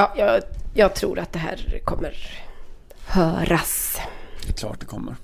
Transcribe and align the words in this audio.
Ja, 0.00 0.12
jag, 0.16 0.42
jag 0.74 0.94
tror 0.94 1.18
att 1.18 1.32
det 1.32 1.38
här 1.38 1.80
kommer 1.84 2.16
höras. 3.06 4.00
Det 4.42 4.48
är 4.48 4.52
klart 4.52 4.80
det 4.80 4.86
kommer. 4.86 5.16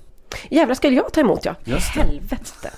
Jävlar, 0.49 0.75
skulle 0.75 0.95
jag 0.95 1.13
ta 1.13 1.21
emot 1.21 1.45
ja? 1.45 1.55
Just 1.63 1.93
det. 1.93 2.01
Helvete. 2.01 2.71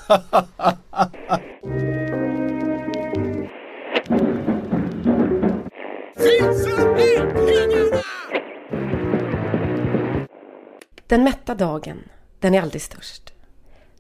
Den 11.08 11.24
mätta 11.24 11.56
dagen, 11.56 11.98
den 12.40 12.56
är 12.56 12.62
aldrig 12.62 12.82
störst. 12.82 13.34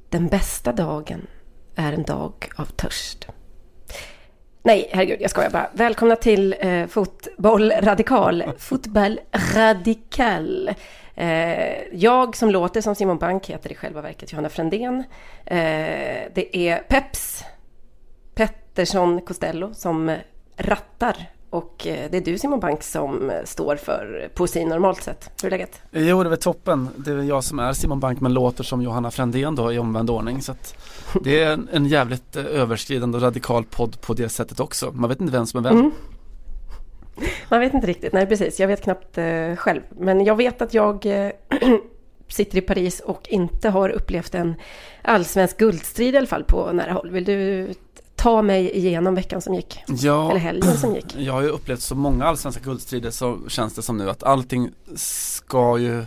Den 0.09 0.27
bästa 0.27 0.73
dagen 0.73 1.27
är 1.75 1.93
en 1.93 2.03
dag 2.03 2.49
av 2.55 2.65
törst. 2.65 3.27
Nej, 4.69 4.89
herregud, 4.91 5.21
jag 5.21 5.31
skojar 5.31 5.49
bara. 5.49 5.69
Välkomna 5.73 6.15
till 6.15 6.55
eh, 6.59 6.87
Fotboll 6.87 7.71
Radikal. 7.71 8.43
Fotboll 8.57 9.19
Radikal. 9.55 10.71
Eh, 11.15 11.93
jag 11.93 12.35
som 12.35 12.49
låter 12.49 12.81
som 12.81 12.95
Simon 12.95 13.17
Bank 13.17 13.49
heter 13.49 13.71
i 13.71 13.75
själva 13.75 14.01
verket 14.01 14.31
Johanna 14.31 14.49
Frändén. 14.49 15.03
Eh, 15.45 15.57
det 16.33 16.57
är 16.57 16.77
Peps 16.77 17.43
Pettersson 18.35 19.21
Costello 19.21 19.73
som 19.73 20.15
rattar 20.57 21.15
och 21.49 21.87
eh, 21.87 22.11
det 22.11 22.17
är 22.17 22.21
du 22.21 22.37
Simon 22.37 22.59
Bank 22.59 22.83
som 22.83 23.31
står 23.45 23.75
för 23.75 24.29
poesi 24.33 24.65
normalt 24.65 25.03
sett. 25.03 25.31
Hur 25.41 25.47
är 25.47 25.51
läget? 25.51 25.81
Jo, 25.91 26.23
det 26.23 26.29
är 26.29 26.35
toppen. 26.35 26.89
Det 26.95 27.11
är 27.11 27.23
jag 27.23 27.43
som 27.43 27.59
är 27.59 27.73
Simon 27.73 27.99
Bank 27.99 28.19
men 28.19 28.33
låter 28.33 28.63
som 28.63 28.81
Johanna 28.81 29.11
Frändén 29.11 29.55
då 29.55 29.73
i 29.73 29.79
omvänd 29.79 30.09
ordning. 30.09 30.41
Så 30.41 30.53
det 31.23 31.39
är 31.39 31.59
en, 31.71 31.85
jävligt 31.85 32.35
eh, 32.35 32.45
överskridande 32.45 33.17
och 33.17 33.21
radikal 33.21 33.63
podd 33.63 34.01
på 34.01 34.13
det 34.13 34.29
sättet 34.29 34.59
också. 34.59 34.91
Man 34.91 35.09
vet 35.09 35.21
inte 35.21 35.33
vem 35.33 35.45
som 35.45 35.65
är 35.65 35.69
vem. 35.69 35.79
Mm. 35.79 35.91
Man 37.49 37.59
vet 37.59 37.73
inte 37.73 37.87
riktigt, 37.87 38.13
nej 38.13 38.25
precis. 38.27 38.59
Jag 38.59 38.67
vet 38.67 38.83
knappt 38.83 39.17
eh, 39.17 39.55
själv. 39.55 39.81
Men 39.89 40.25
jag 40.25 40.35
vet 40.35 40.61
att 40.61 40.73
jag 40.73 41.05
eh, 41.05 41.31
sitter 42.27 42.57
i 42.57 42.61
Paris 42.61 42.99
och 42.99 43.27
inte 43.29 43.69
har 43.69 43.89
upplevt 43.89 44.35
en 44.35 44.55
allsvensk 45.01 45.57
guldstrid 45.57 46.15
i 46.15 46.17
alla 46.17 46.27
fall 46.27 46.43
på 46.43 46.71
nära 46.71 46.93
håll. 46.93 47.09
Vill 47.09 47.23
du 47.23 47.67
ta 48.19 48.41
mig 48.41 48.77
igenom 48.77 49.15
veckan 49.15 49.41
som 49.41 49.53
gick? 49.53 49.79
Ja, 49.87 50.29
Eller 50.29 50.39
helgen 50.39 50.77
som 50.77 50.95
gick? 50.95 51.15
jag 51.17 51.33
har 51.33 51.41
ju 51.41 51.49
upplevt 51.49 51.81
så 51.81 51.95
många 51.95 52.25
allsvenska 52.25 52.63
guldstrider 52.63 53.11
så 53.11 53.39
känns 53.47 53.73
det 53.73 53.81
som 53.81 53.97
nu 53.97 54.09
att 54.09 54.23
allting 54.23 54.69
ska 54.95 55.77
ju 55.77 56.05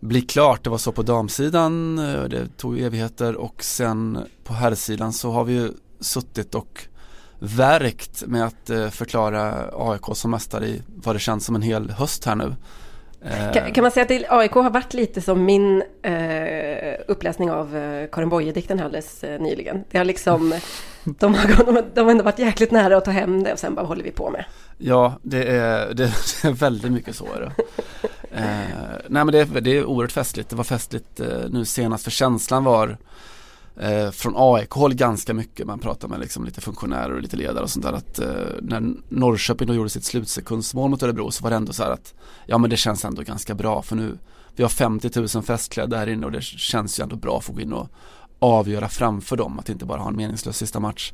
bli 0.00 0.22
klart. 0.22 0.64
Det 0.64 0.70
var 0.70 0.78
så 0.78 0.92
på 0.92 1.02
damsidan, 1.02 1.98
eh, 1.98 2.24
det 2.24 2.56
tog 2.56 2.78
evigheter 2.80 3.36
och 3.36 3.64
sen 3.64 4.18
på 4.44 4.54
herrsidan 4.54 5.12
så 5.12 5.30
har 5.30 5.44
vi 5.44 5.52
ju 5.52 5.70
suttit 6.00 6.54
och 6.54 6.82
verkt 7.38 8.24
med 8.26 8.46
att 8.46 8.70
eh, 8.70 8.88
förklara 8.88 9.70
AIK 9.72 10.16
som 10.16 10.30
mästare 10.30 10.66
i 10.66 10.82
vad 10.96 11.14
det 11.14 11.20
känns 11.20 11.44
som 11.44 11.54
en 11.54 11.62
hel 11.62 11.90
höst 11.90 12.24
här 12.24 12.34
nu. 12.34 12.54
Kan, 13.54 13.72
kan 13.72 13.82
man 13.82 13.90
säga 13.90 14.02
att 14.02 14.08
det- 14.08 14.26
AIK 14.28 14.52
har 14.52 14.70
varit 14.70 14.94
lite 14.94 15.20
som 15.20 15.44
min 15.44 15.82
eh, 16.02 16.94
uppläsning 17.08 17.50
av 17.50 17.76
eh, 17.76 18.08
Karin 18.12 18.28
Boye-dikten 18.28 18.80
alldeles 18.80 19.24
eh, 19.24 19.40
nyligen. 19.40 19.84
Det 19.90 19.98
har 19.98 20.04
liksom, 20.04 20.54
de, 21.04 21.34
har, 21.34 21.64
de, 21.72 21.82
de 21.94 22.00
har 22.04 22.10
ändå 22.10 22.24
varit 22.24 22.38
jäkligt 22.38 22.70
nära 22.70 22.96
att 22.96 23.04
ta 23.04 23.10
hem 23.10 23.42
det 23.42 23.52
och 23.52 23.58
sen 23.58 23.74
bara 23.74 23.86
håller 23.86 24.04
vi 24.04 24.10
på 24.10 24.30
med. 24.30 24.44
Ja, 24.78 25.18
det 25.22 25.44
är, 25.44 25.94
det, 25.94 26.04
är 26.04 26.52
väldigt 26.52 26.92
mycket 26.92 27.16
så 27.16 27.24
är 27.34 27.40
det. 27.40 27.52
Eh, 28.32 29.00
nej 29.08 29.24
men 29.24 29.26
det, 29.32 29.38
är- 29.38 29.60
det 29.60 29.70
är 29.78 29.84
oerhört 29.84 30.12
festligt. 30.12 30.50
Det 30.50 30.56
var 30.56 30.64
festligt 30.64 31.20
eh, 31.20 31.26
nu 31.50 31.64
senast 31.64 32.04
för 32.04 32.10
känslan 32.10 32.64
var 32.64 32.96
eh, 33.80 34.10
från 34.10 34.34
AIK-håll 34.36 34.94
ganska 34.94 35.34
mycket. 35.34 35.66
Man 35.66 35.78
pratar 35.78 36.08
med 36.08 36.20
liksom 36.20 36.44
lite 36.44 36.60
funktionärer 36.60 37.14
och 37.14 37.22
lite 37.22 37.36
ledare 37.36 37.62
och 37.62 37.70
sånt 37.70 37.84
där. 37.84 37.92
Att 37.92 38.18
eh, 38.18 38.28
när 38.62 38.94
Norrköping 39.08 39.68
då 39.68 39.74
gjorde 39.74 39.90
sitt 39.90 40.04
slutsekundsmål 40.04 40.90
mot 40.90 41.02
Örebro 41.02 41.30
så 41.30 41.44
var 41.44 41.50
det 41.50 41.56
ändå 41.56 41.72
så 41.72 41.82
här 41.82 41.90
att 41.90 42.14
ja 42.46 42.58
men 42.58 42.70
det 42.70 42.76
känns 42.76 43.04
ändå 43.04 43.22
ganska 43.22 43.54
bra 43.54 43.82
för 43.82 43.96
nu 43.96 44.18
vi 44.56 44.62
har 44.62 44.70
50 44.70 45.10
000 45.34 45.42
festklädda 45.42 45.96
här 45.96 46.06
inne 46.06 46.26
och 46.26 46.32
det 46.32 46.42
känns 46.42 47.00
ju 47.00 47.02
ändå 47.02 47.16
bra 47.16 47.38
att 47.38 47.44
få 47.44 47.52
gå 47.52 47.60
in 47.60 47.72
och 47.72 47.88
avgöra 48.38 48.88
framför 48.88 49.36
dem. 49.36 49.58
Att 49.58 49.68
inte 49.68 49.84
bara 49.84 50.00
ha 50.00 50.08
en 50.08 50.16
meningslös 50.16 50.56
sista 50.56 50.80
match. 50.80 51.12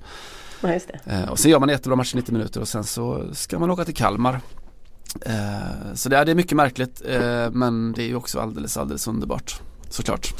Ja, 0.60 0.72
just. 0.72 0.90
Eh, 1.06 1.28
och 1.28 1.38
sen 1.38 1.50
gör 1.50 1.60
man 1.60 1.68
en 1.68 1.72
jättebra 1.72 1.96
match 1.96 2.14
i 2.14 2.16
90 2.16 2.32
minuter 2.32 2.60
och 2.60 2.68
sen 2.68 2.84
så 2.84 3.34
ska 3.34 3.58
man 3.58 3.70
åka 3.70 3.84
till 3.84 3.94
Kalmar. 3.94 4.40
Eh, 5.20 5.94
så 5.94 6.08
det 6.08 6.16
är, 6.16 6.24
det 6.24 6.30
är 6.30 6.34
mycket 6.34 6.56
märkligt 6.56 7.02
eh, 7.08 7.50
men 7.50 7.92
det 7.92 8.02
är 8.02 8.06
ju 8.06 8.16
också 8.16 8.40
alldeles, 8.40 8.76
alldeles 8.76 9.06
underbart. 9.06 9.60
Såklart. 9.88 10.34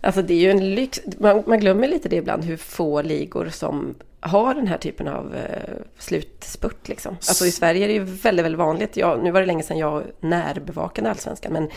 Alltså 0.00 0.22
det 0.22 0.34
är 0.34 0.38
ju 0.38 0.50
en 0.50 0.74
lyx. 0.74 1.00
Man, 1.18 1.42
man 1.46 1.60
glömmer 1.60 1.88
lite 1.88 2.08
det 2.08 2.16
ibland 2.16 2.44
hur 2.44 2.56
få 2.56 3.02
ligor 3.02 3.48
som 3.48 3.94
har 4.20 4.54
den 4.54 4.66
här 4.66 4.78
typen 4.78 5.08
av 5.08 5.34
eh, 5.34 5.74
slutspurt 5.98 6.88
liksom. 6.88 7.12
Alltså 7.14 7.46
i 7.46 7.50
Sverige 7.50 7.84
är 7.84 7.88
det 7.88 7.94
ju 7.94 8.04
väldigt, 8.04 8.44
väldigt 8.44 8.58
vanligt. 8.58 8.96
Jag, 8.96 9.24
nu 9.24 9.30
var 9.30 9.40
det 9.40 9.46
länge 9.46 9.62
sedan 9.62 9.78
jag 9.78 10.02
närbevakade 10.20 11.10
allsvenskan 11.10 11.52
men 11.52 11.68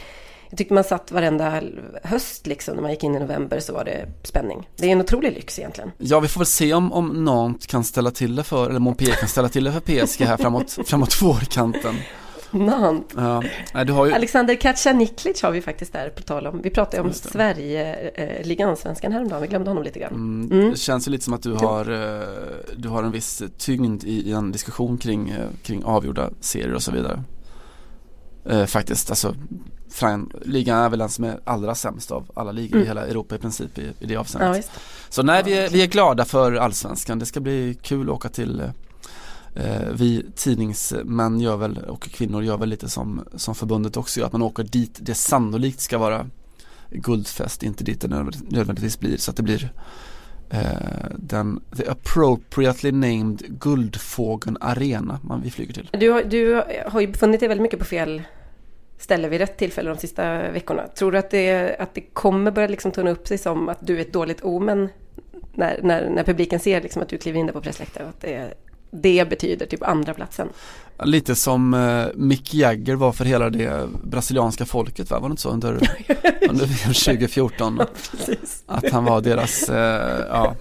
jag 0.49 0.57
tyckte 0.57 0.73
man 0.73 0.83
satt 0.83 1.11
varenda 1.11 1.61
höst 2.03 2.47
liksom 2.47 2.75
när 2.75 2.81
man 2.81 2.91
gick 2.91 3.03
in 3.03 3.15
i 3.15 3.19
november 3.19 3.59
så 3.59 3.73
var 3.73 3.85
det 3.85 4.05
spänning. 4.23 4.69
Det 4.75 4.87
är 4.87 4.91
en 4.91 5.01
otrolig 5.01 5.33
lyx 5.33 5.59
egentligen. 5.59 5.91
Ja 5.97 6.19
vi 6.19 6.27
får 6.27 6.39
väl 6.39 6.45
se 6.45 6.73
om, 6.73 6.93
om 6.93 7.25
Nantes 7.25 7.67
kan 7.67 7.83
ställa 7.83 8.11
till 8.11 8.35
det 8.35 8.43
för, 8.43 8.69
eller 8.69 8.79
Montpellier 8.79 9.15
kan 9.15 9.29
ställa 9.29 9.49
till 9.49 9.63
det 9.63 9.71
för 9.71 9.79
PSG 9.79 10.21
här 10.21 10.37
framåt, 10.37 10.77
framåt 10.85 11.21
vårkanten. 11.21 11.95
Nant. 12.53 13.13
Ja, 13.73 13.83
du 13.83 13.93
har 13.93 14.05
ju, 14.05 14.13
Alexander 14.13 14.55
Kacaniklic 14.55 15.41
har 15.43 15.51
vi 15.51 15.61
faktiskt 15.61 15.93
där 15.93 16.09
på 16.09 16.21
tal 16.21 16.47
om. 16.47 16.61
Vi 16.61 16.69
pratade 16.69 17.03
om. 17.03 17.13
Sverige-ligan, 17.13 18.77
svenskan 18.77 19.11
häromdagen. 19.11 19.41
Vi 19.41 19.47
glömde 19.47 19.69
honom 19.69 19.83
lite 19.83 19.99
grann. 19.99 20.13
mm, 20.13 20.51
Mm. 20.51 20.71
det 20.71 20.77
känns 20.77 21.07
ju 21.07 21.11
lite 21.11 21.23
som 21.23 21.33
att 21.33 21.41
du 21.43 21.53
har, 21.53 21.91
eh, 21.91 22.27
du 22.77 22.89
har 22.89 23.03
en 23.03 23.11
viss 23.11 23.43
tyngd 23.57 24.03
i, 24.03 24.29
i 24.29 24.31
en 24.31 24.51
diskussion 24.51 24.97
kring, 24.97 25.29
eh, 25.29 25.47
kring 25.63 25.83
avgjorda 25.83 26.29
serier 26.39 26.73
och 26.73 26.81
så 26.83 26.91
vidare. 26.91 27.23
Eh, 28.49 28.65
faktiskt, 28.65 29.09
alltså 29.09 29.35
ligan 30.45 30.77
är 30.77 30.89
väl 30.89 30.99
den 30.99 31.09
som 31.09 31.23
är 31.25 31.39
allra 31.43 31.75
sämst 31.75 32.11
av 32.11 32.31
alla 32.33 32.51
ligor 32.51 32.75
Mm. 32.75 32.83
i 32.83 32.87
hela 32.87 33.05
Europa 33.07 33.35
i 33.35 33.37
princip 33.37 33.77
i, 33.77 33.91
i 33.99 34.05
det 34.05 34.15
avseendet. 34.15 34.69
Ja. 34.73 34.79
Så 35.09 35.23
nej, 35.23 35.41
vi 35.45 35.53
är, 35.53 35.69
vi 35.69 35.81
är 35.83 35.87
glada 35.87 36.25
för 36.25 36.53
allsvenskan. 36.55 37.19
Det 37.19 37.25
ska 37.25 37.39
bli 37.39 37.77
kul 37.81 38.09
att 38.09 38.15
åka 38.15 38.29
till 38.29 38.59
eh, 38.59 38.69
Eh, 39.55 39.89
vi 39.93 40.25
tidningsmän 40.35 41.39
gör 41.39 41.57
väl 41.57 41.77
och 41.77 42.01
kvinnor 42.01 42.43
gör 42.43 42.57
väl 42.57 42.69
lite 42.69 42.89
som, 42.89 43.25
som 43.35 43.55
förbundet 43.55 43.97
också 43.97 44.19
gör. 44.19 44.27
Att 44.27 44.33
man 44.33 44.41
åker 44.41 44.63
dit 44.63 44.99
det 45.01 45.13
sannolikt 45.15 45.79
ska 45.79 45.97
vara 45.97 46.29
guldfest, 46.91 47.63
inte 47.63 47.83
dit 47.83 48.01
det 48.01 48.07
nödvändigtvis 48.07 48.99
blir. 48.99 49.17
Så 49.17 49.31
att 49.31 49.37
det 49.37 49.43
blir 49.43 49.73
eh, 50.49 50.61
den 51.17 51.61
the 51.77 51.87
appropriately 51.87 52.91
named 52.91 53.59
Guldfågeln 53.59 54.57
Arena 54.61 55.19
man 55.23 55.41
vi 55.41 55.51
flyger 55.51 55.73
till. 55.73 55.89
Du, 55.91 56.09
har- 56.09 56.23
du 56.23 56.63
har 56.87 57.01
ju 57.01 57.07
befunnit 57.07 57.39
dig 57.39 57.49
väldigt 57.49 57.61
mycket 57.63 57.79
på 57.79 57.85
fel 57.85 58.21
ställe 58.97 59.29
vid 59.29 59.39
rätt 59.39 59.57
tillfälle 59.57 59.89
de 59.89 59.97
sista 59.97 60.51
veckorna. 60.51 60.87
Tror 60.87 61.11
du 61.11 61.17
att 61.17 61.29
det, 61.31 61.75
att 61.79 61.93
det 61.93 62.01
kommer 62.01 62.51
börja 62.51 62.67
liksom 62.67 62.91
tunna 62.91 63.11
upp 63.11 63.27
sig 63.27 63.37
som 63.37 63.69
att 63.69 63.87
du 63.87 63.97
är 63.97 64.01
ett 64.01 64.13
dåligt 64.13 64.41
omen 64.43 64.89
när, 65.53 65.79
när, 65.83 66.09
när 66.09 66.23
publiken 66.23 66.59
ser 66.59 66.81
liksom 66.81 67.01
att 67.01 67.09
du 67.09 67.17
kliver 67.17 67.39
in 67.39 67.45
där 67.45 67.53
på 67.53 67.61
pressläktaren? 67.61 68.09
Att 68.09 68.21
det, 68.21 68.53
det 68.93 69.29
betyder 69.29 69.65
typ 69.65 69.83
andra 69.83 70.13
platsen. 70.13 70.49
Lite 71.03 71.35
som 71.35 71.73
eh, 71.73 72.05
Mick 72.15 72.53
Jagger 72.53 72.95
var 72.95 73.11
för 73.11 73.25
hela 73.25 73.49
det 73.49 73.87
brasilianska 74.03 74.65
folket 74.65 75.11
va? 75.11 75.19
Var 75.19 75.29
det 75.29 75.33
inte 75.33 75.41
så 75.41 75.49
under, 75.49 75.73
under 76.49 76.65
VM 76.65 76.93
2014? 76.93 77.81
Precis. 78.11 78.63
Att 78.65 78.91
han 78.91 79.05
var 79.05 79.21
deras, 79.21 79.69
eh, 79.69 80.25
ja 80.29 80.55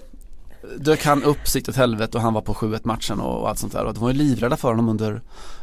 Dök 0.77 1.05
han 1.05 1.23
upp 1.23 1.47
sikt 1.47 1.69
åt 1.69 1.75
helvete 1.75 2.17
och 2.17 2.23
han 2.23 2.33
var 2.33 2.41
på 2.41 2.53
7-1 2.53 2.79
matchen 2.83 3.19
och, 3.19 3.41
och 3.41 3.49
allt 3.49 3.59
sånt 3.59 3.73
där 3.73 3.85
och 3.85 3.93
de 3.93 4.03
var 4.03 4.09
ju 4.09 4.15
livrädda 4.15 4.57
för 4.57 4.67
honom 4.67 4.89
under, 4.89 5.21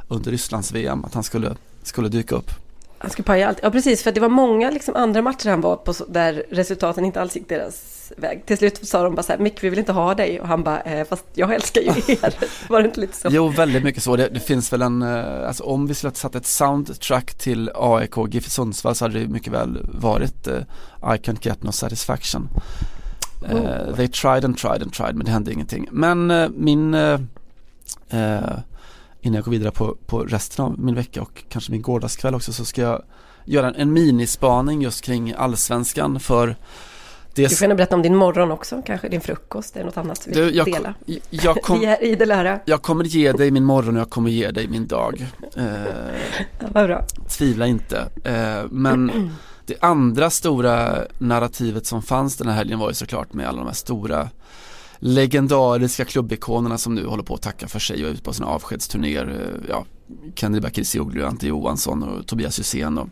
under 0.09 0.31
Rysslands 0.31 0.73
VM 0.73 1.05
att 1.05 1.15
han 1.15 1.23
skulle, 1.23 1.57
skulle 1.83 2.09
dyka 2.09 2.35
upp 2.35 2.51
Han 3.03 3.11
skulle 3.11 3.25
paja 3.25 3.49
allt. 3.49 3.59
Ja, 3.63 3.71
precis. 3.71 4.03
För 4.03 4.13
det 4.13 4.21
var 4.21 4.29
många 4.29 4.71
liksom, 4.71 4.97
andra 4.97 5.23
matcher 5.23 5.51
han 5.51 5.61
var 5.61 5.77
på 5.77 5.95
där 6.09 6.45
resultaten 6.51 7.05
inte 7.05 7.21
alls 7.21 7.37
gick 7.37 7.49
deras 7.49 8.13
väg. 8.17 8.47
Till 8.47 8.59
slut 8.59 8.89
sa 8.89 9.03
de 9.03 9.15
bara 9.15 9.23
så 9.23 9.33
här, 9.33 9.39
Mick, 9.39 9.65
vi 9.65 9.71
vill 9.71 9.79
inte 9.79 9.93
ha 9.93 10.15
dig. 10.15 10.41
Och 10.41 10.49
han 10.49 10.63
bara, 10.63 10.81
eh, 10.81 11.07
fast 11.07 11.25
jag 11.35 11.55
älskar 11.55 11.81
ju 11.81 11.89
er. 12.09 12.35
var 12.69 12.83
det 12.83 12.89
inte 12.89 13.01
lite 13.01 13.17
så? 13.17 13.29
Jo 13.31 13.49
väldigt 13.49 13.83
mycket 13.85 14.03
så, 14.03 14.17
det, 14.17 14.29
det 14.29 14.41
finns 14.41 14.73
väl 14.73 14.83
en, 14.83 15.03
eh, 15.03 15.47
alltså 15.49 15.65
om 15.65 15.87
vi 15.87 15.95
skulle 15.95 16.11
ha 16.11 16.15
satt 16.15 16.35
ett 16.35 16.47
soundtrack 16.47 17.35
till 17.35 17.71
AIK 17.75 18.15
GIF 18.31 18.49
Sundsvall 18.49 18.95
så 18.95 19.05
hade 19.05 19.19
det 19.19 19.29
mycket 19.29 19.53
väl 19.53 19.87
varit 19.95 20.47
eh, 20.47 20.59
I 21.03 21.17
can't 21.17 21.47
get 21.47 21.63
no 21.63 21.73
satisfaction 21.73 22.49
Eh, 23.49 23.57
Oh. 23.57 23.97
They 23.97 24.09
tried 24.09 24.45
and 24.45 24.59
tried 24.59 24.83
and 24.83 24.93
tried 24.93 25.15
men 25.17 25.25
det 25.25 25.33
hände 25.33 25.53
ingenting. 25.53 25.89
Men 25.91 26.31
eh, 26.31 26.49
min, 26.49 26.95
innan 29.21 29.35
jag 29.35 29.45
går 29.45 29.53
vidare 29.53 29.71
på, 29.71 29.97
på 30.07 30.19
resten 30.19 30.65
av 30.65 30.79
min 30.81 30.95
vecka 30.95 31.23
och 31.23 31.45
kanske 31.49 31.73
min 31.73 31.83
gårdagskväll 31.83 32.35
också 32.35 32.53
så 32.53 32.65
ska 32.65 32.83
jag 32.83 33.03
göra 33.45 33.69
en, 33.69 33.75
en 33.75 33.93
minispaning 33.93 34.83
just 34.83 35.05
kring 35.05 35.35
allsvenskan 35.37 36.21
för 36.21 36.57
det 37.35 37.49
Du 37.49 37.57
får 37.57 37.65
gärna 37.65 37.75
berätta 37.75 37.95
om 37.97 38.03
din 38.03 38.17
morgon 38.17 38.51
också, 38.51 38.83
kanske 38.87 39.09
din 39.09 39.21
frukost 39.21 39.77
eller 39.77 39.85
något 39.85 39.97
annat 39.97 40.29
du 40.33 40.45
vill 40.45 40.57
jag, 40.57 40.67
dela. 40.67 40.95
jag, 41.31 41.57
kom, 41.63 41.81
Vi 41.81 41.87
är 41.87 42.05
idel 42.05 42.31
öra. 42.31 42.61
jag 42.65 42.83
kommer 42.83 43.05
ge 43.05 43.33
dig 43.33 43.51
min 43.51 43.65
morgon 43.65 43.97
och 43.97 44.01
jag 44.01 44.11
kommer 44.11 44.31
ge 44.31 44.51
dig 44.51 44.69
min 44.69 44.87
dag. 44.87 45.27
Eh, 45.57 45.65
vad 46.73 46.87
bra. 46.87 47.05
Tvivla 47.29 47.67
inte. 47.67 48.09
Eh, 48.25 48.65
men 48.71 49.31
det 49.67 49.75
andra 49.81 50.31
stora 50.31 50.99
narrativet 51.19 51.87
som 51.87 52.03
fanns 52.03 52.37
den 52.37 52.49
här 52.49 52.55
helgen 52.55 52.79
var 52.79 52.89
ju 52.89 52.95
såklart 52.95 53.33
med 53.33 53.49
alla 53.49 53.59
de 53.59 53.67
här 53.67 53.75
stora 53.75 54.29
legendariska 55.01 56.05
klubbikonerna 56.05 56.79
som 56.79 56.95
nu 56.95 57.07
håller 57.07 57.23
på 57.23 57.35
att 57.35 57.43
tacka 57.43 57.69
för 57.69 57.79
sig 57.79 58.03
och 58.05 58.09
är 58.09 58.13
ute 58.13 58.23
på 58.23 58.33
sina 58.33 58.49
avskedsturnéer. 58.49 59.53
Ja, 59.69 59.85
Kennedy 60.35 60.61
Bakircioglu, 60.61 61.25
Ante 61.25 61.47
Johansson 61.47 62.03
och 62.03 62.27
Tobias 62.27 62.59
Hysén 62.59 62.99
och 62.99 63.09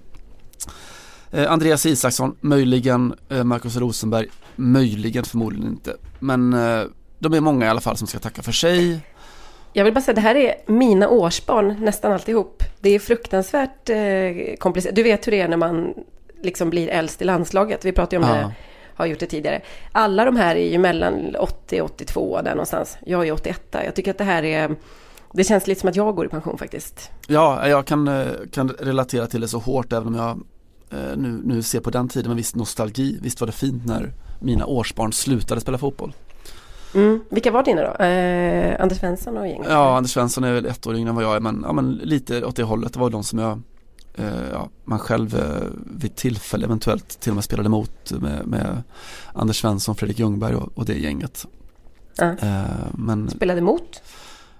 eh, 1.30 1.52
Andreas 1.52 1.86
Isaksson, 1.86 2.36
möjligen 2.40 3.14
eh, 3.28 3.44
Marcus 3.44 3.76
Rosenberg, 3.76 4.26
möjligen 4.56 5.24
förmodligen 5.24 5.68
inte. 5.68 5.96
Men 6.18 6.52
eh, 6.52 6.82
de 7.18 7.34
är 7.34 7.40
många 7.40 7.66
i 7.66 7.68
alla 7.68 7.80
fall 7.80 7.96
som 7.96 8.06
ska 8.06 8.18
tacka 8.18 8.42
för 8.42 8.52
sig. 8.52 9.00
Jag 9.72 9.84
vill 9.84 9.94
bara 9.94 10.00
säga, 10.00 10.14
det 10.14 10.20
här 10.20 10.34
är 10.34 10.54
mina 10.66 11.08
årsbarn, 11.08 11.76
nästan 11.80 12.12
alltihop. 12.12 12.62
Det 12.80 12.90
är 12.90 12.98
fruktansvärt 12.98 13.90
eh, 13.90 14.56
komplicerat. 14.58 14.96
Du 14.96 15.02
vet 15.02 15.26
hur 15.26 15.32
det 15.32 15.40
är 15.40 15.48
när 15.48 15.56
man 15.56 15.94
liksom 16.42 16.70
blir 16.70 16.88
äldst 16.88 17.22
i 17.22 17.24
landslaget. 17.24 17.84
Vi 17.84 17.92
pratade 17.92 18.16
ju 18.16 18.22
om 18.22 18.28
ja. 18.28 18.34
det, 18.36 18.54
har 18.98 19.06
gjort 19.06 19.18
det 19.18 19.26
tidigare. 19.26 19.60
Alla 19.92 20.24
de 20.24 20.36
här 20.36 20.56
är 20.56 20.68
ju 20.68 20.78
mellan 20.78 21.36
80 21.36 21.80
och 21.80 21.90
82 21.90 22.42
där 22.42 22.50
någonstans. 22.50 22.98
Jag 23.06 23.28
är 23.28 23.32
81. 23.32 23.62
Jag 23.70 23.94
tycker 23.94 24.10
att 24.10 24.18
det 24.18 24.24
här 24.24 24.44
är 24.44 24.76
det 25.32 25.44
känns 25.44 25.66
lite 25.66 25.80
som 25.80 25.90
att 25.90 25.96
jag 25.96 26.14
går 26.14 26.26
i 26.26 26.28
pension 26.28 26.58
faktiskt. 26.58 27.10
Ja, 27.26 27.68
jag 27.68 27.86
kan, 27.86 28.08
eh, 28.08 28.26
kan 28.52 28.68
relatera 28.68 29.26
till 29.26 29.40
det 29.40 29.48
så 29.48 29.58
hårt 29.58 29.92
även 29.92 30.08
om 30.08 30.14
jag 30.14 30.30
eh, 31.00 31.16
nu, 31.16 31.40
nu 31.44 31.62
ser 31.62 31.80
på 31.80 31.90
den 31.90 32.08
tiden 32.08 32.28
med 32.28 32.36
viss 32.36 32.54
nostalgi. 32.54 33.18
Visst 33.22 33.40
var 33.40 33.46
det 33.46 33.52
fint 33.52 33.86
när 33.86 34.12
mina 34.40 34.66
årsbarn 34.66 35.12
slutade 35.12 35.60
spela 35.60 35.78
fotboll. 35.78 36.12
Mm. 36.94 37.20
Vilka 37.28 37.50
var 37.50 37.62
dina 37.62 37.82
då? 37.82 38.04
Eh, 38.04 38.82
Anders 38.82 38.98
Svensson 38.98 39.36
och 39.36 39.48
gänget? 39.48 39.66
Ja, 39.70 39.96
Anders 39.96 40.12
Svensson 40.12 40.44
är 40.44 40.52
väl 40.52 40.66
ett 40.66 40.86
år 40.86 40.96
yngre 40.96 41.08
än 41.08 41.14
vad 41.14 41.24
jag 41.24 41.36
är 41.36 41.40
men, 41.40 41.62
ja, 41.66 41.72
men 41.72 41.92
lite 41.92 42.44
åt 42.44 42.56
det 42.56 42.62
hållet. 42.62 42.92
Det 42.92 43.00
var 43.00 43.10
de 43.10 43.24
som 43.24 43.38
jag 43.38 43.62
ja, 44.52 44.68
man 44.84 44.98
själv 44.98 45.36
eh, 45.36 45.68
vid 45.86 46.16
tillfälle 46.16 46.64
eventuellt 46.64 47.20
till 47.20 47.30
och 47.30 47.34
med 47.34 47.44
spelade 47.44 47.68
mot 47.68 48.10
med, 48.10 48.46
med 48.46 48.82
Anders 49.32 49.60
Svensson, 49.60 49.94
Fredrik 49.94 50.18
Ljungberg 50.18 50.54
och, 50.54 50.78
och 50.78 50.84
det 50.84 50.98
gänget. 50.98 51.46
Eh, 52.20 52.62
men, 52.92 53.30
spelade 53.30 53.60
mot? 53.60 54.02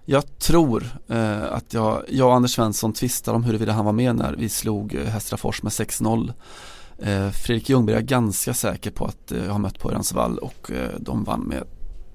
Jag 0.05 0.39
tror 0.39 0.85
eh, 1.09 1.53
att 1.53 1.75
jag, 1.75 2.03
jag 2.09 2.29
och 2.29 2.35
Anders 2.35 2.55
Svensson 2.55 2.93
tvistade 2.93 3.37
om 3.37 3.45
huruvida 3.45 3.73
han 3.73 3.85
var 3.85 3.93
med 3.93 4.17
när 4.17 4.33
vi 4.33 4.49
slog 4.49 4.95
eh, 4.95 5.05
Hästrafors 5.05 5.63
med 5.63 5.71
6-0. 5.71 6.33
Eh, 6.99 7.31
Fredrik 7.31 7.69
Ljungberg 7.69 7.97
är 7.97 8.01
ganska 8.01 8.55
säker 8.55 8.91
på 8.91 9.05
att 9.05 9.33
eh, 9.33 9.45
jag 9.45 9.53
har 9.53 9.59
mött 9.59 9.79
på 9.79 9.89
Örjansvall 9.89 10.39
och 10.39 10.71
eh, 10.71 10.91
de 10.99 11.25
vann 11.25 11.41
med 11.41 11.63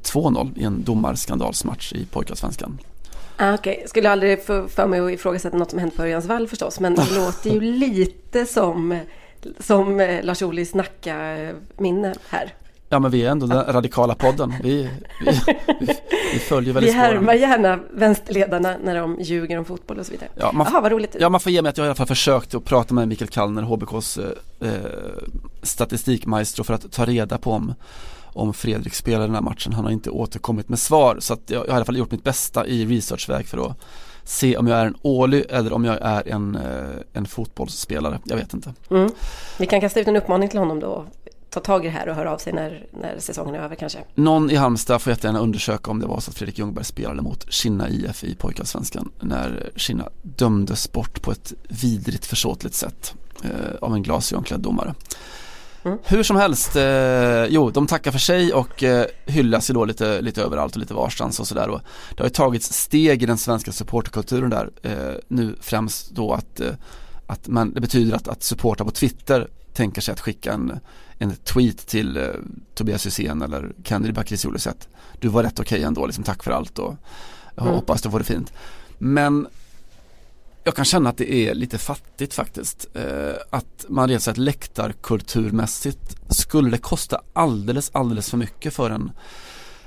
2-0 0.03 0.51
i 0.55 0.63
en 0.63 0.83
domarskandalsmatch 0.83 1.93
i 1.93 2.05
pojkarsvenskan. 2.05 2.79
Ah, 3.43 3.53
Okej, 3.53 3.73
okay. 3.73 3.87
skulle 3.87 4.09
aldrig 4.09 4.45
få 4.45 4.67
för 4.67 4.87
mig 4.87 4.99
att 4.99 5.11
ifrågasätta 5.11 5.57
något 5.57 5.69
som 5.69 5.79
hänt 5.79 5.95
på 5.95 6.01
Örjansvall 6.01 6.47
förstås, 6.47 6.79
men 6.79 6.95
det 6.95 7.11
låter 7.15 7.49
ju 7.49 7.61
lite 7.61 8.45
som, 8.45 8.99
som 9.59 9.99
eh, 9.99 10.23
Lars 10.23 10.41
Ohlys 10.41 10.73
Nacka-minne 10.73 12.15
här. 12.29 12.53
Ja 12.89 12.99
men 12.99 13.11
vi 13.11 13.25
är 13.25 13.31
ändå 13.31 13.45
den 13.45 13.73
radikala 13.73 14.15
podden. 14.15 14.53
Vi, 14.63 14.89
vi, 15.25 15.31
vi, 15.79 15.93
vi 16.33 16.39
följer 16.39 16.73
väldigt 16.73 16.93
Vi 16.93 16.97
härmar 16.97 17.33
gärna 17.33 17.79
vänsterledarna 17.91 18.75
när 18.83 18.95
de 18.95 19.17
ljuger 19.19 19.57
om 19.57 19.65
fotboll 19.65 19.99
och 19.99 20.05
så 20.05 20.11
vidare. 20.11 20.29
Ja, 20.35 20.51
man, 20.51 20.67
Aha, 20.67 20.81
vad 20.81 20.91
roligt. 20.91 21.15
Ja 21.19 21.29
man 21.29 21.39
får 21.39 21.51
ge 21.51 21.61
mig 21.61 21.69
att 21.69 21.77
jag 21.77 21.85
i 21.85 21.87
alla 21.87 21.95
fall 21.95 22.07
försökte 22.07 22.57
att 22.57 22.65
prata 22.65 22.93
med 22.93 23.07
Mikael 23.07 23.29
Kallner, 23.29 23.61
HBKs 23.61 24.17
eh, 24.17 24.69
eh, 24.69 24.73
statistikmaestro 25.61 26.63
för 26.63 26.73
att 26.73 26.91
ta 26.91 27.05
reda 27.05 27.37
på 27.37 27.51
om 27.51 27.73
om 28.33 28.53
Fredrik 28.53 28.93
spelade 28.93 29.25
den 29.25 29.35
här 29.35 29.41
matchen. 29.41 29.73
Han 29.73 29.83
har 29.85 29.91
inte 29.91 30.09
återkommit 30.09 30.69
med 30.69 30.79
svar 30.79 31.17
så 31.19 31.37
jag, 31.45 31.55
jag 31.55 31.59
har 31.59 31.67
i 31.67 31.71
alla 31.71 31.85
fall 31.85 31.97
gjort 31.97 32.11
mitt 32.11 32.23
bästa 32.23 32.67
i 32.67 32.85
researchväg 32.85 33.47
för 33.47 33.67
att 33.67 33.77
se 34.23 34.57
om 34.57 34.67
jag 34.67 34.79
är 34.79 34.85
en 34.85 34.95
Åly 35.01 35.41
eller 35.49 35.73
om 35.73 35.85
jag 35.85 35.97
är 36.01 36.27
en, 36.27 36.55
eh, 36.55 37.01
en 37.13 37.25
fotbollsspelare. 37.25 38.19
Jag 38.23 38.37
vet 38.37 38.53
inte. 38.53 38.73
Mm. 38.89 39.11
Vi 39.59 39.65
kan 39.65 39.81
kasta 39.81 39.99
ut 39.99 40.07
en 40.07 40.15
uppmaning 40.15 40.49
till 40.49 40.59
honom 40.59 40.79
då 40.79 41.05
ta 41.53 41.59
tag 41.59 41.85
i 41.85 41.87
det 41.87 41.93
här 41.93 42.09
och 42.09 42.15
höra 42.15 42.31
av 42.31 42.37
sig 42.37 42.53
när, 42.53 42.85
när 42.91 43.19
säsongen 43.19 43.55
är 43.55 43.59
över 43.59 43.75
kanske. 43.75 43.99
Någon 44.15 44.51
i 44.51 44.55
Halmstad 44.55 45.01
får 45.01 45.11
jättegärna 45.11 45.39
undersöka 45.39 45.91
om 45.91 45.99
det 45.99 46.07
var 46.07 46.19
så 46.19 46.31
att 46.31 46.37
Fredrik 46.37 46.59
Ljungberg 46.59 46.85
spelade 46.85 47.21
mot 47.21 47.53
Kinna 47.53 47.89
IF 47.89 48.23
i 48.23 48.35
pojkarsvenskan 48.35 49.11
när 49.19 49.69
Kinna 49.75 50.09
dömdes 50.21 50.91
bort 50.91 51.21
på 51.21 51.31
ett 51.31 51.53
vidrigt 51.69 52.25
försåtligt 52.25 52.75
sätt 52.75 53.13
eh, 53.43 53.75
av 53.81 53.93
en 53.93 54.03
glasögonklädd 54.03 54.59
domare. 54.59 54.93
Mm. 55.85 55.97
Hur 56.03 56.23
som 56.23 56.35
helst, 56.35 56.75
eh, 56.75 57.45
jo 57.45 57.69
de 57.69 57.87
tackar 57.87 58.11
för 58.11 58.19
sig 58.19 58.53
och 58.53 58.83
eh, 58.83 59.05
hyllas 59.25 59.69
ju 59.69 59.73
då 59.73 59.85
lite, 59.85 60.21
lite 60.21 60.41
överallt 60.41 60.75
och 60.75 60.79
lite 60.79 60.93
varstans 60.93 61.39
och 61.39 61.47
sådär. 61.47 61.81
Det 62.09 62.19
har 62.19 62.25
ju 62.25 62.29
tagits 62.29 62.73
steg 62.73 63.23
i 63.23 63.25
den 63.25 63.37
svenska 63.37 63.71
supporterkulturen 63.71 64.49
där 64.49 64.69
eh, 64.81 65.15
nu 65.27 65.55
främst 65.61 66.11
då 66.11 66.33
att, 66.33 66.59
eh, 66.59 66.71
att 67.27 67.47
man, 67.47 67.73
det 67.73 67.81
betyder 67.81 68.15
att, 68.15 68.27
att 68.27 68.43
supporta 68.43 68.85
på 68.85 68.91
Twitter 68.91 69.47
tänker 69.73 70.01
sig 70.01 70.11
att 70.11 70.19
skicka 70.19 70.53
en, 70.53 70.79
en 71.17 71.35
tweet 71.35 71.87
till 71.87 72.17
eh, 72.17 72.23
Tobias 72.75 73.05
Hysén 73.05 73.41
eller 73.41 73.71
Kennedy 73.83 74.13
Bakircioglu 74.13 74.59
att 74.65 74.87
du 75.19 75.27
var 75.27 75.43
rätt 75.43 75.59
okej 75.59 75.77
okay 75.77 75.87
ändå, 75.87 76.05
liksom 76.05 76.23
tack 76.23 76.43
för 76.43 76.51
allt 76.51 76.79
och 76.79 76.95
jag 77.55 77.63
mm. 77.63 77.75
hoppas 77.75 78.01
du 78.01 78.09
får 78.09 78.19
det 78.19 78.25
fint. 78.25 78.53
Men 78.97 79.47
jag 80.63 80.75
kan 80.75 80.85
känna 80.85 81.09
att 81.09 81.17
det 81.17 81.33
är 81.33 81.55
lite 81.55 81.77
fattigt 81.77 82.33
faktiskt. 82.33 82.87
Eh, 82.93 83.35
att 83.49 83.85
man 83.89 84.09
rent 84.09 84.23
sett 84.23 84.37
läktarkulturmässigt 84.37 86.17
skulle 86.29 86.77
kosta 86.77 87.21
alldeles, 87.33 87.91
alldeles 87.93 88.29
för 88.29 88.37
mycket 88.37 88.73
för 88.73 88.89
en, 88.89 89.11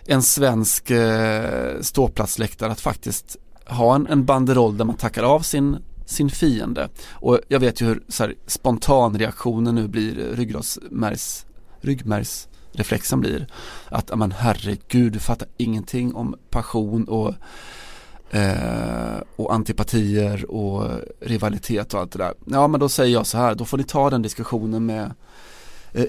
en 0.07 0.23
svensk 0.23 0.91
eh, 0.91 1.81
ståplatsläktare 1.81 2.73
att 2.73 2.81
faktiskt 2.81 3.37
ha 3.67 3.95
en, 3.95 4.07
en 4.07 4.25
banderoll 4.25 4.77
där 4.77 4.85
man 4.85 4.97
tackar 4.97 5.23
av 5.23 5.41
sin, 5.41 5.77
sin 6.07 6.31
fiende. 6.31 6.89
Och 7.11 7.41
jag 7.49 7.61
vet 7.61 7.81
ju 7.81 7.87
hur 7.87 8.03
så 8.09 8.25
här, 8.25 8.35
spontanreaktionen 8.47 9.75
nu 9.75 9.89
blir 9.89 10.15
ryggradsmärgs, 10.15 11.47
ryggmärgsreflexen 11.81 13.21
blir. 13.21 13.47
Att, 13.89 14.19
men 14.19 14.33
herregud, 14.33 15.13
du 15.13 15.19
fattar 15.19 15.49
ingenting 15.57 16.15
om 16.15 16.37
passion 16.51 17.05
och 17.05 17.35
Eh, 18.31 19.23
och 19.37 19.55
antipatier 19.55 20.51
och 20.51 20.91
rivalitet 21.21 21.95
och 21.95 22.01
allt 22.01 22.13
det 22.13 22.19
där. 22.19 22.35
Ja 22.45 22.69
men 22.69 22.81
då 22.81 22.89
säger 22.89 23.13
jag 23.13 23.27
så 23.27 23.39
här, 23.39 23.55
då 23.55 23.65
får 23.65 23.79
ni 23.79 23.85
ta 23.85 24.11
den 24.11 24.23
diskussionen 24.23 24.87
med 24.87 25.15
eh, 25.93 26.05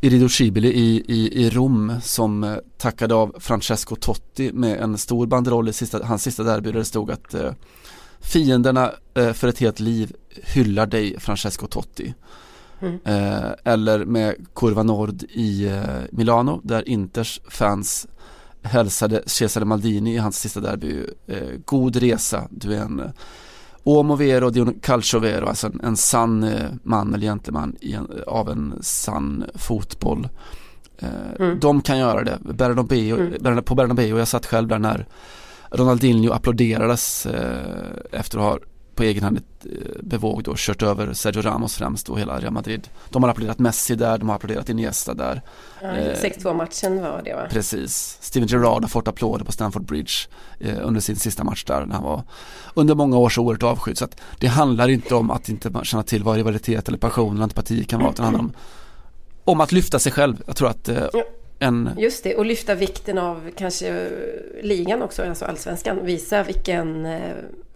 Irido 0.00 0.28
Scibili 0.28 0.68
i, 0.68 1.04
i, 1.08 1.44
i 1.44 1.50
Rom 1.50 1.92
som 2.02 2.44
eh, 2.44 2.56
tackade 2.76 3.14
av 3.14 3.34
Francesco 3.38 3.96
Totti 3.96 4.52
med 4.52 4.80
en 4.80 4.98
stor 4.98 5.26
banderoll 5.26 5.68
i 5.68 5.72
sista, 5.72 6.04
hans 6.04 6.22
sista 6.22 6.42
derby 6.42 6.72
där 6.72 6.78
det 6.78 6.84
stod 6.84 7.10
att 7.10 7.34
eh, 7.34 7.52
fienderna 8.20 8.92
eh, 9.14 9.32
för 9.32 9.48
ett 9.48 9.58
helt 9.58 9.80
liv 9.80 10.12
hyllar 10.42 10.86
dig 10.86 11.20
Francesco 11.20 11.66
Totti. 11.66 12.14
Mm. 12.80 12.98
Eh, 13.04 13.50
eller 13.64 14.04
med 14.04 14.34
Curva 14.54 14.82
Nord 14.82 15.22
i 15.22 15.80
Milano 16.10 16.60
där 16.64 16.88
Inters 16.88 17.40
fans 17.48 18.06
hälsade 18.64 19.22
Cesare 19.26 19.64
Maldini 19.64 20.14
i 20.14 20.18
hans 20.18 20.40
sista 20.40 20.60
derby 20.60 21.06
eh, 21.26 21.48
God 21.64 21.96
resa, 21.96 22.48
du 22.50 22.74
är 22.74 22.80
en 22.80 23.00
eh, 23.00 23.10
Uomo 23.86 24.16
vero 24.16 24.50
di 24.50 24.60
un 24.60 24.80
calcio 24.80 25.18
vero, 25.18 25.46
alltså 25.46 25.66
en, 25.66 25.80
en 25.84 25.96
sann 25.96 26.42
eh, 26.42 26.70
man 26.82 27.14
eller 27.14 27.26
gentleman 27.26 27.76
en, 27.80 28.08
av 28.26 28.50
en 28.50 28.74
sann 28.80 29.44
fotboll. 29.54 30.28
Eh, 30.98 31.08
mm. 31.40 31.60
De 31.60 31.82
kan 31.82 31.98
göra 31.98 32.24
det, 32.24 32.38
Bernabeu, 32.40 33.38
mm. 33.46 33.64
på 33.64 33.74
Bernabeu, 33.74 34.18
jag 34.18 34.28
satt 34.28 34.46
själv 34.46 34.68
där 34.68 34.78
när 34.78 35.06
Ronaldinho 35.70 36.32
applåderades 36.32 37.26
eh, 37.26 38.18
efter 38.20 38.38
att 38.38 38.44
ha 38.44 38.58
på 38.94 39.02
egen 39.02 39.22
hand 39.22 39.40
eh, 39.64 39.70
bevåg 40.00 40.42
då 40.42 40.54
kört 40.56 40.82
över 40.82 41.12
Sergio 41.12 41.42
Ramos 41.42 41.76
främst 41.76 42.08
och 42.08 42.20
hela 42.20 42.38
Real 42.40 42.52
Madrid. 42.52 42.88
De 43.10 43.22
har 43.22 43.30
applåderat 43.30 43.58
Messi 43.58 43.94
där, 43.94 44.18
de 44.18 44.28
har 44.28 44.36
applåderat 44.36 44.68
Iniesta 44.68 45.14
där. 45.14 45.42
Ja, 45.82 45.88
6-2 45.88 46.46
eh, 46.46 47.02
var 47.02 47.22
det 47.24 47.34
va? 47.34 47.46
Precis. 47.50 48.18
Steven 48.20 48.48
Gerrard 48.48 48.82
har 48.82 48.88
fått 48.88 49.08
applåder 49.08 49.44
på 49.44 49.52
Stamford 49.52 49.84
Bridge 49.84 50.12
eh, 50.60 50.78
under 50.82 51.00
sin 51.00 51.16
sista 51.16 51.44
match 51.44 51.64
där 51.64 51.86
när 51.86 51.94
han 51.94 52.04
var 52.04 52.22
under 52.74 52.94
många 52.94 53.18
år 53.18 53.28
så 53.28 53.42
oerhört 53.42 53.62
avskydd. 53.62 53.98
Så 53.98 54.04
att 54.04 54.20
det 54.38 54.46
handlar 54.46 54.88
inte 54.88 55.14
om 55.14 55.30
att 55.30 55.48
inte 55.48 55.72
känna 55.82 56.02
till 56.02 56.22
vad 56.22 56.36
rivalitet 56.36 56.88
eller 56.88 56.98
passion 56.98 57.34
eller 57.34 57.42
antipati 57.42 57.84
kan 57.84 58.00
vara 58.00 58.10
utan 58.10 58.22
det 58.22 58.26
handlar 58.26 58.40
om, 58.40 58.52
om 59.44 59.60
att 59.60 59.72
lyfta 59.72 59.98
sig 59.98 60.12
själv. 60.12 60.42
Jag 60.46 60.56
tror 60.56 60.68
att 60.68 60.88
eh, 60.88 61.06
en... 61.58 61.90
Just 61.98 62.24
det, 62.24 62.34
och 62.34 62.46
lyfta 62.46 62.74
vikten 62.74 63.18
av 63.18 63.50
kanske 63.56 64.08
ligan 64.62 65.02
också, 65.02 65.22
alltså 65.22 65.44
allsvenskan. 65.44 65.98
Visa 66.04 66.42
vilken 66.42 67.06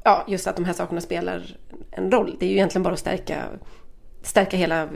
ja, 0.02 0.24
just 0.28 0.46
att 0.46 0.56
de 0.56 0.64
här 0.64 0.72
sakerna 0.72 1.00
spelar 1.00 1.56
en 1.90 2.10
roll. 2.10 2.36
Det 2.40 2.46
är 2.46 2.50
ju 2.50 2.54
egentligen 2.54 2.82
bara 2.82 2.94
att 2.94 3.00
stärka 3.00 3.44
stärka 4.22 4.56
hela, 4.56 4.88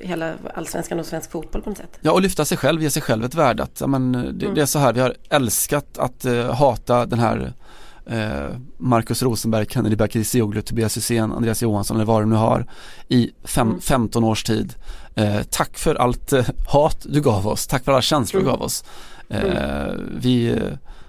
hela 0.00 0.34
allsvenskan 0.54 1.00
och 1.00 1.06
svensk 1.06 1.30
fotboll 1.30 1.62
på 1.62 1.70
något 1.70 1.78
sätt. 1.78 1.98
Ja 2.00 2.12
och 2.12 2.22
lyfta 2.22 2.44
sig 2.44 2.58
själv, 2.58 2.82
ge 2.82 2.90
sig 2.90 3.02
själv 3.02 3.24
ett 3.24 3.34
värde. 3.34 3.62
Att, 3.62 3.80
ja, 3.80 3.86
men, 3.86 4.12
det, 4.12 4.18
mm. 4.18 4.54
det, 4.54 4.60
är 4.60 4.66
så 4.66 4.78
här, 4.78 4.92
vi 4.92 5.00
har 5.00 5.14
älskat 5.30 5.98
att 5.98 6.24
uh, 6.26 6.50
hata 6.50 7.06
den 7.06 7.18
här 7.18 7.52
uh, 8.12 8.56
Marcus 8.78 9.22
Rosenberg, 9.22 9.66
Kennedy 9.68 9.96
Bakircioglu, 9.96 10.62
Tobias 10.62 10.96
Hysén, 10.96 11.32
Andreas 11.32 11.62
Johansson 11.62 11.96
eller 11.96 12.04
vad 12.04 12.22
du 12.22 12.26
nu 12.26 12.34
har 12.34 12.66
i 13.08 13.30
fem, 13.44 13.68
mm. 13.68 13.80
15 13.80 14.24
års 14.24 14.44
tid. 14.44 14.74
Uh, 15.20 15.42
tack 15.50 15.78
för 15.78 15.94
allt 15.94 16.32
hat 16.68 17.06
du 17.08 17.20
gav 17.20 17.46
oss, 17.48 17.66
tack 17.66 17.84
för 17.84 17.92
alla 17.92 18.02
känslor 18.02 18.40
mm. 18.40 18.52
du 18.52 18.56
gav 18.56 18.62
oss. 18.62 18.84
Mm. 19.28 20.18
vi 20.20 20.60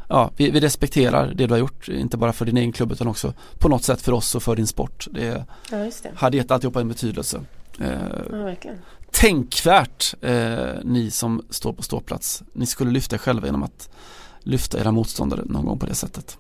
ja, 0.10 0.32
vi, 0.38 0.52
vi, 0.52 0.60
respekterar 0.60 1.34
det 1.36 1.48
du 1.48 1.54
har 1.54 1.60
gjort, 1.60 1.90
inte 1.90 2.18
bara 2.18 2.34
för 2.34 2.46
din 2.46 2.58
egen 2.58 2.72
klubb 2.72 2.92
utan 2.92 3.08
också 3.08 3.34
på 3.60 3.70
något 3.70 3.84
sätt 3.84 4.02
för 4.02 4.12
oss 4.12 4.36
och 4.36 4.44
för 4.44 4.56
din 4.56 4.68
sport. 4.68 5.08
Det, 5.12 5.46
ja, 5.72 5.78
det. 5.78 6.12
hade 6.16 6.38
gett 6.38 6.52
alltihopa 6.52 6.82
en 6.82 6.88
betydelse. 6.88 7.42
Ja, 7.78 7.86
verkligen. 8.30 8.78
tänkvärt 9.12 10.16
eh, 10.22 10.84
ni 10.84 11.12
som 11.12 11.46
står 11.50 11.74
på 11.74 11.84
ståplats. 11.84 12.44
Ni 12.54 12.66
skulle 12.66 12.92
lyfta 12.92 13.16
er 13.16 13.18
själva 13.18 13.46
genom 13.46 13.64
att 13.64 13.90
lyfta 14.40 14.80
era 14.80 14.92
motståndare 14.92 15.42
någon 15.46 15.66
gång 15.66 15.80
på 15.80 15.86
det 15.86 15.96
sättet. 15.96 16.38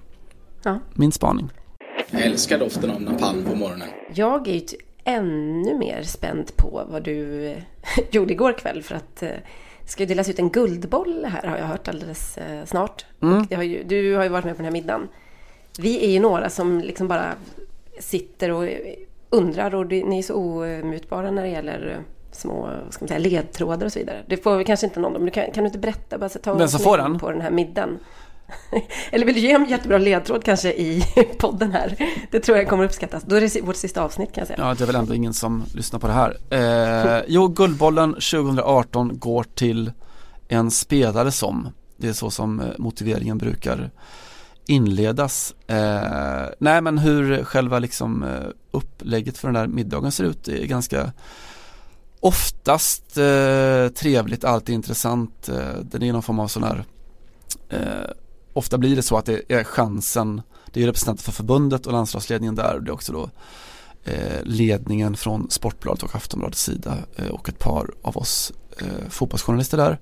Ja. 0.63 0.79
Min 0.93 1.11
spaning. 1.11 1.49
Jag 2.11 2.21
älskar 2.21 2.59
doften 2.59 2.91
av 2.91 3.01
napalm 3.01 3.45
på 3.45 3.55
morgonen. 3.55 3.87
Jag 4.13 4.47
är 4.47 4.53
ju 4.53 4.61
ännu 5.03 5.77
mer 5.77 6.03
spänd 6.03 6.57
på 6.57 6.83
vad 6.89 7.03
du 7.03 7.47
eh, 7.47 7.57
gjorde 8.11 8.33
igår 8.33 8.53
kväll 8.53 8.83
för 8.83 8.95
att 8.95 9.23
eh, 9.23 9.29
ska 9.85 10.03
ju 10.03 10.07
delas 10.07 10.29
ut 10.29 10.39
en 10.39 10.49
guldboll 10.49 11.25
här 11.25 11.49
har 11.49 11.57
jag 11.57 11.65
hört 11.65 11.87
alldeles 11.87 12.37
eh, 12.37 12.65
snart. 12.65 13.05
Mm. 13.21 13.47
Har 13.55 13.63
ju, 13.63 13.83
du 13.83 14.15
har 14.15 14.23
ju 14.23 14.29
varit 14.29 14.45
med 14.45 14.53
på 14.53 14.57
den 14.57 14.65
här 14.65 14.71
middagen. 14.71 15.07
Vi 15.79 16.05
är 16.05 16.09
ju 16.09 16.19
några 16.19 16.49
som 16.49 16.79
liksom 16.79 17.07
bara 17.07 17.33
sitter 17.99 18.51
och 18.51 18.69
undrar 19.29 19.75
och 19.75 19.85
ni 19.85 20.17
är 20.17 20.23
så 20.23 20.35
omutbara 20.35 21.31
när 21.31 21.43
det 21.43 21.49
gäller 21.49 21.91
eh, 21.91 21.97
små 22.31 22.69
ska 22.89 23.03
man 23.03 23.07
säga, 23.07 23.19
ledtrådar 23.19 23.85
och 23.85 23.93
så 23.93 23.99
vidare. 23.99 24.23
Det 24.27 24.37
får 24.37 24.57
vi 24.57 24.65
kanske 24.65 24.85
inte 24.85 24.99
någon 24.99 25.13
men 25.13 25.25
du 25.25 25.31
kan, 25.31 25.51
kan 25.51 25.63
du 25.63 25.67
inte 25.67 25.79
berätta? 25.79 26.17
Bara 26.17 26.29
så 26.29 26.39
ta 26.39 26.51
oss 26.51 26.57
med? 27.11 27.19
På 27.19 27.31
den 27.31 27.41
här 27.41 27.51
middagen. 27.51 27.99
Eller 29.11 29.25
vill 29.25 29.35
du 29.35 29.41
ge 29.41 29.51
en 29.51 29.65
jättebra 29.65 29.97
ledtråd 29.97 30.43
kanske 30.43 30.69
i 30.73 31.03
podden 31.37 31.71
här? 31.71 31.95
Det 32.31 32.39
tror 32.39 32.57
jag 32.57 32.69
kommer 32.69 32.83
uppskattas. 32.83 33.23
Då 33.23 33.35
är 33.35 33.41
det 33.41 33.61
vårt 33.61 33.75
sista 33.75 34.01
avsnitt 34.01 34.31
kan 34.31 34.41
jag 34.41 34.47
säga. 34.47 34.59
Ja, 34.59 34.73
det 34.73 34.83
är 34.83 34.85
väl 34.85 34.95
ändå 34.95 35.13
ingen 35.13 35.33
som 35.33 35.63
lyssnar 35.73 35.99
på 35.99 36.07
det 36.07 36.13
här. 36.13 36.37
Eh, 36.49 37.23
jo, 37.27 37.47
Guldbollen 37.47 38.13
2018 38.13 39.19
går 39.19 39.43
till 39.43 39.91
en 40.47 40.71
spelare 40.71 41.31
som, 41.31 41.69
det 41.97 42.07
är 42.07 42.13
så 42.13 42.31
som 42.31 42.59
eh, 42.59 42.67
motiveringen 42.77 43.37
brukar 43.37 43.91
inledas. 44.67 45.55
Eh, 45.67 46.45
nej, 46.59 46.81
men 46.81 46.97
hur 46.97 47.43
själva 47.43 47.79
liksom 47.79 48.23
eh, 48.23 48.47
upplägget 48.71 49.37
för 49.37 49.47
den 49.47 49.55
där 49.55 49.67
middagen 49.67 50.11
ser 50.11 50.23
ut 50.23 50.47
är 50.47 50.65
ganska 50.65 51.11
oftast 52.19 53.17
eh, 53.17 53.87
trevligt, 53.87 54.43
alltid 54.43 54.75
intressant. 54.75 55.49
Eh, 55.49 55.79
det 55.81 56.07
är 56.07 56.13
någon 56.13 56.23
form 56.23 56.39
av 56.39 56.47
sån 56.47 56.63
här 56.63 56.83
eh, 57.69 58.11
Ofta 58.55 58.77
blir 58.77 58.95
det 58.95 59.01
så 59.01 59.17
att 59.17 59.25
det 59.25 59.41
är 59.49 59.63
chansen, 59.63 60.41
det 60.71 60.81
är 60.81 60.85
representanter 60.85 61.23
för 61.23 61.31
förbundet 61.31 61.85
och 61.85 61.93
landslagsledningen 61.93 62.55
där 62.55 62.75
och 62.75 62.83
det 62.83 62.89
är 62.89 62.93
också 62.93 63.13
då 63.13 63.29
eh, 64.03 64.43
ledningen 64.43 65.15
från 65.15 65.49
Sportbladet 65.49 66.03
och 66.03 66.15
Aftonbladets 66.15 66.63
sida 66.63 66.97
eh, 67.15 67.27
och 67.27 67.49
ett 67.49 67.59
par 67.59 67.89
av 68.01 68.17
oss 68.17 68.53
eh, 68.81 69.09
fotbollsjournalister 69.09 69.77
där. 69.77 69.99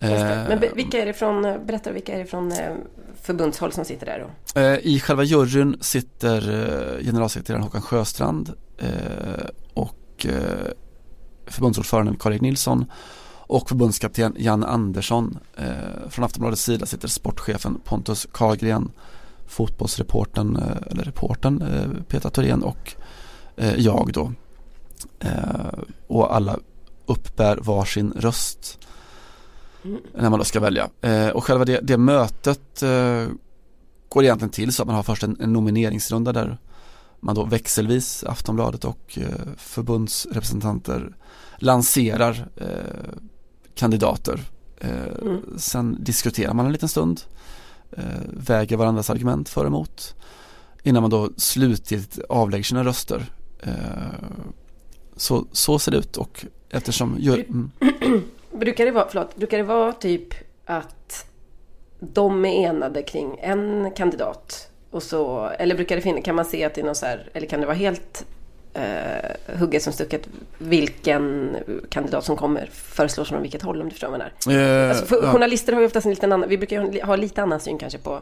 Eh, 0.00 0.10
Men 0.48 0.60
be- 0.60 0.70
vilka 0.74 1.02
är 1.02 1.06
det 1.06 1.12
från, 1.12 1.42
berätta 1.42 1.92
vilka 1.92 2.14
är 2.14 2.18
det 2.18 2.26
från 2.26 2.52
eh, 2.52 2.72
förbundshåll 3.22 3.72
som 3.72 3.84
sitter 3.84 4.06
där 4.06 4.26
då? 4.54 4.60
Eh, 4.60 4.78
I 4.78 5.00
själva 5.00 5.22
juryn 5.24 5.76
sitter 5.80 6.36
eh, 6.98 7.04
generalsekreteraren 7.04 7.62
Håkan 7.62 7.82
Sjöstrand 7.82 8.52
eh, 8.78 8.88
och 9.74 10.26
eh, 10.28 10.72
förbundsordföranden 11.46 12.16
Karl-Erik 12.16 12.42
Nilsson 12.42 12.84
och 13.48 13.68
förbundskapten 13.68 14.34
Jan 14.38 14.64
Andersson. 14.64 15.38
Eh, 15.56 16.08
från 16.08 16.24
Aftonbladets 16.24 16.62
sida 16.62 16.86
sitter 16.86 17.08
sportchefen 17.08 17.80
Pontus 17.84 18.26
Karlgren, 18.32 18.90
fotbollsreporten, 19.46 20.56
eh, 20.56 20.92
eller 20.92 21.02
reporten 21.02 21.62
eh, 21.62 22.02
Petra 22.08 22.30
Thorén 22.30 22.62
och 22.62 22.94
eh, 23.56 23.74
jag 23.74 24.10
då. 24.12 24.32
Eh, 25.20 25.78
och 26.06 26.34
alla 26.36 26.58
uppbär 27.06 27.56
varsin 27.56 28.12
röst 28.16 28.78
Mm. 29.84 30.00
när 30.14 30.30
man 30.30 30.38
då 30.38 30.44
ska 30.44 30.60
välja. 30.60 30.88
Eh, 31.00 31.28
och 31.28 31.44
själva 31.44 31.64
det, 31.64 31.80
det 31.82 31.98
mötet 31.98 32.82
går 34.08 34.24
egentligen 34.24 34.50
till 34.50 34.72
så 34.72 34.82
att 34.82 34.86
man 34.86 34.96
har 34.96 35.02
först 35.02 35.22
en, 35.22 35.36
en 35.40 35.52
nomineringsrunda 35.52 36.32
där 36.32 36.58
man 37.20 37.34
då 37.34 37.44
växelvis, 37.44 38.24
Aftonbladet 38.24 38.84
och 38.84 39.18
förbundsrepresentanter 39.56 41.16
lanserar 41.58 42.48
eh, 42.56 43.14
kandidater. 43.78 44.40
Eh, 44.80 44.90
Mm. 45.22 45.58
Sen 45.58 45.96
diskuterar 46.00 46.54
man 46.54 46.66
en 46.66 46.72
liten 46.72 46.88
stund, 46.88 47.20
eh, 47.92 48.04
väger 48.26 48.76
varandras 48.76 49.10
argument 49.10 49.48
för 49.48 49.60
och 49.60 49.66
emot 49.66 50.14
innan 50.82 51.02
man 51.02 51.10
då 51.10 51.30
slutgiltigt 51.36 52.18
avlägger 52.28 52.64
sina 52.64 52.84
röster. 52.84 53.26
Eh, 53.60 53.72
så, 55.16 55.44
så 55.52 55.78
ser 55.78 55.92
det 55.92 55.98
ut 55.98 56.16
och 56.16 56.44
eftersom 56.70 57.16
gör, 57.18 57.38
mm, 57.38 57.70
Brukar 58.52 58.84
det 58.84 58.90
vara, 58.90 59.06
förlåt, 59.10 59.36
brukar 59.36 59.56
det 59.56 59.62
vara 59.62 59.92
typ 59.92 60.34
att 60.64 61.26
de 62.00 62.44
är 62.44 62.68
enade 62.68 63.02
kring 63.02 63.38
en 63.40 63.90
kandidat? 63.96 64.70
Och 64.90 65.02
så, 65.02 65.46
eller 65.46 65.74
brukar 65.74 65.96
det 65.96 66.02
finnas, 66.02 66.24
kan 66.24 66.34
man 66.34 66.44
se 66.44 66.64
att 66.64 66.74
det 66.74 66.80
är 66.80 66.84
någon 66.84 66.94
så 66.94 67.06
här, 67.06 67.30
eller 67.34 67.46
kan 67.46 67.60
det 67.60 67.66
vara 67.66 67.76
helt 67.76 68.26
eh, 68.78 69.56
hugget 69.58 69.82
som 69.82 69.92
stucket 69.92 70.28
vilken 70.58 71.56
kandidat 71.90 72.24
som 72.24 72.36
kommer 72.36 72.70
föreslås 72.72 73.28
från 73.28 73.42
vilket 73.42 73.62
håll 73.62 73.80
om 73.80 73.88
du 73.88 73.90
förstår 73.90 74.08
vad 74.08 74.20
jag 74.20 74.30
menar? 74.46 74.84
eh, 74.84 74.90
Alltså 74.90 75.06
för 75.06 75.24
ja. 75.24 75.32
Journalister 75.32 75.72
har 75.72 75.80
ju 75.80 75.86
oftast 75.86 76.04
en 76.06 76.10
liten 76.10 76.32
annan, 76.32 76.48
vi 76.48 76.58
brukar 76.58 76.92
ju 76.92 77.02
ha 77.02 77.16
lite 77.16 77.42
annan 77.42 77.60
syn 77.60 77.78
kanske 77.78 77.98
på, 77.98 78.20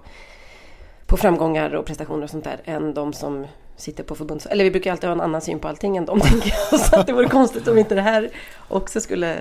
på 1.06 1.16
framgångar 1.16 1.74
och 1.74 1.86
prestationer 1.86 2.24
och 2.24 2.30
sånt 2.30 2.44
där 2.44 2.60
än 2.64 2.94
de 2.94 3.12
som 3.12 3.46
sitter 3.76 4.02
på 4.04 4.14
förbunds... 4.14 4.46
Eller 4.46 4.64
vi 4.64 4.70
brukar 4.70 4.92
alltid 4.92 5.08
ha 5.08 5.14
en 5.14 5.20
annan 5.20 5.40
syn 5.40 5.58
på 5.58 5.68
allting 5.68 5.96
än 5.96 6.04
de 6.04 6.20
tänker 6.30 6.54
jag. 6.70 6.80
Så 6.80 6.96
att 6.96 7.06
det 7.06 7.12
vore 7.12 7.28
konstigt 7.28 7.68
om 7.68 7.78
inte 7.78 7.94
det 7.94 8.02
här 8.02 8.30
också 8.68 9.00
skulle 9.00 9.36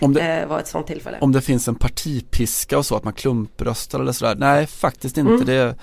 om 0.00 0.14
det, 0.14 0.20
eh, 0.20 0.48
vara 0.48 0.60
ett 0.60 0.68
sånt 0.68 0.86
tillfälle. 0.86 1.18
om 1.20 1.32
det 1.32 1.40
finns 1.40 1.68
en 1.68 1.74
partipiska 1.74 2.78
och 2.78 2.86
så, 2.86 2.96
att 2.96 3.04
man 3.04 3.12
klumpröstar 3.12 4.00
eller 4.00 4.12
sådär. 4.12 4.34
Nej, 4.34 4.66
faktiskt 4.66 5.16
inte. 5.16 5.32
Mm. 5.32 5.44
Det, 5.44 5.74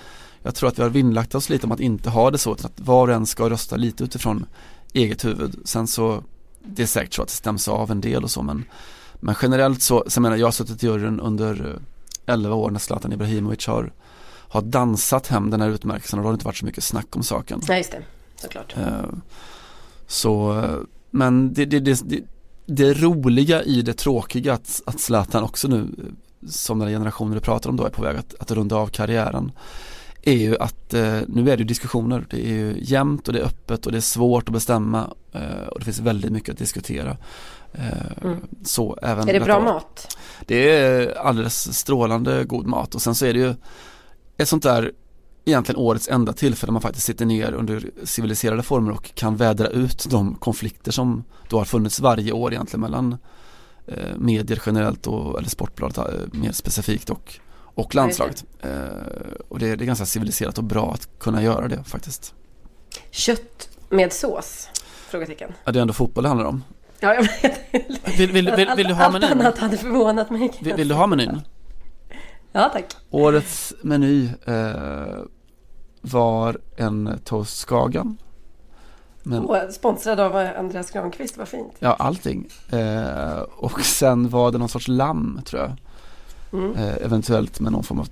jag 0.42 0.54
tror 0.54 0.68
att 0.68 0.78
vi 0.78 0.82
har 0.82 0.90
vinnlagt 0.90 1.34
oss 1.34 1.48
lite 1.48 1.66
om 1.66 1.72
att 1.72 1.80
inte 1.80 2.10
ha 2.10 2.30
det 2.30 2.38
så, 2.38 2.52
utan 2.52 2.66
att 2.66 2.80
var 2.80 3.08
och 3.08 3.14
en 3.14 3.26
ska 3.26 3.50
rösta 3.50 3.76
lite 3.76 4.04
utifrån 4.04 4.46
eget 4.92 5.24
huvud. 5.24 5.60
Sen 5.64 5.86
så, 5.86 6.22
det 6.64 6.82
är 6.82 6.86
säkert 6.86 7.14
så 7.14 7.22
att 7.22 7.28
det 7.28 7.34
stäms 7.34 7.68
av 7.68 7.90
en 7.90 8.00
del 8.00 8.24
och 8.24 8.30
så, 8.30 8.42
men, 8.42 8.64
men 9.20 9.34
generellt 9.42 9.82
så, 9.82 10.04
så 10.06 10.18
jag 10.18 10.22
menar 10.22 10.36
jag 10.36 10.46
har 10.46 10.52
suttit 10.52 10.82
i 10.82 10.86
juryn 10.86 11.20
under 11.20 11.80
eh, 12.26 12.34
11 12.34 12.54
år 12.54 12.70
när 12.70 12.78
Zlatan 12.78 13.12
Ibrahimovic 13.12 13.66
har, 13.66 13.92
har 14.48 14.62
dansat 14.62 15.26
hem 15.26 15.50
den 15.50 15.60
här 15.60 15.68
utmärkelsen 15.68 16.18
och 16.18 16.22
då 16.22 16.26
har 16.26 16.32
det 16.32 16.36
inte 16.36 16.44
varit 16.44 16.56
så 16.56 16.66
mycket 16.66 16.84
snack 16.84 17.16
om 17.16 17.22
saken. 17.22 17.60
Nej, 17.68 17.78
just 17.78 17.92
det. 17.92 18.02
Såklart. 18.36 18.76
Eh, 18.76 18.84
Så, 20.06 20.58
eh, 20.58 20.78
men 21.10 21.52
det, 21.52 21.64
det, 21.64 21.80
det, 21.80 22.00
det, 22.04 22.20
det 22.66 22.94
roliga 22.94 23.62
i 23.62 23.82
det 23.82 23.94
tråkiga 23.94 24.52
att, 24.52 24.82
att 24.86 25.00
Zlatan 25.00 25.44
också 25.44 25.68
nu, 25.68 25.78
eh, 25.78 26.48
som 26.48 26.78
den 26.78 26.88
här 26.88 26.94
generationen 26.94 27.34
du 27.34 27.40
pratar 27.40 27.70
om 27.70 27.76
då, 27.76 27.84
är 27.84 27.90
på 27.90 28.02
väg 28.02 28.16
att, 28.16 28.34
att 28.40 28.50
runda 28.50 28.76
av 28.76 28.86
karriären 28.86 29.52
är 30.22 30.32
ju 30.36 30.56
att 30.58 30.94
eh, 30.94 31.18
nu 31.28 31.50
är 31.50 31.56
det 31.56 31.64
diskussioner, 31.64 32.26
det 32.30 32.36
är 32.46 32.48
ju 32.54 32.76
jämnt 32.82 33.28
och 33.28 33.34
det 33.34 33.40
är 33.40 33.44
öppet 33.44 33.86
och 33.86 33.92
det 33.92 33.98
är 33.98 34.02
svårt 34.02 34.48
att 34.48 34.52
bestämma 34.52 35.10
eh, 35.32 35.66
och 35.68 35.78
det 35.78 35.84
finns 35.84 35.98
väldigt 36.00 36.32
mycket 36.32 36.52
att 36.52 36.58
diskutera. 36.58 37.16
Eh, 37.72 38.22
Mm. 38.22 38.36
Så 38.64 38.98
även 39.02 39.28
Är 39.28 39.32
det 39.32 39.40
bra 39.40 39.60
detta- 39.60 39.72
mat? 39.72 40.16
det 40.46 40.70
är 40.70 41.18
alldeles 41.18 41.78
strålande 41.78 42.44
god 42.44 42.66
mat 42.66 42.94
och 42.94 43.02
sen 43.02 43.14
så 43.14 43.26
är 43.26 43.32
det 43.34 43.38
ju 43.40 43.54
ett 44.36 44.48
sånt 44.48 44.62
där 44.62 44.92
egentligen 45.44 45.80
årets 45.80 46.08
enda 46.08 46.32
tillfälle 46.32 46.72
man 46.72 46.82
faktiskt 46.82 47.06
sitter 47.06 47.26
ner 47.26 47.52
under 47.52 47.90
civiliserade 48.04 48.62
former 48.62 48.90
och 48.92 49.14
kan 49.14 49.36
vädra 49.36 49.66
ut 49.68 50.06
de 50.10 50.34
konflikter 50.34 50.92
som 50.92 51.24
då 51.48 51.58
har 51.58 51.64
funnits 51.64 52.00
varje 52.00 52.32
år 52.32 52.52
egentligen 52.52 52.80
mellan 52.80 53.16
eh, 53.86 54.16
medier 54.18 54.62
generellt 54.66 55.06
och, 55.06 55.38
eller 55.38 55.48
Sportbladet 55.48 55.98
eh, 55.98 56.04
mer 56.32 56.52
specifikt 56.52 57.10
och, 57.10 57.40
och 57.78 57.94
landslaget. 57.94 58.44
Eh, 58.60 58.70
och 59.48 59.58
det, 59.58 59.76
det 59.76 59.84
är 59.84 59.86
ganska 59.86 60.06
civiliserat 60.06 60.58
och 60.58 60.64
bra 60.64 60.92
att 60.92 61.08
kunna 61.18 61.42
göra 61.42 61.68
det 61.68 61.84
faktiskt. 61.84 62.34
Kött 63.10 63.68
med 63.88 64.12
sås? 64.12 64.68
Frågetecken. 65.08 65.52
Ja, 65.64 65.72
det 65.72 65.78
är 65.78 65.80
ändå 65.80 65.94
fotboll 65.94 66.22
det 66.22 66.28
handlar 66.28 66.46
om. 66.46 66.64
Ja, 67.00 67.14
jag 67.14 67.22
vet. 67.22 67.58
Vill, 68.18 68.32
vill, 68.32 68.50
vill, 68.56 68.70
vill, 68.76 68.86
du 68.86 68.94
ha 68.94 69.04
Allt 69.04 69.12
menyn? 69.12 69.40
annat 69.40 69.58
hade 69.58 69.76
förvånat 69.76 70.30
mig. 70.30 70.50
Vill, 70.60 70.74
vill 70.74 70.88
du 70.88 70.94
ha 70.94 71.06
menyn? 71.06 71.40
Ja, 72.52 72.70
tack. 72.72 72.96
Årets 73.10 73.74
meny 73.82 74.28
eh, 74.46 75.18
var 76.00 76.60
en 76.76 77.20
toast 77.24 77.58
skagen. 77.58 78.18
Men, 79.22 79.44
Åh, 79.44 79.68
sponsrad 79.70 80.20
av 80.20 80.40
eh, 80.40 80.58
Andreas 80.58 80.90
Granqvist, 80.90 81.36
vad 81.36 81.48
fint. 81.48 81.72
ja, 81.78 81.96
allting. 81.98 82.48
Eh, 82.70 83.38
och 83.38 83.80
sen 83.80 84.28
var 84.28 84.52
det 84.52 84.58
någon 84.58 84.68
sorts 84.68 84.88
lamm 84.88 85.40
tror 85.46 85.62
jag. 85.62 85.76
Mm. 86.52 86.76
Eh, 86.76 86.94
eventuellt 87.04 87.60
med 87.60 87.72
någon 87.72 87.84
form 87.84 87.98
av 88.00 88.08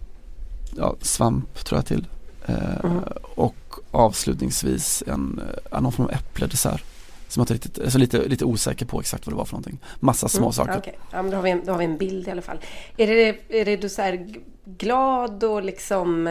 ja, 0.77 0.95
svamp 1.01 1.65
tror 1.65 1.79
jag 1.79 1.87
till. 1.87 2.07
Eh, 2.47 2.85
Mm. 2.85 2.99
Och 3.35 3.55
avslutningsvis 3.91 5.03
en, 5.07 5.41
eh, 5.73 5.81
någon 5.81 5.93
form 5.93 6.07
av 6.07 6.13
äppledessert. 6.13 6.85
Som 7.29 7.41
jag 7.41 7.55
riktigt, 7.55 7.79
alltså 7.79 7.99
lite, 7.99 8.29
lite 8.29 8.45
osäker 8.45 8.87
på 8.87 9.01
exakt 9.01 9.27
vad 9.27 9.33
det 9.35 9.37
var 9.39 9.45
för 9.45 9.53
någonting. 9.53 9.79
Massa 10.01 10.29
små 10.29 10.43
Mm, 10.45 10.53
saker. 10.53 10.79
Okej. 10.79 10.99
ja, 11.13 11.23
men 11.23 11.31
då, 11.31 11.37
har 11.37 11.43
vi 11.43 11.51
en, 11.51 11.63
då 11.65 11.73
har 11.73 11.79
vi 11.79 11.85
en 11.85 11.97
bild 11.97 12.29
i 12.29 12.31
alla 12.31 12.43
fall. 12.43 12.59
Är 12.97 13.07
det, 13.07 13.61
är 13.61 13.65
det 13.65 13.77
du 13.77 13.89
så 13.89 14.27
glad 14.65 15.45
och 15.45 15.63
liksom 15.63 16.25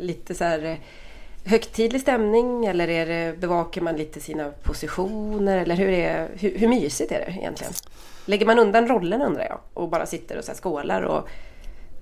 lite 0.00 0.34
så 0.34 0.44
här 0.44 0.78
högtidlig 1.46 2.00
stämning 2.00 2.66
eller 2.66 2.88
är 2.88 3.06
det, 3.06 3.40
bevakar 3.40 3.80
man 3.80 3.96
lite 3.96 4.20
sina 4.20 4.50
positioner 4.62 5.58
eller 5.58 5.76
hur, 5.76 5.88
är, 5.88 6.28
hur, 6.34 6.58
hur 6.58 6.68
mysigt 6.68 7.12
är 7.12 7.18
det 7.18 7.32
egentligen? 7.38 7.72
Lägger 8.24 8.46
man 8.46 8.58
undan 8.58 8.88
rollen 8.88 9.22
undrar 9.22 9.44
jag 9.44 9.58
och 9.74 9.88
bara 9.88 10.06
sitter 10.06 10.38
och 10.38 10.44
så 10.44 10.50
här 10.50 10.58
skålar 10.58 11.02
och 11.02 11.28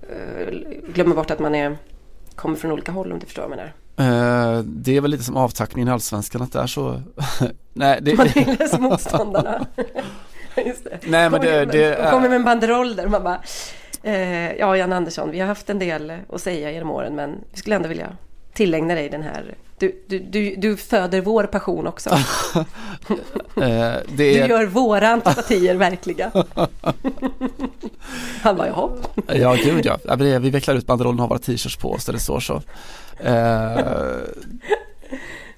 eh, 0.09 0.53
glömmer 0.93 1.15
bort 1.15 1.31
att 1.31 1.39
man 1.39 1.55
är, 1.55 1.77
kommer 2.35 2.55
från 2.55 2.71
olika 2.71 2.91
håll 2.91 3.11
om 3.11 3.19
du 3.19 3.25
förstår 3.25 3.41
vad 3.41 3.51
jag 3.51 3.57
menar? 3.57 3.73
Eh, 4.57 4.63
det 4.63 4.97
är 4.97 5.01
väl 5.01 5.11
lite 5.11 5.23
som 5.23 5.37
avtackningen 5.37 5.87
i 5.87 5.91
Allsvenskan 5.91 6.41
att 6.41 6.53
det 6.53 6.59
är 6.59 6.67
så. 6.67 7.01
Nej, 7.73 7.99
det, 8.01 8.17
Man 8.17 8.27
hyllas 8.27 8.79
motståndarna. 8.79 9.65
Just 10.65 10.83
det. 10.83 10.99
Nej, 11.07 11.29
men 11.29 11.41
det, 11.41 11.65
det 11.65 11.83
är... 11.83 12.11
kommer 12.11 12.29
med 12.29 12.35
en 12.35 12.43
banderoll 12.43 12.95
där 12.95 13.07
man 13.07 13.23
bara 13.23 13.41
eh, 14.03 14.53
Ja, 14.53 14.77
Jan 14.77 14.93
Andersson, 14.93 15.31
vi 15.31 15.39
har 15.39 15.47
haft 15.47 15.69
en 15.69 15.79
del 15.79 16.13
att 16.29 16.41
säga 16.41 16.71
genom 16.71 16.91
åren 16.91 17.15
men 17.15 17.35
vi 17.51 17.57
skulle 17.57 17.75
ändå 17.75 17.89
vilja 17.89 18.17
tillägna 18.55 18.95
dig 18.95 19.09
den 19.09 19.23
här 19.23 19.55
du, 19.77 20.03
du, 20.07 20.19
du, 20.19 20.55
du 20.55 20.77
föder 20.77 21.21
vår 21.21 21.43
passion 21.43 21.87
också. 21.87 22.09
eh, 23.61 23.93
Du 24.07 24.31
gör 24.31 24.65
våra 24.65 25.09
antipatier 25.09 25.75
verkliga. 25.75 26.31
Han 28.41 28.55
bara, 28.55 28.67
jaha. 28.67 28.89
ja, 29.27 29.55
gud 29.63 29.85
ja. 29.85 29.97
Vi 30.39 30.49
vecklar 30.49 30.75
ut 30.75 30.87
banderollen 30.87 31.19
och 31.19 31.23
har 31.23 31.29
våra 31.29 31.39
t-shirts 31.39 31.77
på 31.77 31.91
oss 31.91 32.05
där 32.05 32.13
det 32.13 32.19
står 32.19 32.39
så. 32.39 32.61
Eh, 33.19 33.79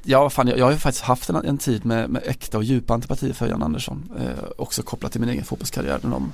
ja, 0.04 0.30
fan, 0.30 0.48
jag, 0.48 0.58
jag 0.60 0.66
har 0.66 0.72
ju 0.72 0.77
faktiskt 0.77 1.04
haft 1.04 1.30
en, 1.30 1.36
en 1.36 1.58
tid 1.58 1.86
med, 1.86 2.10
med 2.10 2.22
äkta 2.25 2.58
och 2.58 2.63
djupa 2.63 2.94
antipatier 2.94 3.34
för 3.34 3.48
Jan 3.48 3.63
Andersson. 3.63 4.12
Eh, 4.20 4.44
också 4.58 4.84
kopplat 4.84 5.12
till 5.12 5.22
min 5.22 5.30
egen 5.30 5.44
fotbollskarriär. 5.44 6.00
Om 6.04 6.34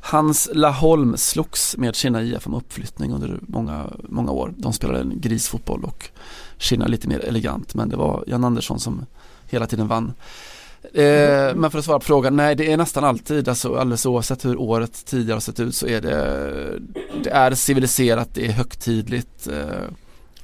Hans 0.00 0.48
Laholm 0.52 1.16
slogs 1.16 1.76
med 1.76 1.94
Kina 1.94 2.22
IF 2.22 2.46
om 2.46 2.54
uppflyttning 2.54 3.12
under 3.12 3.38
många, 3.40 3.86
många 4.08 4.32
år. 4.32 4.54
De 4.56 4.72
spelade 4.72 5.00
en 5.00 5.20
grisfotboll 5.20 5.84
och 5.84 6.10
Kina 6.58 6.86
lite 6.86 7.08
mer 7.08 7.24
elegant 7.24 7.74
men 7.74 7.88
det 7.88 7.96
var 7.96 8.24
Jan 8.26 8.44
Andersson 8.44 8.80
som 8.80 9.06
hela 9.46 9.66
tiden 9.66 9.88
vann. 9.88 10.12
Eh, 10.82 11.54
men 11.54 11.70
för 11.70 11.78
att 11.78 11.84
svara 11.84 11.98
på 11.98 12.04
frågan, 12.04 12.36
nej 12.36 12.54
det 12.54 12.72
är 12.72 12.76
nästan 12.76 13.04
alltid, 13.04 13.48
alltså 13.48 13.74
alldeles 13.74 14.06
oavsett 14.06 14.44
hur 14.44 14.60
året 14.60 15.06
tidigare 15.06 15.36
har 15.36 15.40
sett 15.40 15.60
ut 15.60 15.74
så 15.74 15.86
är 15.86 16.00
det, 16.00 16.80
det 17.24 17.30
är 17.30 17.54
civiliserat, 17.54 18.34
det 18.34 18.46
är 18.46 18.52
högtidligt. 18.52 19.48
Eh, 19.48 19.88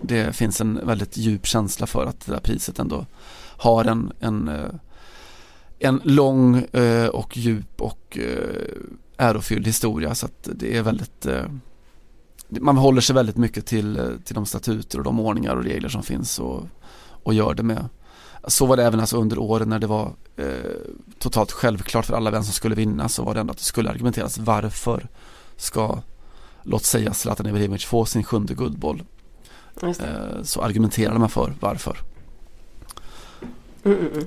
det 0.00 0.36
finns 0.36 0.60
en 0.60 0.86
väldigt 0.86 1.16
djup 1.16 1.46
känsla 1.46 1.86
för 1.86 2.06
att 2.06 2.26
det 2.26 2.32
där 2.32 2.40
priset 2.40 2.78
ändå 2.78 3.06
har 3.56 3.84
en, 3.84 4.12
en, 4.20 4.48
eh, 4.48 4.70
en 5.78 6.00
lång 6.04 6.56
eh, 6.56 7.06
och 7.06 7.36
djup 7.36 7.80
och 7.80 8.18
eh, 8.18 8.74
ärofylld 9.16 9.66
historia 9.66 10.14
så 10.14 10.26
att 10.26 10.48
det 10.54 10.76
är 10.76 10.82
väldigt 10.82 11.26
man 12.48 12.76
håller 12.76 13.00
sig 13.00 13.14
väldigt 13.14 13.36
mycket 13.36 13.66
till, 13.66 14.18
till 14.24 14.34
de 14.34 14.46
statuter 14.46 14.98
och 14.98 15.04
de 15.04 15.20
ordningar 15.20 15.56
och 15.56 15.64
regler 15.64 15.88
som 15.88 16.02
finns 16.02 16.38
och, 16.38 16.62
och 17.22 17.34
gör 17.34 17.54
det 17.54 17.62
med. 17.62 17.88
Så 18.46 18.66
var 18.66 18.76
det 18.76 18.84
även 18.84 19.00
alltså 19.00 19.16
under 19.16 19.38
åren 19.38 19.68
när 19.68 19.78
det 19.78 19.86
var 19.86 20.12
eh, 20.36 20.46
totalt 21.18 21.52
självklart 21.52 22.06
för 22.06 22.14
alla 22.14 22.30
vem 22.30 22.42
som 22.44 22.52
skulle 22.52 22.74
vinna 22.74 23.08
så 23.08 23.22
var 23.22 23.34
det 23.34 23.40
ändå 23.40 23.50
att 23.50 23.58
det 23.58 23.64
skulle 23.64 23.90
argumenteras 23.90 24.38
varför 24.38 25.08
ska 25.56 25.98
låt 26.62 26.84
säga 26.84 27.14
Zlatan 27.14 27.46
Ibrahimovic 27.46 27.84
få 27.84 28.04
sin 28.04 28.24
sjunde 28.24 28.54
guldboll. 28.54 29.02
Eh, 29.82 30.42
så 30.42 30.62
argumenterade 30.62 31.18
man 31.18 31.30
för 31.30 31.54
varför. 31.60 31.98
Mm, 33.84 33.98
mm, 33.98 34.12
mm. 34.12 34.26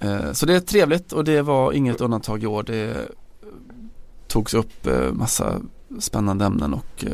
Eh, 0.00 0.32
så 0.32 0.46
det 0.46 0.54
är 0.54 0.60
trevligt 0.60 1.12
och 1.12 1.24
det 1.24 1.42
var 1.42 1.72
inget 1.72 2.00
undantag 2.00 2.42
i 2.42 2.46
år. 2.46 2.62
Det 2.62 3.08
togs 4.28 4.54
upp 4.54 4.86
eh, 4.86 5.12
massa 5.12 5.60
spännande 5.98 6.44
ämnen 6.44 6.74
och 6.74 7.04
eh, 7.04 7.12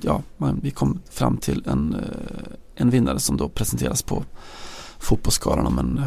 ja, 0.00 0.22
man, 0.36 0.60
vi 0.62 0.70
kom 0.70 1.00
fram 1.10 1.36
till 1.36 1.64
en, 1.66 1.94
eh, 1.94 2.52
en 2.74 2.90
vinnare 2.90 3.20
som 3.20 3.36
då 3.36 3.48
presenteras 3.48 4.02
på 4.02 4.24
Fotbollsskalan 4.98 5.66
om 5.66 5.78
en, 5.78 6.02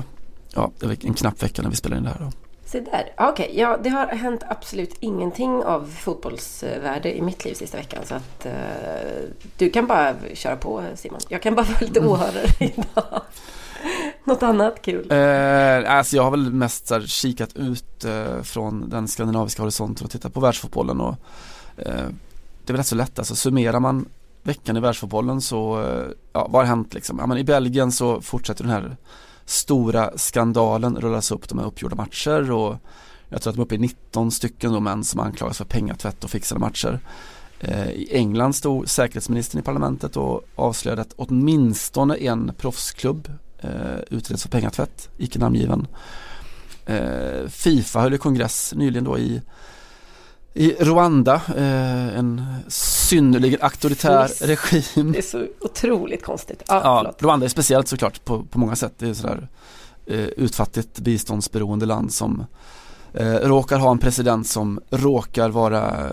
ja, 0.53 0.71
en 1.01 1.13
knapp 1.13 1.43
vecka 1.43 1.61
när 1.61 1.69
vi 1.69 1.75
spelar 1.75 1.97
in 1.97 2.03
det 2.03 2.09
här. 2.09 2.19
Då. 2.19 2.31
Se 2.65 2.79
där. 2.79 3.13
Okej, 3.17 3.45
okay. 3.45 3.59
ja, 3.59 3.77
det 3.83 3.89
har 3.89 4.07
hänt 4.07 4.43
absolut 4.47 4.95
ingenting 4.99 5.63
av 5.63 5.87
fotbollsvärde 5.99 7.17
i 7.17 7.21
mitt 7.21 7.45
liv 7.45 7.53
sista 7.53 7.77
veckan. 7.77 8.05
Så 8.05 8.15
att 8.15 8.45
uh, 8.45 8.51
du 9.57 9.69
kan 9.69 9.87
bara 9.87 10.15
köra 10.33 10.55
på 10.55 10.83
Simon. 10.95 11.19
Jag 11.29 11.41
kan 11.41 11.55
bara 11.55 11.65
vara 11.65 11.79
lite 11.81 11.99
mm. 11.99 12.11
åhörare 12.11 12.45
idag. 12.59 13.21
Något 14.23 14.43
annat 14.43 14.81
kul? 14.81 15.11
Eh, 15.11 15.97
alltså 15.97 16.15
jag 16.15 16.23
har 16.23 16.31
väl 16.31 16.53
mest 16.53 16.87
så 16.87 16.93
här, 16.93 17.01
kikat 17.01 17.55
ut 17.55 18.05
eh, 18.05 18.41
från 18.41 18.89
den 18.89 19.07
skandinaviska 19.07 19.61
horisonten 19.61 20.05
och 20.05 20.11
tittat 20.11 20.33
på 20.33 20.39
världsfotbollen 20.39 21.01
och 21.01 21.15
eh, 21.77 22.07
det 22.65 22.71
är 22.71 22.73
väl 22.73 22.77
rätt 22.77 22.87
så 22.87 22.95
lätt, 22.95 23.19
alltså 23.19 23.35
summerar 23.35 23.79
man 23.79 24.05
veckan 24.43 24.77
i 24.77 24.79
världsfotbollen 24.79 25.41
så, 25.41 25.81
eh, 25.81 26.07
ja 26.33 26.47
vad 26.51 26.61
har 26.61 26.67
hänt 26.67 26.93
liksom? 26.93 27.19
Ja 27.19 27.27
men 27.27 27.37
i 27.37 27.43
Belgien 27.43 27.91
så 27.91 28.21
fortsätter 28.21 28.63
den 28.63 28.73
här 28.73 28.97
stora 29.45 30.17
skandalen 30.17 30.97
rullas 30.97 31.31
upp, 31.31 31.49
de 31.49 31.59
här 31.59 31.65
uppgjorda 31.65 31.95
matcher 31.95 32.51
och 32.51 32.75
jag 33.29 33.41
tror 33.41 33.51
att 33.51 33.55
de 33.55 33.61
är 33.61 33.65
uppe 33.65 33.75
i 33.75 33.77
19 33.77 34.31
stycken 34.31 34.73
då 34.73 34.79
män 34.79 35.03
som 35.03 35.19
anklagas 35.19 35.57
för 35.57 35.65
pengatvätt 35.65 36.23
och 36.23 36.29
fixade 36.29 36.59
matcher. 36.59 36.99
Eh, 37.59 37.89
I 37.89 38.07
England 38.11 38.53
stod 38.53 38.89
säkerhetsministern 38.89 39.59
i 39.59 39.63
parlamentet 39.63 40.17
och 40.17 40.41
avslöjade 40.55 41.01
att 41.01 41.13
åtminstone 41.15 42.15
en 42.15 42.53
proffsklubb 42.57 43.31
eh, 43.61 43.99
utreds 44.09 44.43
för 44.43 44.49
pengatvätt, 44.49 45.09
icke 45.17 45.39
namngiven. 45.39 45.87
Eh, 46.85 47.47
Fifa 47.49 47.99
höll 47.99 48.17
kongress 48.17 48.73
nyligen 48.75 49.03
då 49.03 49.17
i 49.17 49.41
i 50.53 50.75
Rwanda, 50.79 51.41
eh, 51.57 52.17
en 52.17 52.45
synnerligen 52.67 53.61
auktoritär 53.61 54.29
det 54.39 54.45
regim. 54.45 55.11
Det 55.11 55.17
är 55.17 55.21
så 55.21 55.45
otroligt 55.61 56.23
konstigt. 56.23 56.63
Ah, 56.67 57.03
ja, 57.03 57.13
Rwanda 57.19 57.45
är 57.45 57.49
speciellt 57.49 57.87
såklart 57.87 58.25
på, 58.25 58.43
på 58.43 58.59
många 58.59 58.75
sätt. 58.75 58.93
Det 58.97 59.09
är 59.09 59.13
sådär 59.13 59.47
eh, 60.05 60.19
utfattigt 60.19 60.99
biståndsberoende 60.99 61.85
land 61.85 62.13
som 62.13 62.45
eh, 63.13 63.33
råkar 63.33 63.79
ha 63.79 63.91
en 63.91 63.97
president 63.97 64.47
som 64.47 64.79
råkar 64.89 65.49
vara 65.49 66.11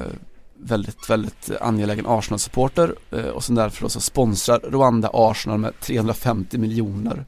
väldigt, 0.59 1.11
väldigt 1.11 1.51
angelägen 1.61 2.07
Arsenal-supporter 2.07 2.95
eh, 3.11 3.27
och 3.27 3.45
som 3.45 3.55
därför 3.55 3.89
så 3.89 4.01
sponsrar 4.01 4.59
Rwanda 4.59 5.11
Arsenal 5.13 5.59
med 5.59 5.81
350 5.81 6.59
miljoner 6.59 7.25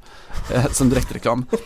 eh, 0.55 0.67
som 0.67 0.91
direktreklam. 0.91 1.47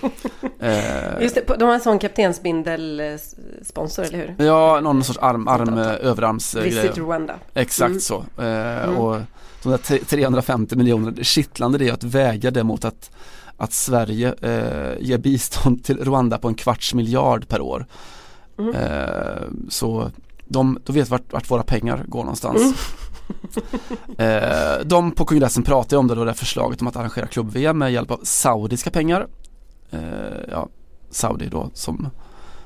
Eh, 0.59 1.22
Just 1.22 1.35
det, 1.35 1.44
de 1.59 1.64
har 1.64 1.75
en 1.75 1.81
sån 1.81 1.98
kaptensbindel-sponsor, 1.98 4.03
eller 4.03 4.18
hur? 4.18 4.35
Ja, 4.46 4.81
någon 4.81 5.05
sorts 5.05 5.18
arm, 5.18 5.48
arm 5.48 5.79
överarms 5.79 6.55
Visit 6.55 6.98
Rwanda. 6.98 7.35
Exakt 7.55 7.88
mm. 7.88 8.01
så. 8.01 8.25
Mm. 8.38 8.96
Och 8.96 9.20
de 9.62 9.68
där 9.68 10.05
350 10.05 10.77
miljoner, 10.77 11.25
kittlande 11.25 11.79
det 11.79 11.88
är 11.88 11.92
att 11.92 12.05
väga 12.05 12.51
det 12.51 12.64
mot 12.64 12.85
att 12.85 13.11
att 13.57 13.72
Sverige 13.72 14.35
ger 15.01 15.18
bistånd 15.18 15.85
till 15.85 16.05
Rwanda 16.05 16.38
på 16.38 16.48
en 16.48 16.55
kvarts 16.55 16.94
miljard 16.94 17.48
per 17.48 17.61
år. 17.61 17.87
Mm. 18.59 18.75
Så 19.68 20.11
de, 20.53 20.79
de 20.85 20.93
vet 20.93 21.09
vart, 21.09 21.33
vart 21.33 21.51
våra 21.51 21.62
pengar 21.62 22.05
går 22.09 22.21
någonstans. 22.21 22.62
Mm. 24.19 24.43
eh, 24.43 24.79
de 24.85 25.12
på 25.12 25.25
kongressen 25.25 25.62
pratade 25.62 25.97
om 25.97 26.07
det 26.07 26.15
då, 26.15 26.25
det 26.25 26.35
förslaget 26.35 26.81
om 26.81 26.87
att 26.87 26.97
arrangera 26.97 27.27
klubb-VM 27.27 27.79
med 27.79 27.93
hjälp 27.93 28.11
av 28.11 28.21
saudiska 28.23 28.91
pengar. 28.91 29.27
Eh, 29.91 30.01
ja, 30.51 30.69
Saudi 31.11 31.49
då 31.49 31.71
som 31.75 32.11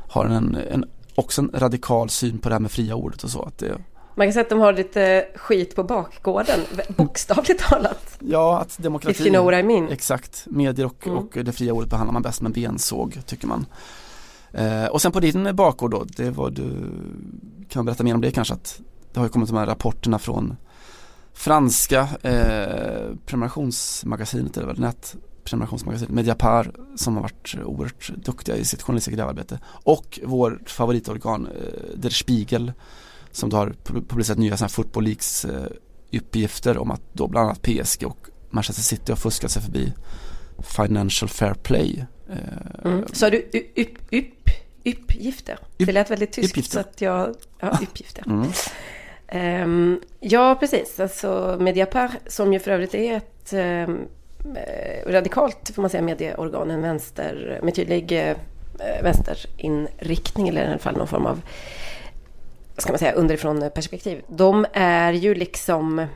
har 0.09 0.25
en, 0.25 0.55
en, 0.71 0.85
också 1.15 1.41
en 1.41 1.51
radikal 1.55 2.11
syn 2.11 2.39
på 2.39 2.49
det 2.49 2.55
här 2.55 2.61
med 2.61 2.71
fria 2.71 2.95
ordet 2.95 3.25
och 3.25 3.31
så. 3.31 3.43
Att 3.43 3.59
det, 3.59 3.79
man 4.15 4.27
kan 4.27 4.33
säga 4.33 4.43
att 4.43 4.49
de 4.49 4.61
har 4.61 4.73
lite 4.73 5.29
skit 5.35 5.77
på 5.77 5.83
bakgården, 5.83 6.61
bokstavligt 6.89 7.61
talat. 7.61 8.19
Ja, 8.19 8.59
att 8.59 8.79
demokrati, 8.79 9.21
If 9.21 9.21
you 9.21 9.31
know 9.31 9.45
what 9.45 9.55
I 9.55 9.63
mean. 9.63 9.89
exakt, 9.89 10.47
medier 10.47 10.87
och, 10.87 11.07
mm. 11.07 11.19
och 11.19 11.39
det 11.45 11.53
fria 11.53 11.73
ordet 11.73 11.91
behandlar 11.91 12.13
man 12.13 12.23
bäst 12.23 12.41
med 12.41 12.53
bensåg 12.53 13.21
tycker 13.27 13.47
man. 13.47 13.67
Eh, 14.53 14.87
och 14.87 15.03
sen 15.03 15.13
på 15.13 15.21
din 15.21 15.57
bakgård 15.57 15.91
då, 15.91 16.05
det 16.05 16.31
var 16.31 16.51
du, 16.51 16.91
kan 17.69 17.85
berätta 17.85 18.05
mer 18.05 18.15
om 18.15 18.21
det 18.21 18.31
kanske 18.31 18.55
att 18.55 18.81
det 19.13 19.21
har 19.21 19.27
ju 19.27 19.31
kommit 19.31 19.49
de 19.49 19.57
här 19.57 19.67
rapporterna 19.67 20.19
från 20.19 20.57
franska 21.33 22.09
eh, 22.23 23.17
prenumerationsmagasinet, 23.27 24.57
eller 24.57 24.67
väl 24.67 24.81
nät 24.81 25.17
prenumerationsmagasinet 25.45 26.11
Mediapar 26.15 26.73
som 26.97 27.15
har 27.15 27.23
varit 27.23 27.55
oerhört 27.65 28.13
duktiga 28.25 28.57
i 28.57 28.65
sitt 28.65 28.83
journalistiska 28.83 29.17
grävarbete 29.17 29.59
och 29.67 30.21
vår 30.25 30.63
favoritorgan 30.67 31.47
eh, 31.47 31.97
Der 31.97 32.11
Spiegel 32.11 32.73
som 33.31 33.51
då 33.51 33.57
har 33.57 33.75
publicerat 34.09 34.39
nya 34.39 34.57
sådana 34.57 34.69
här 34.69 34.75
Football 34.75 35.05
Leaks 35.05 35.45
eh, 35.45 35.67
uppgifter 36.13 36.79
om 36.79 36.91
att 36.91 37.03
då 37.13 37.29
bland 37.29 37.47
annat 37.47 37.63
PSG 37.63 38.07
och 38.07 38.29
Manchester 38.51 38.83
City 38.83 39.13
har 39.13 39.17
fuskat 39.17 39.51
sig 39.51 39.63
förbi 39.63 39.93
Financial 40.59 41.29
Fair 41.29 41.55
Play 41.55 42.07
Eh, 42.29 42.93
mm. 42.93 43.05
Sa 43.13 43.31
du 43.31 43.39
upp, 43.77 43.89
upp, 44.13 44.36
uppgifter? 44.87 45.59
Det 45.77 45.93
lät 45.93 46.11
väldigt 46.11 46.33
tyskt 46.33 46.51
uppgifter. 46.51 46.73
så 46.73 46.81
att 46.81 47.01
jag, 47.01 47.35
ja, 47.61 47.79
uppgifter. 47.83 48.25
Mm. 48.27 48.49
Um, 49.33 50.01
ja, 50.21 50.55
precis. 50.61 51.01
Alltså 51.01 51.57
Mediapart, 51.61 52.11
som 52.27 52.53
ju 52.53 52.59
för 52.59 52.71
övrigt 52.71 52.95
är 52.95 53.17
ett 53.17 53.53
um, 53.53 53.99
radikalt, 55.07 55.71
får 55.75 55.83
man 55.83 55.91
säga, 55.91 56.03
medieorgan, 56.03 56.71
en 56.71 56.83
vänster, 56.83 57.61
med 57.63 57.75
tydlig 57.75 58.13
uh, 58.13 58.37
vänsterinriktning, 59.03 60.49
eller 60.49 60.65
i 60.65 60.69
alla 60.69 60.79
fall 60.79 60.97
någon 60.97 61.09
form 61.09 61.27
av, 61.27 61.41
ska 62.79 62.93
man 62.93 62.99
säga, 62.99 63.13
underifrån 63.13 63.71
perspektiv. 63.75 64.23
De 64.29 64.67
är 64.73 65.13
ju 65.13 65.35
liksom 65.35 66.07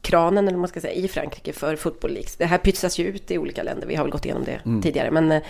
kranen, 0.00 0.48
eller 0.48 0.58
man 0.58 0.68
ska 0.68 0.80
säga, 0.80 0.94
i 0.94 1.08
Frankrike 1.08 1.52
för 1.52 1.76
Football 1.76 2.10
Leagues. 2.10 2.36
Det 2.36 2.46
här 2.46 2.58
pytsas 2.58 2.98
ju 2.98 3.06
ut 3.06 3.30
i 3.30 3.38
olika 3.38 3.62
länder, 3.62 3.86
vi 3.86 3.94
har 3.94 4.04
väl 4.04 4.12
gått 4.12 4.24
igenom 4.24 4.44
det 4.44 4.60
mm. 4.64 4.82
tidigare. 4.82 5.10
Men 5.10 5.32
eh, 5.32 5.42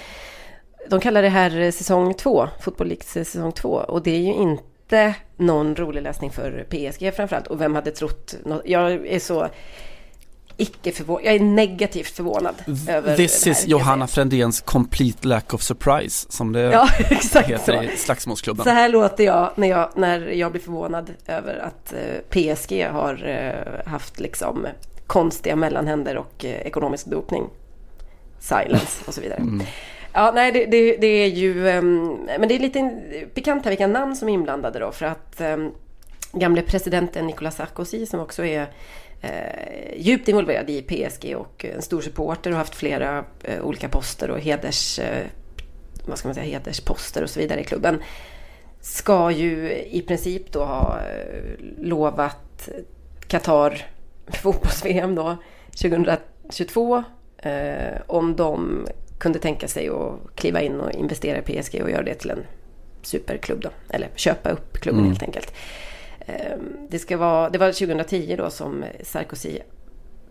de 0.91 1.01
kallar 1.01 1.23
det 1.23 1.29
här 1.29 1.71
säsong 1.71 2.15
två, 2.15 2.49
Football 2.61 2.87
Leagues 2.87 3.11
säsong 3.11 3.53
två. 3.53 3.71
Och 3.71 4.03
det 4.03 4.11
är 4.11 4.21
ju 4.21 4.33
inte 4.35 5.15
någon 5.37 5.77
rolig 5.77 6.03
läsning 6.03 6.31
för 6.31 6.67
PSG 6.71 7.15
framförallt. 7.17 7.47
Och 7.47 7.61
vem 7.61 7.75
hade 7.75 7.91
trott? 7.91 8.35
Något? 8.45 8.63
Jag 8.65 8.93
är 9.07 9.19
så 9.19 9.49
icke 10.57 10.93
förvånad. 10.93 11.25
Jag 11.25 11.35
är 11.35 11.41
negativt 11.41 12.11
förvånad 12.17 12.55
över 12.89 13.17
This 13.17 13.43
det 13.45 13.51
här, 13.51 13.57
is 13.57 13.67
Johanna 13.67 14.07
Frändéns 14.07 14.61
complete 14.61 15.29
lack 15.29 15.55
of 15.55 15.63
surprise 15.63 16.27
som 16.31 16.53
det 16.53 16.61
Ja, 16.61 16.89
heter 16.99 17.59
så. 17.59 17.83
i 17.83 17.97
Slagsmålsklubben. 17.97 18.65
Så 18.65 18.71
här 18.71 18.89
låter 18.89 19.25
jag 19.25 19.51
när 19.57 19.69
jag, 19.69 19.89
när 19.95 20.21
jag 20.21 20.53
blir 20.53 20.63
förvånad 20.63 21.15
över 21.27 21.57
att 21.59 21.93
eh, 21.93 22.21
PSG 22.31 22.87
har 22.93 23.29
eh, 23.29 23.91
haft 23.91 24.21
liksom 24.21 24.67
konstiga 25.07 25.57
mellanhänder 25.57 26.17
och 26.17 26.45
eh, 26.45 26.51
ekonomisk 26.51 27.07
dopning. 27.07 27.45
Silence 28.39 29.05
och 29.07 29.15
så 29.15 29.21
vidare. 29.21 29.39
Mm. 29.39 29.67
Ja, 30.19 30.33
nej, 30.35 30.53
det, 30.53 30.67
det, 30.67 30.97
det 30.97 31.07
är 31.07 31.27
ju... 31.27 31.67
Um, 31.67 32.29
men 32.39 32.49
det 32.49 32.55
är 32.55 32.59
lite 32.59 32.91
pikant 33.35 33.65
här 33.65 33.71
vilka 33.71 33.87
namn 33.87 34.17
som 34.17 34.29
är 34.29 34.33
inblandade 34.33 34.79
då. 34.79 34.93
För 34.93 35.07
att 35.07 35.41
um, 35.41 35.75
gamle 36.33 36.63
presidenten 36.63 37.27
Nicolas 37.27 37.57
Sarkozy 37.57 38.07
som 38.07 38.21
också 38.21 38.45
är 38.45 38.67
eh, 39.21 39.97
djupt 39.97 40.29
involverad 40.29 40.71
i 40.71 40.83
PSG 40.83 41.37
och 41.37 41.65
en 41.65 41.83
stor 41.83 42.01
supporter 42.01 42.51
och 42.51 42.57
haft 42.57 42.75
flera 42.75 43.25
eh, 43.43 43.63
olika 43.63 43.89
poster 43.89 44.31
och 44.31 44.39
heders... 44.39 44.99
Eh, 44.99 45.27
vad 46.07 46.19
ska 46.19 46.29
man 46.29 46.35
säga, 46.35 46.59
hedersposter 46.59 47.23
och 47.23 47.31
så 47.31 47.41
vidare 47.41 47.61
i 47.61 47.65
klubben. 47.65 48.03
Ska 48.81 49.31
ju 49.31 49.73
i 49.91 50.03
princip 50.03 50.53
då 50.53 50.65
ha 50.65 50.99
eh, 50.99 51.65
lovat 51.79 52.69
Qatar 53.29 53.87
fotbolls-VM 54.27 55.15
då 55.15 55.37
2022 55.71 57.05
eh, 57.39 58.01
om 58.07 58.37
de 58.37 58.87
kunde 59.19 59.39
tänka 59.39 59.69
sig 59.69 59.89
att 59.89 60.19
kliva 60.35 60.61
in 60.61 60.81
och 60.81 60.93
investera 60.93 61.39
i 61.39 61.43
PSG 61.63 61.83
och 61.83 61.91
göra 61.91 62.03
det 62.03 62.15
till 62.15 62.31
en 62.31 62.45
superklubb 63.03 63.61
då. 63.61 63.71
Eller 63.89 64.09
köpa 64.15 64.51
upp 64.51 64.79
klubben 64.81 64.99
Mm. 65.01 65.11
helt 65.11 65.23
enkelt. 65.23 65.53
Eh, 66.21 66.59
det, 66.89 66.99
ska 66.99 67.17
vara, 67.17 67.51
det 67.51 67.59
var 67.59 67.73
2010 67.73 68.35
då 68.39 68.51
som 68.51 68.85
Sarkozy 69.03 69.59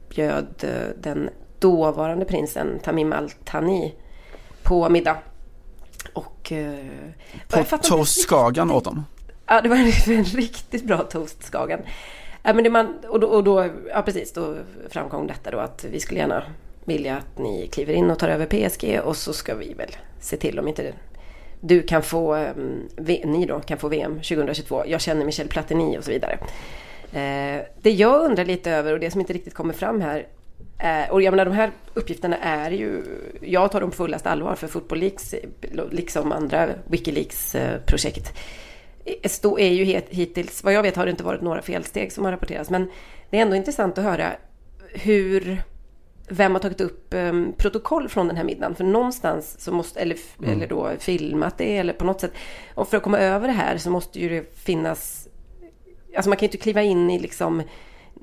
bjöd 0.09 0.47
eh, 0.63 1.01
den 1.01 1.29
dåvarande 1.59 2.25
prinsen 2.25 2.79
Tamim 2.83 3.13
Al-Thani 3.13 3.93
på 4.63 4.89
middag. 4.89 5.17
Och... 6.13 6.51
Eh, 6.51 6.75
På 7.49 7.77
Toast 7.77 8.21
Skagan 8.21 8.71
åt 8.71 8.83
dem. 8.83 9.05
Ja, 9.45 9.61
det 9.61 9.69
var 9.69 9.75
en, 9.75 10.15
en 10.17 10.23
riktigt 10.23 10.83
bra 10.83 10.97
toast, 10.97 11.43
Skagen. 11.43 11.79
Ja, 12.43 12.53
men 12.53 12.63
det 12.63 12.69
man, 12.69 12.93
och 13.07 13.19
då, 13.19 13.27
och 13.27 13.43
då, 13.43 13.69
ja 13.89 14.01
precis, 14.01 14.33
då 14.33 14.55
framkom 14.89 15.27
detta 15.27 15.51
då 15.51 15.59
att 15.59 15.85
vi 15.91 15.99
skulle 15.99 16.19
gärna 16.19 16.43
vill 16.85 17.05
jag 17.05 17.17
att 17.17 17.37
ni 17.37 17.67
kliver 17.67 17.93
in 17.93 18.11
och 18.11 18.19
tar 18.19 18.29
över 18.29 18.45
PSG 18.45 18.99
och 19.03 19.17
så 19.17 19.33
ska 19.33 19.55
vi 19.55 19.73
väl 19.73 19.95
se 20.19 20.37
till 20.37 20.59
om 20.59 20.67
inte 20.67 20.93
du 21.59 21.81
kan 21.81 22.03
få, 22.03 22.33
ehm, 22.33 22.89
ni 23.23 23.45
då 23.45 23.59
kan 23.59 23.77
få 23.77 23.87
VM 23.87 24.15
2022. 24.15 24.83
Jag 24.87 25.01
känner 25.01 25.25
Michel 25.25 25.47
Platini 25.47 25.97
och 25.97 26.03
så 26.03 26.11
vidare. 26.11 26.37
Eh, 27.11 27.61
det 27.81 27.91
jag 27.91 28.21
undrar 28.25 28.45
lite 28.45 28.71
över 28.71 28.93
och 28.93 28.99
det 28.99 29.11
som 29.11 29.21
inte 29.21 29.33
riktigt 29.33 29.53
kommer 29.53 29.73
fram 29.73 30.01
här 30.01 30.27
eh, 30.79 31.11
och 31.11 31.21
jag 31.21 31.31
menar 31.31 31.45
de 31.45 31.53
här 31.53 31.71
uppgifterna 31.93 32.37
är 32.37 32.71
ju, 32.71 33.03
jag 33.41 33.71
tar 33.71 33.81
dem 33.81 33.89
på 33.89 33.95
fullast 33.95 34.25
allvar 34.25 34.55
för 34.55 34.67
Football 34.67 34.99
Leaks, 34.99 35.35
liksom 35.91 36.31
andra 36.31 36.69
Wikileaks-projekt, 36.87 38.33
eh, 39.05 39.65
är 39.65 39.71
ju 39.71 40.01
hittills, 40.09 40.63
vad 40.63 40.73
jag 40.73 40.83
vet 40.83 40.95
har 40.95 41.05
det 41.05 41.11
inte 41.11 41.23
varit 41.23 41.41
några 41.41 41.61
felsteg 41.61 42.11
som 42.11 42.25
har 42.25 42.31
rapporterats. 42.31 42.69
Men 42.69 42.91
det 43.29 43.37
är 43.37 43.41
ändå 43.41 43.55
intressant 43.55 43.97
att 43.97 44.03
höra 44.03 44.31
hur, 44.93 45.61
vem 46.29 46.51
har 46.51 46.59
tagit 46.59 46.81
upp 46.81 47.13
um, 47.13 47.53
protokoll 47.57 48.09
från 48.09 48.27
den 48.27 48.37
här 48.37 48.43
middagen. 48.43 48.75
För 48.75 48.83
någonstans 48.83 49.55
så 49.59 49.71
måste, 49.71 49.99
eller, 49.99 50.17
mm. 50.39 50.51
eller 50.51 50.67
då 50.67 50.91
filmat 50.99 51.57
det 51.57 51.77
eller 51.77 51.93
på 51.93 52.05
något 52.05 52.21
sätt. 52.21 52.33
Och 52.75 52.87
för 52.87 52.97
att 52.97 53.03
komma 53.03 53.19
över 53.19 53.47
det 53.47 53.53
här 53.53 53.77
så 53.77 53.89
måste 53.89 54.19
ju 54.19 54.29
det 54.29 54.57
finnas, 54.57 55.27
alltså 56.15 56.29
man 56.29 56.37
kan 56.37 56.41
ju 56.41 56.47
inte 56.47 56.57
kliva 56.57 56.81
in 56.81 57.09
i 57.09 57.19
liksom 57.19 57.63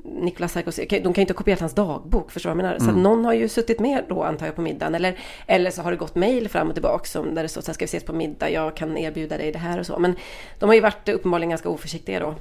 Nicolas 0.04 0.52
Sarkozy, 0.52 0.86
de 0.86 1.02
kan 1.02 1.14
ju 1.14 1.20
inte 1.20 1.32
ha 1.32 1.38
kopierat 1.38 1.60
hans 1.60 1.74
dagbok, 1.74 2.30
förstår 2.30 2.50
du 2.50 2.56
vad 2.56 2.64
jag 2.64 2.70
menar? 2.70 2.78
Så 2.78 2.90
Mm. 2.90 3.02
någon 3.02 3.24
har 3.24 3.32
ju 3.32 3.48
suttit 3.48 3.80
med 3.80 4.04
då 4.08 4.22
antar 4.22 4.46
jag 4.46 4.54
på 4.54 4.62
middagen. 4.62 4.94
Eller, 4.94 5.18
eller 5.46 5.70
så 5.70 5.82
har 5.82 5.90
det 5.90 5.96
gått 5.96 6.14
mejl 6.14 6.48
fram 6.48 6.68
och 6.68 6.74
tillbaka 6.74 7.04
som, 7.04 7.34
där 7.34 7.42
det 7.42 7.48
står 7.48 7.60
så 7.62 7.66
här, 7.66 7.74
ska 7.74 7.82
vi 7.82 7.86
ses 7.86 8.04
på 8.04 8.12
middag, 8.12 8.50
jag 8.50 8.76
kan 8.76 8.98
erbjuda 8.98 9.38
dig 9.38 9.52
det 9.52 9.58
här 9.58 9.78
och 9.78 9.86
så. 9.86 9.98
Men 9.98 10.16
de 10.58 10.68
har 10.68 10.74
ju 10.74 10.80
varit 10.80 11.08
uppenbarligen 11.08 11.50
ganska 11.50 11.68
oförsiktiga 11.68 12.20
då. 12.20 12.34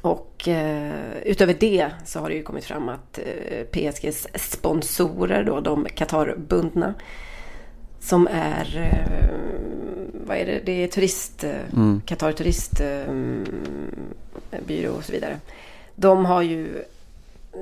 Och 0.00 0.48
eh, 0.48 1.16
utöver 1.22 1.56
det 1.60 1.90
så 2.04 2.20
har 2.20 2.28
det 2.28 2.34
ju 2.34 2.42
kommit 2.42 2.64
fram 2.64 2.88
att 2.88 3.18
eh, 3.18 3.64
PSGs 3.64 4.26
sponsorer 4.34 5.44
då, 5.44 5.60
de 5.60 5.84
Qatar-bundna, 5.84 6.94
som 8.00 8.28
är, 8.32 8.76
eh, 8.76 9.28
vad 10.26 10.36
är 10.36 10.46
det, 10.46 10.60
det 10.64 10.84
är 10.84 10.88
turist, 10.88 11.44
eh, 11.44 11.50
Mm. 11.72 12.00
Qatar 12.06 12.32
turistbyrå 12.32 14.90
eh, 14.90 14.96
och 14.96 15.04
så 15.04 15.12
vidare. 15.12 15.38
De 15.94 16.24
har 16.24 16.42
ju 16.42 16.84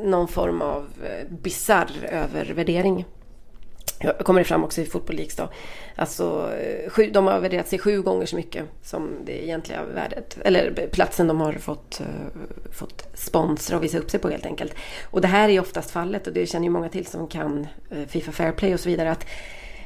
någon 0.05 0.29
form 0.29 0.62
av 0.62 0.87
eh, 1.05 1.27
bizarr 1.43 1.90
övervärdering. 2.03 3.05
Jag 4.02 4.18
kommer 4.18 4.40
det 4.40 4.44
fram 4.44 4.64
också 4.64 4.80
i 4.80 4.84
Fotboll 4.84 5.16
Leaks 5.16 5.36
då. 5.36 5.48
Alltså, 5.96 6.52
eh, 6.60 6.90
sju, 6.90 7.10
de 7.10 7.26
har 7.26 7.40
värderat 7.40 7.68
sig 7.68 7.78
sju 7.78 8.02
gånger 8.02 8.26
så 8.26 8.36
mycket 8.36 8.64
som 8.82 9.10
det 9.24 9.44
egentliga 9.44 9.84
värdet. 9.84 10.38
Eller 10.44 10.88
platsen 10.92 11.26
de 11.26 11.40
har 11.40 11.52
fått, 11.52 12.00
eh, 12.00 12.06
fått 12.72 13.08
sponsra 13.14 13.76
och 13.76 13.84
visa 13.84 13.98
upp 13.98 14.10
sig 14.10 14.20
på 14.20 14.28
helt 14.28 14.46
enkelt. 14.46 14.74
Och 15.10 15.20
det 15.20 15.28
här 15.28 15.48
är 15.48 15.60
oftast 15.60 15.90
fallet 15.90 16.26
och 16.26 16.32
det 16.32 16.46
känner 16.46 16.64
ju 16.64 16.70
många 16.70 16.88
till 16.88 17.06
som 17.06 17.28
kan 17.28 17.66
eh, 17.90 18.06
Fifa 18.08 18.32
Fair 18.32 18.52
Play 18.52 18.74
och 18.74 18.80
så 18.80 18.88
vidare. 18.88 19.10
att 19.10 19.26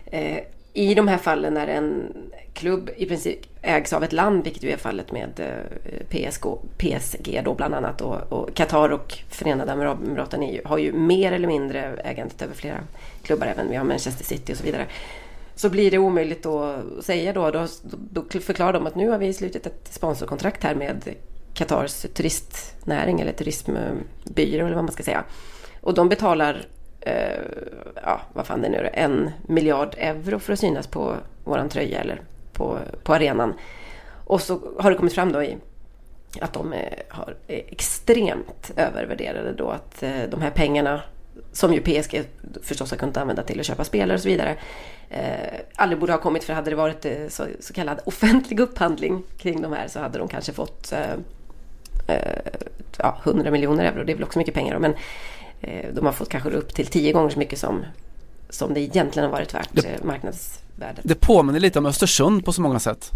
eh, 0.06 0.38
i 0.76 0.94
de 0.94 1.08
här 1.08 1.18
fallen 1.18 1.54
när 1.54 1.66
en 1.66 2.12
klubb 2.52 2.90
i 2.96 3.06
princip 3.06 3.40
ägs 3.62 3.92
av 3.92 4.04
ett 4.04 4.12
land, 4.12 4.44
vilket 4.44 4.62
ju 4.62 4.70
är 4.70 4.76
fallet 4.76 5.12
med 5.12 5.40
eh, 5.40 6.06
PSG, 6.08 6.46
PSG 6.78 7.40
då 7.44 7.54
bland 7.54 7.74
annat 7.74 8.00
och, 8.00 8.54
Qatar 8.54 8.88
och 8.88 9.18
Förenade 9.28 9.72
Arabemiraten 9.72 10.58
har 10.64 10.78
ju 10.78 10.92
mer 10.92 11.32
eller 11.32 11.48
mindre 11.48 11.96
ägandet 12.04 12.42
över 12.42 12.54
flera 12.54 12.80
klubbar, 13.22 13.46
även 13.46 13.70
vi 13.70 13.76
har 13.76 13.84
Manchester 13.84 14.24
City 14.24 14.52
och 14.52 14.56
så 14.56 14.64
vidare. 14.64 14.86
Så 15.54 15.70
blir 15.70 15.90
det 15.90 15.98
omöjligt 15.98 16.46
att 16.46 17.04
säga 17.04 17.32
då, 17.32 17.50
då, 17.50 17.66
då 18.10 18.40
förklarar 18.40 18.72
de 18.72 18.86
att 18.86 18.94
nu 18.94 19.08
har 19.08 19.18
vi 19.18 19.32
slutit 19.32 19.66
ett 19.66 19.88
sponsorkontrakt 19.90 20.64
här 20.64 20.74
med 20.74 21.14
Qatars 21.54 22.06
turistnäring 22.14 23.20
eller 23.20 23.32
turismbyrå 23.32 24.66
eller 24.66 24.74
vad 24.74 24.84
man 24.84 24.92
ska 24.92 25.02
säga. 25.02 25.24
Och 25.80 25.94
de 25.94 26.08
betalar 26.08 26.66
eh, 27.06 27.40
ja, 28.02 28.20
vad 28.32 28.46
fan 28.46 28.62
det 28.62 28.68
nu 28.68 28.76
är, 28.76 28.90
en 28.92 29.30
miljard 29.42 29.94
euro 29.98 30.38
för 30.38 30.52
att 30.52 30.58
synas 30.58 30.86
på 30.86 31.16
våran 31.44 31.68
tröja 31.68 32.00
eller 32.00 32.20
på, 32.52 32.78
på 33.02 33.14
arenan. 33.14 33.54
Och 34.24 34.40
så 34.40 34.60
har 34.78 34.90
det 34.90 34.96
kommit 34.96 35.14
fram 35.14 35.32
då 35.32 35.42
i 35.42 35.56
att 36.40 36.52
de 36.52 36.72
är, 36.72 37.02
har, 37.08 37.36
är 37.46 37.62
extremt 37.68 38.72
övervärderade 38.76 39.52
då. 39.52 39.70
Att 39.70 40.02
eh, 40.02 40.22
de 40.30 40.42
här 40.42 40.50
pengarna 40.50 41.00
som 41.52 41.74
ju 41.74 41.80
PSG 41.80 42.22
förstås 42.62 42.90
har 42.90 42.98
kunnat 42.98 43.16
använda 43.16 43.42
till 43.42 43.60
att 43.60 43.66
köpa 43.66 43.84
spelare 43.84 44.14
och 44.14 44.22
så 44.22 44.28
vidare. 44.28 44.56
Eh, 45.10 45.60
aldrig 45.76 46.00
borde 46.00 46.12
ha 46.12 46.20
kommit 46.20 46.44
för 46.44 46.52
hade 46.52 46.70
det 46.70 46.76
varit 46.76 47.04
eh, 47.04 47.28
så, 47.28 47.46
så 47.60 47.72
kallad 47.72 48.00
offentlig 48.06 48.60
upphandling 48.60 49.22
kring 49.38 49.62
de 49.62 49.72
här 49.72 49.88
så 49.88 50.00
hade 50.00 50.18
de 50.18 50.28
kanske 50.28 50.52
fått 50.52 50.92
eh, 50.92 51.12
eh, 52.06 52.38
ja, 52.98 53.18
100 53.24 53.50
miljoner 53.50 53.84
euro. 53.84 54.04
Det 54.04 54.12
är 54.12 54.16
väl 54.16 54.24
också 54.24 54.38
mycket 54.38 54.54
pengar 54.54 54.74
då, 54.74 54.80
men 54.80 54.90
eh, 54.92 54.98
de 55.94 56.06
har 56.06 56.12
fått 56.12 56.28
kanske 56.28 56.50
upp 56.50 56.74
till 56.74 56.86
10 56.86 57.12
gånger 57.12 57.30
så 57.30 57.38
mycket 57.38 57.58
som, 57.58 57.84
som 58.50 58.74
det 58.74 58.80
egentligen 58.80 59.28
har 59.30 59.32
varit 59.38 59.54
värt 59.54 59.68
Det- 59.72 59.86
eh, 59.86 60.04
marknadsvärdet. 60.04 61.00
Det 61.02 61.14
påminner 61.14 61.60
lite 61.60 61.78
om 61.78 61.86
Östersund 61.86 62.44
på 62.44 62.52
så 62.52 62.60
många 62.62 62.80
sätt. 62.80 63.10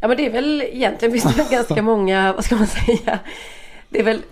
Ja 0.00 0.08
men 0.08 0.16
det 0.16 0.26
är 0.26 0.30
väl 0.30 0.62
egentligen 0.62 1.20
finns 1.20 1.36
det 1.36 1.46
ganska 1.50 1.82
många, 1.82 2.32
vad 2.32 2.44
ska 2.44 2.56
man 2.56 2.66
säga? 2.66 3.18
Det 3.88 3.98
är 4.00 4.04
väl, 4.04 4.22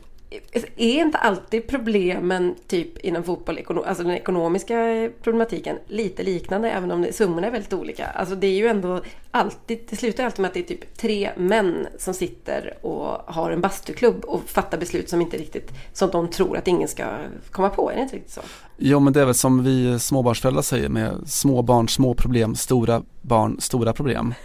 är 0.76 1.00
inte 1.00 1.18
alltid 1.18 1.66
problemen 1.66 2.54
typ 2.66 2.98
inom 2.98 3.24
fotboll, 3.24 3.58
alltså 3.86 4.02
den 4.04 4.12
ekonomiska 4.12 5.10
problematiken 5.22 5.78
lite 5.86 6.22
liknande 6.22 6.70
även 6.70 6.90
om 6.90 7.02
det, 7.02 7.12
summorna 7.12 7.46
är 7.46 7.50
väldigt 7.50 7.72
olika. 7.72 8.06
Alltså 8.06 8.34
det 8.34 8.46
är 8.46 8.54
ju 8.54 8.66
ändå 8.66 9.00
alltid, 9.30 9.78
det 9.90 9.96
slutar 9.96 10.24
alltid 10.24 10.40
med 10.40 10.48
att 10.48 10.54
det 10.54 10.60
är 10.60 10.64
typ 10.64 10.96
tre 10.96 11.30
män 11.36 11.86
som 11.98 12.14
sitter 12.14 12.74
och 12.86 13.34
har 13.34 13.50
en 13.50 13.60
bastuklubb 13.60 14.24
och 14.24 14.42
fattar 14.46 14.78
beslut 14.78 15.08
som 15.08 15.20
inte 15.20 15.36
riktigt, 15.36 15.72
som 15.92 16.10
de 16.10 16.28
tror 16.28 16.56
att 16.56 16.68
ingen 16.68 16.88
ska 16.88 17.04
komma 17.50 17.68
på. 17.68 17.90
Är 17.90 17.94
det 17.94 18.02
inte 18.02 18.16
riktigt 18.16 18.32
så? 18.32 18.40
Jo 18.76 19.00
men 19.00 19.12
det 19.12 19.20
är 19.20 19.24
väl 19.24 19.34
som 19.34 19.64
vi 19.64 19.98
småbarnsföräldrar 19.98 20.62
säger 20.62 20.88
med 20.88 21.22
små 21.26 21.62
barn, 21.62 21.88
små 21.88 22.14
problem, 22.14 22.54
stora 22.54 23.02
barn, 23.20 23.60
stora 23.60 23.92
problem. 23.92 24.34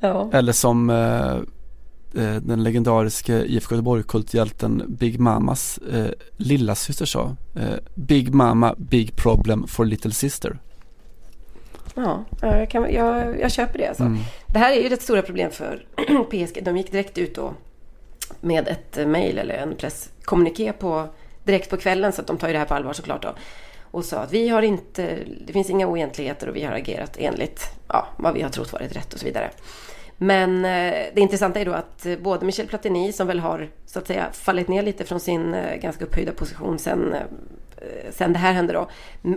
Eller 0.32 0.52
som 0.52 0.90
eh, 0.90 1.36
den 2.42 2.62
legendariska 2.62 3.44
IFK 3.44 3.74
Göteborg-kulthjälten 3.74 4.82
Big 4.88 5.20
Mamas 5.20 5.78
eh, 5.78 6.10
lilla 6.36 6.74
syster 6.74 7.06
sa. 7.06 7.36
Eh, 7.54 7.78
Big 7.94 8.34
Mama, 8.34 8.74
big 8.78 9.16
problem 9.16 9.66
for 9.66 9.84
little 9.84 10.12
sister. 10.12 10.58
Ja, 11.94 12.24
ja, 12.40 12.58
jag, 12.58 12.70
kan, 12.70 12.92
jag, 12.92 13.40
jag 13.40 13.52
köper 13.52 13.78
det. 13.78 13.88
Alltså. 13.88 14.02
Mm. 14.02 14.18
Det 14.46 14.58
här 14.58 14.72
är 14.72 14.80
ju 14.80 14.94
ett 14.94 15.02
stora 15.02 15.22
problem 15.22 15.50
för 15.50 15.86
PSG. 16.30 16.64
De 16.64 16.76
gick 16.76 16.92
direkt 16.92 17.18
ut 17.18 17.34
då 17.34 17.54
med 18.40 18.68
ett 18.68 18.98
eh, 18.98 19.06
mejl 19.06 19.38
eller 19.38 19.54
en 19.54 19.76
presskommuniké 19.76 20.72
på, 20.72 21.08
direkt 21.44 21.70
på 21.70 21.76
kvällen 21.76 22.12
så 22.12 22.20
att 22.20 22.26
de 22.26 22.36
tar 22.36 22.48
ju 22.48 22.52
det 22.52 22.58
här 22.58 22.66
på 22.66 22.74
allvar 22.74 22.92
såklart 22.92 23.22
då. 23.22 23.34
Och 23.90 24.04
sa 24.04 24.18
att 24.18 24.32
vi 24.32 24.48
har 24.48 24.62
inte, 24.62 25.18
det 25.46 25.52
finns 25.52 25.70
inga 25.70 25.86
oegentligheter 25.86 26.48
och 26.48 26.56
vi 26.56 26.64
har 26.64 26.72
agerat 26.72 27.16
enligt 27.18 27.70
ja, 27.88 28.06
vad 28.16 28.34
vi 28.34 28.42
har 28.42 28.50
trott 28.50 28.72
varit 28.72 28.96
rätt 28.96 29.14
och 29.14 29.18
så 29.20 29.26
vidare. 29.26 29.50
Men 30.18 30.64
eh, 30.64 31.04
det 31.14 31.20
intressanta 31.20 31.60
är 31.60 31.64
då 31.64 31.72
att 31.72 32.06
eh, 32.06 32.18
både 32.18 32.46
Michel 32.46 32.66
Platini 32.66 33.12
som 33.12 33.26
väl 33.26 33.40
har 33.40 33.68
så 33.86 33.98
att 33.98 34.06
säga 34.06 34.26
fallit 34.32 34.68
ner 34.68 34.82
lite 34.82 35.04
från 35.04 35.20
sin 35.20 35.54
eh, 35.54 35.76
ganska 35.76 36.04
upphöjda 36.04 36.32
position 36.32 36.78
sen, 36.78 37.14
sen 38.10 38.32
det 38.32 38.38
här 38.38 38.52
hände 38.52 38.72
då. 38.72 38.88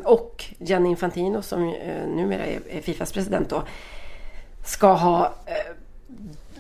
Och 0.04 0.46
Gianni 0.58 0.90
Infantino 0.90 1.42
som 1.42 1.76
numera 2.16 2.46
är, 2.46 2.82
Fifas 2.82 3.14
president 3.14 3.50
då. 3.50 3.64
Ska 4.66 4.94
ha 4.94 5.34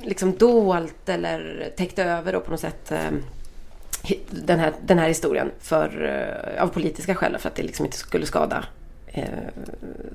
liksom 0.02 0.34
dolt 0.34 1.10
eller 1.10 1.72
täckt 1.78 2.00
över 2.00 2.34
då 2.34 2.40
på 2.40 2.52
något 2.52 2.60
sätt 2.60 2.94
den 4.30 4.60
här, 4.60 4.74
den 4.82 5.00
här 5.00 5.08
historien 5.08 5.52
för, 5.60 6.12
av 6.60 6.68
politiska 6.68 7.16
skäl 7.16 7.38
för 7.38 7.50
att 7.50 7.56
det 7.56 7.64
liksom 7.64 7.86
inte 7.86 7.98
skulle 7.98 8.26
skada 8.26 8.66
eh, 9.14 9.24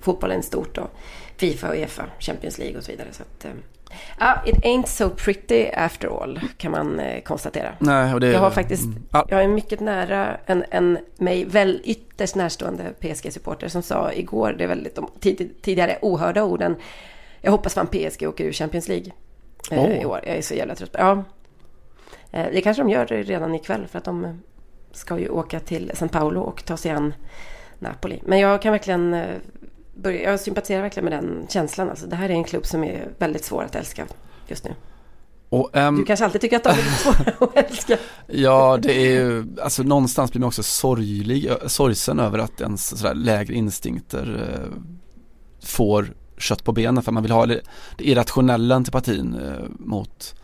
fotbollen 0.00 0.42
stort 0.42 0.78
och 0.78 0.90
Fifa 1.36 1.68
och 1.68 1.74
Uefa, 1.74 2.06
Champions 2.18 2.58
League 2.58 2.78
och 2.78 2.84
så 2.84 2.92
vidare. 2.92 3.08
Så 3.12 3.22
att, 3.22 3.44
eh, 3.44 3.50
ja, 4.20 4.42
it 4.46 4.56
ain't 4.56 4.86
so 4.86 5.10
pretty 5.10 5.68
after 5.76 6.22
all 6.22 6.40
kan 6.56 6.70
man 6.70 7.00
eh, 7.00 7.22
konstatera. 7.22 7.72
Nej, 7.78 8.14
och 8.14 8.20
det, 8.20 8.32
Jag 8.32 8.40
har 8.40 8.50
faktiskt, 8.50 8.84
Mm. 8.84 9.02
Ja, 9.12 9.26
jag 9.28 9.44
är 9.44 9.48
mycket 9.48 9.80
nära 9.80 10.36
en, 10.46 10.64
en 10.70 10.98
mig 11.16 11.44
väl 11.44 11.80
ytterst 11.84 12.34
närstående 12.34 12.84
PSG-supporter 13.00 13.68
som 13.68 13.82
sa 13.82 14.12
igår, 14.12 14.54
det 14.58 14.64
är 14.64 14.68
väldigt 14.68 14.94
de 14.94 15.10
tid, 15.20 15.54
tidigare 15.62 15.98
ohörda 16.02 16.42
orden, 16.42 16.76
jag 17.40 17.50
hoppas 17.50 17.74
fan 17.74 17.86
PSG 17.86 18.28
åker 18.28 18.44
ur 18.44 18.52
Champions 18.52 18.88
League 18.88 19.12
Åh. 19.70 20.02
i 20.02 20.04
år. 20.04 20.20
Jag 20.26 20.36
är 20.36 20.42
så 20.42 20.54
jävla 20.54 20.74
trött 20.74 20.92
på 20.92 20.98
Ja. 20.98 21.24
Eh, 22.32 22.46
det 22.52 22.60
kanske 22.60 22.82
de 22.82 22.90
gör 22.90 23.06
redan 23.06 23.54
ikväll 23.54 23.86
för 23.86 23.98
att 23.98 24.04
de 24.04 24.42
ska 24.92 25.18
ju 25.18 25.28
åka 25.28 25.60
till 25.60 25.90
San 25.94 26.08
Paolo 26.08 26.40
och 26.40 26.64
ta 26.64 26.76
sig 26.76 26.90
an 26.90 27.14
Napoli. 27.78 28.22
Men 28.24 28.40
jag 28.40 28.62
kan 28.62 28.72
verkligen 28.72 29.14
börja, 29.94 30.30
jag 30.30 30.40
sympatiserar 30.40 30.82
verkligen 30.82 31.04
med 31.04 31.22
den 31.22 31.46
känslan. 31.50 31.90
Alltså, 31.90 32.06
det 32.06 32.16
här 32.16 32.28
är 32.28 32.34
en 32.34 32.44
klubb 32.44 32.66
som 32.66 32.84
är 32.84 33.08
väldigt 33.18 33.44
svår 33.44 33.64
att 33.64 33.74
älska 33.74 34.06
just 34.46 34.64
nu. 34.64 34.74
och, 35.48 35.76
ehm, 35.76 35.96
Du 35.96 36.04
kanske 36.04 36.24
alltid 36.24 36.40
tycker 36.40 36.56
att 36.56 36.64
de 36.64 36.70
är 36.70 36.76
lite 36.76 36.90
svåra 36.90 37.32
att 37.46 37.56
älska. 37.70 37.98
Ja, 38.26 38.78
det 38.82 38.92
är 38.92 39.10
ju, 39.10 39.46
alltså 39.62 39.82
någonstans 39.82 40.30
blir 40.30 40.40
man 40.40 40.46
också 40.46 40.62
sorglig, 40.62 41.50
sorgsen 41.66 42.20
över 42.20 42.38
att 42.38 42.60
ens 42.60 42.98
sådär 42.98 43.14
lägre 43.14 43.54
instinkter 43.54 44.50
eh, 44.52 44.78
får 45.66 46.14
kött 46.38 46.64
på 46.64 46.72
benen 46.72 47.02
för 47.02 47.12
man 47.12 47.22
vill 47.22 47.32
ha 47.32 47.46
det, 47.46 47.60
det 47.98 48.04
irrationella 48.04 48.74
antipatin 48.74 49.34
eh, 49.34 49.64
mot 49.68 50.34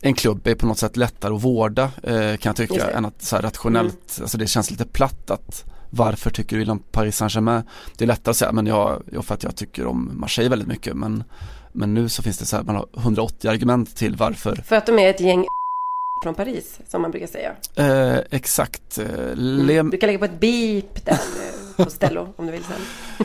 en 0.00 0.14
klubb 0.14 0.46
är 0.46 0.54
på 0.54 0.66
något 0.66 0.78
sätt 0.78 0.96
lättare 0.96 1.34
att 1.34 1.42
vårda 1.44 1.90
eh, 2.02 2.36
kan 2.36 2.50
jag 2.50 2.56
tycka 2.56 2.90
än 2.90 3.04
att 3.04 3.22
så 3.22 3.36
rationellt, 3.36 4.18
alltså 4.20 4.38
det 4.38 4.46
känns 4.46 4.70
lite 4.70 4.84
platt 4.84 5.30
att 5.30 5.64
varför 5.96 6.30
tycker 6.30 6.56
du 6.56 6.62
illa 6.62 6.72
om 6.72 6.78
Paris 6.78 7.16
Saint-Germain? 7.16 7.62
Det 7.96 8.04
är 8.04 8.06
lättare 8.06 8.30
att 8.30 8.36
säga, 8.36 8.52
men 8.52 8.66
jag, 8.66 9.02
för 9.22 9.34
att 9.34 9.42
jag 9.42 9.56
tycker 9.56 9.86
om 9.86 10.10
Marseille 10.14 10.50
väldigt 10.50 10.68
mycket 10.68 10.96
men, 10.96 11.24
men 11.72 11.94
nu 11.94 12.08
så 12.08 12.22
finns 12.22 12.38
det 12.38 12.46
så 12.46 12.56
här, 12.56 12.62
man 12.64 12.74
har 12.76 12.86
180 12.96 13.50
argument 13.50 13.96
till 13.96 14.16
varför 14.16 14.56
För 14.56 14.76
att 14.76 14.86
de 14.86 14.98
är 14.98 15.10
ett 15.10 15.20
gäng 15.20 15.44
från 16.22 16.34
Paris, 16.34 16.80
som 16.88 17.02
man 17.02 17.10
brukar 17.10 17.26
säga. 17.26 17.52
Eh, 17.74 18.20
exakt. 18.30 18.98
Eh, 18.98 19.34
Le, 19.34 19.82
Du 19.82 19.98
kan 19.98 20.06
lägga 20.06 20.18
på 20.18 20.24
ett 20.24 20.40
beep 20.40 21.04
där 21.04 21.12
eh, 21.12 21.84
på 21.84 21.90
Stello 21.90 22.28
om 22.36 22.46
du 22.46 22.52
vill 22.52 22.64
sen. 22.64 22.80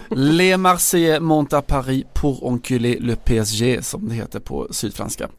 Les 0.38 0.57
Marseillais 0.57 1.19
montent 1.21 1.53
à 1.53 1.62
Paris 1.62 2.05
pour 2.13 2.47
enculer 2.47 2.99
le 2.99 3.15
PSG 3.15 3.84
som 3.86 4.10
det 4.10 4.15
heter 4.15 4.39
på 4.39 4.67
sydfranska. 4.71 5.29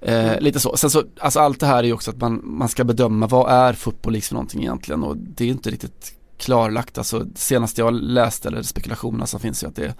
Eh, 0.00 0.40
lite 0.40 0.60
så. 0.60 0.76
Sen 0.76 0.90
så, 0.90 1.02
alltså 1.18 1.40
allt 1.40 1.60
det 1.60 1.66
här 1.66 1.78
är 1.78 1.82
ju 1.82 1.92
också 1.92 2.10
att 2.10 2.20
man, 2.20 2.40
man 2.44 2.68
ska 2.68 2.84
bedöma 2.84 3.26
vad 3.26 3.50
är 3.50 3.72
fotboll 3.72 4.20
för 4.20 4.34
någonting 4.34 4.60
egentligen 4.60 5.02
och 5.02 5.16
det 5.16 5.44
är 5.44 5.48
inte 5.48 5.70
riktigt 5.70 6.14
klarlagt. 6.42 6.98
Alltså 6.98 7.26
senast 7.34 7.78
jag 7.78 7.94
läste 7.94 8.48
eller 8.48 8.62
spekulationerna 8.62 9.26
som 9.26 9.40
finns 9.40 9.62
ju 9.62 9.68
att 9.68 9.76
det 9.76 9.84
är 9.84 9.94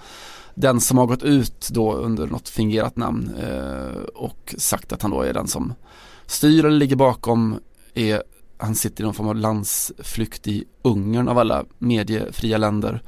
den 0.54 0.80
som 0.80 0.98
har 0.98 1.06
gått 1.06 1.22
ut 1.22 1.68
då 1.72 1.92
under 1.92 2.26
något 2.26 2.48
fingerat 2.48 2.96
namn 2.96 3.30
eh, 3.42 4.02
och 4.14 4.54
sagt 4.58 4.92
att 4.92 5.02
han 5.02 5.10
då 5.10 5.22
är 5.22 5.32
den 5.32 5.48
som 5.48 5.74
styr 6.26 6.64
eller 6.64 6.76
ligger 6.78 6.96
bakom 6.96 7.58
är 7.94 8.22
han 8.58 8.74
sitter 8.74 9.02
i 9.02 9.04
någon 9.04 9.14
form 9.14 9.28
av 9.28 9.36
landsflykt 9.36 10.46
i 10.46 10.64
Ungern 10.82 11.28
av 11.28 11.38
alla 11.38 11.64
mediefria 11.78 12.58
länder. 12.58 13.02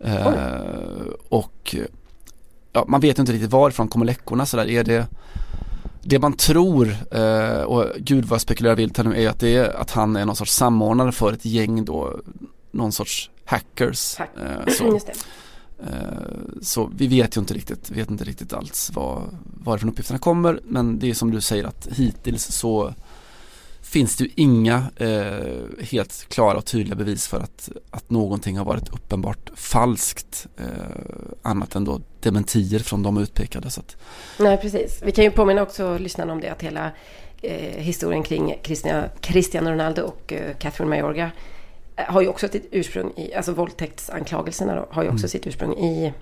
Eh, 0.00 1.06
och 1.28 1.76
ja, 2.72 2.84
man 2.88 3.00
vet 3.00 3.18
inte 3.18 3.32
riktigt 3.32 3.50
varifrån 3.50 3.88
kommer 3.88 4.06
läckorna 4.06 4.46
sådär. 4.46 4.68
Är 4.68 4.84
det 4.84 5.06
det 6.08 6.18
man 6.18 6.32
tror, 6.32 6.96
eh, 7.10 7.62
och 7.62 7.84
gud 7.98 8.24
vad 8.24 8.34
jag 8.34 8.40
spekulerar 8.40 8.74
vilt 8.74 8.96
här 8.96 9.04
nu, 9.04 9.22
är 9.22 9.28
att 9.28 9.40
det 9.40 9.56
är 9.56 9.76
att 9.76 9.90
han 9.90 10.16
är 10.16 10.24
någon 10.24 10.36
sorts 10.36 10.52
samordnare 10.52 11.12
för 11.12 11.32
ett 11.32 11.44
gäng 11.44 11.84
då, 11.84 12.20
någon 12.76 12.92
sorts 12.92 13.30
hackers. 13.44 14.16
Hack. 14.16 14.30
Eh, 14.42 14.72
så. 14.72 15.00
Eh, 15.82 15.90
Så 16.62 16.90
vi 16.96 17.06
vet 17.06 17.36
ju 17.36 17.40
inte 17.40 17.54
riktigt, 17.54 17.90
vet 17.90 18.10
inte 18.10 18.24
riktigt 18.24 18.52
alls 18.52 18.90
var, 18.94 19.22
varifrån 19.64 19.90
uppgifterna 19.90 20.18
kommer 20.18 20.60
men 20.64 20.98
det 20.98 21.10
är 21.10 21.14
som 21.14 21.30
du 21.30 21.40
säger 21.40 21.64
att 21.64 21.88
hittills 21.90 22.44
så 22.44 22.94
finns 23.82 24.16
det 24.16 24.24
ju 24.24 24.30
inga 24.36 24.84
eh, 24.96 25.84
helt 25.90 26.26
klara 26.28 26.56
och 26.58 26.64
tydliga 26.64 26.94
bevis 26.96 27.26
för 27.26 27.40
att, 27.40 27.68
att 27.90 28.10
någonting 28.10 28.58
har 28.58 28.64
varit 28.64 28.88
uppenbart 28.88 29.50
falskt 29.54 30.46
eh, 30.58 30.66
annat 31.42 31.74
än 31.74 31.84
då 31.84 32.00
dementier 32.20 32.78
från 32.78 33.02
de 33.02 33.18
utpekade. 33.18 33.70
Så 33.70 33.80
att, 33.80 33.96
Nej, 34.38 34.56
precis. 34.56 35.00
Vi 35.02 35.12
kan 35.12 35.24
ju 35.24 35.30
påminna 35.30 35.62
också 35.62 35.98
lyssnarna 35.98 36.32
om 36.32 36.40
det 36.40 36.48
att 36.48 36.62
hela 36.62 36.90
eh, 37.42 37.80
historien 37.82 38.22
kring 38.22 38.54
Christian- 38.64 39.08
Cristiano 39.20 39.70
Ronaldo 39.70 40.02
och 40.02 40.32
eh, 40.32 40.56
Catherine 40.56 40.90
Mayorga 40.90 41.30
har 41.96 42.20
ju 42.20 42.28
också 42.28 42.48
sitt 42.48 42.68
ursprung 42.70 43.12
i, 43.16 43.34
alltså 43.34 43.52
våldtäktsanklagelserna 43.52 44.74
då, 44.74 44.86
har 44.90 45.02
ju 45.02 45.08
också 45.08 45.28
sitt 45.28 45.46
ursprung 45.46 45.72
i 45.72 46.12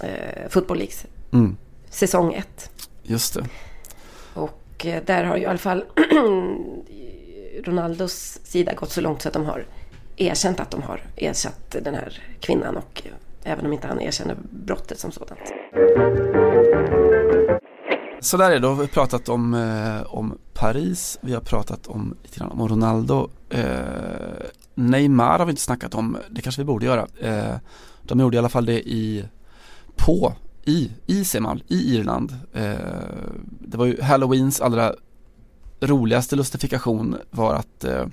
eh, 0.00 0.48
Football 0.48 0.76
Leagues 0.76 1.06
mm, 1.32 1.56
säsong 1.90 2.34
1. 2.34 2.70
just 3.02 3.34
det. 3.34 3.44
Och 4.34 4.86
eh, 4.86 5.02
där 5.06 5.24
har 5.24 5.36
ju 5.36 5.42
i 5.42 5.46
alla 5.46 5.58
fall 5.58 5.84
Ronaldos 7.64 8.38
sida 8.44 8.74
gått 8.74 8.90
så 8.90 9.00
långt 9.00 9.22
så 9.22 9.28
att 9.28 9.34
de 9.34 9.44
har 9.44 9.66
erkänt 10.16 10.60
att 10.60 10.70
de 10.70 10.82
har 10.82 11.00
ersatt 11.16 11.76
den 11.82 11.94
här 11.94 12.22
kvinnan 12.40 12.76
och 12.76 13.02
eh, 13.04 13.12
även 13.52 13.66
om 13.66 13.72
inte 13.72 13.86
han 13.86 14.00
erkänner 14.00 14.36
brottet 14.50 14.98
som 14.98 15.12
sådant. 15.12 15.40
Så 18.20 18.36
där 18.36 18.50
är 18.50 18.50
det, 18.50 18.58
då 18.58 18.68
har 18.68 18.82
vi 18.82 18.88
pratat 18.88 19.28
om, 19.28 19.54
eh, 19.54 20.14
om 20.14 20.38
Paris, 20.54 21.18
vi 21.20 21.34
har 21.34 21.40
pratat 21.40 21.86
om 21.86 22.16
lite 22.22 22.38
grann 22.38 22.50
om 22.50 22.68
Ronaldo. 22.68 23.30
Eh, 23.50 23.64
Neymar 24.74 25.38
har 25.38 25.46
vi 25.46 25.50
inte 25.50 25.62
snackat 25.62 25.94
om, 25.94 26.18
det 26.30 26.40
kanske 26.40 26.60
vi 26.60 26.66
borde 26.66 26.86
göra. 26.86 27.06
Eh, 27.20 27.56
de 28.02 28.20
gjorde 28.20 28.36
i 28.36 28.38
alla 28.38 28.48
fall 28.48 28.66
det 28.66 28.88
i, 28.88 29.24
på, 29.96 30.34
i, 30.64 30.90
i 31.06 31.24
Semal, 31.24 31.64
i 31.68 31.94
Irland. 31.94 32.36
Eh, 32.52 32.74
det 33.60 33.76
var 33.76 33.86
ju 33.86 34.02
Halloweens 34.02 34.60
allra 34.60 34.94
roligaste 35.80 36.36
lustifikation 36.36 37.16
var 37.30 37.54
att 37.54 37.84
eh, 37.84 38.06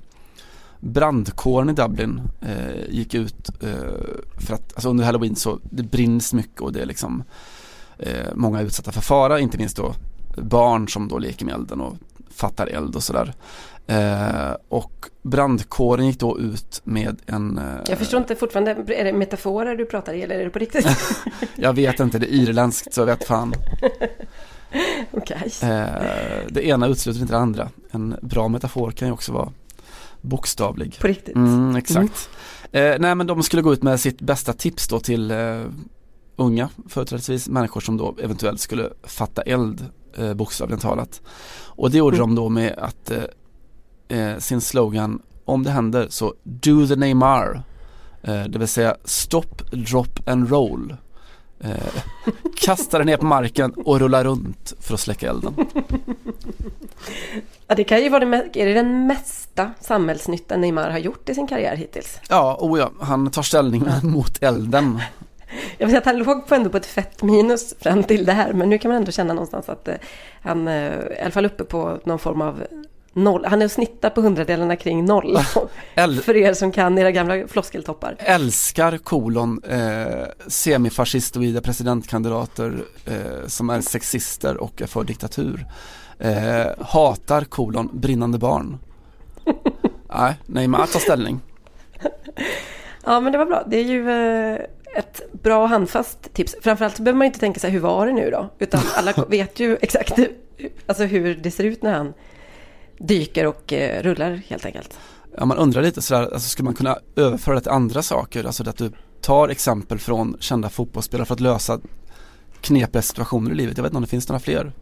brandkåren 0.80 1.70
i 1.70 1.72
Dublin 1.72 2.22
eh, 2.40 2.88
gick 2.88 3.14
ut 3.14 3.50
eh, 3.62 4.38
för 4.38 4.54
att, 4.54 4.72
alltså 4.74 4.88
under 4.88 5.04
Halloween 5.04 5.36
så 5.36 5.58
det 5.62 5.82
brinns 5.82 6.32
mycket 6.32 6.60
och 6.60 6.72
det 6.72 6.82
är 6.82 6.86
liksom 6.86 7.22
eh, 7.98 8.28
många 8.34 8.60
utsatta 8.60 8.92
för 8.92 9.00
fara, 9.00 9.40
inte 9.40 9.58
minst 9.58 9.76
då 9.76 9.94
barn 10.36 10.88
som 10.88 11.08
då 11.08 11.18
leker 11.18 11.44
med 11.46 11.54
elden 11.54 11.80
och 11.80 11.96
fattar 12.30 12.66
eld 12.66 12.96
och 12.96 13.02
sådär. 13.02 13.34
Eh, 13.90 14.56
och 14.68 15.06
brandkåren 15.22 16.06
gick 16.06 16.18
då 16.20 16.38
ut 16.38 16.80
med 16.84 17.20
en 17.26 17.58
eh, 17.58 17.64
Jag 17.88 17.98
förstår 17.98 18.20
inte 18.20 18.36
fortfarande, 18.36 18.70
är 18.70 19.04
det 19.04 19.12
metaforer 19.12 19.76
du 19.76 19.86
pratar 19.86 20.12
i 20.14 20.22
eller 20.22 20.38
är 20.38 20.44
det 20.44 20.50
på 20.50 20.58
riktigt? 20.58 20.86
Jag 21.56 21.72
vet 21.72 22.00
inte, 22.00 22.18
det 22.18 22.26
är 22.26 22.34
irländskt 22.34 22.94
så 22.94 23.00
jag 23.00 23.06
vet 23.06 23.24
fan. 23.24 23.54
Okej. 25.10 25.52
Eh, 25.62 26.46
det 26.50 26.66
ena 26.66 26.86
utesluter 26.86 27.20
inte 27.20 27.32
det 27.34 27.38
andra. 27.38 27.68
En 27.90 28.16
bra 28.22 28.48
metafor 28.48 28.90
kan 28.90 29.08
ju 29.08 29.12
också 29.14 29.32
vara 29.32 29.52
bokstavlig. 30.20 30.98
På 31.00 31.06
riktigt. 31.06 31.36
Mm, 31.36 31.76
exakt. 31.76 32.30
Eh, 32.72 32.94
nej 32.98 33.14
men 33.14 33.26
de 33.26 33.42
skulle 33.42 33.62
gå 33.62 33.72
ut 33.72 33.82
med 33.82 34.00
sitt 34.00 34.20
bästa 34.20 34.52
tips 34.52 34.88
då 34.88 35.00
till 35.00 35.30
eh, 35.30 35.62
unga 36.36 36.68
företrädesvis 36.88 37.48
människor 37.48 37.80
som 37.80 37.96
då 37.96 38.14
eventuellt 38.22 38.60
skulle 38.60 38.90
fatta 39.02 39.42
eld 39.42 39.86
eh, 40.16 40.34
bokstavligen 40.34 40.80
talat. 40.80 41.20
Och 41.64 41.90
det 41.90 41.98
gjorde 41.98 42.16
Mm. 42.16 42.28
de 42.28 42.34
då 42.42 42.48
med 42.48 42.74
att 42.78 43.10
eh, 43.10 43.18
eh, 44.10 44.38
sin 44.38 44.60
slogan 44.60 45.22
om 45.44 45.62
det 45.62 45.70
händer 45.70 46.06
så 46.10 46.34
do 46.42 46.86
the 46.86 46.96
Neymar. 46.96 47.62
Eh, 48.22 48.44
det 48.44 48.58
vill 48.58 48.68
säga 48.68 48.96
stop, 49.04 49.46
drop 49.72 50.28
and 50.28 50.50
roll. 50.50 50.96
Eh, 51.60 52.02
kasta 52.56 52.98
den 52.98 53.06
ner 53.06 53.16
på 53.16 53.26
marken 53.26 53.72
och 53.72 54.00
rulla 54.00 54.24
runt 54.24 54.72
för 54.80 54.94
att 54.94 55.00
släcka 55.00 55.30
elden. 55.30 55.54
Ja, 57.66 57.74
det 57.74 57.84
kan 57.84 58.02
ju 58.02 58.08
vara 58.08 58.24
det, 58.24 58.60
är 58.60 58.66
det 58.66 58.74
den 58.74 59.06
mesta 59.06 59.70
samhällsnyttan 59.80 60.60
Neymar 60.60 60.90
har 60.90 60.98
gjort 60.98 61.28
i 61.28 61.34
sin 61.34 61.46
karriär 61.46 61.76
hittills. 61.76 62.20
Ja, 62.28 62.56
oh 62.60 62.78
ja, 62.78 62.90
han 63.00 63.30
tar 63.30 63.42
ställning 63.42 63.84
mot 64.02 64.42
elden. 64.42 65.00
Jag 65.78 65.86
vill 65.86 65.90
säga 65.90 65.98
att 65.98 66.04
han 66.04 66.18
låg 66.18 66.46
på 66.46 66.54
ändå 66.54 66.70
på 66.70 66.76
ett 66.76 66.86
fett 66.86 67.22
minus 67.22 67.74
fram 67.80 68.04
till 68.04 68.24
det 68.24 68.32
här. 68.32 68.52
Men 68.52 68.70
nu 68.70 68.78
kan 68.78 68.88
man 68.88 68.96
ändå 68.96 69.12
känna 69.12 69.34
någonstans 69.34 69.68
att 69.68 69.88
eh, 69.88 69.94
han 70.42 70.68
eh, 70.68 70.74
är 70.74 71.18
i 71.18 71.22
alla 71.22 71.30
fall 71.30 71.46
uppe 71.46 71.64
på 71.64 72.00
någon 72.04 72.18
form 72.18 72.40
av 72.40 72.62
noll. 73.12 73.44
Han 73.44 73.62
är 73.62 73.64
och 73.64 73.70
snittar 73.70 74.10
på 74.10 74.20
hundradelarna 74.20 74.76
kring 74.76 75.04
noll. 75.04 75.38
För 76.24 76.36
er 76.36 76.54
som 76.54 76.72
kan 76.72 76.98
era 76.98 77.10
gamla 77.10 77.48
floskeltoppar. 77.48 78.16
älskar 78.18 78.98
kolon 78.98 79.62
eh, 79.64 80.26
semifascistoida 80.46 81.60
presidentkandidater 81.60 82.84
eh, 83.06 83.46
som 83.46 83.70
är 83.70 83.80
sexister 83.80 84.56
och 84.56 84.82
är 84.82 84.86
för 84.86 85.04
diktatur. 85.04 85.66
Eh, 86.18 86.66
hatar 86.80 87.44
kolon 87.44 87.90
brinnande 87.92 88.38
barn. 88.38 88.78
Nej, 90.14 90.34
Neymar 90.46 90.86
tar 90.86 91.00
ställning. 91.00 91.40
Ja, 93.04 93.20
men 93.20 93.32
det 93.32 93.38
var 93.38 93.46
bra. 93.46 93.64
Det 93.66 93.76
är 93.76 93.84
ju 93.84 94.10
eh, 94.10 94.60
ett 94.96 95.32
bra 95.32 95.62
och 95.62 95.68
handfast 95.68 96.34
tips. 96.34 96.56
Framförallt 96.62 96.96
så 96.96 97.02
behöver 97.02 97.18
man 97.18 97.26
inte 97.26 97.38
tänka 97.38 97.60
sig 97.60 97.70
hur 97.70 97.80
var 97.80 98.06
det 98.06 98.12
nu 98.12 98.30
då? 98.30 98.48
Utan 98.58 98.80
alla 98.96 99.12
vet 99.28 99.60
ju 99.60 99.76
exakt 99.80 100.18
hur, 100.18 100.32
alltså 100.86 101.04
hur 101.04 101.34
det 101.34 101.50
ser 101.50 101.64
ut 101.64 101.82
när 101.82 101.92
han 101.92 102.14
dyker 103.00 103.46
och 103.46 103.72
eh, 103.72 104.02
rullar 104.02 104.42
helt 104.48 104.66
enkelt. 104.66 104.98
Ja, 105.36 105.44
man 105.44 105.58
undrar 105.58 105.82
lite 105.82 106.02
sådär, 106.02 106.22
alltså 106.22 106.48
skulle 106.48 106.64
man 106.64 106.74
kunna 106.74 106.98
överföra 107.16 107.54
det 107.54 107.60
till 107.60 107.70
andra 107.70 108.02
saker? 108.02 108.44
Alltså 108.44 108.68
att 108.68 108.76
du 108.76 108.92
tar 109.20 109.48
exempel 109.48 109.98
från 109.98 110.36
kända 110.40 110.68
fotbollsspelare 110.68 111.26
för 111.26 111.34
att 111.34 111.40
lösa 111.40 111.80
knepiga 112.60 113.02
situationer 113.02 113.50
i 113.50 113.54
livet. 113.54 113.76
Jag 113.76 113.82
vet 113.82 113.90
inte 113.90 113.96
om 113.96 114.02
det 114.02 114.08
finns 114.08 114.28
några 114.28 114.40
fler. 114.40 114.72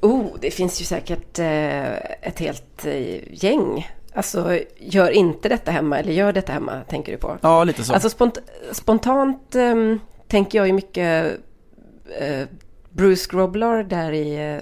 Oh, 0.00 0.26
det 0.40 0.50
finns 0.50 0.80
ju 0.80 0.84
säkert 0.84 1.38
eh, 1.38 1.94
ett 2.28 2.38
helt 2.38 2.86
eh, 2.86 3.44
gäng. 3.44 3.90
Alltså, 4.14 4.58
gör 4.78 5.10
inte 5.10 5.48
detta 5.48 5.70
hemma 5.70 5.98
eller 5.98 6.12
gör 6.12 6.32
detta 6.32 6.52
hemma, 6.52 6.80
tänker 6.88 7.12
du 7.12 7.18
på? 7.18 7.38
Ja, 7.40 7.64
lite 7.64 7.84
så. 7.84 7.92
Alltså 7.92 8.10
spont 8.10 8.38
spontant 8.72 9.54
eh, 9.54 9.74
tänker 10.28 10.58
jag 10.58 10.66
ju 10.66 10.72
mycket 10.72 11.38
eh, 12.20 12.46
Bruce 12.90 13.30
Grobbelaar 13.30 13.82
där 13.82 14.12
i 14.12 14.54
eh, 14.54 14.60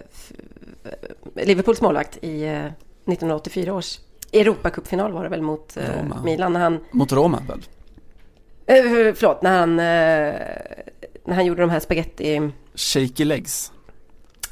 Liverpools 1.35 1.81
målvakt 1.81 2.19
i 2.25 2.45
eh, 2.45 2.65
1984 2.65 3.75
års 3.75 4.01
Europacupfinal 4.33 5.13
var 5.13 5.23
det 5.23 5.29
väl 5.29 5.43
mot 5.43 5.77
eh, 5.77 5.83
Roma. 6.03 6.23
Milan 6.25 6.53
när 6.53 6.61
han, 6.61 6.81
Mot 6.91 7.13
Roma 7.13 7.43
väl? 7.49 7.63
eh, 8.67 9.15
förlåt, 9.15 9.43
när 9.43 9.59
han, 9.59 9.71
eh, 9.71 10.35
när 11.25 11.35
han 11.35 11.47
gjorde 11.47 11.61
de 11.63 11.71
här 11.71 11.81
spaghetti 11.81 12.51
Shaky 12.75 13.25
legs. 13.25 13.73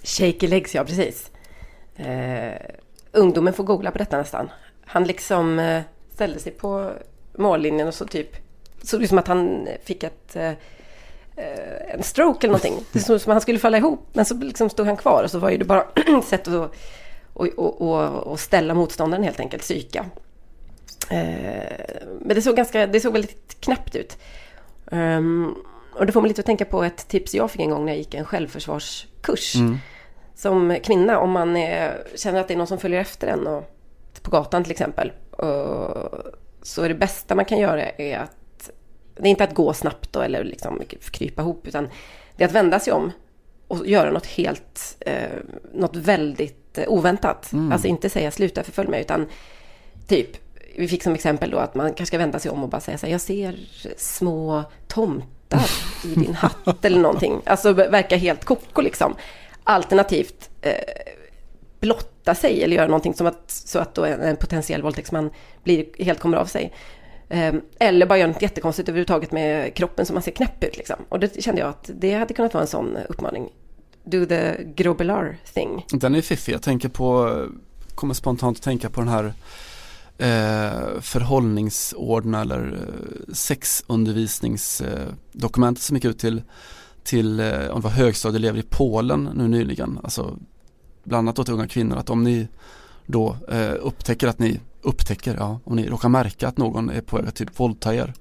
Shaky 0.02 0.46
legs, 0.46 0.74
ja 0.74 0.84
precis. 0.84 1.30
Eh, 1.96 2.60
ungdomen 3.12 3.52
får 3.52 3.64
googla 3.64 3.90
på 3.90 3.98
detta 3.98 4.18
nästan. 4.18 4.50
Han 4.84 5.04
liksom 5.04 5.58
eh, 5.58 5.82
ställde 6.14 6.38
sig 6.38 6.52
på 6.52 6.92
mållinjen 7.38 7.88
och 7.88 7.94
så 7.94 8.06
typ 8.06 8.36
såg 8.82 9.02
ut 9.02 9.08
som 9.08 9.18
att 9.18 9.28
han 9.28 9.68
fick 9.84 10.02
ett, 10.02 10.36
eh, 10.36 10.44
eh, 10.44 10.54
en 11.88 12.02
stroke 12.02 12.46
eller 12.46 12.52
någonting. 12.52 12.84
Det 12.92 13.00
som 13.00 13.14
att 13.16 13.26
han 13.26 13.40
skulle 13.40 13.58
falla 13.58 13.78
ihop. 13.78 14.08
Men 14.12 14.24
så 14.24 14.34
liksom 14.34 14.70
stod 14.70 14.86
han 14.86 14.96
kvar 14.96 15.24
och 15.24 15.30
så 15.30 15.38
var 15.38 15.50
ju 15.50 15.58
det 15.58 15.64
bara 15.64 15.86
sätt 16.24 16.48
att 16.48 16.70
och, 17.32 17.48
och, 17.56 17.80
och, 17.80 18.26
och 18.26 18.40
ställa 18.40 18.74
motståndaren 18.74 19.24
helt 19.24 19.40
enkelt, 19.40 19.62
psyka. 19.62 20.06
Eh, 21.10 21.86
men 22.20 22.34
det 22.34 22.42
såg, 22.42 22.56
ganska, 22.56 22.86
det 22.86 23.00
såg 23.00 23.12
väldigt 23.12 23.60
knäppt 23.60 23.96
ut. 23.96 24.18
Ehm, 24.90 25.54
och 25.94 26.06
det 26.06 26.12
får 26.12 26.20
mig 26.20 26.28
lite 26.28 26.40
att 26.40 26.46
tänka 26.46 26.64
på 26.64 26.84
ett 26.84 27.08
tips 27.08 27.34
jag 27.34 27.50
fick 27.50 27.60
en 27.60 27.70
gång 27.70 27.84
när 27.84 27.92
jag 27.92 27.98
gick 27.98 28.14
en 28.14 28.24
självförsvarskurs. 28.24 29.54
Mm. 29.54 29.78
Som 30.34 30.78
kvinna, 30.84 31.18
om 31.18 31.30
man 31.30 31.56
är, 31.56 32.06
känner 32.16 32.40
att 32.40 32.48
det 32.48 32.54
är 32.54 32.58
någon 32.58 32.66
som 32.66 32.78
följer 32.78 33.00
efter 33.00 33.26
en 33.26 33.46
och, 33.46 33.64
på 34.22 34.30
gatan 34.30 34.62
till 34.64 34.72
exempel. 34.72 35.12
Och, 35.30 36.08
så 36.62 36.82
är 36.82 36.88
det 36.88 36.94
bästa 36.94 37.34
man 37.34 37.44
kan 37.44 37.58
göra 37.58 37.90
är 37.90 38.18
att, 38.18 38.32
det 39.16 39.28
är 39.28 39.30
inte 39.30 39.44
att 39.44 39.54
gå 39.54 39.72
snabbt 39.72 40.12
då, 40.12 40.20
eller 40.20 40.44
liksom 40.44 40.82
krypa 41.10 41.42
ihop, 41.42 41.66
utan 41.66 41.88
det 42.36 42.44
är 42.44 42.48
att 42.48 42.54
vända 42.54 42.80
sig 42.80 42.92
om 42.92 43.12
och 43.68 43.86
göra 43.86 44.10
något 44.10 44.26
helt, 44.26 44.96
eh, 45.00 45.28
något 45.74 45.96
väldigt 45.96 46.78
eh, 46.78 46.88
oväntat. 46.88 47.50
Alltså 47.72 47.88
inte 47.88 48.10
säga 48.10 48.30
sluta 48.30 48.62
förfölj 48.62 48.88
mig, 48.88 49.00
utan 49.00 49.26
typ, 50.06 50.28
vi 50.76 50.88
fick 50.88 51.02
som 51.02 51.14
exempel 51.14 51.50
då 51.50 51.58
att 51.58 51.74
man 51.74 51.86
kanske 51.86 52.06
ska 52.06 52.18
vända 52.18 52.38
sig 52.38 52.50
om 52.50 52.62
och 52.62 52.68
bara 52.68 52.80
säga 52.80 52.98
så 52.98 53.06
här, 53.06 53.12
jag 53.12 53.20
ser 53.20 53.68
små 53.96 54.64
tomtar 54.86 55.70
i 56.04 56.14
din 56.14 56.34
hatt 56.34 56.84
eller 56.84 57.00
någonting. 57.00 57.40
Alltså 57.44 57.72
verka 57.72 58.16
helt 58.16 58.44
koko 58.44 58.80
liksom. 58.80 59.14
Alternativt 59.64 60.50
eh, 60.60 60.72
blotta 61.80 62.34
sig 62.34 62.62
eller 62.62 62.76
göra 62.76 62.86
någonting 62.86 63.14
som 63.14 63.26
att, 63.26 63.50
så 63.50 63.78
att 63.78 63.98
en 63.98 64.36
potentiell 64.36 64.82
våldtäktsman 64.82 65.30
blir, 65.64 66.04
helt 66.04 66.18
kommer 66.20 66.36
av 66.36 66.46
sig. 66.46 66.72
Ehm, 67.28 67.60
eller 67.78 68.06
bara 68.06 68.18
göra 68.18 68.28
något 68.28 68.42
jättekonstigt 68.42 68.88
överhuvudtaget 68.88 69.32
med 69.32 69.74
kroppen 69.74 70.06
som 70.06 70.14
man 70.14 70.22
ser 70.22 70.32
knäpp 70.32 70.64
ut 70.64 70.76
liksom. 70.76 70.96
Och 71.08 71.20
det 71.20 71.42
kände 71.42 71.60
jag 71.60 71.70
att 71.70 71.90
det 71.94 72.14
hade 72.14 72.34
kunnat 72.34 72.54
vara 72.54 72.62
en 72.62 72.68
sån 72.68 72.96
uppmaning. 73.08 73.48
Do 74.04 74.26
the 74.26 74.54
grobelar 74.74 75.36
thing. 75.54 75.86
Den 75.90 76.14
är 76.14 76.22
fiffig. 76.22 76.52
Jag 76.52 76.62
tänker 76.62 76.88
på, 76.88 77.40
kommer 77.94 78.14
spontant 78.14 78.58
att 78.58 78.62
tänka 78.62 78.90
på 78.90 79.00
den 79.00 79.08
här 79.08 79.24
eh, 80.18 81.00
förhållningsordna 81.00 82.40
eller 82.40 82.72
eh, 82.72 82.78
sexundervisningsdokumentet 83.34 85.82
som 85.82 85.96
gick 85.96 86.04
ut 86.04 86.18
till, 86.18 86.42
till 87.04 87.40
eh, 87.40 87.68
om 87.70 87.80
det 87.80 87.84
var 87.84 87.90
högstadieelever 87.90 88.58
i 88.58 88.62
Polen 88.62 89.30
nu 89.34 89.48
nyligen. 89.48 90.00
Alltså 90.02 90.38
bland 91.04 91.28
annat 91.28 91.36
då 91.36 91.44
till 91.44 91.54
unga 91.54 91.68
kvinnor 91.68 91.96
att 91.96 92.10
om 92.10 92.24
ni 92.24 92.48
då 93.06 93.36
eh, 93.48 93.74
upptäcker 93.80 94.28
att 94.28 94.38
ni 94.38 94.60
upptäcker, 94.82 95.36
ja, 95.38 95.60
om 95.64 95.76
ni 95.76 95.88
råkar 95.88 96.08
märka 96.08 96.48
att 96.48 96.56
någon 96.56 96.90
är 96.90 97.00
på 97.00 97.16
väg 97.16 97.26
att 97.26 97.34
typ 97.34 97.60
våldta 97.60 97.94
er 97.94 98.14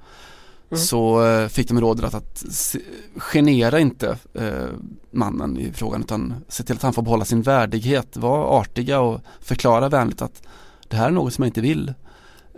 så 0.71 1.25
eh, 1.25 1.47
fick 1.47 1.67
de 1.67 1.81
rådet 1.81 2.05
att, 2.05 2.15
att 2.15 2.37
se, 2.37 2.79
genera 3.17 3.79
inte 3.79 4.17
eh, 4.33 4.67
mannen 5.11 5.57
i 5.57 5.71
frågan 5.73 6.01
utan 6.01 6.33
se 6.47 6.63
till 6.63 6.75
att 6.75 6.81
han 6.81 6.93
får 6.93 7.01
behålla 7.01 7.25
sin 7.25 7.41
värdighet, 7.41 8.17
vara 8.17 8.45
artiga 8.45 8.99
och 8.99 9.21
förklara 9.41 9.89
vänligt 9.89 10.21
att 10.21 10.43
det 10.87 10.95
här 10.97 11.07
är 11.07 11.11
något 11.11 11.33
som 11.33 11.43
jag 11.43 11.49
inte 11.49 11.61
vill. 11.61 11.93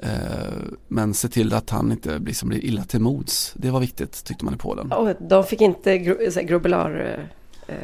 Eh, 0.01 0.09
men 0.87 1.13
se 1.13 1.27
till 1.27 1.53
att 1.53 1.69
han 1.69 1.91
inte 1.91 2.19
blir, 2.19 2.33
som 2.33 2.49
blir 2.49 2.65
illa 2.65 2.83
till 2.83 2.99
mods. 2.99 3.53
Det 3.55 3.69
var 3.69 3.79
viktigt 3.79 4.23
tyckte 4.23 4.45
man 4.45 4.53
i 4.53 4.57
Polen. 4.57 4.91
Och 4.91 5.09
de 5.19 5.43
fick 5.43 5.61
inte 5.61 5.97
grobelar 6.43 7.19
eh, 7.67 7.75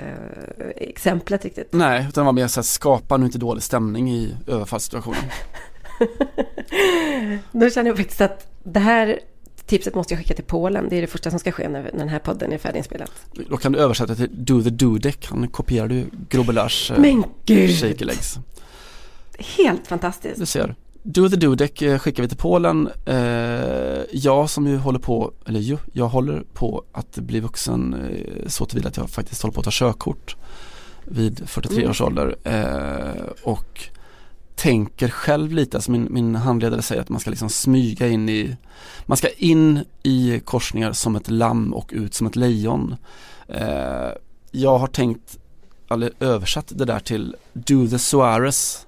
exemplet 0.76 1.44
riktigt. 1.44 1.74
Nej, 1.74 2.06
utan 2.10 2.22
det 2.22 2.26
var 2.26 2.34
mer 2.34 2.48
så 2.48 2.60
här, 2.60 2.64
skapa 2.64 3.18
nu 3.18 3.26
inte 3.26 3.38
dålig 3.38 3.64
stämning 3.64 4.12
i 4.12 4.36
överfallssituationen. 4.48 5.24
Då 7.52 7.70
känner 7.70 7.90
jag 7.90 7.98
faktiskt 7.98 8.22
att 8.22 8.48
det 8.64 8.80
här 8.80 9.20
tipset 9.66 9.96
måste 9.96 10.14
jag 10.14 10.20
skicka 10.20 10.34
till 10.34 10.44
Polen. 10.44 10.90
Det 10.90 10.98
är 10.98 11.02
det 11.02 11.08
första 11.08 11.30
som 11.30 11.40
ska 11.40 11.52
ske 11.52 11.70
när, 11.70 11.92
den 11.94 12.10
här 12.10 12.20
podden 12.20 12.52
är 12.52 12.58
färdiginspelad. 12.58 13.10
Då 13.50 13.58
kan 13.58 13.72
du 13.72 13.80
översätta 13.80 14.16
till 14.16 14.30
Do 14.32 14.64
the 14.64 14.70
Dudek, 14.70 15.28
han 15.30 15.48
kopierade 15.48 15.96
ju 15.96 16.06
Grobelars 16.30 16.92
eh, 16.92 17.00
Men 17.00 17.24
gud! 17.46 17.80
shaky 17.80 18.06
legs. 18.06 18.38
Helt 19.58 19.88
fantastiskt. 19.88 20.40
Du 20.40 20.46
ser. 20.46 20.76
Do 21.04 21.30
the 21.30 21.36
Dudek 21.36 21.82
eh, 21.82 22.00
skickar 22.00 22.24
vi 22.24 22.30
till 22.30 22.38
Polen. 22.38 22.90
Eh, 23.06 23.16
jag 24.12 24.50
som 24.50 24.68
ju 24.68 24.78
håller 24.78 25.00
på, 25.00 25.34
eller 25.46 25.60
ju, 25.60 25.78
jag 25.94 26.08
håller 26.08 26.44
på 26.54 26.84
att 26.92 27.16
bli 27.16 27.40
vuxen 27.40 27.96
så 28.48 28.66
tillvida 28.66 28.90
att 28.90 28.98
jag 28.98 29.10
faktiskt 29.10 29.42
håller 29.42 29.54
på 29.54 29.60
att 29.60 29.66
ta 29.66 29.72
körkort 29.74 30.36
vid 31.06 31.50
43 31.50 31.88
års 31.88 32.02
ålder. 32.02 32.36
Och 33.44 33.90
tänker 34.64 35.10
själv 35.10 35.52
lite, 35.52 35.78
alltså 35.78 35.92
min, 35.92 36.08
min 36.10 36.36
handledare 36.36 36.82
säger 36.82 37.02
att 37.02 37.10
man 37.10 37.20
ska 37.20 37.30
liksom 37.30 37.50
smyga 37.50 38.08
in 38.08 38.30
i, 38.30 38.58
man 39.06 39.18
ska 39.18 39.30
in 39.30 39.80
i 40.04 40.42
korsningar 40.46 40.94
som 40.94 41.16
ett 41.16 41.30
lamm 41.30 41.74
och 41.74 41.90
ut 41.94 42.14
som 42.14 42.28
ett 42.28 42.36
lejon. 42.36 42.96
Eh, 43.48 44.10
jag 44.52 44.78
har 44.78 44.88
tänkt, 44.88 45.38
eller 45.90 46.12
översatt 46.20 46.72
det 46.76 46.86
där 46.86 47.00
till 47.00 47.36
Do 47.54 47.88
the 47.88 48.00
Suarez 48.00 48.86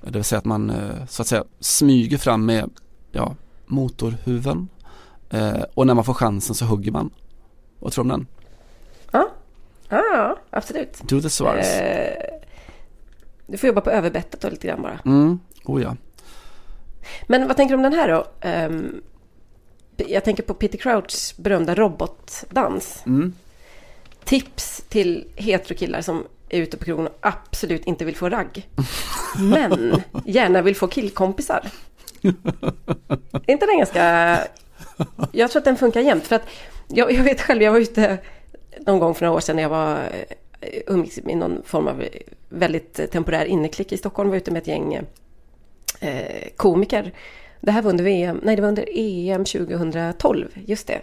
det 0.00 0.18
vill 0.18 0.24
säga 0.24 0.38
att 0.38 0.44
man 0.44 0.70
eh, 0.70 1.06
så 1.08 1.22
att 1.22 1.28
säga 1.28 1.44
smyger 1.60 2.18
fram 2.18 2.46
med 2.46 2.70
ja, 3.12 3.34
motorhuven 3.66 4.68
eh, 5.30 5.62
och 5.74 5.86
när 5.86 5.94
man 5.94 6.04
får 6.04 6.14
chansen 6.14 6.54
så 6.54 6.64
hugger 6.64 6.92
man. 6.92 7.10
Vad 7.78 7.92
tror 7.92 8.04
du 8.04 8.12
om 8.12 8.18
den? 8.18 8.26
Ja, 9.10 9.28
ja, 9.88 10.02
ja 10.14 10.36
absolut. 10.50 11.02
Do 11.08 11.20
the 11.20 11.30
Suarez. 11.30 11.74
Eh, 11.74 12.33
du 13.46 13.56
får 13.56 13.66
jobba 13.66 13.80
på 13.80 13.90
överbettet 13.90 14.40
då 14.40 14.48
lite 14.48 14.66
grann 14.66 14.82
bara. 14.82 14.98
Mm, 15.04 15.38
oh 15.64 15.82
ja. 15.82 15.96
Men 17.26 17.48
vad 17.48 17.56
tänker 17.56 17.72
du 17.72 17.76
om 17.76 17.82
den 17.82 17.92
här 17.92 18.08
då? 18.08 18.26
Ehm, 18.40 19.02
jag 19.96 20.24
tänker 20.24 20.42
på 20.42 20.54
Peter 20.54 20.78
Crouchs 20.78 21.36
berömda 21.36 21.74
robotdans. 21.74 23.02
Mm. 23.06 23.32
Tips 24.24 24.84
till 24.88 25.26
heterokillar 25.36 26.00
som 26.00 26.24
är 26.48 26.60
ute 26.60 26.76
på 26.76 26.84
krogen 26.84 27.06
och 27.06 27.18
absolut 27.20 27.84
inte 27.84 28.04
vill 28.04 28.16
få 28.16 28.28
ragg. 28.28 28.68
Men 29.38 30.02
gärna 30.24 30.62
vill 30.62 30.76
få 30.76 30.86
killkompisar. 30.86 31.68
Är 33.46 33.50
inte 33.50 33.66
den 33.66 33.78
ganska... 33.78 34.38
Jag 35.32 35.50
tror 35.50 35.60
att 35.60 35.64
den 35.64 35.76
funkar 35.76 36.00
jämt. 36.00 36.26
För 36.26 36.36
att 36.36 36.48
jag, 36.88 37.12
jag 37.12 37.22
vet 37.22 37.40
själv, 37.40 37.62
jag 37.62 37.72
var 37.72 37.78
ute 37.78 38.18
någon 38.86 38.98
gång 38.98 39.14
för 39.14 39.26
några 39.26 39.36
år 39.36 39.40
sedan 39.40 39.56
när 39.56 39.62
jag 39.62 39.70
var 39.70 39.98
eh, 40.60 40.82
umgicks 40.86 41.18
i 41.18 41.34
någon 41.34 41.62
form 41.64 41.88
av 41.88 42.04
väldigt 42.54 43.10
temporär 43.10 43.44
inneklick 43.44 43.92
i 43.92 43.96
Stockholm. 43.96 44.30
Var 44.30 44.36
ute 44.36 44.50
med 44.50 44.62
ett 44.62 44.68
gäng 44.68 44.94
eh, 46.00 46.48
komiker. 46.56 47.12
Det 47.60 47.70
här 47.70 47.82
var 47.82 47.90
under 47.90 48.04
VM, 48.04 48.40
nej 48.42 48.56
det 48.56 48.62
var 48.62 48.68
under 48.68 48.88
EM 48.92 49.44
2012, 49.44 50.48
just 50.66 50.86
det. 50.86 51.00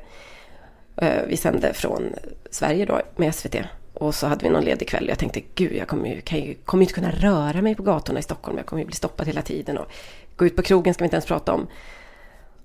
Eh, 0.95 1.25
vi 1.27 1.37
sände 1.37 1.73
från 1.73 2.13
Sverige 2.49 2.85
då 2.85 3.01
med 3.15 3.35
SVT. 3.35 3.55
Och 3.93 4.15
så 4.15 4.27
hade 4.27 4.45
vi 4.45 4.49
någon 4.49 4.63
ledig 4.63 4.87
kväll 4.87 5.03
och 5.03 5.09
jag 5.09 5.19
tänkte 5.19 5.41
gud 5.55 5.73
jag 5.73 5.87
kommer 5.87 6.09
ju, 6.09 6.21
kan 6.21 6.39
ju, 6.39 6.53
kommer 6.53 6.83
inte 6.83 6.93
kunna 6.93 7.11
röra 7.11 7.61
mig 7.61 7.75
på 7.75 7.83
gatorna 7.83 8.19
i 8.19 8.23
Stockholm. 8.23 8.57
Jag 8.57 8.65
kommer 8.65 8.81
ju 8.81 8.85
bli 8.85 8.95
stoppad 8.95 9.27
hela 9.27 9.41
tiden 9.41 9.77
och 9.77 9.91
gå 10.35 10.45
ut 10.45 10.55
på 10.55 10.61
krogen 10.61 10.93
ska 10.93 11.03
vi 11.03 11.05
inte 11.05 11.15
ens 11.15 11.25
prata 11.25 11.53
om. 11.53 11.67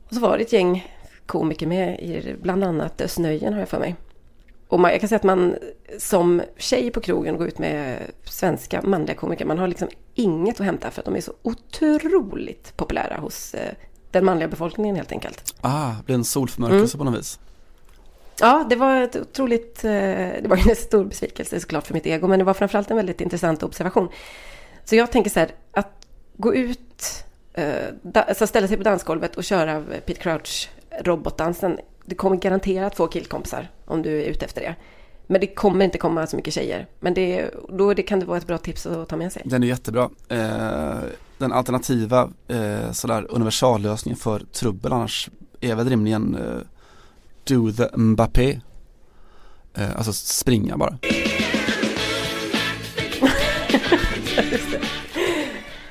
Och 0.08 0.14
så 0.14 0.20
var 0.20 0.38
det 0.38 0.44
ett 0.44 0.52
gäng 0.52 0.92
komiker 1.26 1.66
med 1.66 2.00
i 2.00 2.34
bland 2.42 2.64
annat 2.64 3.00
Östnöjen 3.00 3.52
har 3.52 3.60
jag 3.60 3.68
för 3.68 3.78
mig. 3.78 3.94
Och 4.68 4.80
man, 4.80 4.90
jag 4.90 5.00
kan 5.00 5.08
säga 5.08 5.16
att 5.16 5.22
man 5.22 5.56
som 5.98 6.42
tjej 6.56 6.90
på 6.90 7.00
krogen 7.00 7.36
går 7.36 7.48
ut 7.48 7.58
med 7.58 7.98
svenska 8.24 8.82
manliga 8.82 9.16
komiker. 9.16 9.44
Man 9.44 9.58
har 9.58 9.68
liksom 9.68 9.88
inget 10.14 10.60
att 10.60 10.66
hämta 10.66 10.90
för 10.90 11.00
att 11.00 11.04
de 11.04 11.16
är 11.16 11.20
så 11.20 11.32
otroligt 11.42 12.76
populära 12.76 13.16
hos 13.16 13.54
eh, 13.54 13.74
den 14.10 14.24
manliga 14.24 14.48
befolkningen 14.48 14.96
helt 14.96 15.12
enkelt. 15.12 15.54
Ah, 15.60 15.88
det 15.88 16.04
blir 16.04 16.14
en 16.14 16.24
solförmörkelse 16.24 16.96
mm. 16.96 17.06
på 17.06 17.10
något 17.10 17.20
vis. 17.20 17.38
Ja, 18.40 18.66
det 18.70 18.76
var 18.76 19.00
ett 19.00 19.16
otroligt... 19.16 19.84
Eh, 19.84 19.90
det 19.90 20.46
var 20.48 20.70
en 20.70 20.76
stor 20.76 21.04
besvikelse 21.04 21.60
såklart 21.60 21.86
för 21.86 21.94
mitt 21.94 22.06
ego, 22.06 22.28
men 22.28 22.38
det 22.38 22.44
var 22.44 22.54
framförallt 22.54 22.90
en 22.90 22.96
väldigt 22.96 23.20
intressant 23.20 23.62
observation. 23.62 24.08
Så 24.84 24.96
jag 24.96 25.12
tänker 25.12 25.30
så 25.30 25.40
här, 25.40 25.50
att 25.72 26.06
gå 26.36 26.54
ut, 26.54 27.24
eh, 27.52 27.74
alltså 28.14 28.46
ställa 28.46 28.68
sig 28.68 28.76
på 28.76 28.82
dansgolvet 28.82 29.36
och 29.36 29.44
köra 29.44 29.82
Pete 30.06 30.20
Crouch 30.20 30.70
robotdansen. 31.00 31.78
Det 32.06 32.14
kommer 32.14 32.36
garanterat 32.36 32.96
få 32.96 33.06
killkompisar 33.06 33.70
om 33.84 34.02
du 34.02 34.22
är 34.22 34.24
ute 34.24 34.44
efter 34.44 34.60
det. 34.60 34.74
Men 35.26 35.40
det 35.40 35.46
kommer 35.46 35.84
inte 35.84 35.98
komma 35.98 36.26
så 36.26 36.36
mycket 36.36 36.54
tjejer. 36.54 36.86
Men 37.00 37.14
det, 37.14 37.50
då 37.68 37.94
det 37.94 38.02
kan 38.02 38.20
det 38.20 38.26
vara 38.26 38.38
ett 38.38 38.46
bra 38.46 38.58
tips 38.58 38.86
att 38.86 39.08
ta 39.08 39.16
med 39.16 39.32
sig. 39.32 39.42
Den 39.44 39.62
är 39.62 39.66
jättebra. 39.66 40.10
Eh, 40.28 40.96
den 41.38 41.52
alternativa 41.52 42.30
eh, 42.48 42.92
sådär 42.92 43.26
universallösningen 43.30 44.16
för 44.16 44.38
trubbel 44.38 44.92
annars 44.92 45.30
är 45.60 45.74
väl 45.74 45.88
rimligen 45.88 46.34
eh, 46.34 46.60
do 47.44 47.72
the 47.72 47.96
Mbappé. 47.96 48.60
Eh, 49.74 49.96
alltså 49.96 50.12
springa 50.12 50.76
bara. 50.76 50.98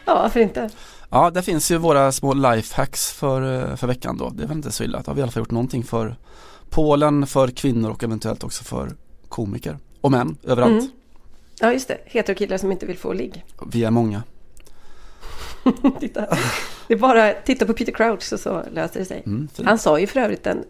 ja, 0.06 0.16
varför 0.16 0.40
inte? 0.40 0.70
Ja, 1.10 1.30
det 1.30 1.42
finns 1.42 1.72
ju 1.72 1.78
våra 1.78 2.12
små 2.12 2.34
lifehacks 2.34 3.12
för, 3.12 3.70
eh, 3.72 3.76
för 3.76 3.88
veckan 3.88 4.18
då. 4.18 4.30
Det 4.30 4.44
är 4.44 4.48
väl 4.48 4.58
inte 4.58 4.72
så 4.72 4.84
illa. 4.84 5.02
Då 5.06 5.12
har 5.12 5.16
vi 5.16 5.20
i 5.20 5.24
alla 5.24 5.32
fall 5.32 5.42
gjort 5.42 5.52
någonting 5.52 5.84
för 5.84 6.16
Polen, 6.70 7.28
för 7.28 7.48
kvinnor 7.48 7.90
och 7.92 8.04
eventuellt 8.04 8.44
också 8.44 8.64
för 8.64 8.92
komiker. 9.30 9.78
Och 10.02 10.12
män, 10.12 10.38
överallt. 10.44 10.72
Mm. 10.72 10.88
Ja, 11.60 11.74
just 11.74 11.88
det. 11.88 11.98
Heterokillar 12.06 12.58
som 12.58 12.72
inte 12.72 12.86
vill 12.86 12.98
få 12.98 13.14
ligg. 13.14 13.46
Vi 13.72 13.84
är 13.84 13.92
många. 13.92 14.24
titta. 16.00 16.26
Det 16.88 16.94
är 16.94 16.98
bara 16.98 17.34
titta 17.34 17.66
på 17.66 17.74
Peter 17.74 17.92
Crouch 17.92 18.34
och 18.34 18.40
så 18.40 18.64
löser 18.72 19.00
det 19.00 19.06
sig. 19.06 19.24
Mm, 19.26 19.48
Han 19.66 19.80
sa 19.80 20.00
ju 20.00 20.08
för 20.08 20.20
övrigt 20.20 20.48
en, 20.48 20.64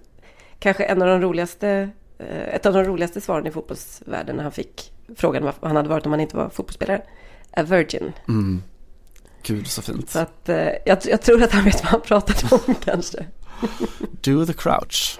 kanske 0.60 0.84
en 0.84 1.02
av 1.02 1.08
de 1.08 1.22
roligaste, 1.22 1.90
eh, 2.18 2.56
ett 2.56 2.66
av 2.66 2.74
de 2.74 2.84
roligaste 2.84 3.22
svaren 3.22 3.48
i 3.48 3.52
fotbollsvärlden 3.52 4.36
när 4.36 4.44
han 4.44 4.52
fick 4.52 4.92
frågan 5.16 5.44
vad 5.44 5.54
han 5.62 5.76
hade 5.76 5.90
varit 5.90 6.06
om 6.06 6.12
han 6.12 6.22
inte 6.22 6.38
var 6.38 6.50
fotbollsspelare. 6.50 7.02
A 7.52 7.64
virgin. 7.64 8.12
Mm. 8.28 8.62
Gud 9.48 9.68
så 9.68 9.82
fint. 9.82 10.10
Så 10.10 10.20
att 10.20 10.50
eh, 10.50 10.58
jag, 10.86 10.98
jag 11.06 11.22
tror 11.22 11.44
att 11.44 11.52
han 11.52 11.64
vet 11.64 11.84
vad 11.84 11.92
han 11.92 12.02
pratar 12.02 12.54
om 12.54 12.76
kanske. 12.84 13.26
Do 14.22 14.46
the 14.46 14.54
crouch. 14.54 15.20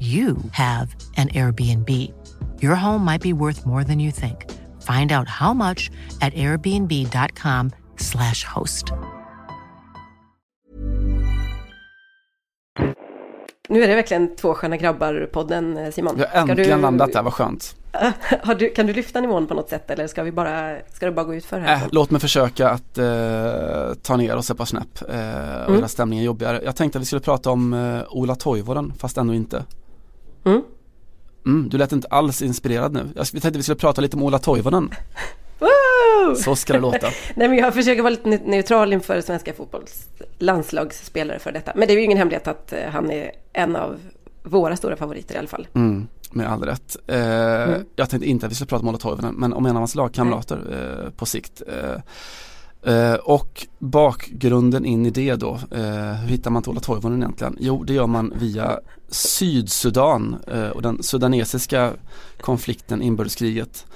you 0.00 0.36
have 0.52 0.94
an 1.16 1.28
Airbnb. 1.28 2.12
Your 2.62 2.76
home 2.76 3.04
might 3.04 3.22
be 3.22 3.32
worth 3.32 3.66
more 3.66 3.84
than 3.84 3.98
you 3.98 4.12
think. 4.12 4.44
Find 4.82 5.12
out 5.12 5.28
how 5.28 5.52
much 5.54 5.90
at 6.20 6.32
airbnb.com 6.34 7.70
slash 7.96 8.44
host. 8.44 8.92
Nu 13.68 13.82
är 13.84 13.88
det 13.88 13.94
verkligen 13.94 14.36
två 14.36 14.54
sköna 14.54 14.76
grabbar-podden, 14.76 15.78
eh, 15.78 15.90
Simon. 15.90 16.16
Vi 16.16 16.22
har 16.22 16.40
äntligen 16.40 16.76
du... 16.78 16.82
landat 16.82 17.12
där, 17.12 17.22
vad 17.22 17.32
skönt. 17.32 17.76
Du, 18.58 18.70
kan 18.70 18.86
du 18.86 18.92
lyfta 18.92 19.20
nivån 19.20 19.46
på 19.46 19.54
något 19.54 19.68
sätt 19.68 19.90
eller 19.90 20.06
ska, 20.06 20.22
vi 20.22 20.32
bara, 20.32 20.76
ska 20.92 21.06
du 21.06 21.12
bara 21.12 21.24
gå 21.24 21.34
ut 21.34 21.44
för 21.44 21.60
här? 21.60 21.74
Äh, 21.74 21.82
låt 21.92 22.10
mig 22.10 22.20
försöka 22.20 22.70
att 22.70 22.98
eh, 22.98 23.94
ta 24.02 24.16
ner 24.16 24.36
oss 24.36 24.50
ett 24.50 24.58
par 24.58 24.64
snäpp 24.64 25.02
eh, 25.02 25.06
och 25.08 25.68
mm. 25.68 25.74
göra 25.74 25.88
stämningen 25.88 26.24
jobbigare. 26.24 26.60
Jag 26.64 26.76
tänkte 26.76 26.98
att 26.98 27.02
vi 27.02 27.06
skulle 27.06 27.20
prata 27.20 27.50
om 27.50 27.74
eh, 27.74 28.02
Ola 28.10 28.34
Toivonen, 28.34 28.92
fast 28.98 29.18
ändå 29.18 29.34
inte. 29.34 29.64
Mm. 30.48 30.62
Mm, 31.46 31.68
du 31.68 31.78
lät 31.78 31.92
inte 31.92 32.08
alls 32.08 32.42
inspirerad 32.42 32.92
nu. 32.92 33.08
Jag 33.16 33.26
tänkte 33.26 33.50
vi 33.50 33.62
skulle 33.62 33.76
prata 33.76 34.00
lite 34.00 34.16
om 34.16 34.22
Ola 34.22 34.38
Toivonen. 34.38 34.90
Så 36.36 36.56
ska 36.56 36.72
det 36.72 36.78
låta. 36.78 37.06
Nej 37.34 37.48
men 37.48 37.58
jag 37.58 37.74
försöker 37.74 38.02
vara 38.02 38.10
lite 38.10 38.28
neutral 38.28 38.92
inför 38.92 39.20
svenska 39.20 39.52
fotbollslandslagsspelare 39.52 41.38
för 41.38 41.52
detta. 41.52 41.72
Men 41.74 41.88
det 41.88 41.94
är 41.94 41.96
ju 41.96 42.02
ingen 42.02 42.18
hemlighet 42.18 42.48
att 42.48 42.72
eh, 42.72 42.90
han 42.90 43.10
är 43.10 43.32
en 43.52 43.76
av 43.76 43.98
våra 44.42 44.76
stora 44.76 44.96
favoriter 44.96 45.34
i 45.34 45.38
alla 45.38 45.48
fall. 45.48 45.68
Mm, 45.74 46.08
med 46.30 46.52
all 46.52 46.62
rätt. 46.62 46.96
Eh, 47.06 47.62
mm. 47.62 47.84
Jag 47.96 48.10
tänkte 48.10 48.28
inte 48.28 48.46
att 48.46 48.52
vi 48.52 48.56
skulle 48.56 48.68
prata 48.68 48.82
om 48.82 48.88
Ola 48.88 48.98
Toivonen 48.98 49.34
men 49.34 49.52
om 49.52 49.66
en 49.66 49.70
av 49.70 49.78
hans 49.78 49.94
lagkamrater 49.94 50.58
eh, 50.70 51.10
på 51.10 51.26
sikt. 51.26 51.62
Eh, 51.66 52.00
Eh, 52.88 53.14
och 53.14 53.66
bakgrunden 53.78 54.84
in 54.84 55.06
i 55.06 55.10
det 55.10 55.34
då, 55.34 55.54
eh, 55.70 56.12
hur 56.14 56.28
hittar 56.28 56.50
man 56.50 56.62
Tola 56.62 56.80
Toivonen 56.80 57.22
egentligen? 57.22 57.56
Jo, 57.60 57.84
det 57.84 57.92
gör 57.92 58.06
man 58.06 58.32
via 58.36 58.80
Sydsudan 59.08 60.36
eh, 60.46 60.68
och 60.68 60.82
den 60.82 61.02
sudanesiska 61.02 61.92
konflikten, 62.40 63.02
inbördeskriget. 63.02 63.86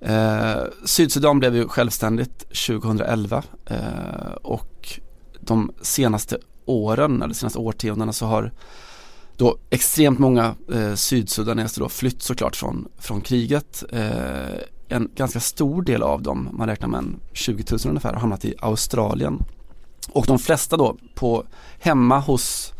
Eh, 0.00 0.56
Sydsudan 0.84 1.38
blev 1.38 1.56
ju 1.56 1.68
självständigt 1.68 2.38
2011 2.66 3.42
eh, 3.66 4.32
och 4.42 5.00
de 5.40 5.72
senaste 5.82 6.38
åren, 6.64 7.22
eller 7.22 7.34
senaste 7.34 7.58
årtiondena 7.58 8.12
så 8.12 8.26
har 8.26 8.52
då 9.36 9.58
extremt 9.70 10.18
många 10.18 10.54
eh, 10.72 10.94
sydsudaneser 10.94 11.80
då 11.80 11.88
flytt 11.88 12.22
såklart 12.22 12.56
från, 12.56 12.88
från 12.98 13.20
kriget. 13.20 13.84
Eh, 13.92 14.60
en 14.88 15.10
ganska 15.14 15.40
stor 15.40 15.82
del 15.82 16.02
av 16.02 16.22
dem, 16.22 16.48
man 16.52 16.68
räknar 16.68 16.88
med 16.88 16.98
en 16.98 17.20
20 17.32 17.64
000 17.70 17.80
ungefär, 17.86 18.12
har 18.12 18.20
hamnat 18.20 18.44
i 18.44 18.54
Australien. 18.58 19.44
Och 20.12 20.26
de 20.26 20.38
flesta 20.38 20.76
då 20.76 20.96
på 21.14 21.44
hemma 21.78 22.18
hos 22.18 22.72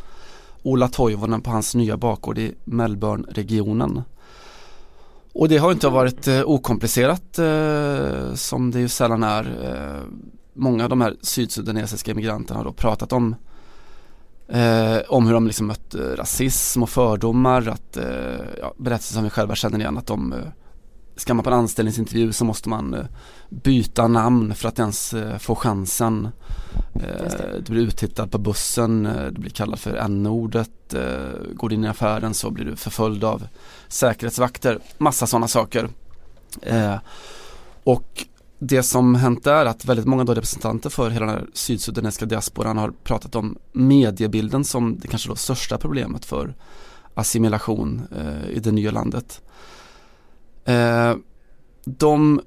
Ola 0.62 0.88
Toivonen 0.88 1.40
på 1.40 1.50
hans 1.50 1.74
nya 1.74 1.96
bakgård 1.96 2.38
i 2.38 2.54
Melbourne-regionen. 2.64 4.02
Och 5.32 5.48
det 5.48 5.58
har 5.58 5.72
inte 5.72 5.88
varit 5.88 6.28
eh, 6.28 6.42
okomplicerat 6.42 7.38
eh, 7.38 8.34
som 8.34 8.70
det 8.70 8.80
ju 8.80 8.88
sällan 8.88 9.22
är. 9.22 9.44
Eh, 9.64 10.02
många 10.54 10.84
av 10.84 10.90
de 10.90 11.00
här 11.00 11.16
sydsudanesiska 11.20 12.10
immigranterna 12.10 12.60
har 12.60 12.64
då 12.64 12.72
pratat 12.72 13.12
om 13.12 13.34
eh, 14.48 14.98
om 15.08 15.26
hur 15.26 15.34
de 15.34 15.46
liksom 15.46 15.66
mött 15.66 15.94
eh, 15.94 16.00
rasism 16.00 16.82
och 16.82 16.90
fördomar, 16.90 17.68
att 17.68 17.96
eh, 17.96 18.04
ja, 18.60 18.74
berättelser 18.76 19.14
som 19.14 19.24
vi 19.24 19.30
själva 19.30 19.54
känner 19.54 19.78
igen 19.78 19.98
att 19.98 20.06
de 20.06 20.32
eh, 20.32 20.38
ska 21.16 21.34
man 21.34 21.44
på 21.44 21.50
en 21.50 21.56
anställningsintervju 21.56 22.32
så 22.32 22.44
måste 22.44 22.68
man 22.68 22.94
eh, 22.94 23.04
byta 23.48 24.08
namn 24.08 24.54
för 24.54 24.68
att 24.68 24.78
ens 24.78 25.14
eh, 25.14 25.38
få 25.38 25.54
chansen. 25.54 26.28
Eh, 26.94 27.54
du 27.64 27.72
blir 27.72 27.82
uttittad 27.82 28.26
på 28.26 28.38
bussen, 28.38 29.02
du 29.32 29.40
blir 29.40 29.50
kallad 29.50 29.78
för 29.78 29.94
n-ordet. 29.94 30.70
Går 31.54 31.68
du 31.68 31.74
in 31.74 31.84
i 31.84 31.88
affären 31.88 32.34
så 32.34 32.50
blir 32.50 32.64
du 32.64 32.76
förföljd 32.76 33.24
av 33.24 33.48
säkerhetsvakter. 33.88 34.78
Massa 34.98 35.26
sådana 35.26 35.48
saker. 35.48 35.88
Och 37.84 38.26
det 38.58 38.82
som 38.82 39.14
hänt 39.14 39.46
är 39.46 39.66
att 39.66 39.84
väldigt 39.84 40.06
många 40.06 40.24
då 40.24 40.34
representanter 40.34 40.90
för 40.90 41.10
hela 41.10 41.26
den 41.26 41.34
här 41.34 41.46
sydsudanesiska 41.52 42.26
diasporan 42.26 42.78
har 42.78 42.90
pratat 42.90 43.34
om 43.34 43.58
mediebilden 43.72 44.64
som 44.64 44.98
det 44.98 45.08
kanske 45.08 45.28
då 45.28 45.36
största 45.36 45.78
problemet 45.78 46.24
för 46.24 46.54
assimilation 47.14 48.02
i 48.50 48.60
det 48.60 48.72
nya 48.72 48.90
landet. 48.90 49.40
Eh, 50.66 51.16
de, 51.84 52.40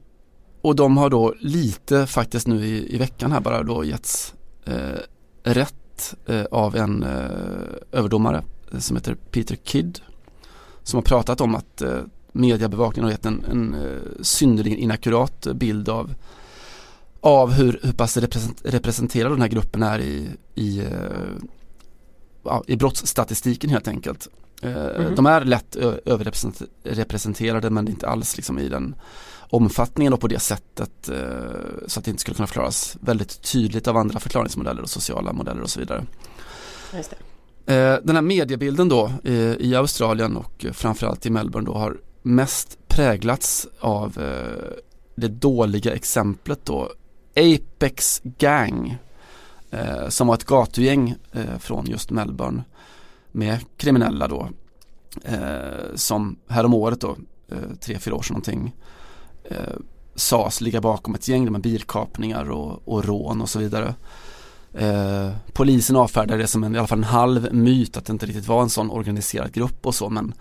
och 0.62 0.76
de 0.76 0.98
har 0.98 1.10
då 1.10 1.34
lite 1.40 2.08
faktiskt 2.08 2.48
nu 2.48 2.66
i, 2.66 2.96
i 2.96 2.98
veckan 2.98 3.32
här 3.32 3.40
bara 3.40 3.64
då 3.64 3.84
getts 3.84 4.34
eh, 4.66 5.00
rätt 5.44 6.16
eh, 6.26 6.44
av 6.52 6.76
en 6.76 7.04
eh, 7.04 8.00
överdomare 8.00 8.44
eh, 8.72 8.80
som 8.80 8.96
heter 8.96 9.16
Peter 9.16 9.58
Kidd. 9.64 10.00
Som 10.84 10.98
har 10.98 11.02
pratat 11.02 11.42
om 11.42 11.56
att 11.56 11.82
eh, 11.82 12.02
mediebevakningen 12.32 13.04
har 13.04 13.12
gett 13.12 13.26
en, 13.26 13.46
en 13.52 13.74
eh, 13.74 14.22
synnerligen 14.22 14.80
inakurat 14.80 15.48
bild 15.56 15.90
av 15.90 16.14
av 17.22 17.52
hur, 17.52 17.80
hur 17.84 17.94
pass 17.94 18.18
represent, 18.18 18.62
representerad 18.64 19.32
den 19.32 19.42
här 19.42 19.48
gruppen 19.48 19.84
är 19.84 20.00
i, 20.00 20.30
i 20.56 20.80
eh, 20.80 22.60
i 22.68 22.76
brottsstatistiken 22.76 23.70
helt 23.70 23.88
enkelt. 23.88 24.28
Mm. 24.62 25.16
De 25.16 25.26
är 25.26 25.42
lätt 25.46 25.76
överrepresenterade 25.76 27.70
men 27.70 27.88
inte 27.88 28.08
alls 28.08 28.36
liksom 28.36 28.60
i 28.60 28.70
den 28.70 28.96
omfattningen 29.52 30.14
och 30.14 30.20
på 30.20 30.28
det 30.28 30.40
sättet 30.40 31.10
så 31.88 32.00
att 32.00 32.06
det 32.06 32.12
inte 32.12 32.22
skulle 32.22 32.36
kunna 32.36 32.48
förklaras 32.48 32.98
väldigt 33.02 33.42
tydligt 33.42 33.88
av 33.88 33.98
andra 33.98 34.20
förklaringsmodeller 34.20 34.82
och 34.82 34.90
sociala 34.90 35.34
modeller 35.34 35.62
och 35.62 35.70
så 35.70 35.80
vidare. 35.80 36.06
Den 38.04 38.16
här 38.16 38.22
mediebilden 38.22 38.90
då 38.90 39.12
i 39.60 39.76
Australien 39.76 40.38
och 40.38 40.66
framförallt 40.72 41.26
i 41.26 41.30
Melbourne 41.30 41.66
då 41.66 41.74
har 41.74 41.98
mest 42.22 42.78
präglats 42.88 43.68
av 43.80 44.18
det 45.16 45.28
dåliga 45.28 45.94
exemplet 45.94 46.60
då 46.66 46.92
Apex 47.36 48.22
Gang 48.24 48.98
eh, 49.72 50.10
som 50.10 50.28
var 50.28 50.36
ett 50.36 50.46
gatugäng 50.46 51.16
eh, 51.32 51.58
från 51.60 51.86
just 51.86 52.12
Melbourne 52.12 52.64
med 53.32 53.60
kriminella 53.78 54.28
då 54.28 54.50
eh, 55.24 55.96
som 55.96 56.40
häromåret 56.48 57.02
då, 57.02 57.18
eh, 57.48 57.58
tre, 57.82 58.00
fyra 58.00 58.16
år 58.16 58.22
sedan 58.22 58.34
någonting 58.34 58.76
eh, 59.44 59.58
sas 60.16 60.62
ligga 60.62 60.82
bakom 60.82 61.16
ett 61.16 61.28
gäng 61.28 61.52
med 61.52 61.62
bilkapningar 61.62 62.52
och, 62.52 62.88
och 62.88 63.06
rån 63.06 63.42
och 63.42 63.50
så 63.50 63.60
vidare. 63.60 63.96
Eh, 64.74 65.32
polisen 65.54 65.96
avfärdade 65.96 66.42
det 66.42 66.48
som 66.48 66.64
en, 66.64 66.76
i 66.76 66.78
alla 66.78 66.88
fall 66.88 66.98
en 66.98 67.04
halv 67.04 67.54
myt 67.54 67.98
att 67.98 68.06
det 68.06 68.14
inte 68.14 68.26
riktigt 68.26 68.48
var 68.48 68.62
en 68.62 68.70
sån 68.70 68.92
organiserad 68.92 69.52
grupp 69.52 69.86
och 69.86 69.96
så 69.96 70.10
men 70.10 70.34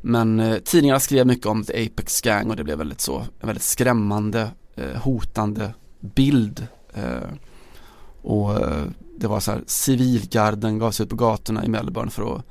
men 0.00 0.40
eh, 0.40 0.58
tidningarna 0.58 1.00
skrev 1.00 1.26
mycket 1.26 1.46
om 1.46 1.64
The 1.64 1.86
Apex 1.86 2.20
Gang 2.20 2.50
och 2.50 2.56
det 2.56 2.64
blev 2.64 2.78
väldigt 2.78 3.00
så, 3.00 3.18
en 3.18 3.46
väldigt 3.46 3.62
skrämmande, 3.62 4.50
eh, 4.74 5.02
hotande 5.02 5.74
bild. 6.00 6.66
Eh, 6.94 7.28
och 8.22 8.54
eh, 8.54 8.84
det 9.18 9.26
var 9.26 9.40
så 9.40 9.52
här, 9.52 9.62
civilgarden 9.66 10.78
gav 10.78 10.90
sig 10.90 11.04
ut 11.04 11.10
på 11.10 11.16
gatorna 11.16 11.64
i 11.64 11.68
Melbourne 11.68 12.10
för 12.10 12.34
att 12.34 12.42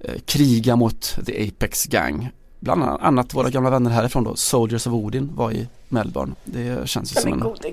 eh, 0.00 0.14
kriga 0.24 0.76
mot 0.76 1.18
The 1.26 1.48
Apex 1.48 1.84
Gang. 1.84 2.30
Bland 2.60 2.82
annat 2.82 3.34
våra 3.34 3.50
gamla 3.50 3.70
vänner 3.70 3.90
härifrån 3.90 4.24
då, 4.24 4.36
Soldiers 4.36 4.86
of 4.86 4.92
Odin 4.92 5.30
var 5.34 5.52
i 5.52 5.68
Melbourne. 5.88 6.34
Det 6.44 6.88
känns 6.88 7.16
ju 7.16 7.20
som 7.20 7.32
en... 7.32 7.40
Gode 7.40 7.72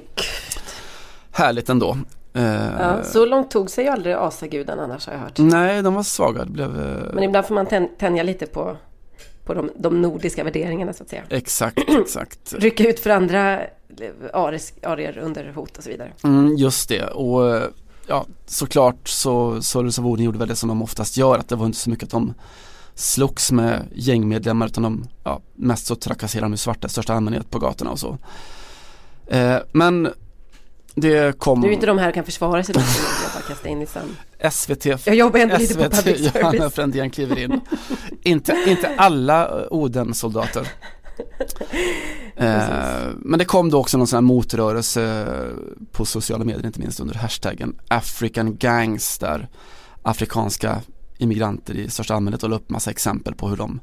Härligt 1.32 1.70
ändå. 1.70 1.98
Eh, 2.34 2.44
ja, 2.80 3.04
så 3.04 3.26
långt 3.26 3.52
tog 3.52 3.70
sig 3.70 3.84
ju 3.84 3.90
aldrig 3.90 4.16
asagudarna 4.16 4.84
annars 4.84 5.08
har 5.08 5.14
jag 5.14 5.20
hört. 5.20 5.38
Nej, 5.38 5.82
de 5.82 5.94
var 5.94 6.04
svaga. 6.04 6.46
Det 6.46 6.52
blev, 6.52 6.70
Men 7.14 7.24
ibland 7.24 7.46
får 7.46 7.56
man 7.56 7.68
tänja 7.98 8.24
lite 8.24 8.46
på 8.46 8.78
på 9.48 9.54
de, 9.54 9.72
de 9.76 10.02
nordiska 10.02 10.44
värderingarna 10.44 10.94
så 10.94 11.04
att 11.04 11.10
säga. 11.10 11.24
Exakt, 11.30 11.80
exakt. 12.02 12.54
Rycka 12.54 12.90
ut 12.90 13.00
för 13.00 13.10
andra 13.10 13.60
arier 14.84 15.18
under 15.18 15.52
hot 15.52 15.78
och 15.78 15.84
så 15.84 15.90
vidare. 15.90 16.12
Mm, 16.24 16.56
just 16.56 16.90
det 16.90 17.04
och 17.04 17.62
ja, 18.08 18.26
såklart 18.46 19.08
så 19.08 19.62
of 19.88 20.00
Odin 20.00 20.26
gjorde 20.26 20.40
väl 20.40 20.48
det 20.48 20.56
som 20.56 20.70
de 20.70 20.82
oftast 20.82 21.18
gör 21.18 21.40
att 21.40 21.50
det 21.50 21.56
var 21.56 21.66
inte 21.66 21.78
så 21.78 21.90
mycket 21.90 22.04
att 22.04 22.12
de 22.12 22.34
slogs 22.96 23.52
med 23.52 23.88
gängmedlemmar 23.96 24.66
utan 24.66 24.84
de 24.84 25.08
ja, 25.24 25.42
mest 25.56 25.86
så 25.86 25.96
trakasserade 25.96 26.52
de 26.52 26.58
svarta 26.58 26.88
i 26.88 26.90
största 26.90 27.14
allmänhet 27.14 27.50
på 27.50 27.60
gatorna 27.60 27.92
och 27.92 28.00
så. 28.00 28.18
Eh, 29.28 29.58
men 29.72 30.10
det 30.96 31.40
kom... 31.40 31.62
Du 31.62 31.68
är 31.68 31.72
inte 31.72 31.86
de 31.86 31.98
här 31.98 32.12
kan 32.12 32.24
försvara 32.24 32.64
sig 32.64 32.76
jag 33.50 33.58
bara 33.64 33.70
in 33.70 33.82
i 33.82 33.86
sam. 33.86 34.16
SVT. 34.52 34.86
Jag 35.06 35.16
jobbar 35.16 35.40
ändå 35.40 35.58
lite 35.58 35.74
på 35.74 35.84
public 35.84 36.04
service. 36.04 36.36
Johanna 36.36 36.70
Frändén 36.70 37.10
kliver 37.10 37.40
in. 37.40 37.62
inte, 38.22 38.64
inte 38.68 38.96
alla 38.98 39.68
Oden-soldater. 39.70 40.68
eh, 42.36 43.10
men 43.16 43.40
det 43.40 43.46
kom 43.46 43.70
då 43.70 43.80
också 43.80 43.98
någon 43.98 44.08
sån 44.08 44.18
här 44.18 44.22
motrörelse 44.22 45.26
på 45.92 46.06
sociala 46.06 46.46
medier, 46.46 46.66
inte 46.66 46.80
minst 46.80 47.00
under 47.00 47.16
hashtaggen 47.16 47.80
African 47.88 48.58
Gangs 48.58 49.18
där 49.18 49.50
afrikanska 50.02 50.82
immigranter 51.18 51.74
i 51.74 51.90
största 51.90 52.16
allmänhet 52.16 52.44
och 52.44 52.50
la 52.50 52.56
upp 52.56 52.70
massa 52.70 52.92
exempel 52.92 53.36
på 53.36 53.50
hur 53.50 53.58
de 53.58 53.80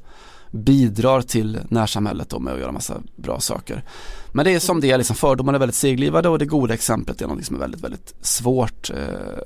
bidrar 0.51 1.23
till 1.23 1.61
närsamhället 1.69 2.29
då 2.29 2.39
med 2.39 2.55
att 2.55 2.61
göra 2.61 2.73
massa 2.73 3.03
bra 3.17 3.41
saker. 3.41 3.85
Men 4.33 4.45
det 4.45 4.55
är 4.55 4.59
som 4.59 4.81
det 4.81 4.91
är, 4.91 4.99
liksom 4.99 5.17
fördomarna 5.17 5.57
är 5.57 5.61
väldigt 5.61 5.77
seglivade 5.77 6.29
och 6.29 6.39
det 6.39 6.47
goda 6.47 6.75
exemplet 6.75 7.23
är 7.23 7.27
något 7.27 7.45
som 7.45 7.57
är 7.57 7.61
väldigt, 7.61 7.81
väldigt 7.81 8.15
svårt 8.21 8.91
eh, 8.91 8.97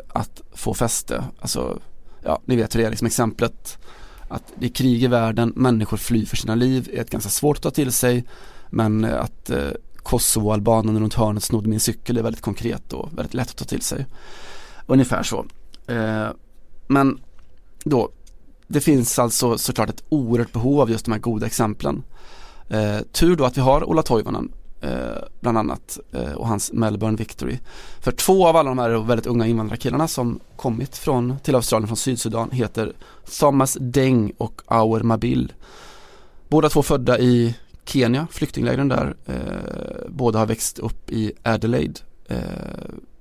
att 0.09 0.43
få 0.53 0.75
fäste. 0.75 1.25
Alltså, 1.41 1.79
ja, 2.23 2.41
ni 2.45 2.57
vet 2.57 2.75
hur 2.75 2.81
det 2.81 2.87
är, 2.87 2.91
liksom 2.91 3.07
exemplet 3.07 3.79
att 4.29 4.43
det 4.55 4.67
är 4.67 4.71
krig 4.71 5.03
i 5.03 5.07
världen, 5.07 5.53
människor 5.57 5.97
flyr 5.97 6.27
för 6.27 6.37
sina 6.37 6.55
liv 6.55 6.91
är 6.93 7.01
ett 7.01 7.11
ganska 7.11 7.31
svårt 7.31 7.57
att 7.57 7.63
ta 7.63 7.71
till 7.71 7.93
sig. 7.93 8.25
Men 8.71 9.05
eh, 9.05 9.21
att 9.21 9.51
eh, 9.51 9.71
Kosovoalbanen 9.97 11.01
runt 11.01 11.15
hörnet 11.15 11.43
snodde 11.43 11.69
min 11.69 11.81
cykel 11.81 12.19
är 12.19 12.23
väldigt 12.23 12.43
konkret 12.43 12.93
och 12.93 13.19
väldigt 13.19 13.35
lätt 13.35 13.51
att 13.51 13.57
ta 13.57 13.65
till 13.65 13.83
sig. 13.83 14.07
Ungefär 14.87 15.23
så. 15.23 15.47
Eh, 15.87 16.29
men 16.87 17.21
då, 17.85 18.11
det 18.67 18.81
finns 18.81 19.19
alltså 19.19 19.59
såklart 19.59 19.91
ett 19.91 20.05
oerhört 20.09 20.53
behov 20.53 20.81
av 20.81 20.91
just 20.91 21.05
de 21.05 21.13
här 21.13 21.19
goda 21.19 21.47
exemplen. 21.47 22.03
Eh, 22.69 22.99
tur 23.13 23.37
då 23.37 23.45
att 23.45 23.57
vi 23.57 23.61
har 23.61 23.85
Ola 23.85 24.03
Toivonen 24.03 24.53
eh, 24.81 25.23
bland 25.41 25.59
annat 25.59 25.99
eh, 26.13 26.33
och 26.33 26.49
hans 26.49 26.73
Melbourne 26.73 27.17
Victory. 27.17 27.59
För 28.01 28.13
två 28.13 28.47
av 28.47 28.57
alla 28.57 28.69
de 28.69 28.79
här 28.79 28.91
väldigt 28.91 29.27
unga 29.27 29.47
invandrarkillarna 29.47 30.09
som 30.09 30.41
kommit 30.57 30.97
från, 30.97 31.39
till 31.43 31.55
Australien 31.55 31.89
från 31.89 31.97
Sydsudan 31.97 32.51
heter 32.51 32.93
Thomas 33.41 33.77
Deng 33.81 34.33
och 34.39 34.63
Auer 34.67 35.03
Mabil. 35.03 35.53
Båda 36.49 36.69
två 36.69 36.83
födda 36.83 37.19
i 37.19 37.55
Kenya, 37.85 38.27
flyktinglägren 38.31 38.89
där. 38.89 39.17
Eh, 39.27 40.09
båda 40.09 40.39
har 40.39 40.47
växt 40.47 40.79
upp 40.79 41.11
i 41.11 41.33
Adelaide. 41.43 42.01
Eh, 42.27 42.39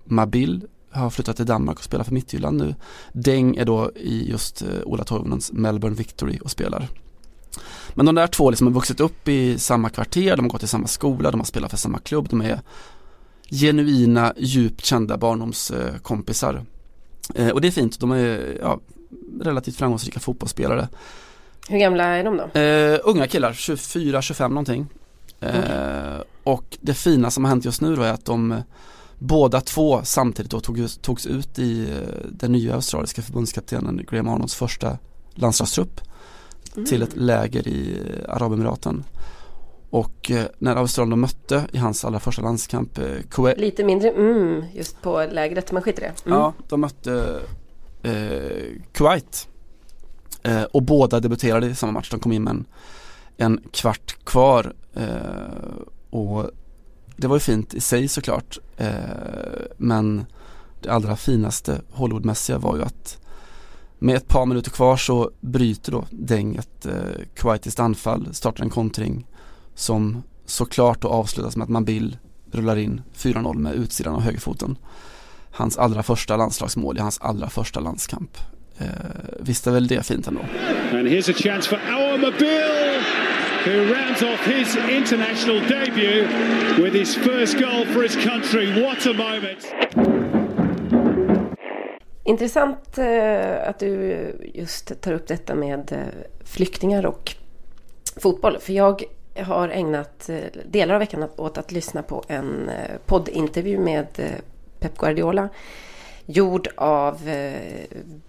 Mabil 0.04 0.68
har 0.92 1.10
flyttat 1.10 1.36
till 1.36 1.46
Danmark 1.46 1.78
och 1.78 1.84
spelar 1.84 2.04
för 2.04 2.14
Midtjylland 2.14 2.58
nu. 2.58 2.76
Deng 3.14 3.56
är 3.56 3.66
då 3.66 3.92
i 3.96 4.30
just 4.30 4.62
eh, 4.62 4.68
Ola 4.86 5.04
Toivonens 5.04 5.52
Melbourne 5.52 5.96
Victory 5.96 6.40
och 6.44 6.52
spelar. 6.52 6.88
Men 7.94 8.06
de 8.06 8.16
där 8.16 8.28
två 8.28 8.50
liksom 8.50 8.68
har 8.68 8.74
vuxit 8.74 9.00
upp 9.00 9.28
i 9.28 9.60
samma 9.60 9.90
kvarter, 9.90 10.36
de 10.36 10.46
har 10.46 10.50
gått 10.50 10.64
i 10.64 10.68
samma 10.68 10.88
skola, 10.88 11.32
de 11.32 11.40
har 11.40 11.46
spelat 11.46 11.72
för 11.72 11.78
samma 11.78 12.00
klubb, 12.00 12.28
de 12.30 12.42
är 12.42 12.62
genuina, 13.50 14.34
djupt 14.38 14.86
kända 14.86 15.18
barndomskompisar. 15.18 16.66
Eh, 17.36 17.50
och 17.50 17.62
det 17.62 17.68
är 17.68 17.72
fint, 17.72 18.00
de 18.00 18.12
är 18.12 18.58
ja, 18.62 18.80
relativt 19.42 19.76
framgångsrika 19.76 20.20
fotbollsspelare. 20.20 20.88
Hur 21.70 21.78
gamla 21.78 22.04
är 22.04 22.24
de 22.24 22.38
då? 22.38 22.60
Eh, 22.60 23.00
unga 23.04 23.28
killar, 23.28 23.52
24-25 23.52 24.50
någonting. 24.50 24.88
Eh, 25.40 25.50
okay. 25.50 26.24
Och 26.44 26.78
det 26.82 26.94
fina 26.94 27.32
som 27.32 27.44
har 27.44 27.50
hänt 27.50 27.66
just 27.66 27.82
nu 27.82 27.96
då 27.96 28.02
är 28.02 28.12
att 28.14 28.26
de 28.26 28.62
båda 29.20 29.62
två 29.62 30.02
samtidigt 30.04 30.52
då 30.52 30.60
tog, 30.60 31.02
togs 31.02 31.26
ut 31.26 31.60
i 31.60 31.90
eh, 31.90 32.30
den 32.32 32.52
nya 32.52 32.76
australiska 32.76 33.22
förbundskaptenen 33.22 34.06
Graham 34.10 34.28
Arnolds 34.28 34.56
första 34.56 34.98
landslagstrupp 35.34 36.02
mm. 36.78 36.86
till 36.86 37.02
ett 37.02 37.16
läger 37.16 37.68
i 37.68 38.00
eh, 38.00 38.36
Arabemiraten. 38.36 39.04
Och 39.90 40.32
eh, 40.32 40.46
när 40.60 40.76
Australien 40.76 41.20
mötte 41.20 41.68
i 41.72 41.78
hans 41.78 42.06
allra 42.06 42.20
första 42.20 42.42
landskamp 42.42 43.00
Kuwait 43.30 43.60
Lite 43.60 43.84
mindre 43.84 44.10
mm, 44.10 44.64
just 44.74 45.02
på 45.02 45.26
lägret, 45.32 45.72
men 45.72 45.84
skit 45.84 45.98
i 45.98 46.02
det. 46.02 46.14
Mm. 46.26 46.40
Ja, 46.40 46.54
de 46.70 46.82
mötte 46.82 47.40
eh, 48.04 48.82
Kuwait. 48.92 49.48
Eh, 50.44 50.64
och 50.64 50.84
båda 50.84 51.20
debuterade 51.20 51.68
i 51.68 51.76
samma 51.76 51.92
match. 51.92 52.10
De 52.10 52.20
kom 52.20 52.32
in 52.32 52.44
med 52.44 52.52
en, 52.52 52.66
en 53.38 53.62
kvart 53.72 54.26
kvar. 54.26 54.74
Eh, 54.94 55.08
och 56.10 56.50
det 57.16 57.28
var 57.28 57.36
ju 57.36 57.40
fint 57.40 57.74
i 57.74 57.82
sig 57.82 58.08
såklart. 58.08 58.58
Eh, 58.78 58.90
men 59.78 60.26
det 60.82 60.90
allra 60.90 61.16
finaste 61.16 61.82
Hollywoodmässiga 61.92 62.58
var 62.58 62.78
ju 62.78 62.84
att 62.84 63.20
med 64.00 64.16
ett 64.16 64.28
par 64.28 64.46
minuter 64.46 64.72
kvar 64.72 64.98
så 64.98 65.32
bryter 65.42 65.92
då 65.92 66.06
Deng 66.10 66.56
ett 66.56 66.86
eh, 66.86 66.94
kuwaitiskt 67.36 67.80
anfall, 67.80 68.34
startar 68.34 68.64
en 68.64 68.70
kontring 68.70 69.26
som 69.76 70.24
såklart 70.46 71.02
då 71.02 71.08
avslutas 71.08 71.58
med 71.58 71.64
att 71.64 71.70
Mabil 71.70 72.18
rullar 72.52 72.76
in 72.76 73.02
4-0 73.16 73.58
med 73.58 73.76
utsidan 73.76 74.16
av 74.16 74.22
högerfoten. 74.22 74.78
Hans 75.52 75.78
allra 75.78 76.04
första 76.04 76.38
landslagsmål 76.38 76.98
i 76.98 77.00
hans 77.00 77.20
allra 77.22 77.50
första 77.50 77.80
landskamp. 77.80 78.38
Eh, 78.78 78.88
visst 79.40 79.68
är 79.68 79.72
väl 79.72 79.88
det 79.88 80.06
fint 80.06 80.28
ändå? 80.28 80.42
And 80.92 81.08
here's 81.08 81.32
a 81.32 81.36
chance 81.38 81.70
for 81.70 81.78
our 81.78 82.18
Mabil 82.18 82.88
who 83.66 83.94
rounds 83.94 84.22
off 84.22 84.46
his 84.46 84.76
international 84.76 85.60
debut 85.68 86.28
with 86.78 86.94
his 86.94 87.16
first 87.16 87.60
goal 87.60 87.86
for 87.86 88.04
his 88.04 88.16
country. 88.16 88.82
What 88.82 89.06
a 89.06 89.14
moment! 89.14 90.47
Intressant 92.28 92.98
eh, 92.98 93.70
att 93.70 93.80
du 93.80 94.32
just 94.54 95.02
tar 95.02 95.14
upp 95.14 95.28
detta 95.28 95.56
med 95.56 95.92
eh, 95.92 96.24
flyktingar 96.44 97.06
och 97.06 97.36
fotboll. 98.16 98.58
För 98.60 98.74
jag 98.74 99.04
har 99.38 99.70
ägnat 99.70 100.30
eh, 100.30 100.40
delar 100.66 100.94
av 100.94 101.00
veckan 101.00 101.30
åt 101.36 101.58
att 101.58 101.72
lyssna 101.72 102.04
på 102.04 102.24
en 102.28 102.72
poddintervju 103.06 103.80
med 103.80 104.08
Pep 104.80 104.98
Guardiola. 104.98 105.50
Gjord 106.26 106.68
av 106.76 107.22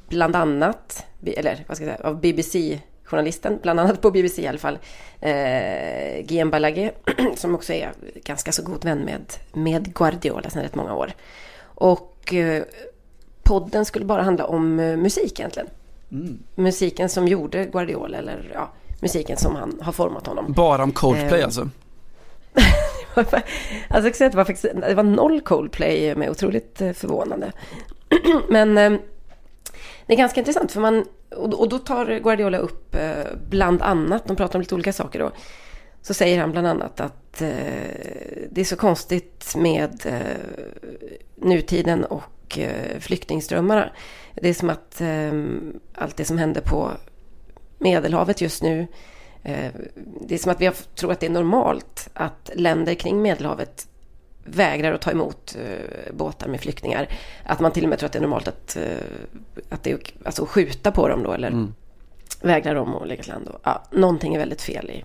bland 0.08 0.36
annat, 0.36 1.06
eller 1.26 1.64
vad 1.68 1.76
ska 1.76 1.86
jag 1.86 1.96
säga, 1.96 2.08
av 2.08 2.20
BBC 2.20 2.80
journalisten, 3.04 3.58
bland 3.62 3.80
annat 3.80 4.00
på 4.00 4.10
BBC 4.10 4.42
i 4.42 4.46
alla 4.46 4.58
fall, 4.58 4.78
eh, 5.20 6.24
Guillaume 6.24 6.50
Balaguer, 6.50 6.92
som 7.36 7.54
också 7.54 7.72
är 7.72 7.92
ganska 8.24 8.52
så 8.52 8.62
god 8.62 8.84
vän 8.84 8.98
med, 8.98 9.32
med 9.52 9.94
Guardiola 9.94 10.50
sedan 10.50 10.62
rätt 10.62 10.74
många 10.74 10.94
år. 10.94 11.12
Och 11.60 12.34
podden 13.48 13.84
skulle 13.84 14.04
bara 14.04 14.22
handla 14.22 14.46
om 14.46 14.80
eh, 14.80 14.96
musik 14.96 15.40
egentligen. 15.40 15.68
Musiken 16.54 17.08
som 17.08 17.28
gjorde 17.28 17.64
Guardiola 17.64 18.18
eller 18.18 18.50
ja, 18.54 18.70
musiken 19.00 19.36
som 19.36 19.56
han 19.56 19.78
har 19.82 19.92
format 19.92 20.26
honom. 20.26 20.52
Bara 20.52 20.82
om 20.82 20.92
Coldplay 20.92 21.40
Eh, 21.40 21.44
alltså? 21.44 21.68
alltså 23.88 24.24
det 24.24 24.34
var, 24.34 24.44
faktiskt, 24.44 24.74
det 24.74 24.94
var 24.94 25.02
noll 25.02 25.40
Coldplay 25.40 26.14
med 26.14 26.30
otroligt 26.30 26.80
eh, 26.80 26.92
förvånande. 26.92 27.52
Men 28.48 28.78
eh, 28.78 28.92
det 30.06 30.12
är 30.12 30.16
ganska 30.16 30.40
intressant 30.40 30.72
för 30.72 30.80
man, 30.80 31.04
och, 31.36 31.68
då 31.68 31.78
tar 31.78 32.18
Guardiola 32.18 32.58
upp 32.58 32.94
eh, 32.94 33.24
bland 33.48 33.82
annat, 33.82 34.26
de 34.26 34.36
pratar 34.36 34.58
om 34.58 34.60
lite 34.60 34.74
olika 34.74 34.92
saker 34.92 35.18
då. 35.18 35.30
Så 36.02 36.14
säger 36.14 36.40
han 36.40 36.52
bland 36.52 36.66
annat 36.66 37.00
att 37.00 37.38
det 38.50 38.60
är 38.60 38.64
så 38.64 38.76
konstigt 38.76 39.54
med 39.56 40.06
nutiden 41.36 42.04
och 42.04 42.22
eh, 42.56 42.98
flyktingströmmarna. 42.98 43.90
Det 44.34 44.48
är 44.48 44.54
som 44.54 44.70
att 44.70 45.00
eh, 45.00 45.32
allt 45.94 46.16
det 46.16 46.24
som 46.24 46.38
händer 46.38 46.60
på 46.60 46.90
Medelhavet 47.78 48.40
just 48.40 48.62
nu 48.62 48.86
eh, 49.42 49.72
det 50.20 50.34
är 50.34 50.38
som 50.38 50.52
att 50.52 50.60
vi 50.60 50.70
tror 50.94 51.12
att 51.12 51.20
det 51.20 51.26
är 51.26 51.30
normalt 51.30 52.08
att 52.14 52.50
länder 52.54 52.94
kring 52.94 53.22
Medelhavet 53.22 53.88
vägrar 54.44 54.92
att 54.92 55.00
ta 55.00 55.10
emot 55.10 55.56
eh, 55.64 56.12
båtar 56.14 56.48
med 56.48 56.60
flyktingar. 56.60 57.08
Att 57.44 57.60
man 57.60 57.72
till 57.72 57.84
och 57.84 57.90
med 57.90 57.98
tror 57.98 58.06
att 58.06 58.12
det 58.12 58.18
är 58.18 58.22
normalt 58.22 58.48
att, 58.48 58.76
att 59.68 59.82
det 59.82 60.14
alltså 60.24 60.46
skjuta 60.46 60.90
på 60.90 61.08
dem 61.08 61.22
då 61.22 61.32
eller 61.32 61.66
vägrar 62.42 62.74
dem 62.74 62.94
att 62.94 63.08
lägga 63.08 63.22
till 63.22 63.32
land. 63.32 63.50
Ja, 63.62 63.82
någonting 63.90 64.34
är 64.34 64.38
väldigt 64.38 64.62
fel 64.62 64.90
i, 64.90 65.04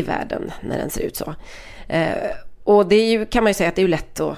i 0.00 0.02
världen 0.02 0.52
när 0.62 0.78
den 0.78 0.90
ser 0.90 1.02
ut 1.02 1.16
så. 1.16 1.34
Och 2.64 2.86
det 2.86 3.10
ju, 3.10 3.26
kan 3.26 3.44
man 3.44 3.50
ju 3.50 3.54
säga 3.54 3.68
att 3.68 3.76
det 3.76 3.82
är 3.82 3.88
lätt 3.88 4.20
att 4.20 4.36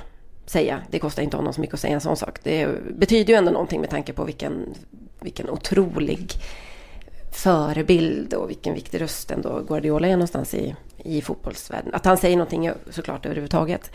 säga. 0.51 0.83
Det 0.91 0.99
kostar 0.99 1.23
inte 1.23 1.37
honom 1.37 1.53
så 1.53 1.61
mycket 1.61 1.75
att 1.75 1.81
säga 1.81 1.95
en 1.95 2.01
sån 2.01 2.17
sak. 2.17 2.39
Det 2.43 2.69
betyder 2.95 3.33
ju 3.33 3.39
ändå 3.39 3.51
någonting 3.51 3.81
med 3.81 3.91
tanke 3.91 4.13
på 4.13 4.25
vilken, 4.25 4.75
vilken 5.21 5.51
otrolig 5.51 6.33
förebild 7.33 8.35
och 8.35 8.51
vilken 8.51 8.75
viktig 8.75 9.01
röst 9.01 9.31
ändå 9.31 9.61
Guardiola 9.69 10.07
är 10.07 10.13
någonstans 10.13 10.55
i, 10.55 10.75
i 10.97 11.23
fotbollsvärlden. 11.23 11.95
Att 11.95 12.05
han 12.05 12.17
säger 12.17 12.37
någonting 12.37 12.71
såklart 12.91 13.27
överhuvudtaget. 13.27 13.91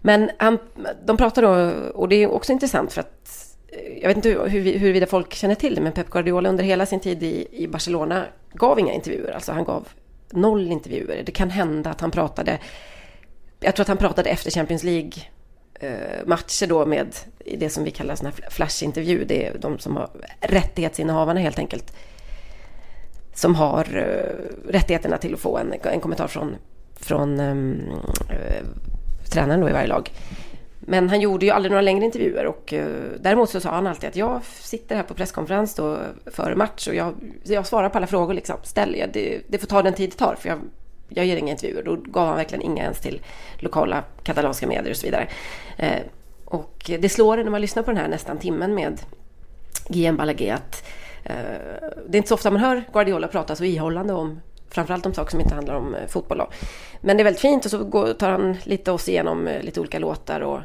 Men 0.00 0.30
han, 0.38 0.58
de 1.04 1.16
pratar 1.16 1.42
då, 1.42 1.72
och 1.94 2.08
det 2.08 2.16
är 2.16 2.30
också 2.30 2.52
intressant 2.52 2.92
för 2.92 3.00
att 3.00 3.56
eh, 3.68 3.98
jag 4.02 4.08
vet 4.08 4.16
inte 4.16 4.28
hur, 4.28 4.78
huruvida 4.78 5.06
folk 5.06 5.34
känner 5.34 5.54
till 5.54 5.74
det, 5.74 5.80
men 5.80 5.92
Pep 5.92 6.10
Guardiola 6.10 6.48
under 6.48 6.64
hela 6.64 6.86
sin 6.86 7.00
tid 7.00 7.22
i, 7.22 7.46
i 7.52 7.68
Barcelona 7.68 8.24
gav 8.52 8.78
inga 8.78 8.92
intervjuer. 8.92 9.32
Alltså 9.32 9.52
han 9.52 9.64
gav 9.64 9.88
noll 10.30 10.72
intervjuer. 10.72 11.22
Det 11.26 11.32
kan 11.32 11.50
hända 11.50 11.90
att 11.90 12.00
han 12.00 12.10
pratade, 12.10 12.58
jag 13.60 13.76
tror 13.76 13.84
att 13.84 13.88
han 13.88 13.96
pratade 13.96 14.30
efter 14.30 14.50
Champions 14.50 14.82
League 14.82 15.12
Eh, 15.82 16.26
matcher 16.26 16.66
då 16.66 16.86
med 16.86 17.16
det 17.58 17.70
som 17.70 17.84
vi 17.84 17.90
kallar 17.90 18.14
såna 18.14 18.30
här 18.30 18.50
flashintervju. 18.50 19.24
Det 19.24 19.46
är 19.46 19.58
de 19.58 19.78
som 19.78 19.96
har 19.96 20.10
rättighetsinnehavarna 20.40 21.40
helt 21.40 21.58
enkelt. 21.58 21.92
Som 23.34 23.54
har 23.54 23.96
eh, 23.96 24.70
rättigheterna 24.72 25.18
till 25.18 25.34
att 25.34 25.40
få 25.40 25.58
en, 25.58 25.74
en 25.82 26.00
kommentar 26.00 26.26
från, 26.26 26.56
från 26.96 27.40
um, 27.40 27.72
uh, 28.30 28.66
tränaren 29.30 29.60
då 29.60 29.68
i 29.68 29.72
varje 29.72 29.86
lag. 29.86 30.10
Men 30.80 31.08
han 31.08 31.20
gjorde 31.20 31.46
ju 31.46 31.52
aldrig 31.52 31.70
några 31.70 31.82
längre 31.82 32.04
intervjuer 32.04 32.46
och 32.46 32.72
uh, 32.72 32.86
däremot 33.20 33.50
så 33.50 33.60
sa 33.60 33.70
han 33.70 33.86
alltid 33.86 34.08
att 34.08 34.16
jag 34.16 34.44
sitter 34.44 34.96
här 34.96 35.02
på 35.02 35.14
presskonferens 35.14 35.74
då 35.74 35.98
före 36.26 36.56
match 36.56 36.88
och 36.88 36.94
jag, 36.94 37.14
jag 37.44 37.66
svarar 37.66 37.88
på 37.88 37.98
alla 37.98 38.06
frågor 38.06 38.34
liksom. 38.34 38.56
Ställ 38.62 38.96
jag, 38.96 39.12
det, 39.12 39.40
det 39.48 39.58
får 39.58 39.66
ta 39.66 39.82
den 39.82 39.94
tid 39.94 40.10
det 40.10 40.16
tar 40.16 40.34
för 40.34 40.48
jag, 40.48 40.58
jag 41.10 41.26
ger 41.26 41.36
inga 41.36 41.50
intervjuer. 41.50 41.82
Då 41.82 41.96
gav 41.96 42.26
han 42.26 42.36
verkligen 42.36 42.62
inga 42.62 42.82
ens 42.82 43.00
till 43.00 43.20
lokala 43.58 44.04
katalanska 44.22 44.66
medier 44.66 44.90
och 44.90 44.96
så 44.96 45.06
vidare. 45.06 45.28
Eh, 45.76 46.00
och 46.44 46.90
det 47.00 47.08
slår 47.08 47.38
en 47.38 47.44
när 47.44 47.50
man 47.50 47.60
lyssnar 47.60 47.82
på 47.82 47.90
den 47.90 48.00
här 48.00 48.08
nästan 48.08 48.38
timmen 48.38 48.74
med 48.74 49.00
Guillaume 49.88 50.18
Balaguer 50.18 50.54
att 50.54 50.88
eh, 51.24 51.34
det 52.08 52.16
är 52.16 52.16
inte 52.16 52.28
så 52.28 52.34
ofta 52.34 52.50
man 52.50 52.60
hör 52.60 52.84
Guardiola 52.92 53.28
prata 53.28 53.56
så 53.56 53.64
ihållande 53.64 54.12
om 54.12 54.40
framförallt 54.70 55.06
om 55.06 55.14
saker 55.14 55.30
som 55.30 55.40
inte 55.40 55.54
handlar 55.54 55.74
om 55.74 55.94
eh, 55.94 56.06
fotboll. 56.06 56.38
Då. 56.38 56.48
Men 57.00 57.16
det 57.16 57.22
är 57.22 57.24
väldigt 57.24 57.40
fint 57.40 57.64
och 57.64 57.70
så 57.70 57.84
går, 57.84 58.12
tar 58.12 58.30
han 58.30 58.56
lite 58.64 58.92
oss 58.92 59.08
igenom 59.08 59.46
eh, 59.48 59.62
lite 59.62 59.80
olika 59.80 59.98
låtar 59.98 60.40
och, 60.40 60.60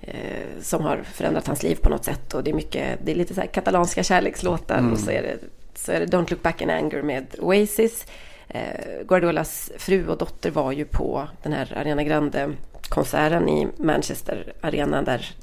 eh, 0.00 0.60
som 0.60 0.84
har 0.84 1.02
förändrat 1.12 1.46
hans 1.46 1.62
liv 1.62 1.78
på 1.82 1.88
något 1.88 2.04
sätt. 2.04 2.34
Och 2.34 2.44
det 2.44 2.50
är 2.50 2.54
mycket, 2.54 2.98
det 3.04 3.12
är 3.12 3.16
lite 3.16 3.34
så 3.34 3.40
här 3.40 3.48
katalanska 3.48 4.02
kärlekslåtar 4.02 4.90
och 4.92 4.98
så 4.98 5.10
är, 5.10 5.22
det, 5.22 5.38
så 5.74 5.92
är 5.92 6.00
det 6.00 6.06
Don't 6.06 6.30
look 6.30 6.42
back 6.42 6.62
in 6.62 6.70
anger 6.70 7.02
med 7.02 7.26
Oasis. 7.38 8.06
Eh, 8.54 9.04
Guardiolas 9.08 9.72
fru 9.78 10.08
och 10.08 10.18
dotter 10.18 10.50
var 10.50 10.72
ju 10.72 10.84
på 10.84 11.28
den 11.42 11.52
här 11.52 11.72
Ariana 11.76 12.02
Grande-konserten 12.02 13.48
i 13.48 13.68
Manchester 13.76 14.52
Arena 14.60 15.02
där 15.02 15.34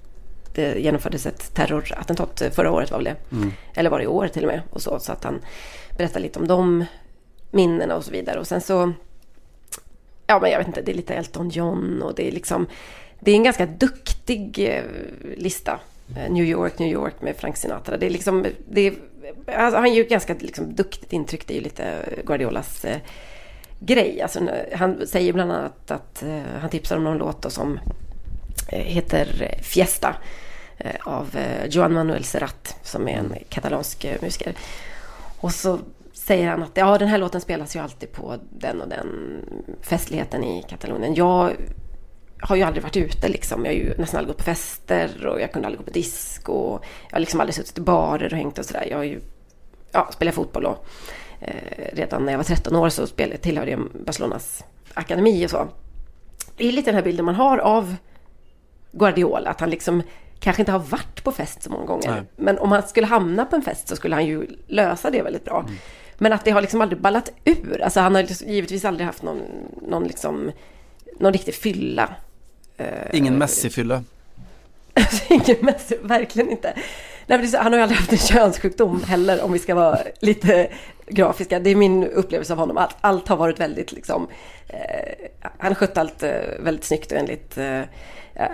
det 0.55 0.79
genomfördes 0.79 1.25
ett 1.25 1.53
terrorattentat 1.53 2.41
förra 2.51 2.71
året 2.71 2.91
var 2.91 2.97
väl 2.97 3.05
det. 3.05 3.15
Eller 3.75 3.89
var 3.89 3.97
det 3.97 4.03
i 4.03 4.07
år 4.07 4.27
till 4.27 4.43
och 4.43 4.51
med. 4.51 4.61
Och 4.69 4.81
så, 4.81 4.99
så 4.99 5.11
att 5.11 5.23
han 5.23 5.41
berättar 5.97 6.19
lite 6.19 6.39
om 6.39 6.47
de 6.47 6.85
minnena 7.51 7.95
och 7.95 8.05
så 8.05 8.11
vidare. 8.11 8.39
Och 8.39 8.47
sen 8.47 8.61
så, 8.61 8.93
ja 10.27 10.39
men 10.39 10.51
jag 10.51 10.57
vet 10.57 10.67
inte, 10.67 10.81
det 10.81 10.91
är 10.91 10.95
lite 10.95 11.13
Elton 11.13 11.49
John 11.49 12.01
och 12.01 12.15
det 12.15 12.27
är 12.27 12.31
liksom, 12.31 12.67
det 13.19 13.31
är 13.31 13.35
en 13.35 13.43
ganska 13.43 13.65
duktig 13.65 14.69
eh, 14.69 14.83
lista. 15.37 15.79
Eh, 16.15 16.31
New 16.31 16.45
York, 16.45 16.79
New 16.79 16.89
York 16.89 17.21
med 17.21 17.35
Frank 17.35 17.57
Sinatra. 17.57 17.97
Det 17.97 18.05
är 18.05 18.09
liksom, 18.09 18.45
det 18.69 18.81
är, 18.81 18.93
alltså, 19.47 19.79
han 19.79 19.89
gör 19.89 19.95
ju 19.95 20.01
ett 20.01 20.09
ganska 20.09 20.35
liksom, 20.39 20.75
duktigt 20.75 21.13
intryck. 21.13 21.47
Det 21.47 21.53
är 21.53 21.55
ju 21.55 21.61
lite 21.61 21.93
Guardiolas 22.25 22.85
eh, 22.85 22.97
grej. 23.79 24.21
Alltså, 24.21 24.39
han 24.75 25.07
säger 25.07 25.33
bland 25.33 25.51
annat 25.51 25.91
att 25.91 26.23
eh, 26.23 26.41
han 26.59 26.69
tipsar 26.69 26.97
om 26.97 27.03
någon 27.03 27.17
låt 27.17 27.41
då 27.41 27.49
som 27.49 27.79
eh, 28.69 28.79
heter 28.79 29.57
Fiesta 29.61 30.15
eh, 30.77 30.95
av 31.03 31.35
eh, 31.35 31.65
Joan 31.65 31.93
Manuel 31.93 32.23
Serrat 32.23 32.75
som 32.83 33.07
är 33.07 33.17
en 33.17 33.33
katalansk 33.49 34.05
eh, 34.05 34.21
musiker. 34.21 34.53
Och 35.39 35.51
så 35.53 35.79
säger 36.13 36.47
han 36.47 36.63
att 36.63 36.77
ja, 36.77 36.97
den 36.97 37.07
här 37.07 37.17
låten 37.17 37.41
spelas 37.41 37.75
ju 37.75 37.79
alltid 37.79 38.11
på 38.11 38.35
den 38.49 38.81
och 38.81 38.89
den 38.89 39.07
festligheten 39.81 40.43
i 40.43 40.63
Katalonien. 40.69 41.15
Jag 41.15 41.51
har 42.39 42.55
ju 42.55 42.63
aldrig 42.63 42.83
varit 42.83 42.97
ute 42.97 43.27
liksom. 43.27 43.65
Jag 43.65 43.71
har 43.71 43.77
ju 43.77 43.93
nästan 43.97 44.19
aldrig 44.19 44.35
gått 44.35 44.37
på 44.37 44.43
fester 44.43 45.27
och 45.27 45.41
jag 45.41 45.51
kunde 45.51 45.67
aldrig 45.67 45.79
gå 45.79 45.85
på 45.85 45.91
disco. 45.91 46.53
Och 46.53 46.85
jag 47.09 47.15
har 47.15 47.19
liksom 47.19 47.39
aldrig 47.39 47.55
suttit 47.55 47.77
i 47.77 47.81
barer 47.81 48.33
och 48.33 48.37
hängt 48.37 48.59
och 48.59 48.65
sådär. 48.65 48.87
Jag 48.89 48.97
har 48.97 49.03
ju 49.03 49.21
ja, 49.91 50.09
spelat 50.11 50.35
fotboll 50.35 50.65
och 50.65 50.85
eh, 51.39 51.93
redan 51.93 52.25
när 52.25 52.33
jag 52.33 52.37
var 52.37 52.43
13 52.43 52.75
år 52.75 52.89
så 52.89 53.07
spelade, 53.07 53.37
tillhörde 53.37 53.71
jag 53.71 53.87
Barcelonas 54.05 54.63
akademi 54.93 55.45
och 55.45 55.49
så. 55.49 55.67
Det 56.57 56.67
är 56.67 56.71
lite 56.71 56.91
den 56.91 56.95
här 56.95 57.03
bilden 57.03 57.25
man 57.25 57.35
har 57.35 57.57
av 57.57 57.95
Guardiola, 58.91 59.49
att 59.49 59.59
han 59.59 59.69
liksom 59.69 60.03
kanske 60.39 60.61
inte 60.61 60.71
har 60.71 60.79
varit 60.79 61.23
på 61.23 61.31
fest 61.31 61.63
så 61.63 61.69
många 61.69 61.85
gånger. 61.85 62.11
Nej. 62.11 62.21
Men 62.35 62.59
om 62.59 62.71
han 62.71 62.87
skulle 62.87 63.07
hamna 63.07 63.45
på 63.45 63.55
en 63.55 63.61
fest 63.61 63.87
så 63.87 63.95
skulle 63.95 64.15
han 64.15 64.25
ju 64.25 64.47
lösa 64.67 65.09
det 65.09 65.21
väldigt 65.21 65.45
bra. 65.45 65.65
Men 66.17 66.33
att 66.33 66.45
det 66.45 66.51
har 66.51 66.61
liksom 66.61 66.81
aldrig 66.81 67.01
ballat 67.01 67.31
ur. 67.45 67.81
Alltså 67.81 67.99
han 67.99 68.15
har 68.15 68.21
liksom 68.23 68.47
givetvis 68.47 68.85
aldrig 68.85 69.05
haft 69.05 69.23
någon, 69.23 69.41
någon, 69.81 70.03
liksom, 70.03 70.51
någon 71.19 71.33
riktig 71.33 71.55
fylla. 71.55 72.15
Ingen 73.13 73.37
Messi-fylla. 73.37 74.03
Ingen 75.29 75.57
Messi, 75.61 75.97
verkligen 76.01 76.49
inte. 76.51 76.73
Nej, 77.27 77.51
han 77.53 77.71
har 77.71 77.79
ju 77.79 77.83
aldrig 77.83 77.99
haft 77.99 78.11
en 78.11 78.17
könssjukdom 78.17 79.03
heller 79.03 79.43
om 79.43 79.53
vi 79.53 79.59
ska 79.59 79.75
vara 79.75 79.97
lite 80.19 80.69
grafiska. 81.07 81.59
Det 81.59 81.69
är 81.69 81.75
min 81.75 82.03
upplevelse 82.03 82.53
av 82.53 82.59
honom. 82.59 82.77
Allt, 82.77 82.95
allt 83.01 83.27
har 83.27 83.37
varit 83.37 83.59
väldigt 83.59 83.91
liksom... 83.91 84.27
Eh, 84.67 85.27
han 85.57 85.67
har 85.67 85.75
skött 85.75 85.97
allt 85.97 86.23
eh, 86.23 86.31
väldigt 86.59 86.85
snyggt 86.85 87.11
och 87.11 87.17
enligt 87.17 87.57
eh, 87.57 87.81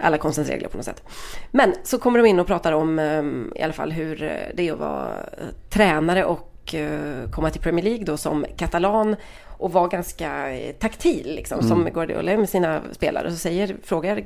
alla 0.03 0.17
konstens 0.17 0.49
regler 0.49 0.67
på 0.69 0.78
något 0.78 0.86
sätt. 0.86 1.03
Men 1.51 1.74
så 1.84 1.99
kommer 1.99 2.19
de 2.19 2.26
in 2.26 2.39
och 2.39 2.47
pratar 2.47 2.71
om 2.71 2.99
eh, 2.99 3.59
i 3.61 3.63
alla 3.63 3.74
fall 3.74 3.91
hur 3.91 4.24
eh, 4.24 4.30
det 4.53 4.67
är 4.67 4.74
att 4.74 4.80
vara 4.80 5.07
eh, 5.07 5.47
tränare 5.69 6.26
och 6.26 6.76
eh, 6.76 7.30
komma 7.32 7.49
till 7.49 7.61
Premier 7.61 7.86
League 7.86 8.05
då 8.05 8.17
som 8.17 8.45
katalan 8.57 9.15
och 9.64 9.72
vara 9.72 9.88
ganska 9.88 10.51
eh, 10.51 10.76
taktil 10.76 11.36
liksom 11.36 11.64
som 11.64 11.89
Guardiola 11.93 12.32
är 12.32 12.38
med 12.38 12.49
sina 12.49 12.82
spelare. 12.91 13.32
Så 13.32 13.38
säger, 13.38 13.76
frågar 13.84 14.24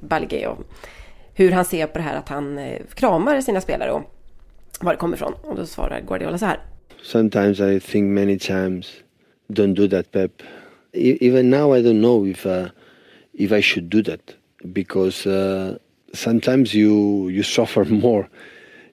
Balaguer 0.00 0.46
om 0.48 0.64
hur 1.34 1.50
han 1.50 1.64
ser 1.64 1.86
på 1.86 1.98
det 1.98 2.04
här 2.04 2.16
att 2.16 2.28
han 2.28 2.58
eh, 2.58 2.82
kramar 2.94 3.40
sina 3.40 3.60
spelare 3.60 3.90
och 3.92 4.02
var 4.80 4.92
det 4.92 4.98
kommer 4.98 5.16
ifrån. 5.16 5.32
Och 5.42 5.56
då 5.56 5.66
svarar 5.66 6.00
Guardiola 6.00 6.38
så 6.38 6.46
här. 6.46 6.60
Sometimes 7.02 7.60
I 7.60 7.80
think 7.80 8.04
many 8.04 8.38
times, 8.38 8.92
don't 9.48 9.74
do 9.74 9.88
that, 9.88 10.12
Pep. 10.12 10.42
E- 10.92 11.18
even 11.20 11.50
now, 11.50 11.76
I 11.76 11.82
don't 11.82 12.00
know 12.00 12.28
if 12.28 12.46
uh, 12.46 12.66
if 13.32 13.52
I 13.52 13.62
should 13.62 13.90
do 13.90 14.02
that 14.02 14.20
because 14.64 15.30
uh, 15.30 15.74
sometimes 16.14 16.74
you 16.74 17.30
you 17.30 17.42
suffer 17.42 17.84
more, 18.02 18.28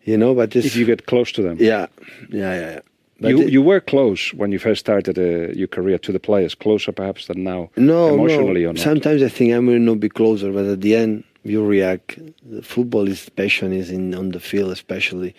you 0.04 0.18
know. 0.18 0.36
But 0.36 0.56
if 0.56 0.76
you 0.76 0.86
get 0.86 1.06
close 1.06 1.32
to 1.36 1.42
them. 1.42 1.58
yeah, 1.60 1.88
yeah, 2.30 2.56
yeah. 2.56 2.72
yeah. 2.72 2.80
But 3.24 3.30
You 3.32 3.48
you 3.48 3.62
were 3.62 3.80
close 3.80 4.34
when 4.34 4.52
you 4.52 4.60
first 4.60 4.82
started 4.82 5.18
uh, 5.18 5.54
your 5.62 5.70
career 5.70 5.98
to 6.00 6.12
the 6.12 6.20
players, 6.20 6.54
closer 6.56 6.92
perhaps 6.92 7.28
than 7.28 7.44
now, 7.44 7.70
no, 7.78 8.14
emotionally 8.14 8.64
no. 8.64 8.70
or 8.70 8.74
not. 8.74 8.84
Sometimes 8.84 9.24
I 9.24 9.30
think 9.30 9.54
I 9.54 9.60
will 9.60 9.80
not 9.80 10.00
be 10.00 10.10
closer, 10.10 10.52
but 10.52 10.66
at 10.66 10.82
the 10.82 10.94
end, 10.96 11.24
you 11.44 11.66
react. 11.66 12.20
The 12.56 12.62
football 12.62 13.08
is 13.08 13.30
passion 13.30 13.72
is 13.72 13.90
in 13.90 14.14
on 14.14 14.32
the 14.32 14.40
field, 14.40 14.72
especially. 14.72 15.34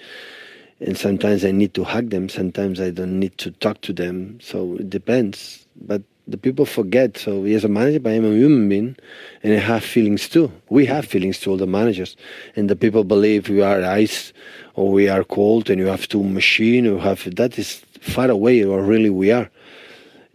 And 0.80 0.96
sometimes 0.96 1.44
I 1.44 1.52
need 1.52 1.72
to 1.74 1.84
hug 1.84 2.10
them. 2.10 2.28
Sometimes 2.28 2.80
I 2.80 2.90
don't 2.90 3.18
need 3.20 3.36
to 3.38 3.50
talk 3.50 3.80
to 3.82 3.92
them. 3.92 4.38
So 4.40 4.76
it 4.80 4.88
depends. 4.90 5.66
But 5.76 6.02
The 6.26 6.38
people 6.38 6.64
forget. 6.64 7.18
So 7.18 7.44
as 7.44 7.64
a 7.64 7.68
manager, 7.68 8.00
but 8.00 8.14
I'm 8.14 8.24
a 8.24 8.34
human 8.34 8.68
being, 8.68 8.96
and 9.42 9.52
I 9.52 9.58
have 9.58 9.84
feelings 9.84 10.28
too. 10.28 10.50
We 10.70 10.86
have 10.86 11.04
feelings 11.04 11.38
to 11.40 11.50
all 11.50 11.56
the 11.58 11.66
managers, 11.66 12.16
and 12.56 12.70
the 12.70 12.76
people 12.76 13.04
believe 13.04 13.48
we 13.48 13.60
are 13.60 13.82
ice 13.82 14.32
or 14.74 14.90
we 14.90 15.08
are 15.08 15.22
cold, 15.24 15.68
and 15.68 15.78
you 15.78 15.86
have 15.86 16.08
to 16.08 16.22
machine. 16.22 16.84
You 16.86 16.98
have 16.98 17.34
that 17.36 17.58
is 17.58 17.82
far 18.00 18.30
away, 18.30 18.64
or 18.64 18.82
really 18.82 19.10
we 19.10 19.32
are. 19.32 19.50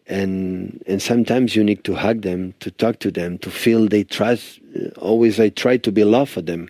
And 0.07 0.83
and 0.85 1.01
sometimes 1.01 1.55
you 1.55 1.63
need 1.63 1.83
to 1.85 1.95
hug 1.95 2.21
them, 2.21 2.53
to 2.59 2.69
talk 2.71 2.99
to 2.99 3.11
them, 3.11 3.37
to 3.39 3.49
feel 3.49 3.87
they 3.87 4.03
trust. 4.03 4.59
Always, 4.97 5.39
I 5.39 5.49
try 5.49 5.77
to 5.77 5.91
be 5.91 6.03
love 6.03 6.29
for 6.29 6.41
them. 6.41 6.69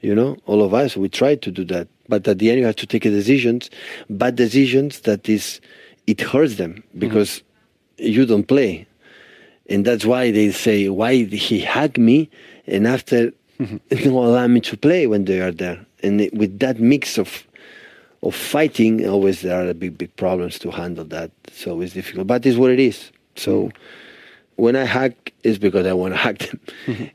You 0.00 0.14
know, 0.14 0.36
all 0.46 0.62
of 0.62 0.72
us 0.74 0.96
we 0.96 1.08
try 1.08 1.34
to 1.34 1.50
do 1.50 1.64
that, 1.66 1.88
but 2.08 2.26
at 2.28 2.38
the 2.38 2.50
end 2.50 2.58
you 2.60 2.66
have 2.66 2.76
to 2.76 2.86
take 2.86 3.04
a 3.04 3.10
decisions, 3.10 3.70
bad 4.08 4.36
decisions 4.36 5.00
that 5.00 5.28
is 5.28 5.60
it 6.06 6.20
hurts 6.20 6.56
them 6.56 6.74
mm-hmm. 6.74 7.00
because 7.00 7.42
you 8.00 8.26
don't 8.26 8.46
play. 8.48 8.86
And 9.68 9.84
that's 9.84 10.04
why 10.04 10.30
they 10.30 10.50
say, 10.50 10.88
why 10.88 11.14
he 11.24 11.60
hug 11.60 11.96
me 11.98 12.28
and 12.66 12.86
after 12.86 13.32
mm-hmm. 13.60 13.76
don't 13.88 14.24
allow 14.24 14.46
me 14.46 14.60
to 14.62 14.76
play 14.76 15.06
when 15.06 15.24
they 15.26 15.40
are 15.40 15.52
there. 15.52 15.84
And 16.02 16.20
it- 16.20 16.34
with 16.34 16.58
that 16.60 16.80
mix 16.80 17.18
of 17.18 17.46
of 18.22 18.34
fighting, 18.34 19.08
always 19.08 19.40
there 19.40 19.66
are 19.66 19.72
big, 19.72 19.96
big 19.96 20.14
problems 20.16 20.58
to 20.58 20.70
handle 20.70 21.04
that. 21.06 21.30
So 21.52 21.80
it's 21.80 21.94
difficult, 21.94 22.26
but 22.26 22.44
it's 22.44 22.58
what 22.58 22.70
it 22.70 22.78
is. 22.78 23.10
So 23.36 23.68
mm. 23.68 23.72
When 24.60 24.76
I 24.76 24.86
hug, 24.86 25.12
it's 25.42 25.58
because 25.60 25.90
I 25.90 25.92
want 25.92 26.14
to 26.14 26.20
hug 26.20 26.38
them. 26.38 26.60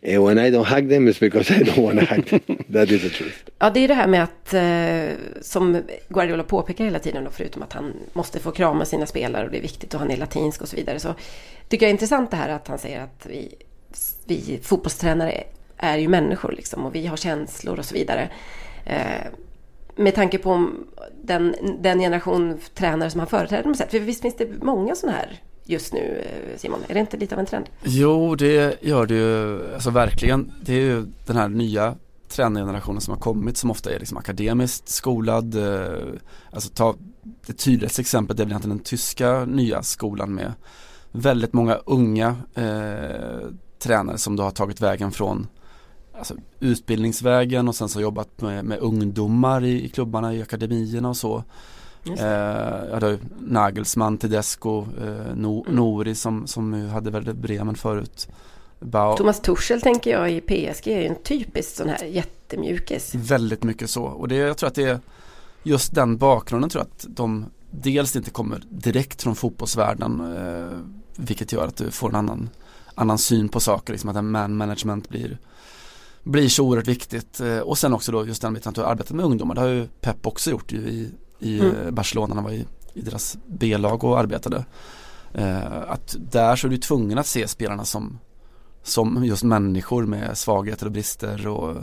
And 0.03 0.23
when 0.23 0.37
I 0.37 0.51
don't 0.51 0.65
hug 0.65 0.89
them, 0.89 1.07
it's 1.07 1.19
because 1.19 1.51
I 1.51 1.63
don't 1.63 1.83
want 1.83 1.99
to 1.99 2.05
hug 2.05 2.25
them. 2.25 2.65
That 2.73 2.91
is 2.91 3.01
the 3.01 3.09
truth. 3.09 3.43
Ja, 3.59 3.69
det 3.69 3.79
är 3.79 3.87
det 3.87 3.93
här 3.93 4.07
med 4.07 4.23
att, 4.23 4.53
eh, 4.53 5.17
som 5.41 5.81
Guardiola 6.09 6.43
påpekar 6.43 6.85
hela 6.85 6.99
tiden, 6.99 7.23
då, 7.23 7.29
förutom 7.31 7.63
att 7.63 7.73
han 7.73 7.93
måste 8.13 8.39
få 8.39 8.51
krama 8.51 8.85
sina 8.85 9.05
spelare 9.05 9.45
och 9.45 9.51
det 9.51 9.57
är 9.57 9.61
viktigt 9.61 9.93
och 9.93 9.99
han 9.99 10.11
är 10.11 10.17
latinsk 10.17 10.61
och 10.61 10.67
så 10.67 10.75
vidare, 10.75 10.99
så 10.99 11.15
tycker 11.69 11.85
jag 11.85 11.89
är 11.89 11.93
intressant 11.93 12.31
det 12.31 12.37
här 12.37 12.49
att 12.49 12.67
han 12.67 12.77
säger 12.77 13.01
att 13.01 13.25
vi, 13.29 13.55
vi 14.25 14.59
fotbollstränare 14.63 15.43
är 15.77 15.97
ju 15.97 16.07
människor 16.07 16.51
liksom 16.51 16.85
och 16.85 16.95
vi 16.95 17.07
har 17.07 17.17
känslor 17.17 17.79
och 17.79 17.85
så 17.85 17.93
vidare. 17.93 18.29
Eh, 18.85 19.27
med 19.95 20.15
tanke 20.15 20.37
på 20.37 20.69
den, 21.23 21.55
den 21.79 21.99
generation 21.99 22.59
tränare 22.73 23.09
som 23.09 23.19
han 23.19 23.29
företräder, 23.29 23.73
för 23.89 23.99
visst 23.99 24.21
finns 24.21 24.35
det 24.35 24.63
många 24.63 24.95
sådana 24.95 25.17
här 25.17 25.41
just 25.66 25.93
nu, 25.93 26.24
eh, 26.26 26.57
Simon? 26.57 26.80
Är 26.88 26.93
det 26.93 26.99
inte 26.99 27.18
lite 27.18 27.36
av 27.36 27.39
en 27.39 27.45
trend? 27.45 27.66
Jo, 27.84 28.36
det 28.36 28.84
gör 28.84 29.05
det 29.05 29.13
ju, 29.13 29.74
alltså 29.74 29.89
verkligen. 29.89 30.51
Det 30.61 30.74
är 30.74 30.82
ju 30.82 31.05
den 31.26 31.36
här 31.36 31.47
nya 31.47 31.95
tränargenerationen 32.28 33.01
som 33.01 33.13
har 33.13 33.22
kommit 33.22 33.57
som 33.57 33.72
ofta 33.72 33.93
är 33.93 33.99
liksom 33.99 34.18
akademiskt 34.18 34.89
skolad. 34.89 35.55
Eh, 35.55 35.97
alltså 36.51 36.70
ta 36.70 36.95
det 37.47 37.53
tydligaste 37.53 38.01
exemplet 38.01 38.38
det 38.38 38.43
är 38.43 38.45
väl 38.45 38.51
egentligen 38.51 38.78
den 38.78 38.86
tyska 38.86 39.45
nya 39.45 39.84
skolan 39.84 40.34
med 40.36 40.53
väldigt 41.11 41.53
många 41.53 41.76
unga 41.76 42.36
eh, 42.53 43.49
tränare 43.80 44.18
som 44.18 44.36
då 44.36 44.43
har 44.43 44.51
tagit 44.51 44.82
vägen 44.82 45.11
från 45.11 45.47
alltså, 46.18 46.36
utbildningsvägen 46.59 47.68
och 47.68 47.76
sen 47.76 47.89
så 47.89 48.01
jobbat 48.01 48.41
med, 48.41 48.66
med 48.66 48.80
ungdomar 48.80 49.63
i, 49.63 49.86
i 49.86 49.89
klubbarna, 49.89 50.34
i 50.34 50.41
akademierna 50.41 51.09
och 51.09 51.18
så. 51.18 51.43
Eh, 52.08 52.86
jag 52.86 52.93
hade 52.93 53.20
Nagelsmann, 53.39 54.18
Tedesco, 54.18 54.86
eh, 55.01 55.36
no, 55.36 55.66
Nori 55.70 56.16
som, 56.16 56.47
som 56.47 56.89
hade 56.89 57.12
väldigt 57.12 57.36
Bremen 57.36 57.76
förut. 57.76 58.28
Bau, 58.80 59.18
Thomas 59.18 59.41
Tuchel 59.41 59.82
tänker 59.82 60.12
jag 60.12 60.32
i 60.32 60.41
PSG 60.41 60.88
är 60.88 60.99
ju 60.99 61.08
en 61.08 61.24
typisk 61.24 61.76
sån 61.76 61.89
här 61.89 62.06
jättemjukis. 62.06 63.16
Väldigt 63.16 63.64
mycket 63.64 63.89
så. 63.89 64.03
Och 64.03 64.28
det, 64.28 64.36
jag 64.36 64.58
tror 64.58 64.68
att 64.68 64.76
det 64.76 64.84
är 64.84 64.99
just 65.64 65.95
den 65.95 66.18
bakgrunden 66.18 66.70
tror 66.70 66.82
jag 66.82 66.88
att 66.88 67.18
de 67.18 67.45
dels 67.72 68.16
inte 68.16 68.32
kommer 68.32 68.64
direkt 68.70 69.22
från 69.22 69.36
fotbollsvärlden 69.36 70.36
eh, 70.38 70.80
vilket 71.16 71.51
gör 71.51 71.68
att 71.68 71.78
du 71.78 71.91
får 71.91 72.10
en 72.10 72.16
annan, 72.16 72.49
annan 72.95 73.18
syn 73.18 73.49
på 73.49 73.60
saker, 73.60 73.93
liksom 73.93 74.10
att 74.10 74.24
man 74.24 74.56
management 74.56 75.10
blir 75.10 75.38
blir 76.24 76.49
så 76.49 76.66
oerhört 76.66 76.88
viktigt. 76.88 77.39
Eh, 77.39 77.60
och 77.60 77.78
sen 77.78 77.93
också 77.93 78.12
då 78.12 78.26
just 78.26 78.41
den 78.41 78.53
biten 78.53 78.70
att 78.70 78.76
du 78.76 78.82
har 78.82 78.91
arbetat 78.91 79.16
med 79.16 79.26
ungdomar, 79.26 79.56
det 79.56 79.62
har 79.62 79.68
ju 79.68 79.88
Pep 80.01 80.28
också 80.28 80.51
gjort 80.51 80.72
ju 80.72 80.78
i, 80.78 81.10
i 81.39 81.59
Mm. 81.59 81.75
eh, 81.75 81.91
Barcelona 81.91 82.27
när 82.27 82.36
han 82.36 82.43
var 82.43 82.51
i, 82.51 82.65
i 82.93 83.01
deras 83.01 83.38
B-lag 83.47 84.03
och 84.03 84.19
arbetade. 84.19 84.65
Eh, 85.33 85.81
att 85.91 86.15
där 86.19 86.55
så 86.55 86.67
är 86.67 86.71
du 86.71 86.77
tvungen 86.77 87.17
att 87.17 87.27
se 87.27 87.47
spelarna 87.47 87.86
som, 87.86 88.19
som 88.83 89.25
just 89.25 89.43
människor 89.43 90.05
med 90.05 90.38
svagheter 90.38 90.86
och 90.86 90.91
brister 90.91 91.47
och 91.47 91.77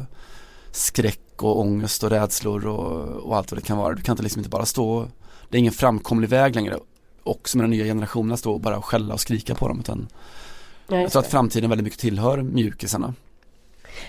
skräck 0.71 1.43
och 1.43 1.61
ångest 1.61 2.03
och 2.05 2.11
rädslor 2.11 2.67
och, 2.67 3.09
och 3.09 3.37
allt 3.37 3.51
vad 3.53 3.59
det 3.59 3.67
kan 3.67 3.79
vara. 3.79 3.95
Du 3.95 4.03
kan 4.03 4.13
inte 4.13 4.23
liksom 4.23 4.41
inte 4.41 4.51
bara 4.51 4.67
stå, 4.67 5.09
det 5.49 5.57
är 5.57 5.59
ingen 5.59 5.73
framkomlig 5.73 6.29
väg 6.29 6.55
längre 6.55 6.79
också 7.23 7.57
med 7.57 7.65
den 7.65 7.71
nya 7.71 7.85
generationen 7.85 8.37
stå 8.37 8.53
och 8.53 8.61
bara 8.61 8.83
skälla 8.83 9.15
och 9.15 9.21
skrika 9.21 9.55
på 9.55 9.69
dem 9.69 9.81
utan 9.81 10.09
Ja, 10.89 11.01
jag 11.01 11.11
tror 11.13 11.23
att 11.23 11.29
framtiden 11.31 11.71
väldigt 11.71 11.85
mycket 11.85 12.01
tillhör 12.01 12.43
mjukisarna. 12.43 13.15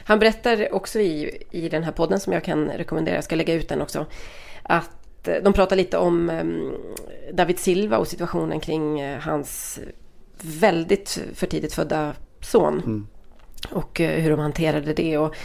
Han 0.06 0.20
berättar 0.20 0.74
också 0.74 1.00
i, 1.00 1.44
i 1.52 1.70
den 1.70 1.84
här 1.84 1.92
podden 1.92 2.20
som 2.20 2.34
jag 2.34 2.44
kan 2.44 2.68
rekommendera, 2.68 3.16
jag 3.16 3.24
ska 3.24 3.36
lägga 3.36 3.54
ut 3.54 3.70
den 3.70 3.82
också, 3.82 4.06
att 4.64 4.90
eh, 5.28 5.44
de 5.44 5.54
pratar 5.54 5.76
lite 5.76 5.98
om 5.98 6.30
eh, 6.30 6.46
David 7.34 7.60
Silva 7.60 7.98
och 7.98 8.08
situationen 8.08 8.60
kring 8.60 9.00
eh, 9.00 9.20
hans 9.20 9.80
väldigt 10.42 11.20
för 11.34 11.48
tidigt 11.48 11.74
födda 11.74 12.14
son. 12.42 12.74
Mm. 12.80 13.08
Och 13.72 14.02
eh, 14.02 14.22
hur 14.22 14.30
de 14.30 14.40
hanterade 14.40 14.94
det 14.94 15.18
och, 15.18 15.36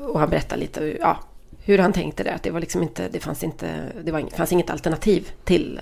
och 0.00 0.20
han 0.20 0.30
berättar 0.30 0.56
lite 0.56 0.96
ja, 1.00 1.18
hur 1.64 1.78
han 1.78 1.92
tänkte 1.92 2.22
där. 2.22 2.32
Att 2.32 2.42
det 2.42 2.50
var 2.50 2.60
liksom 2.60 2.82
inte, 2.82 3.08
det 3.08 3.20
fanns 3.20 3.44
inte, 3.44 3.66
det 4.04 4.12
var, 4.12 4.20
ing- 4.20 4.36
fanns 4.36 4.52
inget 4.52 4.70
alternativ 4.70 5.30
till 5.44 5.80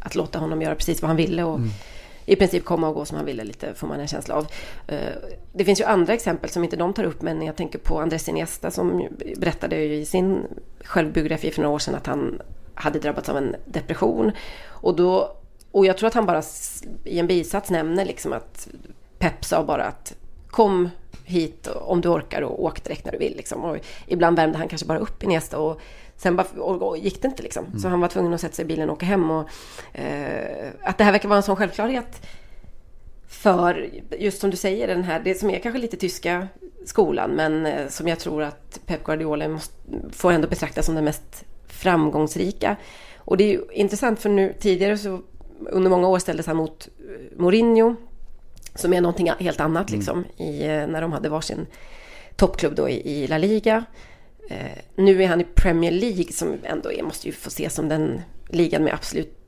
att 0.00 0.14
låta 0.14 0.38
honom 0.38 0.62
göra 0.62 0.74
precis 0.74 1.02
vad 1.02 1.08
han 1.08 1.16
ville 1.16 1.44
och 1.44 1.60
i 2.26 2.36
princip 2.36 2.64
komma 2.64 2.88
och 2.88 2.94
gå 2.94 3.04
som 3.04 3.16
han 3.16 3.26
ville 3.26 3.44
lite 3.44 3.74
får 3.74 3.86
man 3.86 4.00
en 4.00 4.08
känsla 4.08 4.34
av. 4.34 4.46
Eh, 4.86 5.12
det 5.52 5.64
finns 5.64 5.80
ju 5.80 5.84
andra 5.84 6.14
exempel 6.14 6.50
som 6.50 6.64
inte 6.64 6.76
de 6.76 6.92
tar 6.92 7.04
upp 7.04 7.22
men 7.22 7.42
jag 7.42 7.56
tänker 7.56 7.78
på 7.78 8.00
Andres 8.00 8.28
Iniesta 8.28 8.70
som 8.70 9.08
berättade 9.36 9.76
ju 9.76 9.94
i 9.94 10.04
sin 10.04 10.42
självbiografi 10.84 11.50
för 11.50 11.62
några 11.62 11.74
år 11.74 11.78
sedan 11.78 11.94
att 11.94 12.06
han 12.06 12.42
hade 12.74 12.98
drabbats 12.98 13.28
av 13.28 13.36
en 13.36 13.56
depression. 13.64 14.32
Och, 14.66 14.96
då, 14.96 15.36
och 15.72 15.86
jag 15.86 15.98
tror 15.98 16.06
att 16.06 16.14
han 16.14 16.26
bara 16.26 16.42
i 17.04 17.18
en 17.18 17.26
bisats 17.26 17.70
nämner 17.70 18.04
liksom 18.04 18.32
att 18.32 18.68
Pep 19.18 19.44
sa 19.44 19.64
bara 19.64 19.84
att 19.84 20.14
kom 20.46 20.90
hit 21.24 21.66
om 21.66 22.00
du 22.00 22.08
orkar 22.08 22.42
och 22.42 22.64
åk 22.64 22.84
direkt 22.84 23.04
när 23.04 23.12
du 23.12 23.18
vill. 23.18 23.36
Liksom. 23.36 23.64
Och 23.64 23.76
ibland 24.06 24.36
värmde 24.36 24.58
han 24.58 24.68
kanske 24.68 24.86
bara 24.86 24.98
upp 24.98 25.22
Iniesta 25.22 25.58
och 25.58 25.80
sen 26.16 26.36
bara, 26.36 26.46
och, 26.58 26.82
och 26.82 26.98
gick 26.98 27.22
det 27.22 27.28
inte 27.28 27.42
liksom. 27.42 27.78
Så 27.78 27.88
han 27.88 28.00
var 28.00 28.08
tvungen 28.08 28.34
att 28.34 28.40
sätta 28.40 28.54
sig 28.54 28.64
i 28.64 28.68
bilen 28.68 28.90
och 28.90 28.96
åka 28.96 29.06
hem. 29.06 29.30
Och, 29.30 29.48
eh, 29.98 30.68
att 30.82 30.98
det 30.98 31.04
här 31.04 31.12
verkar 31.12 31.28
vara 31.28 31.36
en 31.36 31.42
sån 31.42 31.56
självklarhet 31.56 32.26
för, 33.28 33.90
just 34.18 34.40
som 34.40 34.50
du 34.50 34.56
säger, 34.56 34.86
den 34.88 35.04
här, 35.04 35.20
det 35.24 35.34
som 35.34 35.50
är 35.50 35.58
kanske 35.58 35.80
lite 35.80 35.96
tyska 35.96 36.48
skolan, 36.84 37.30
men 37.30 37.66
eh, 37.66 37.88
som 37.88 38.08
jag 38.08 38.18
tror 38.18 38.42
att 38.42 38.80
Pep 38.86 39.04
Guardiola 39.04 39.48
måste, 39.48 39.74
får 40.12 40.32
ändå 40.32 40.48
betraktas 40.48 40.86
som 40.86 40.94
den 40.94 41.04
mest 41.04 41.44
framgångsrika. 41.66 42.76
Och 43.18 43.36
det 43.36 43.44
är 43.44 43.48
ju 43.48 43.62
intressant 43.72 44.20
för 44.20 44.28
nu 44.28 44.54
tidigare 44.60 44.98
så 44.98 45.20
under 45.70 45.90
många 45.90 46.08
år 46.08 46.18
ställdes 46.18 46.46
han 46.46 46.56
mot 46.56 46.88
eh, 46.98 47.38
Mourinho, 47.38 47.94
som 48.74 48.92
är 48.92 49.00
någonting 49.00 49.30
helt 49.38 49.60
annat 49.60 49.90
liksom, 49.90 50.24
i, 50.36 50.62
eh, 50.62 50.86
när 50.86 51.00
de 51.00 51.12
hade 51.12 51.28
varsin 51.28 51.66
toppklubb 52.36 52.74
då 52.74 52.88
i, 52.88 53.22
i 53.22 53.26
La 53.26 53.38
Liga. 53.38 53.84
Eh, 54.48 54.78
nu 54.96 55.22
är 55.22 55.28
han 55.28 55.40
i 55.40 55.46
Premier 55.54 55.92
League 55.92 56.32
som 56.32 56.58
ändå 56.64 56.92
är, 56.92 57.02
måste 57.02 57.26
ju 57.26 57.32
få 57.32 57.48
ses 57.48 57.74
som 57.74 57.88
den 57.88 58.20
ligan 58.48 58.84
med 58.84 58.94
absolut 58.94 59.38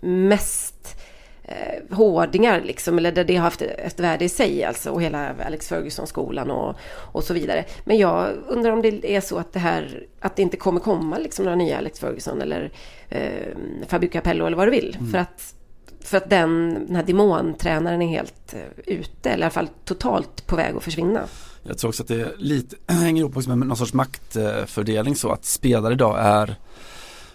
mest 0.00 1.00
eh, 1.42 1.96
hårdingar 1.96 2.60
liksom, 2.60 2.98
eller 2.98 3.12
där 3.12 3.24
det 3.24 3.36
har 3.36 3.42
haft 3.42 3.62
ett 3.62 4.00
värde 4.00 4.24
i 4.24 4.28
sig 4.28 4.64
alltså, 4.64 4.90
och 4.90 5.02
hela 5.02 5.34
Alex 5.46 5.68
Ferguson-skolan 5.68 6.50
och, 6.50 6.76
och 7.12 7.24
så 7.24 7.34
vidare. 7.34 7.64
Men 7.84 7.98
jag 7.98 8.28
undrar 8.48 8.72
om 8.72 8.82
det 8.82 9.16
är 9.16 9.20
så 9.20 9.38
att 9.38 9.52
det 9.52 9.58
här, 9.58 10.06
att 10.20 10.36
det 10.36 10.42
inte 10.42 10.56
kommer 10.56 10.80
komma 10.80 11.18
liksom 11.18 11.44
några 11.44 11.56
nya 11.56 11.78
Alex 11.78 12.00
Ferguson 12.00 12.42
eller 12.42 12.70
eh, 13.08 13.56
Fabio 13.86 14.08
Capello 14.08 14.46
eller 14.46 14.56
vad 14.56 14.66
du 14.66 14.70
vill. 14.70 14.98
För 15.12 15.18
att, 15.18 15.54
för 16.00 16.16
att 16.16 16.30
den, 16.30 16.74
den 16.86 16.96
här 16.96 17.02
demontränaren 17.02 18.02
är 18.02 18.08
helt 18.08 18.54
eh, 18.54 18.94
ute, 18.94 19.30
eller 19.30 19.42
i 19.42 19.44
alla 19.44 19.50
fall 19.50 19.68
totalt 19.84 20.46
på 20.46 20.56
väg 20.56 20.76
att 20.76 20.82
försvinna. 20.82 21.20
Jag 21.62 21.78
tror 21.78 21.88
också 21.88 22.02
att 22.02 22.08
det 22.08 22.32
lite 22.38 22.76
hänger 22.86 23.20
ihop 23.22 23.36
också 23.36 23.48
med 23.50 23.68
någon 23.68 23.76
sorts 23.76 23.92
maktfördelning 23.92 25.16
så 25.16 25.32
att 25.32 25.44
spelare 25.44 25.92
idag 25.92 26.16
är 26.20 26.56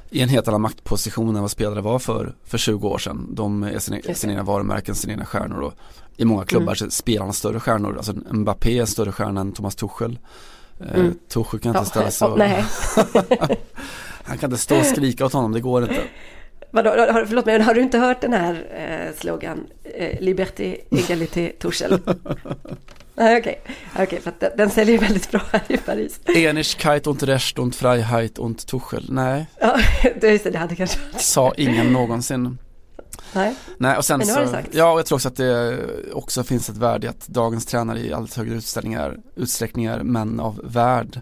i 0.10 0.22
en 0.22 0.30
helt 0.30 0.48
annan 0.48 0.62
maktposition 0.62 1.36
än 1.36 1.42
vad 1.42 1.52
spelare 1.52 1.82
var 1.82 2.00
för, 2.00 2.36
för 2.44 2.58
20 2.58 2.88
år 2.88 2.98
sedan. 2.98 3.28
De 3.36 3.64
är 3.64 3.80
sina, 3.80 3.98
sina 4.14 4.34
egna 4.34 4.44
varumärken, 4.44 4.96
sina 4.96 5.14
egna 5.14 5.26
stjärnor 5.26 5.60
och 5.62 5.74
i 6.18 6.26
många 6.26 6.46
klubbar 6.46 6.64
Mm. 6.66 6.76
så 6.76 6.86
är 6.86 6.90
spelarna 6.90 7.34
större 7.34 7.60
stjärnor. 7.60 7.98
Alltså 7.98 8.14
Mbappé 8.32 8.80
är 8.80 8.86
större 8.86 9.12
stjärna 9.12 9.42
än 9.42 9.52
Thomas 9.52 9.76
Tuchel. 9.76 10.20
Eh, 10.80 10.96
Mm. 11.00 11.14
Tuchel 11.34 11.60
kan 11.60 11.76
inte 11.78 11.90
ställa 11.90 12.12
sig 12.12 12.28
oh, 12.28 12.38
han 14.24 14.38
kan 14.38 14.50
inte 14.52 14.62
stå 14.62 14.80
och 14.80 14.86
skrika 14.86 15.26
åt 15.26 15.34
honom, 15.34 15.52
det 15.52 15.60
går 15.62 15.84
inte. 15.84 16.02
Vadå, 16.72 16.90
har, 16.90 17.26
förlåt 17.26 17.46
mig, 17.46 17.62
har 17.62 17.74
du 17.74 17.82
inte 17.82 17.98
hört 17.98 18.22
den 18.22 18.34
här 18.34 18.66
eh, 18.76 19.20
slogan? 19.22 19.68
Eh, 19.84 20.20
Liberté, 20.22 20.78
égalité, 20.92 21.52
Tuchel. 21.60 22.00
Okej. 23.16 23.62
Okej, 24.00 24.22
för 24.22 24.30
att 24.30 24.58
den, 24.58 24.70
säljer 24.70 24.98
väldigt 25.00 25.32
bra 25.32 25.42
här 25.52 25.62
i 25.68 25.78
Paris. 25.78 26.20
Enigkeit 26.26 27.08
und 27.08 27.24
Recht 27.24 27.60
und 27.60 27.76
Freiheit 27.76 28.40
und 28.40 28.68
Tuchel. 28.68 29.06
Nej, 29.10 29.46
Ja, 29.62 29.78
det, 30.22 30.32
just 30.32 30.44
det, 30.44 30.50
det 30.50 30.58
hade 30.58 30.76
kanske 30.76 31.00
varit... 31.12 31.22
sa 31.22 31.54
ingen 31.58 31.94
någonsin. 31.94 32.58
Nej. 33.34 33.56
Nej, 33.78 33.98
och 33.98 34.06
sen 34.06 34.18
Men 34.20 34.28
nu 34.28 34.34
har 34.34 34.40
så, 34.40 34.46
det 34.46 34.52
sagts. 34.52 34.76
ja, 34.76 34.92
och 34.92 35.00
jag 35.00 35.06
tror 35.06 35.16
också 35.16 35.28
att 35.28 35.36
det 35.36 35.80
också 36.14 36.44
finns 36.44 36.70
ett 36.70 36.78
värde 36.78 37.08
i 37.08 37.10
att 37.10 37.28
dagens 37.28 37.66
tränare 37.66 38.00
i 38.00 38.14
allt 38.14 38.34
högre 38.36 38.56
utställningar, 38.56 39.18
utsträckning 39.36 39.86
är 39.86 40.00
män 40.04 40.40
av 40.40 40.62
värld. 40.64 41.22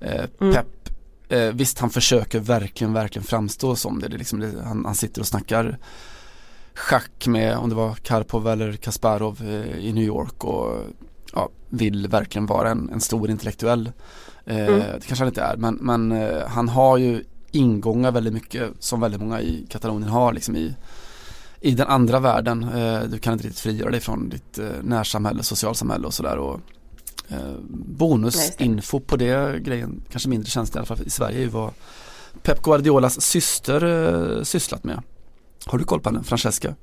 Eh, 0.00 0.24
Mm. 0.40 0.54
Pep, 0.54 0.66
eh, 1.28 1.40
visst 1.52 1.78
han 1.78 1.90
försöker 1.90 2.40
verkligen, 2.40 2.92
verkligen 2.92 3.26
framstå 3.26 3.76
som 3.76 4.00
det. 4.00 4.08
det, 4.08 4.16
är 4.16 4.18
liksom 4.18 4.40
det 4.40 4.50
han, 4.64 4.84
han 4.84 4.94
sitter 4.94 5.20
och 5.20 5.26
snackar 5.26 5.78
schack 6.74 7.26
med, 7.26 7.56
om 7.56 7.68
det 7.68 7.74
var 7.74 7.94
Karpov 7.94 8.48
eller 8.48 8.72
Kasparov 8.72 9.38
eh, 9.42 9.78
i 9.78 9.92
New 9.92 10.04
York 10.04 10.44
och 10.44 10.76
ja, 11.34 11.48
vill 11.68 12.08
verkligen 12.08 12.46
vara 12.46 12.70
en, 12.70 12.90
en 12.92 13.00
stor 13.00 13.30
intellektuell. 13.30 13.92
Eh, 14.46 14.66
Mm. 14.66 14.80
Det 14.80 15.06
kanske 15.06 15.16
han 15.24 15.28
inte 15.28 15.42
är, 15.42 15.56
men, 15.56 15.74
men 15.74 16.12
eh, 16.12 16.46
han 16.46 16.68
har 16.68 16.98
ju 16.98 17.24
ingångar 17.50 18.12
väldigt 18.12 18.32
mycket 18.32 18.70
som 18.78 19.00
väldigt 19.00 19.20
många 19.20 19.40
i 19.40 19.66
Katalonien 19.70 20.10
har 20.10 20.32
liksom 20.32 20.56
i 20.56 20.74
i 21.64 21.70
den 21.70 21.86
andra 21.86 22.20
världen. 22.20 22.62
Eh, 22.62 23.02
du 23.02 23.18
kan 23.18 23.32
inte 23.32 23.44
riktigt 23.44 23.60
frigöra 23.60 23.90
dig 23.90 24.00
från 24.00 24.28
ditt 24.28 24.58
eh, 24.58 24.66
närsamhälle, 24.82 25.42
socialsamhälle 25.42 26.06
och 26.06 26.14
sådär. 26.14 26.36
Och, 26.36 26.60
eh, 27.28 27.54
bonusinfo 27.68 29.00
på 29.00 29.16
det 29.16 29.62
grejen, 29.62 30.02
kanske 30.10 30.28
mindre 30.28 30.50
känsligt 30.50 30.76
i 30.76 30.78
alla 30.78 30.86
fall 30.86 31.06
i 31.06 31.10
Sverige, 31.10 31.38
är 31.38 31.42
ju 31.42 31.48
vad 31.48 31.70
Pep 32.42 32.62
Guardiolas 32.62 33.20
syster 33.20 33.84
eh, 33.84 34.42
sysslat 34.42 34.84
med. 34.84 35.02
Har 35.66 35.78
du 35.78 35.84
koll 35.84 36.00
på 36.00 36.08
henne, 36.08 36.22
Francesca? 36.22 36.74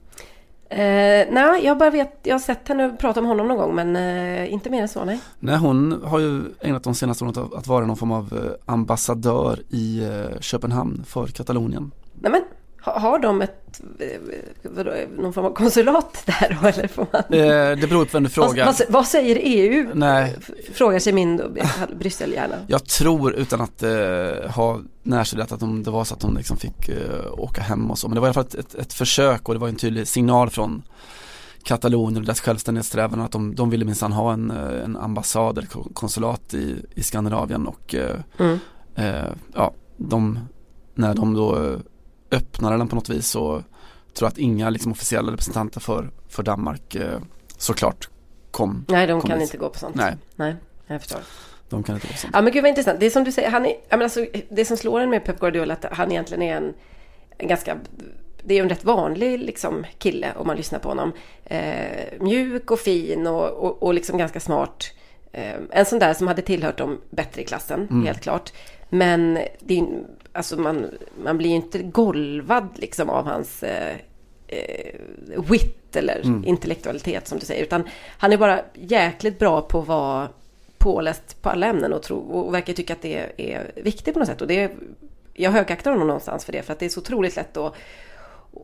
Eh, 0.72 1.28
nej, 1.32 1.66
jag 1.66 1.78
bara 1.78 1.90
vet, 1.90 2.20
jag 2.24 2.34
har 2.36 2.40
sett 2.40 2.68
henne 2.68 2.90
prata 3.00 3.20
om 3.20 3.26
honom 3.26 3.48
någon 3.48 3.58
gång 3.58 3.76
men 3.76 3.96
eh, 3.96 4.54
inte 4.54 4.70
mer 4.70 4.82
än 4.82 4.88
så 4.88 5.06
nej. 5.06 5.20
Nej, 5.40 5.58
hon 5.58 6.02
har 6.04 6.20
ju 6.20 6.42
ägnat 6.62 6.84
de 6.84 6.96
senaste 6.96 7.24
åren 7.24 7.50
att 7.56 7.68
vara 7.68 7.86
någon 7.86 7.98
form 7.98 8.12
av 8.12 8.34
eh, 8.34 8.74
ambassadör 8.74 9.60
i 9.70 10.04
eh, 10.04 10.40
Köpenhamn 10.40 11.04
för 11.08 11.28
Katalonien. 11.28 11.92
Nej 12.22 12.32
men, 12.32 12.42
har 12.82 13.20
de 13.20 13.42
ett, 13.42 13.82
eh, 14.00 14.08
vadå, 14.64 14.94
någon 15.18 15.34
form 15.34 15.46
av 15.46 15.54
konsulat 15.54 16.24
där 16.26 16.58
då 16.62 16.68
eller 16.68 16.88
får 16.88 17.08
man? 17.14 17.22
Eh, 17.40 17.78
det 17.82 17.90
beror 17.90 18.06
på 18.06 18.10
vem 18.14 18.24
du 18.24 18.30
frågar. 18.30 18.66
Vad, 18.66 18.82
vad, 18.90 19.06
säger 19.08 19.38
EU? 19.42 19.90
Nej. 19.94 20.36
Frågar 20.74 21.00
sig 21.00 21.14
min 21.14 21.38
då, 21.38 21.50
Bryssel 22.00 22.32
gärna. 22.34 22.56
Jag 22.68 22.86
tror 22.86 23.34
utan 23.34 23.62
att 23.62 23.84
eh, 23.84 24.52
ha 24.56 24.80
närstuderat 25.04 25.52
att 25.52 25.64
om 25.64 25.84
det 25.84 25.92
var 25.92 26.04
så 26.04 26.14
att 26.16 26.24
hon 26.24 26.34
liksom 26.36 26.58
fick 26.58 26.90
eh, 26.90 27.32
åka 27.40 27.62
hem 27.62 27.92
och 27.92 27.98
så. 27.98 28.08
Men 28.08 28.16
det 28.16 28.22
var 28.22 28.28
i 28.28 28.30
alla 28.30 28.34
fall 28.34 28.46
ett, 28.46 28.56
ett, 28.56 28.76
ett 28.76 28.94
försök 28.94 29.48
och 29.48 29.54
det 29.54 29.60
var 29.60 29.68
en 29.68 29.76
tydlig 29.76 30.08
signal 30.08 30.50
från 30.50 30.84
Katalonien 31.64 32.18
och 32.22 32.28
dess 32.28 32.40
självständighetssträvan 32.42 33.22
att 33.22 33.32
de, 33.32 33.56
de 33.56 33.70
ville 33.70 33.86
minsann 33.86 34.12
ha 34.12 34.34
en, 34.34 34.52
eh, 34.52 34.84
en 34.84 34.98
ambassad 34.98 35.58
eller 35.58 35.68
ko- 35.68 35.90
konsulat 35.94 36.54
i, 36.54 36.86
i 36.96 37.04
Skandinavien 37.04 37.68
och 37.68 37.96
eh, 37.96 38.16
Mm. 38.40 38.60
eh, 38.96 39.32
ja, 39.56 39.74
de, 39.98 40.40
när 40.96 41.14
de 41.16 41.34
då 41.34 41.76
öppnade 42.32 42.78
den 42.78 42.88
på 42.88 42.96
något 42.96 43.10
vis 43.10 43.28
så 43.28 43.64
tror 44.14 44.28
att 44.28 44.38
inga 44.38 44.70
liksom, 44.70 44.92
officiella 44.92 45.32
representanter 45.32 45.80
för, 45.80 46.12
för 46.28 46.44
Danmark 46.44 46.96
eh, 46.96 47.20
såklart 47.58 48.10
kom. 48.52 48.86
Nej, 48.88 49.08
de 49.08 49.22
kom 49.22 49.30
kan 49.30 49.40
dit. 49.40 49.48
inte 49.48 49.58
gå 49.58 49.70
på 49.70 49.80
sånt. 49.80 49.96
Nej, 49.96 50.16
Nej, 50.36 50.56
jag 50.88 51.02
förstår. 51.02 51.20
de 51.70 51.84
kan 51.84 51.96
inte 51.96 52.08
gå 52.08 52.14
sånt. 52.14 52.34
Ja 52.34 52.42
men 52.42 52.54
gud 52.54 52.64
vad 52.64 52.70
intressant. 52.70 53.00
Det 53.00 53.06
är 53.06 53.10
som 53.10 53.24
du 53.24 53.32
säger, 53.32 53.50
han 53.50 53.66
är, 53.66 53.74
menar, 53.90 54.04
alltså, 54.04 54.26
det 54.50 54.66
som 54.66 54.78
slår 54.78 55.00
en 55.00 55.10
med 55.10 55.26
Pep 55.26 55.40
Guardiola 55.40 55.74
att 55.74 55.86
han 55.92 56.12
egentligen 56.12 56.42
är 56.42 56.56
en, 56.58 56.74
en 57.38 57.48
ganska, 57.48 57.78
det 58.44 58.54
är 58.54 58.58
ju 58.58 58.64
en 58.64 58.70
rätt 58.70 58.84
vanlig 58.86 59.40
liksom, 59.40 59.86
kille 59.98 60.34
om 60.36 60.48
man 60.48 60.58
lyssnar 60.58 60.80
på 60.80 60.90
honom. 60.90 61.12
Eh, 61.46 62.06
mjuk 62.20 62.72
och 62.72 62.80
fin 62.80 63.28
och, 63.28 63.50
och, 63.50 63.84
och 63.84 63.94
liksom 63.94 64.18
ganska 64.18 64.40
smart. 64.40 64.92
Eh, 65.32 65.56
en 65.72 65.86
sån 65.86 66.00
där 66.00 66.14
som 66.14 66.28
hade 66.28 66.42
tillhört 66.42 66.78
dem 66.78 67.02
bättre 67.10 67.42
i 67.42 67.46
klassen, 67.46 68.04
helt 68.06 68.22
klart. 68.22 68.52
Men 68.94 69.40
det 69.60 69.88
alltså 70.34 70.58
man, 70.58 70.86
man 71.24 71.38
blir 71.38 71.50
ju 71.50 71.56
inte 71.56 71.84
golvad 71.84 72.68
liksom 72.76 73.10
av 73.10 73.26
hans 73.26 73.64
eh, 73.64 73.96
eh, 74.48 74.96
wit 75.50 75.96
eller 75.96 76.46
intellektualitet 76.46 77.28
som 77.28 77.40
du 77.40 77.46
säger. 77.46 77.64
Utan 77.64 77.84
han 78.18 78.34
är 78.34 78.38
bara 78.38 78.62
jäkligt 78.74 79.40
bra 79.40 79.62
på 79.62 79.80
att 79.80 79.88
vara 79.88 80.30
påläst 80.78 81.42
på 81.42 81.50
alla 81.50 81.68
ämnen 81.68 81.94
och, 81.94 82.04
tro, 82.04 82.18
och 82.18 82.54
verkar 82.54 82.74
tycka 82.74 82.94
att 82.94 83.02
det 83.02 83.30
är 83.38 83.72
viktigt 83.76 84.14
på 84.14 84.20
något 84.20 84.28
sätt. 84.28 84.42
Och 84.42 84.48
det, 84.48 84.72
jag 85.34 85.52
högaktar 85.52 85.92
honom 85.92 86.08
någonstans 86.08 86.46
för 86.46 86.52
det, 86.52 86.64
för 86.64 86.74
att 86.74 86.80
det 86.80 86.86
är 86.86 86.90
så 86.90 87.00
otroligt 87.00 87.36
lätt 87.36 87.58
att 87.58 87.76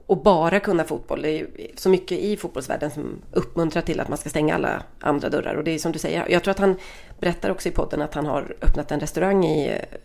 och 0.05 0.17
bara 0.17 0.59
kunna 0.59 0.83
fotboll. 0.83 1.21
Det 1.21 1.39
är 1.39 1.47
så 1.75 1.89
mycket 1.89 2.19
i 2.19 2.37
fotbollsvärlden 2.37 2.91
som 2.91 3.21
uppmuntrar 3.31 3.81
till 3.81 3.99
att 3.99 4.09
man 4.09 4.17
ska 4.17 4.29
stänga 4.29 4.55
alla 4.55 4.83
andra 4.99 5.29
dörrar. 5.29 5.55
Och 5.55 5.63
det 5.63 5.71
är 5.71 5.79
som 5.79 5.91
du 5.91 5.99
säger, 5.99 6.29
jag 6.29 6.43
tror 6.43 6.51
att 6.51 6.59
han 6.59 6.75
berättar 7.19 7.49
också 7.49 7.69
i 7.69 7.71
podden 7.71 8.01
att 8.01 8.13
han 8.13 8.25
har 8.25 8.55
öppnat 8.61 8.91
en 8.91 8.99
restaurang 8.99 9.45
i 9.45 9.67
eh, 9.67 9.97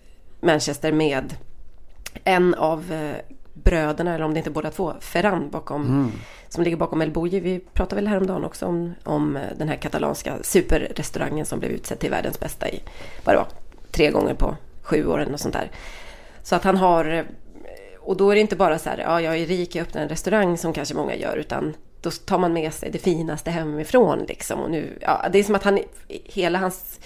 Manchester 0.43 0.93
med 0.93 1.35
en 2.25 2.55
av 2.55 2.93
eh, 2.93 3.17
bröderna, 3.55 4.15
eller 4.15 4.25
om 4.25 4.35
det 4.35 4.39
inte 4.39 4.51
är 4.51 4.53
båda 4.53 4.71
två, 4.71 4.95
Ferran 5.01 5.51
bakom, 5.51 6.13
som 6.49 6.65
ligger 6.65 6.77
bakom 6.77 7.03
El 7.03 7.11
Bouilly. 7.11 7.41
Vi 7.41 7.59
pratade 7.59 7.95
väl 7.95 8.07
häromdagen 8.09 8.45
också 8.45 8.67
om, 8.67 8.95
om 9.05 9.37
eh, 9.37 9.43
den 9.57 9.69
här 9.69 9.77
katalanska 9.77 10.37
superrestaurangen 10.43 11.47
som 11.47 11.59
blev 11.59 11.73
utsedd 11.73 11.99
till 11.99 12.11
världens 12.11 12.41
bästa 12.41 12.69
i, 12.69 12.83
vad 13.25 13.35
det 13.35 13.39
var, 13.39 13.49
tre 13.91 14.11
gånger 14.11 14.35
på 14.35 14.57
sju 14.83 15.07
år 15.07 15.21
eller 15.21 15.31
något 15.31 15.41
sånt 15.41 15.55
där. 15.55 15.71
Så 16.43 16.57
att 16.57 16.65
han 16.65 16.77
har, 16.77 17.05
eh, 17.05 17.25
och 17.99 18.17
då 18.17 18.31
är 18.31 18.35
det 18.35 18.41
inte 18.41 18.57
bara 18.57 18.79
så 18.79 18.91
här, 18.91 18.99
ja 18.99 19.21
jag 19.21 19.37
är 19.37 19.47
rik, 19.47 19.75
jag 19.75 19.83
öppnar 19.83 20.03
en 20.03 20.09
restaurang 20.09 20.59
som 20.59 20.73
kanske 20.73 20.95
många 20.95 21.15
gör, 21.15 21.37
utan 21.37 21.75
då 22.01 22.11
tar 22.11 22.39
man 22.39 22.53
med 22.53 22.75
sig 22.75 22.91
det 22.91 22.99
finaste 22.99 23.51
hemifrån 23.51 24.25
liksom. 24.29 24.61
Och 24.61 24.71
nu, 24.71 24.99
ja, 25.01 25.27
det 25.33 25.39
är 25.39 25.45
som 25.45 25.55
att 25.55 25.65
han, 25.65 25.79
hela 26.09 26.59
hans 26.59 27.01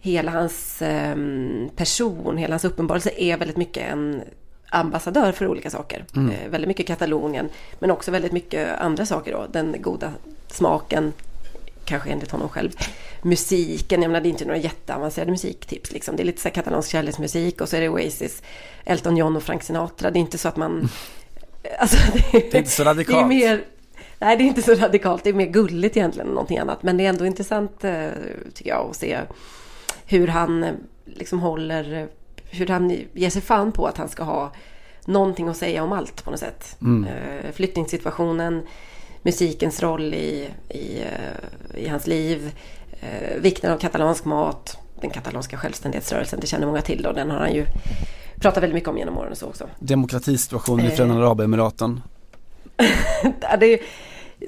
hela 0.00 0.30
hans 0.30 0.82
ehm, 0.82 1.70
person, 1.76 2.36
hela 2.36 2.52
hans 2.52 2.64
uppenbarelse 2.64 3.10
är 3.16 3.36
väldigt 3.36 3.56
mycket 3.56 3.92
en 3.92 4.22
ambassadör 4.70 5.32
för 5.32 5.46
olika 5.48 5.70
saker. 5.70 6.04
Eh, 6.14 6.50
väldigt 6.50 6.68
mycket 6.68 6.86
Katalonien, 6.86 7.48
men 7.78 7.90
också 7.90 8.10
väldigt 8.10 8.32
mycket 8.32 8.80
andra 8.80 9.06
saker 9.06 9.32
då. 9.32 9.46
Den 9.52 9.76
goda 9.82 10.12
smaken, 10.48 11.12
kanske 11.84 12.10
enligt 12.10 12.30
honom 12.30 12.48
själv. 12.48 12.70
Musiken, 13.22 14.02
jag 14.02 14.10
menar 14.10 14.20
det 14.20 14.28
är 14.28 14.30
inte 14.30 14.44
några 14.44 14.58
jätteavancerade 14.58 15.30
musiktips 15.30 15.92
liksom. 15.92 16.16
Det 16.16 16.22
är 16.22 16.24
lite 16.24 16.40
så 16.40 16.48
här 16.48 16.54
katalansk 16.54 16.90
kärleksmusik 16.90 17.60
och 17.60 17.68
så 17.68 17.76
är 17.76 17.80
det 17.80 17.88
Oasis, 17.88 18.42
Elton 18.84 19.16
John 19.16 19.36
och 19.36 19.42
Frank 19.42 19.62
Sinatra. 19.62 20.10
Det 20.10 20.18
är 20.18 20.20
inte 20.20 20.38
så 20.38 20.48
att 20.48 20.56
man... 20.56 20.88
Alltså, 21.78 21.96
det, 22.12 22.30
Det 22.32 22.54
är 22.54 22.58
inte 22.58 22.70
så 22.70 22.82
det 22.84 22.90
är 22.90 22.94
radikalt. 22.94 23.28
mer... 23.28 23.64
Nej, 24.18 24.36
det 24.36 24.44
är 24.44 24.46
inte 24.46 24.62
så 24.62 24.74
radikalt. 24.74 25.24
Det 25.24 25.30
är 25.30 25.34
mer 25.34 25.46
gulligt 25.46 25.96
egentligen 25.96 26.28
än 26.28 26.34
någonting 26.34 26.58
annat. 26.58 26.82
Men 26.82 26.96
det 26.96 27.04
är 27.04 27.08
ändå 27.08 27.26
intressant, 27.26 27.84
eh, 27.84 28.08
tycker 28.54 28.70
jag, 28.70 28.90
att 28.90 28.96
se 28.96 29.18
hur 30.10 30.26
han 30.28 30.64
eh, 30.64 30.72
liksom 31.04 31.40
håller... 31.40 31.92
eh, 31.92 32.06
Hur 32.52 32.66
han 32.66 32.90
ger 33.12 33.30
sig 33.30 33.42
fan 33.42 33.72
på 33.72 33.86
att 33.86 33.96
han 33.98 34.08
ska 34.08 34.22
ha 34.22 34.52
någonting 35.04 35.48
att 35.48 35.56
säga 35.56 35.82
om 35.82 35.92
allt 35.92 36.24
på 36.24 36.30
något 36.30 36.40
sätt. 36.40 36.76
Eh, 37.06 37.52
Flyttningssituationen, 37.52 38.62
musikens 39.22 39.82
roll 39.82 40.14
i, 40.14 40.48
i, 40.68 41.04
i 41.74 41.88
hans 41.88 42.06
liv, 42.06 42.52
vikten 43.38 43.72
av 43.72 43.78
katalansk 43.78 44.24
mat, 44.24 44.78
den 45.00 45.10
katalanska 45.10 45.56
självständighetsrörelsen, 45.56 46.40
det 46.40 46.46
känner 46.46 46.66
många 46.66 46.80
till 46.82 47.06
och 47.06 47.14
den 47.14 47.30
har 47.30 47.38
han 47.38 47.54
ju 47.54 47.66
pratat 48.40 48.62
väldigt 48.62 48.74
mycket 48.74 48.88
om 48.88 48.98
genom 48.98 49.18
åren 49.18 49.30
och 49.32 49.38
så 49.38 49.46
också. 49.46 49.68
Demokratisituationen 49.78 50.86
i. 50.86 50.90
Förenade 50.90 51.26
Arabemiraten. 51.26 52.00
Det, 53.60 53.74
är- 53.74 53.80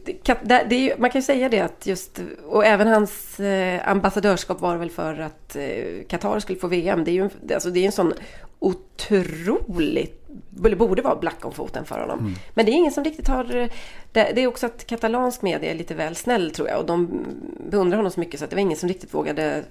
det, 0.05 0.34
det, 0.43 0.66
det 0.68 0.76
ju- 0.76 0.95
man 0.99 1.11
kan 1.11 1.20
ju 1.20 1.24
säga 1.24 1.49
det 1.49 1.61
att 1.61 1.86
just, 1.86 2.20
och 2.47 2.64
även 2.66 2.88
hans 2.88 3.40
eh, 3.40 3.88
ambassadörskap 3.88 4.61
var 4.61 4.76
väl 4.76 4.90
för 4.90 5.18
att 5.20 5.57
eh, 5.57 6.05
Qatar 6.09 6.38
skulle 6.40 6.59
få 6.59 6.66
VM. 6.68 7.05
Det 7.05 7.11
är 7.11 7.12
ju 7.12 7.22
en, 7.22 7.30
det- 7.43 7.55
alltså 7.55 7.70
det 7.70 7.80
är 7.80 7.86
en 7.86 7.93
sån 7.93 8.12
otroligt, 8.59 10.28
eller 10.64 10.76
borde 10.76 11.03
vara 11.03 11.16
black 11.16 11.45
om 11.45 11.53
foten 11.53 11.84
för 11.84 12.01
honom. 12.01 12.34
Men 12.55 12.66
det 12.66 12.72
är 12.72 12.74
ingen 12.74 12.93
som 12.93 13.05
riktigt 13.05 13.28
har, 13.28 13.57
eh, 13.57 13.68
det, 14.12 14.32
det 14.34 14.40
är 14.43 14.47
också 14.47 14.66
att 14.66 14.86
katalansk 14.86 15.43
media 15.43 15.70
är 15.70 15.74
lite 15.74 15.95
väl 15.95 16.16
snäll 16.16 16.51
tror 16.51 16.68
jag. 16.68 16.78
Och 16.80 16.86
de 16.86 17.24
beundrar 17.70 17.97
honom 17.97 18.12
så 18.12 18.20
mycket 18.20 18.38
så 18.40 18.45
att 18.45 18.51
det 18.51 18.57
var 18.57 18.61
ingen 18.61 18.78
som 18.78 18.88
riktigt 18.88 19.14
vågade 19.14 19.64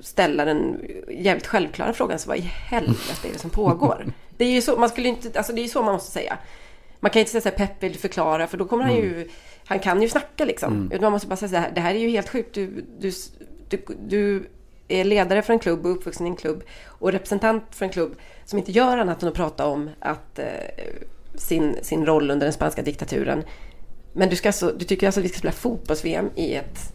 ställa 0.00 0.44
den 0.44 0.80
jävligt 1.10 1.46
självklara 1.46 1.92
frågan. 1.92 2.18
Så 2.18 2.28
vad 2.28 2.38
i 2.38 2.40
helvete 2.40 3.28
är 3.28 3.32
det 3.32 3.38
som 3.38 3.50
pågår? 3.50 4.06
Det 4.36 4.44
är 4.44 4.50
ju 4.52 4.62
så, 4.62 4.76
man 4.76 4.88
skulle 4.88 5.08
inte, 5.08 5.38
alltså 5.38 5.52
det 5.52 5.64
är 5.64 5.68
så 5.68 5.82
man 5.82 5.92
måste 5.94 6.10
säga. 6.12 6.38
Man 7.00 7.10
kan 7.10 7.20
inte 7.20 7.30
säga 7.32 7.40
så 7.42 7.48
här, 7.48 7.56
Pep 7.56 7.82
vill 7.82 7.98
förklara 7.98 8.46
för 8.46 8.56
då 8.58 8.64
kommer 8.64 8.84
han 8.84 8.94
ju, 8.96 9.28
han 9.70 9.78
kan 9.78 10.02
ju 10.02 10.08
snacka 10.08 10.44
liksom. 10.44 10.86
Utan 10.92 11.02
man 11.02 11.12
måste 11.12 11.28
bara 11.28 11.36
säga 11.36 11.48
så 11.48 11.56
här, 11.56 11.70
det 11.74 11.80
här 11.80 11.94
är 11.94 11.98
ju 11.98 12.08
helt 12.08 12.28
sjukt. 12.28 12.54
Du, 12.54 12.84
du, 12.98 13.12
du, 13.68 13.84
du 14.08 14.48
är 14.88 15.04
ledare 15.04 15.42
för 15.42 15.52
en 15.52 15.58
klubb 15.58 15.86
och 15.86 15.92
uppvuxen 15.92 16.26
i 16.26 16.30
en 16.30 16.36
klubb 16.36 16.62
och 16.86 17.12
representant 17.12 17.64
för 17.70 17.84
en 17.84 17.90
klubb 17.90 18.16
som 18.44 18.58
inte 18.58 18.72
gör 18.72 18.98
annat 18.98 19.22
än 19.22 19.28
att 19.28 19.34
prata 19.34 19.66
om 19.66 19.90
att 20.00 20.38
eh, 20.38 20.46
sin, 21.34 21.76
sin 21.82 22.06
roll 22.06 22.30
under 22.30 22.46
den 22.46 22.52
spanska 22.52 22.82
diktaturen. 22.82 23.44
Men 24.12 24.28
du, 24.28 24.36
ska 24.36 24.48
alltså, 24.48 24.74
du 24.78 24.84
tycker 24.84 25.06
alltså 25.06 25.20
att 25.20 25.24
vi 25.24 25.28
ska 25.28 25.38
spela 25.38 25.52
fotbolls-VM 25.52 26.30
i 26.34 26.54
ett, 26.54 26.92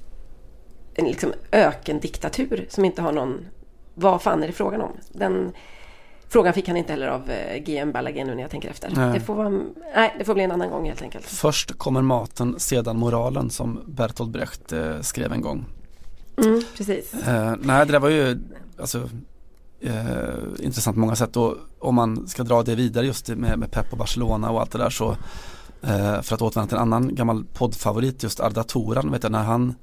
en 0.96 1.06
liksom 1.06 1.34
ökendiktatur 1.52 2.66
som 2.70 2.86
inte 2.86 3.02
har 3.02 3.12
någon... 3.12 3.46
Vad 3.94 4.22
fan 4.22 4.44
är 4.44 4.48
det 4.48 4.54
frågan 4.54 4.82
om? 4.82 4.92
Den 5.12 5.52
frågan 6.30 6.54
fick 6.54 6.68
han 6.68 6.78
inte 6.78 6.94
heller 6.94 7.08
av 7.08 7.30
eh, 7.30 7.58
GM 7.58 7.92
Balaguer 7.92 8.26
nu 8.26 8.36
när 8.36 8.42
jag 8.42 8.52
tänker 8.52 8.70
efter. 8.70 8.92
Nej. 8.96 9.14
Det 9.14 9.26
får, 9.26 9.36
vara, 9.36 9.50
nej, 9.96 10.16
det 10.20 10.26
får 10.26 10.34
bli 10.34 10.44
en 10.44 10.52
annan 10.52 10.70
gång 10.70 10.88
helt 10.88 11.02
enkelt. 11.02 11.26
Först 11.26 11.78
kommer 11.78 12.02
maten, 12.02 12.60
sedan 12.60 12.98
moralen 12.98 13.50
som 13.50 13.80
Bertolt 13.86 14.30
Brecht 14.32 14.72
eh, 14.72 15.02
skrev 15.02 15.34
en 15.34 15.42
gång. 15.42 15.66
Mm, 16.38 16.64
precis. 16.78 17.14
Eh, 17.14 17.56
nej, 17.62 17.86
det 17.86 17.92
där 17.92 18.00
var 18.00 18.10
ju 18.10 18.40
alltså, 18.80 19.10
eh, 19.82 19.94
intressant 20.60 20.96
på 20.96 21.00
många 21.00 21.16
sätt 21.16 21.38
och 21.38 21.56
om 21.80 21.96
man 21.96 22.28
ska 22.28 22.44
dra 22.44 22.64
det 22.64 22.76
vidare 22.76 23.06
just 23.06 23.28
med, 23.28 23.60
med 23.60 23.72
Pep 23.72 23.92
och 23.92 23.98
Barcelona 23.98 24.52
och 24.52 24.62
allt 24.62 24.72
det 24.72 24.78
där 24.78 24.90
så 24.90 25.18
Eh, 25.82 26.22
för 26.22 26.36
att 26.36 26.42
återvända 26.42 26.68
till 26.68 26.78
en 26.78 26.82
annan 26.82 27.16
gammal 27.16 27.44
poddfavorit, 27.54 28.24
just 28.24 28.40
Arda 28.40 28.64
Toran, 28.64 29.12
vet 29.12 29.24
jag, 29.24 29.32
när 29.32 29.44
han 29.44 29.76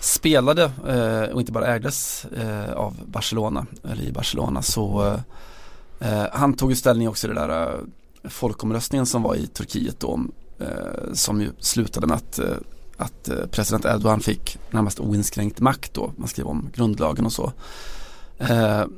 spelade 0.00 0.70
och 1.32 1.40
inte 1.40 1.52
bara 1.52 1.66
ägdes 1.66 2.26
av 2.74 2.96
Barcelona, 3.06 3.66
eller 3.84 4.02
i 4.02 4.12
Barcelona, 4.12 4.62
så 4.62 5.16
eh, 6.00 6.26
han 6.32 6.54
tog 6.54 6.70
ju 6.70 6.76
ställning 6.76 7.08
också 7.08 7.26
i 7.26 7.30
det 7.30 7.34
där 7.34 7.72
eh, 7.72 8.30
folkomröstningen 8.30 9.06
som 9.06 9.22
var 9.22 9.34
i 9.34 9.46
Turkiet 9.46 10.00
då, 10.00 10.20
eh, 10.58 11.12
som 11.12 11.40
ju 11.40 11.50
slutade 11.58 12.06
med 12.06 12.16
att, 12.16 12.38
eh, 12.38 12.56
att 12.96 13.30
president 13.50 13.84
Erdogan 13.84 14.20
fick 14.20 14.58
närmast 14.70 15.00
oinskränkt 15.00 15.60
makt 15.60 15.94
då, 15.94 16.12
man 16.16 16.28
skrev 16.28 16.46
om 16.46 16.70
grundlagen 16.74 17.26
och 17.26 17.32
så. 17.32 17.52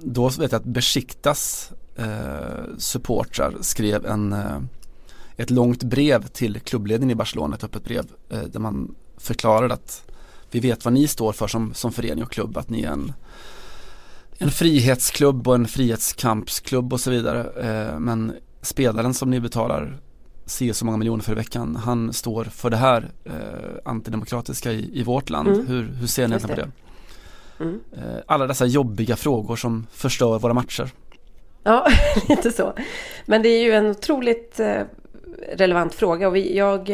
då 0.00 0.28
vet 0.28 0.52
jag 0.52 0.54
att 0.54 0.64
Besiktas 0.64 1.70
supportrar 2.78 3.54
skrev 3.60 4.06
en 4.06 4.34
ett 5.36 5.50
långt 5.50 5.82
brev 5.82 6.26
till 6.26 6.60
klubbledningen 6.60 7.10
i 7.10 7.14
Barcelona, 7.14 7.56
ett 7.56 7.64
öppet 7.64 7.84
brev 7.84 8.06
där 8.28 8.60
man 8.60 8.94
förklarade 9.16 9.74
att 9.74 10.02
vi 10.50 10.60
vet 10.60 10.84
vad 10.84 10.94
ni 10.94 11.08
står 11.08 11.32
för 11.32 11.46
som, 11.46 11.74
som 11.74 11.92
förening 11.92 12.24
och 12.24 12.32
klubb, 12.32 12.56
att 12.56 12.70
ni 12.70 12.82
är 12.82 12.90
en, 12.90 13.12
en 14.38 14.50
frihetsklubb 14.50 15.48
och 15.48 15.54
en 15.54 15.68
frihetskampsklubb 15.68 16.92
och 16.92 17.00
så 17.00 17.10
vidare. 17.10 17.40
Eh, 17.40 17.98
men 17.98 18.32
spelaren 18.62 19.14
som 19.14 19.30
ni 19.30 19.40
betalar 19.40 19.98
se 20.46 20.74
så 20.74 20.84
många 20.84 20.96
miljoner 20.96 21.22
för 21.22 21.32
i 21.32 21.34
veckan, 21.34 21.76
han 21.76 22.12
står 22.12 22.44
för 22.44 22.70
det 22.70 22.76
här 22.76 23.10
eh, 23.24 23.32
antidemokratiska 23.84 24.72
i, 24.72 25.00
i 25.00 25.02
vårt 25.02 25.30
land. 25.30 25.48
Mm. 25.48 25.66
Hur, 25.66 25.82
hur 25.82 26.06
ser 26.06 26.28
ni 26.28 26.38
på 26.38 26.48
det? 26.48 26.70
Mm. 27.60 27.80
Eh, 27.92 28.22
alla 28.26 28.46
dessa 28.46 28.66
jobbiga 28.66 29.16
frågor 29.16 29.56
som 29.56 29.86
förstör 29.90 30.38
våra 30.38 30.54
matcher. 30.54 30.90
Ja, 31.62 31.86
lite 32.28 32.52
så. 32.52 32.72
Men 33.26 33.42
det 33.42 33.48
är 33.48 33.62
ju 33.62 33.72
en 33.72 33.86
otroligt 33.86 34.60
relevant 35.52 35.94
fråga 35.94 36.28
och 36.28 36.36
vi, 36.36 36.56
jag 36.56 36.90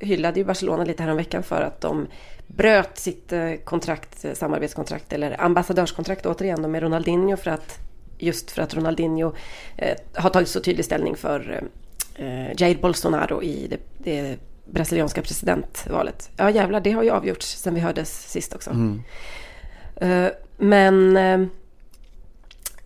hyllade 0.00 0.40
ju 0.40 0.44
Barcelona 0.46 0.84
lite 0.84 1.02
här 1.02 1.14
veckan 1.14 1.42
för 1.42 1.62
att 1.62 1.80
de 1.80 2.06
bröt 2.46 2.98
sitt 2.98 3.32
eh, 3.32 3.54
kontrakt, 3.64 4.24
eh, 4.24 4.32
samarbetskontrakt 4.32 5.12
eller 5.12 5.40
ambassadörskontrakt 5.40 6.26
återigen 6.26 6.70
med 6.70 6.82
Ronaldinho 6.82 7.36
för 7.36 7.50
att 7.50 7.78
just 8.18 8.50
för 8.50 8.62
att 8.62 8.74
Ronaldinho 8.74 9.32
eh, 9.76 9.96
har 10.14 10.30
tagit 10.30 10.48
så 10.48 10.60
tydlig 10.60 10.84
ställning 10.84 11.16
för 11.16 11.68
eh, 12.14 12.62
Jair 12.62 12.78
Bolsonaro 12.80 13.42
i 13.42 13.66
det, 13.66 13.80
det 13.98 14.38
brasilianska 14.64 15.22
presidentvalet. 15.22 16.30
Ja 16.36 16.50
jävlar, 16.50 16.80
det 16.80 16.92
har 16.92 17.02
ju 17.02 17.10
avgjorts 17.10 17.46
sen 17.46 17.74
vi 17.74 17.80
hördes 17.80 18.30
sist 18.30 18.54
också. 18.54 18.70
Mm. 18.70 19.02
Eh, 19.96 20.32
men 20.56 21.16
eh, 21.16 21.46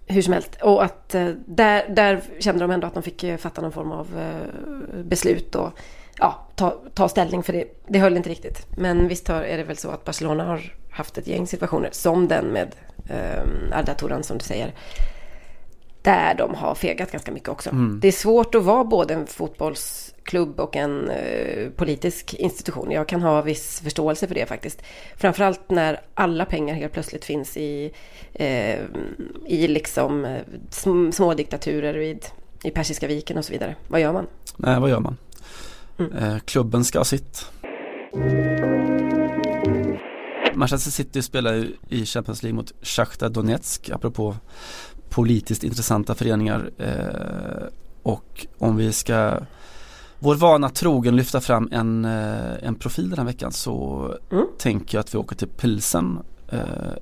hur 0.06 0.22
som 0.22 0.32
helst, 0.32 0.58
och 0.62 0.84
att 0.84 1.08
där, 1.46 1.88
där 1.88 2.22
kände 2.38 2.60
de 2.60 2.70
ändå 2.70 2.86
att 2.86 2.94
de 2.94 3.02
fick 3.02 3.24
fatta 3.38 3.60
någon 3.60 3.72
form 3.72 3.92
av 3.92 4.06
beslut 5.04 5.54
och 5.54 5.78
ja, 6.18 6.46
ta, 6.54 6.70
ta 6.94 7.08
ställning 7.08 7.42
för 7.42 7.52
det. 7.52 7.64
Det 7.88 7.98
höll 7.98 8.16
inte 8.16 8.30
riktigt. 8.30 8.66
Men 8.76 9.08
visst 9.08 9.28
är 9.28 9.56
det 9.56 9.64
väl 9.64 9.76
så 9.76 9.90
att 9.90 10.04
Barcelona 10.04 10.44
har 10.44 10.74
haft 10.90 11.18
ett 11.18 11.26
gäng 11.26 11.46
situationer 11.46 11.88
som 11.92 12.28
den 12.28 12.46
med 12.46 12.74
eh, 13.08 13.78
Arda 13.78 13.94
Turan 13.94 14.22
som 14.22 14.38
du 14.38 14.44
säger. 14.44 14.74
Där 16.02 16.34
de 16.34 16.54
har 16.54 16.74
fegat 16.74 17.12
ganska 17.12 17.32
mycket 17.32 17.48
också. 17.48 17.70
Mm. 17.70 18.00
Det 18.00 18.08
är 18.08 18.12
svårt 18.12 18.54
att 18.54 18.62
vara 18.62 18.84
både 18.84 19.14
en 19.14 19.26
fotbollsklubb 19.26 20.60
och 20.60 20.76
en 20.76 21.10
eh, 21.10 21.68
politisk 21.76 22.34
institution. 22.34 22.90
Jag 22.90 23.08
kan 23.08 23.22
ha 23.22 23.42
viss 23.42 23.80
förståelse 23.80 24.26
för 24.28 24.34
det 24.34 24.46
faktiskt. 24.46 24.82
Framförallt 25.16 25.70
när 25.70 26.00
alla 26.14 26.44
pengar 26.44 26.74
helt 26.74 26.92
plötsligt 26.92 27.24
finns 27.24 27.56
i, 27.56 27.92
eh, 28.32 28.78
i 29.46 29.68
liksom 29.68 30.24
eh, 30.24 30.40
små 31.12 31.34
diktaturer 31.34 31.94
vid, 31.94 32.26
i 32.64 32.70
Persiska 32.70 33.06
viken 33.06 33.38
och 33.38 33.44
så 33.44 33.52
vidare. 33.52 33.76
Vad 33.88 34.00
gör 34.00 34.12
man? 34.12 34.26
Nej, 34.56 34.80
vad 34.80 34.90
gör 34.90 35.00
man? 35.00 35.16
Mm. 35.98 36.40
klubben 36.40 36.84
ska 36.84 36.98
ha 36.98 37.04
sitt. 37.04 37.50
Manchester 40.54 40.90
City 40.90 41.22
spelar 41.22 41.66
i 41.88 42.06
Champions 42.06 42.42
League 42.42 42.56
mot 42.56 42.72
Shakhtar 42.82 43.28
Donetsk 43.28 43.90
apropå 43.90 44.36
politiskt 45.08 45.64
intressanta 45.64 46.14
föreningar. 46.14 46.70
Eh, 46.78 47.66
och 48.02 48.46
om 48.58 48.76
vi 48.76 48.92
ska 48.92 49.38
vår 50.18 50.34
vana 50.34 50.68
trogen 50.68 51.16
lyfta 51.16 51.40
fram 51.40 51.68
en, 51.72 52.04
eh, 52.04 52.54
en 52.62 52.74
profil 52.74 53.10
den 53.10 53.18
här 53.18 53.26
veckan 53.26 53.52
så 53.52 54.04
mm. 54.30 54.46
tänker 54.58 54.98
jag 54.98 55.00
att 55.00 55.14
vi 55.14 55.18
åker 55.18 55.36
till 55.36 55.48
Pilsen. 55.48 56.18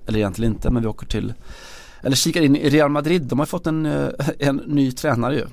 eller 0.07 0.17
egentligen 0.17 0.53
inte 0.53 0.71
men 0.71 0.83
vi 0.83 0.89
åker 0.89 1.07
till 1.07 1.35
eller 2.01 2.17
kikar 2.17 2.43
in 2.43 2.57
i 2.57 2.71
Real 2.71 2.91
Madrid. 2.91 3.23
De 3.23 3.39
har 3.39 3.47
fått 3.47 3.67
en, 3.67 3.87
en 4.39 4.57
ny 4.57 4.93
tränare 4.93 5.35
ju 5.35 5.47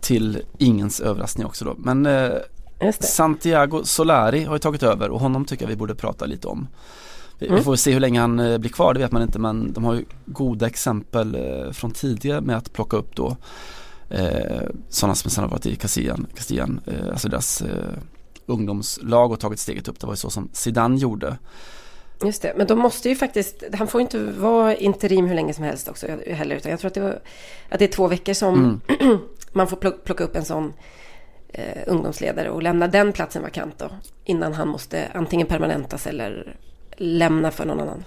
till 0.00 0.42
ingens 0.58 1.00
överraskning 1.00 1.46
också 1.46 1.64
då. 1.64 1.74
Men 1.78 2.06
eh, 2.06 2.30
Santiago 3.00 3.82
Solari 3.84 4.44
har 4.44 4.54
ju 4.54 4.58
tagit 4.58 4.82
över 4.82 5.10
och 5.10 5.20
honom 5.20 5.44
tycker 5.44 5.64
jag 5.64 5.68
vi 5.70 5.76
borde 5.76 5.94
prata 5.94 6.26
lite 6.26 6.48
om. 6.48 6.68
Vi, 7.38 7.46
mm. 7.46 7.58
vi 7.58 7.64
får 7.64 7.76
se 7.76 7.92
hur 7.92 8.00
länge 8.00 8.20
han 8.20 8.40
eh, 8.40 8.58
blir 8.58 8.70
kvar, 8.70 8.94
det 8.94 9.00
vet 9.00 9.12
man 9.12 9.22
inte 9.22 9.38
men 9.38 9.72
de 9.72 9.84
har 9.84 9.94
ju 9.94 10.04
goda 10.26 10.66
exempel 10.66 11.34
eh, 11.34 11.72
från 11.72 11.90
tidigare 11.90 12.40
med 12.40 12.56
att 12.56 12.72
plocka 12.72 12.96
upp 12.96 13.16
då 13.16 13.36
eh, 14.10 14.68
sådana 14.88 15.14
som 15.14 15.30
sen 15.30 15.44
har 15.44 15.50
varit 15.50 15.66
i 15.66 15.76
Castillan, 15.76 16.26
Castillan 16.34 16.80
eh, 16.86 17.10
alltså 17.10 17.28
deras 17.28 17.62
eh, 17.62 17.98
ungdomslag 18.46 19.32
och 19.32 19.40
tagit 19.40 19.58
steget 19.58 19.88
upp. 19.88 20.00
Det 20.00 20.06
var 20.06 20.12
ju 20.12 20.16
så 20.16 20.30
som 20.30 20.48
Zidane 20.52 20.96
gjorde. 20.96 21.38
Just 22.24 22.42
det, 22.42 22.54
men 22.56 22.66
de 22.66 22.78
måste 22.78 23.08
ju 23.08 23.16
faktiskt, 23.16 23.62
han 23.72 23.86
får 23.86 24.00
inte 24.00 24.18
vara 24.18 24.74
interim 24.74 25.26
hur 25.26 25.34
länge 25.34 25.54
som 25.54 25.64
helst 25.64 25.88
också 25.88 26.06
heller. 26.26 26.56
Utan 26.56 26.70
jag 26.70 26.80
tror 26.80 26.88
att 26.88 26.94
det, 26.94 27.00
var, 27.00 27.20
att 27.68 27.78
det 27.78 27.84
är 27.84 27.92
två 27.92 28.06
veckor 28.08 28.32
som 28.32 28.80
mm. 28.98 29.18
man 29.52 29.68
får 29.68 29.76
plocka 29.76 30.24
upp 30.24 30.36
en 30.36 30.44
sån 30.44 30.72
eh, 31.48 31.82
ungdomsledare 31.86 32.50
och 32.50 32.62
lämna 32.62 32.88
den 32.88 33.12
platsen 33.12 33.42
vakant 33.42 33.78
då. 33.78 33.90
Innan 34.24 34.54
han 34.54 34.68
måste 34.68 35.08
antingen 35.14 35.46
permanentas 35.46 36.06
eller 36.06 36.56
lämna 36.96 37.50
för 37.50 37.66
någon 37.66 37.80
annan. 37.80 38.04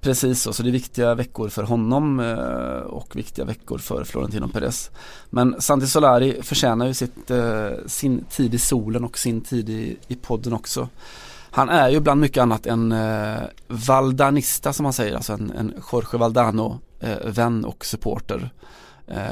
Precis 0.00 0.42
så, 0.42 0.52
så 0.52 0.62
det 0.62 0.68
är 0.68 0.72
viktiga 0.72 1.14
veckor 1.14 1.48
för 1.48 1.62
honom 1.62 2.20
eh, 2.20 2.86
och 2.86 3.16
viktiga 3.16 3.44
veckor 3.44 3.78
för 3.78 4.04
Florentino 4.04 4.48
Perez. 4.48 4.90
Men 5.30 5.60
Santi 5.60 5.86
Solari 5.86 6.42
förtjänar 6.42 6.86
ju 6.86 6.94
sitt, 6.94 7.30
eh, 7.30 7.68
sin 7.86 8.24
tid 8.24 8.54
i 8.54 8.58
solen 8.58 9.04
och 9.04 9.18
sin 9.18 9.40
tid 9.40 9.68
i, 9.68 9.96
i 10.08 10.14
podden 10.14 10.52
också. 10.52 10.88
Han 11.50 11.68
är 11.68 11.88
ju 11.88 12.00
bland 12.00 12.20
mycket 12.20 12.42
annat 12.42 12.66
en 12.66 12.92
eh, 12.92 13.42
valdanista 13.68 14.72
som 14.72 14.82
man 14.82 14.92
säger, 14.92 15.16
alltså 15.16 15.32
en, 15.32 15.52
en 15.58 15.74
Jorge 15.92 16.18
Valdano 16.18 16.78
vän 17.24 17.64
och 17.64 17.84
supporter. 17.84 18.50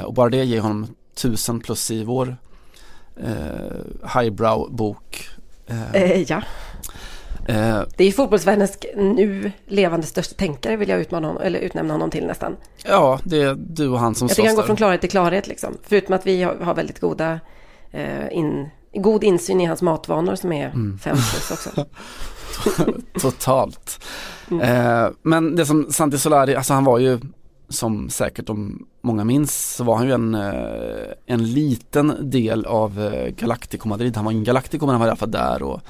Och 0.05 0.13
bara 0.13 0.29
det 0.29 0.45
ger 0.45 0.61
honom 0.61 0.87
tusen 1.15 1.59
plus 1.59 1.91
vår 1.91 2.37
eh, 3.15 4.19
highbrow 4.19 4.71
bok. 4.71 5.29
Eh, 5.67 5.95
eh, 5.95 6.21
ja. 6.21 6.41
Eh, 7.47 7.81
det 7.97 8.03
är 8.03 8.11
fotbollsvärldens 8.11 8.77
nu 8.95 9.51
levande 9.67 10.07
största 10.07 10.35
tänkare 10.35 10.75
vill 10.75 10.89
jag 10.89 10.99
utmana 10.99 11.27
honom, 11.27 11.41
eller 11.41 11.59
utnämna 11.59 11.93
honom 11.93 12.09
till 12.09 12.27
nästan. 12.27 12.55
Ja, 12.85 13.19
det 13.23 13.41
är 13.41 13.55
du 13.55 13.87
och 13.87 13.99
han 13.99 14.15
som 14.15 14.27
Jag 14.27 14.35
tycker 14.35 14.49
han 14.49 14.55
går 14.55 14.63
från 14.63 14.75
klarhet 14.75 15.01
till 15.01 15.09
klarhet 15.09 15.47
liksom. 15.47 15.77
Förutom 15.83 16.15
att 16.15 16.25
vi 16.25 16.43
har, 16.43 16.55
har 16.55 16.75
väldigt 16.75 16.99
goda 16.99 17.39
in, 18.31 18.69
god 18.93 19.23
insyn 19.23 19.61
i 19.61 19.65
hans 19.65 19.81
matvanor 19.81 20.35
som 20.35 20.51
är 20.51 20.65
mm. 20.65 20.99
fem 20.99 21.15
plus 21.15 21.51
också. 21.51 21.85
Totalt. 23.19 24.05
Mm. 24.51 24.61
Eh, 24.61 25.09
men 25.21 25.55
det 25.55 25.65
som 25.65 25.91
Santi 25.91 26.17
Solari, 26.17 26.55
alltså 26.55 26.73
han 26.73 26.83
var 26.83 26.99
ju 26.99 27.19
som 27.69 28.09
säkert 28.09 28.49
om 28.49 28.87
många 29.01 29.23
minns 29.23 29.75
så 29.75 29.83
var 29.83 29.95
han 29.95 30.07
ju 30.07 30.13
en, 30.13 30.35
eh, 30.35 31.13
en 31.25 31.53
liten 31.53 32.29
del 32.31 32.65
av 32.65 33.01
eh, 33.01 33.29
Galactico 33.35 33.87
Madrid. 33.87 34.15
Han 34.15 34.25
var 34.25 34.31
en 34.31 34.43
Galactico 34.43 34.85
men 34.85 34.93
han 34.93 34.99
var 34.99 35.07
i 35.07 35.09
alla 35.09 35.17
fall 35.17 35.31
där 35.31 35.63
och 35.63 35.81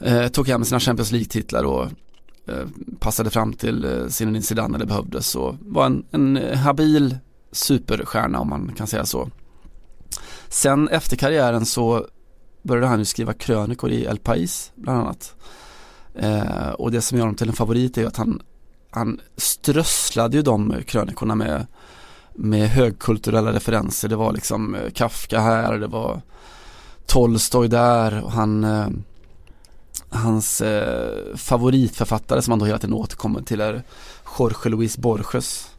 eh, 0.00 0.28
tog 0.28 0.48
hem 0.48 0.64
sina 0.64 0.80
Champions 0.80 1.12
League-titlar 1.12 1.64
och 1.64 1.84
eh, 2.46 2.66
passade 2.98 3.30
fram 3.30 3.52
till 3.52 3.84
eh, 3.84 4.08
Zinedine 4.08 4.42
Zidane 4.42 4.68
när 4.68 4.78
det 4.78 4.86
behövdes 4.86 5.34
och 5.34 5.54
var 5.60 5.86
en, 5.86 6.04
en 6.10 6.58
habil 6.58 7.18
superstjärna 7.52 8.40
om 8.40 8.48
man 8.48 8.72
kan 8.76 8.86
säga 8.86 9.06
så. 9.06 9.28
Sen 10.48 10.88
efter 10.88 11.16
karriären 11.16 11.66
så 11.66 12.06
började 12.62 12.86
han 12.86 12.98
ju 12.98 13.04
skriva 13.04 13.32
krönikor 13.32 13.90
i 13.90 14.04
El 14.04 14.18
País 14.18 14.72
bland 14.74 15.00
annat. 15.00 15.34
Eh, 16.14 16.70
och 16.70 16.90
det 16.90 17.02
som 17.02 17.18
gör 17.18 17.22
honom 17.22 17.36
till 17.36 17.48
en 17.48 17.54
favorit 17.54 17.98
är 17.98 18.06
att 18.06 18.16
han, 18.16 18.42
han 18.90 19.20
strösslade 19.36 20.36
ju 20.36 20.42
de 20.42 20.82
krönikorna 20.86 21.34
med, 21.34 21.66
med 22.34 22.68
högkulturella 22.68 23.52
referenser. 23.52 24.08
Det 24.08 24.16
var 24.16 24.32
liksom 24.32 24.74
eh, 24.74 24.90
Kafka 24.90 25.40
här, 25.40 25.78
det 25.78 25.86
var 25.86 26.22
Tolstoj 27.06 27.68
där 27.68 28.24
och 28.24 28.32
han 28.32 28.64
eh, 28.64 28.88
Hans 30.12 30.60
eh, 30.60 31.36
favoritförfattare 31.36 32.42
som 32.42 32.50
han 32.50 32.58
då 32.58 32.64
hela 32.64 32.78
tiden 32.78 32.96
återkommer 32.96 33.42
till 33.42 33.60
är 33.60 33.82
Jorge 34.38 34.70
Luis 34.70 34.98
Borges. 34.98 35.70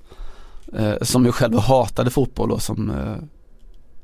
Eh, 0.74 0.95
som 1.01 1.26
ju 1.26 1.32
själv 1.32 1.57
hatade 1.57 2.09
fotboll 2.09 2.51
och 2.51 2.62
som 2.62 2.89
eh, 2.89 3.16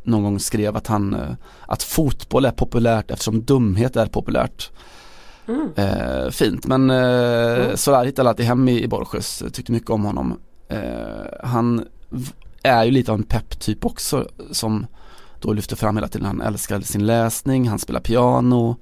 någon 0.04 0.24
gång 0.24 0.40
skrev 0.40 0.76
att 0.76 0.88
han, 0.88 1.14
eh, 1.14 1.32
att 1.68 1.84
fotboll 1.84 2.46
är 2.46 2.52
populärt 2.52 3.12
eftersom 3.12 3.44
dumhet 3.44 3.96
är 3.96 4.06
populärt. 4.06 4.72
Mm. 5.48 5.72
Eh, 5.76 6.30
fint 6.30 6.68
men 6.68 6.90
eh, 6.90 7.66
mm. 7.66 7.78
Solar 7.78 8.06
hittade 8.06 8.30
alltid 8.30 8.46
hem 8.46 8.70
i, 8.70 8.84
i 8.84 8.88
Borges, 8.88 9.44
tyckte 9.54 9.72
mycket 9.72 9.90
om 9.90 10.06
honom. 10.06 10.40
Eh, 10.70 10.80
han 11.44 11.86
är 12.64 12.84
ju 12.84 12.92
lite 12.92 13.12
av 13.12 13.18
en 13.18 13.24
pepp-typ 13.24 13.86
också 13.86 14.28
som 14.52 14.86
då 15.40 15.54
lyfter 15.54 15.76
fram 15.76 15.98
hela 15.98 16.08
tiden. 16.08 16.28
Han 16.28 16.42
älskar 16.42 16.82
sin 16.82 17.06
läsning, 17.06 17.68
han 17.68 17.80
spelar 17.80 18.00
piano, 18.00 18.76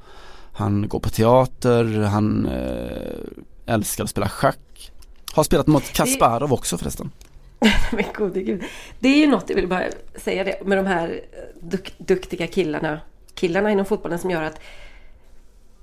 han 0.54 0.88
går 0.88 1.00
på 1.00 1.10
teater, 1.10 2.02
han 2.02 2.46
eh, 2.46 3.74
älskar 3.74 4.04
att 4.04 4.10
spela 4.10 4.30
schack. 4.30 4.92
Har 5.34 5.44
spelat 5.44 5.68
mot 5.68 5.84
Kasparov 5.94 6.54
också 6.54 6.78
förresten. 6.78 7.12
Men 7.92 8.04
gode 8.18 8.42
gud. 8.42 8.64
Det 9.00 9.08
är 9.08 9.18
ju 9.18 9.28
något, 9.28 9.50
jag 9.50 9.56
vill 9.56 9.68
bara 9.68 9.84
säga 10.16 10.44
det, 10.44 10.66
med 10.66 10.78
de 10.78 10.86
här 10.86 11.22
duk 11.62 11.94
duktiga 11.98 12.48
killarna, 12.48 13.00
killarna 13.34 13.72
inom 13.72 13.86
fotbollen 13.86 14.20
som 14.20 14.30
gör 14.30 14.42
att 14.42 14.60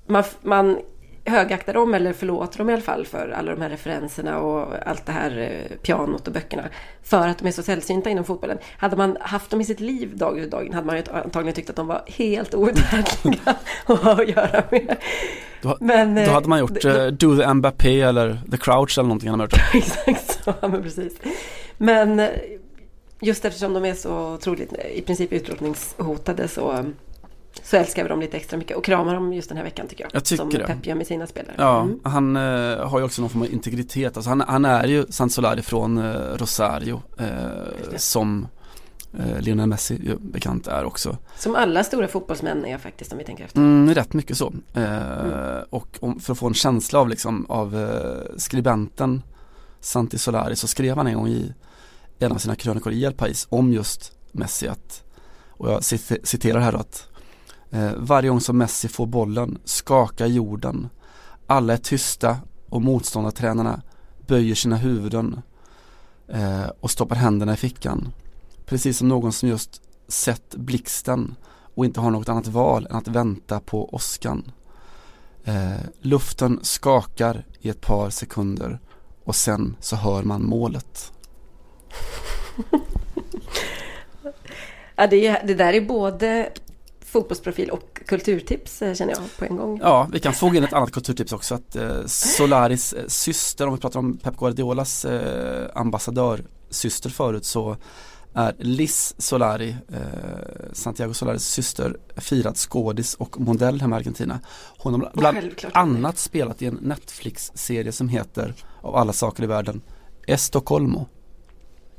man, 0.07 0.23
man 0.41 0.79
högaktar 1.25 1.73
dem 1.73 1.93
eller 1.93 2.13
förlåter 2.13 2.57
dem 2.57 2.69
i 2.69 2.73
alla 2.73 2.81
fall 2.81 3.05
för 3.05 3.29
alla 3.29 3.51
de 3.51 3.61
här 3.61 3.69
referenserna 3.69 4.39
och 4.39 4.75
allt 4.85 5.05
det 5.05 5.11
här 5.11 5.37
eh, 5.37 5.77
pianot 5.77 6.27
och 6.27 6.33
böckerna. 6.33 6.63
För 7.03 7.27
att 7.27 7.37
de 7.37 7.47
är 7.47 7.51
så 7.51 7.63
sällsynta 7.63 8.09
inom 8.09 8.23
fotbollen. 8.23 8.57
Hade 8.77 8.95
man 8.95 9.17
haft 9.21 9.49
dem 9.49 9.61
i 9.61 9.65
sitt 9.65 9.79
liv 9.79 10.17
dag 10.17 10.39
ut 10.39 10.51
dagen 10.51 10.73
hade 10.73 10.87
man 10.87 10.95
ju 10.95 11.03
antagligen 11.11 11.55
tyckt 11.55 11.69
att 11.69 11.75
de 11.75 11.87
var 11.87 12.03
helt 12.07 12.55
outhärdliga 12.55 13.39
att 13.85 13.99
ha 13.99 14.11
att 14.11 14.29
göra 14.29 14.63
med. 14.71 14.97
Då, 15.61 15.77
Men, 15.79 16.15
då 16.15 16.21
hade 16.21 16.45
eh, 16.45 16.49
man 16.49 16.59
gjort 16.59 16.85
uh, 16.85 17.07
Do 17.07 17.37
the 17.37 17.53
Mbappé 17.53 18.01
eller 18.01 18.39
The 18.51 18.57
Crouch 18.57 18.97
eller 18.97 19.07
någonting. 19.07 19.59
Exakt 19.73 20.43
så, 20.43 20.53
ja, 20.61 20.67
men 20.67 20.83
precis. 20.83 21.13
Men 21.77 22.27
just 23.19 23.45
eftersom 23.45 23.73
de 23.73 23.85
är 23.85 23.93
så 23.93 24.33
otroligt 24.33 24.73
i 24.93 25.01
princip 25.01 25.33
utrotningshotade 25.33 26.47
så 26.47 26.85
så 27.63 27.77
älskar 27.77 28.03
vi 28.03 28.09
dem 28.09 28.19
lite 28.19 28.37
extra 28.37 28.57
mycket 28.57 28.77
och 28.77 28.83
kramar 28.83 29.13
dem 29.13 29.33
just 29.33 29.49
den 29.49 29.57
här 29.57 29.63
veckan 29.63 29.87
tycker 29.87 30.03
jag. 30.03 30.15
Jag 30.15 30.25
tycker 30.25 30.43
som 30.43 30.49
det. 30.49 30.67
Pep 30.67 30.85
gör 30.85 30.95
med 30.95 31.07
sina 31.07 31.27
spelare. 31.27 31.55
Ja, 31.57 31.81
mm. 31.81 31.99
han 32.03 32.35
eh, 32.35 32.89
har 32.89 32.99
ju 32.99 33.05
också 33.05 33.21
någon 33.21 33.29
form 33.29 33.41
av 33.41 33.51
integritet. 33.51 34.17
Alltså 34.17 34.29
han, 34.29 34.41
han 34.41 34.65
är 34.65 34.87
ju 34.87 35.05
Sansolari 35.09 35.61
från 35.61 35.97
eh, 35.97 36.13
Rosario 36.13 37.01
eh, 37.19 37.97
som 37.97 38.47
eh, 39.19 39.39
Lionel 39.41 39.67
Messi 39.67 39.99
ju 40.03 40.17
bekant 40.19 40.67
är 40.67 40.83
också. 40.85 41.17
Som 41.37 41.55
alla 41.55 41.83
stora 41.83 42.07
fotbollsmän 42.07 42.65
är 42.65 42.77
faktiskt 42.77 43.11
om 43.11 43.17
vi 43.17 43.23
tänker 43.23 43.45
efter. 43.45 43.59
Mm, 43.59 43.93
rätt 43.93 44.13
mycket 44.13 44.37
så. 44.37 44.53
Eh, 44.73 45.19
mm. 45.19 45.63
Och 45.69 45.97
om, 45.99 46.19
för 46.19 46.33
att 46.33 46.39
få 46.39 46.47
en 46.47 46.53
känsla 46.53 46.99
av 46.99 47.09
liksom 47.09 47.45
av 47.49 47.77
eh, 47.77 48.37
skribenten 48.37 49.21
Santi 49.79 50.17
Solari 50.17 50.55
så 50.55 50.67
skrev 50.67 50.97
han 50.97 51.07
en 51.07 51.15
gång 51.15 51.27
i 51.27 51.53
en 52.19 52.31
av 52.31 52.37
sina 52.37 52.55
krönikor 52.55 52.93
i 52.93 53.03
El 53.03 53.13
Pais 53.13 53.47
om 53.49 53.73
just 53.73 54.11
Messi 54.31 54.67
att, 54.67 55.03
och 55.49 55.69
jag 55.71 55.83
citerar 55.83 56.59
här 56.59 56.71
då 56.71 56.77
att 56.77 57.07
Eh, 57.73 57.91
varje 57.97 58.29
gång 58.29 58.41
som 58.41 58.57
Messi 58.57 58.87
får 58.87 59.05
bollen 59.05 59.57
skakar 59.63 60.25
jorden. 60.25 60.89
Alla 61.47 61.73
är 61.73 61.77
tysta 61.77 62.37
och 62.69 62.81
motståndartränarna 62.81 63.81
böjer 64.27 64.55
sina 64.55 64.75
huvuden 64.75 65.41
eh, 66.27 66.65
och 66.79 66.91
stoppar 66.91 67.15
händerna 67.15 67.53
i 67.53 67.57
fickan. 67.57 68.13
Precis 68.65 68.97
som 68.97 69.07
någon 69.07 69.33
som 69.33 69.49
just 69.49 69.81
sett 70.07 70.55
blixten 70.55 71.35
och 71.75 71.85
inte 71.85 71.99
har 71.99 72.11
något 72.11 72.29
annat 72.29 72.47
val 72.47 72.87
än 72.89 72.95
att 72.95 73.07
vänta 73.07 73.59
på 73.59 73.93
åskan. 73.95 74.51
Eh, 75.43 75.79
luften 76.01 76.59
skakar 76.61 77.45
i 77.59 77.69
ett 77.69 77.81
par 77.81 78.09
sekunder 78.09 78.79
och 79.23 79.35
sen 79.35 79.75
så 79.79 79.95
hör 79.95 80.23
man 80.23 80.45
målet. 80.45 81.11
ja, 84.95 85.07
det, 85.07 85.41
det 85.47 85.53
där 85.53 85.73
är 85.73 85.81
både 85.81 86.49
fotbollsprofil 87.13 87.69
och 87.69 88.01
kulturtips 88.05 88.81
eh, 88.81 88.93
känner 88.93 89.13
jag 89.13 89.37
på 89.37 89.45
en 89.45 89.57
gång. 89.57 89.79
Ja, 89.81 90.07
vi 90.11 90.19
kan 90.19 90.33
foga 90.33 90.57
in 90.57 90.63
ett 90.63 90.73
annat 90.73 90.91
kulturtips 90.91 91.33
också. 91.33 91.55
Att 91.55 91.75
eh, 91.75 92.05
Solaris 92.05 92.93
eh, 92.93 93.03
syster, 93.07 93.67
om 93.67 93.73
vi 93.73 93.79
pratar 93.79 93.99
om 93.99 94.17
Pep 94.17 94.37
Guardiolas 94.37 95.05
eh, 95.05 95.69
ambassadör 95.75 96.43
syster 96.69 97.09
förut 97.09 97.45
så 97.45 97.77
är 98.33 98.55
Liz 98.57 99.15
Solari, 99.17 99.75
eh, 99.93 99.97
Santiago 100.73 101.13
Solaris 101.13 101.43
syster, 101.43 101.97
firad 102.17 102.57
skådis 102.57 103.15
och 103.15 103.39
modell 103.39 103.81
hemma 103.81 103.95
i 103.95 103.99
Argentina. 103.99 104.39
Hon 104.77 104.93
har 104.93 105.11
bland 105.13 105.37
annat 105.73 106.17
spelat 106.17 106.61
i 106.61 106.65
en 106.65 106.79
Netflix-serie 106.81 107.91
som 107.91 108.09
heter, 108.09 108.53
av 108.81 108.95
alla 108.95 109.13
saker 109.13 109.43
i 109.43 109.47
världen, 109.47 109.81
Estocolmo. 110.27 111.07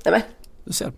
Nämen. 0.04 0.22
Du 0.64 0.72
ser 0.72 0.92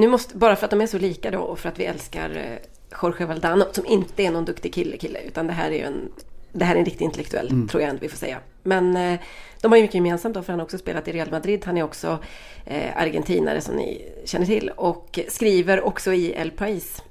nu 0.00 0.08
måste, 0.08 0.36
bara 0.36 0.56
för 0.56 0.64
att 0.64 0.70
de 0.70 0.80
är 0.80 0.86
så 0.86 0.98
lika 0.98 1.30
då 1.30 1.38
och 1.38 1.58
för 1.58 1.68
att 1.68 1.78
vi 1.78 1.84
älskar 1.84 2.30
eh, 2.36 2.98
Jorge 3.02 3.26
Valdano 3.26 3.64
som 3.72 3.86
inte 3.86 4.22
är 4.22 4.30
någon 4.30 4.44
duktig 4.44 4.74
kille 4.74 4.96
kille 4.96 5.20
utan 5.22 5.46
det 5.46 5.52
här 5.52 5.70
är 5.70 5.76
ju 5.76 5.82
en 5.82 6.12
det 6.52 6.64
här 6.64 6.74
är 6.74 6.78
en 6.78 6.84
riktigt 6.84 7.00
intellektuell, 7.00 7.50
mm. 7.50 7.68
tror 7.68 7.82
jag 7.82 7.90
ändå 7.90 8.00
vi 8.00 8.08
får 8.08 8.16
säga. 8.16 8.38
Men 8.62 8.96
eh, 8.96 9.20
de 9.60 9.72
har 9.72 9.76
ju 9.76 9.82
mycket 9.82 9.94
gemensamt 9.94 10.34
då, 10.34 10.42
för 10.42 10.52
han 10.52 10.60
har 10.60 10.64
också 10.64 10.78
spelat 10.78 11.08
i 11.08 11.12
Real 11.12 11.30
Madrid. 11.30 11.64
Han 11.64 11.78
är 11.78 11.82
också 11.82 12.18
eh, 12.66 12.96
argentinare 12.96 13.60
som 13.60 13.76
ni 13.76 14.12
känner 14.24 14.46
till 14.46 14.68
och 14.76 15.18
skriver 15.28 15.80
också 15.80 16.12
i 16.12 16.32
El 16.32 16.50
País. 16.50 17.02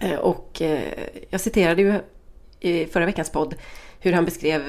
Eh, 0.00 0.14
och 0.14 0.62
eh, 0.62 1.08
jag 1.30 1.40
citerade 1.40 1.82
ju 1.82 1.94
i 2.60 2.86
förra 2.86 3.06
veckans 3.06 3.30
podd 3.30 3.54
hur 4.00 4.12
han 4.12 4.24
beskrev 4.24 4.62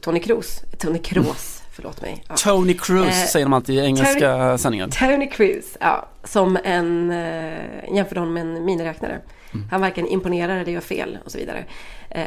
Tony 0.00 0.20
Kroos, 0.20 0.62
Tony 0.78 0.98
Kroos, 0.98 1.59
förlåt 1.80 2.02
mig. 2.02 2.24
Ja. 2.28 2.36
Tony 2.36 2.74
Cruise 2.74 3.22
eh, 3.22 3.26
säger 3.26 3.46
de 3.46 3.52
alltid 3.52 3.74
i 3.74 3.78
engelska 3.78 4.38
Tony, 4.38 4.58
sändningar. 4.58 4.88
Tony 4.88 5.28
Cruise, 5.28 5.78
ja. 5.80 6.08
Som 6.24 6.58
en, 6.64 7.10
eh, 7.10 7.94
jämförde 7.94 8.20
honom 8.20 8.34
med 8.34 8.42
en 8.42 8.64
miniräknare. 8.64 9.20
Mm. 9.54 9.68
Han 9.70 9.80
varken 9.80 10.06
imponerar 10.06 10.56
eller 10.56 10.72
gör 10.72 10.80
fel 10.80 11.18
och 11.24 11.32
så 11.32 11.38
vidare. 11.38 11.64
Eh, 12.10 12.26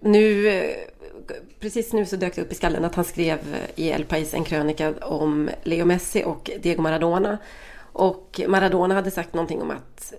nu, 0.00 0.48
eh, 0.48 0.70
precis 1.60 1.92
nu 1.92 2.06
så 2.06 2.16
dök 2.16 2.36
det 2.36 2.42
upp 2.42 2.52
i 2.52 2.54
skallen 2.54 2.84
att 2.84 2.94
han 2.94 3.04
skrev 3.04 3.38
i 3.74 3.88
El 3.88 4.04
País 4.04 4.34
en 4.34 4.44
krönika 4.44 4.94
om 5.02 5.50
Leo 5.62 5.84
Messi 5.84 6.22
och 6.24 6.50
Diego 6.62 6.82
Maradona. 6.82 7.38
Och 7.92 8.40
Maradona 8.48 8.94
hade 8.94 9.10
sagt 9.10 9.34
någonting 9.34 9.62
om 9.62 9.70
att, 9.70 10.12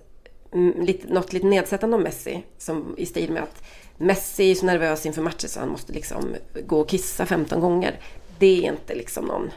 mm, 0.52 0.82
lite, 0.82 1.12
något 1.12 1.32
lite 1.32 1.46
nedsättande 1.46 1.96
om 1.96 2.02
Messi. 2.02 2.42
Som 2.58 2.94
i 2.98 3.06
stil 3.06 3.32
med 3.32 3.42
att 3.42 3.62
Messi 3.96 4.50
är 4.50 4.54
så 4.54 4.66
nervös 4.66 5.06
inför 5.06 5.22
matcher 5.22 5.48
så 5.48 5.60
han 5.60 5.68
måste 5.68 5.92
liksom 5.92 6.36
gå 6.66 6.80
och 6.80 6.88
kissa 6.88 7.26
15 7.26 7.60
gånger 7.60 8.00
det 8.40 8.64
är 8.64 8.72
inte 8.72 8.94
liksom 8.94 9.24
någon 9.24 9.50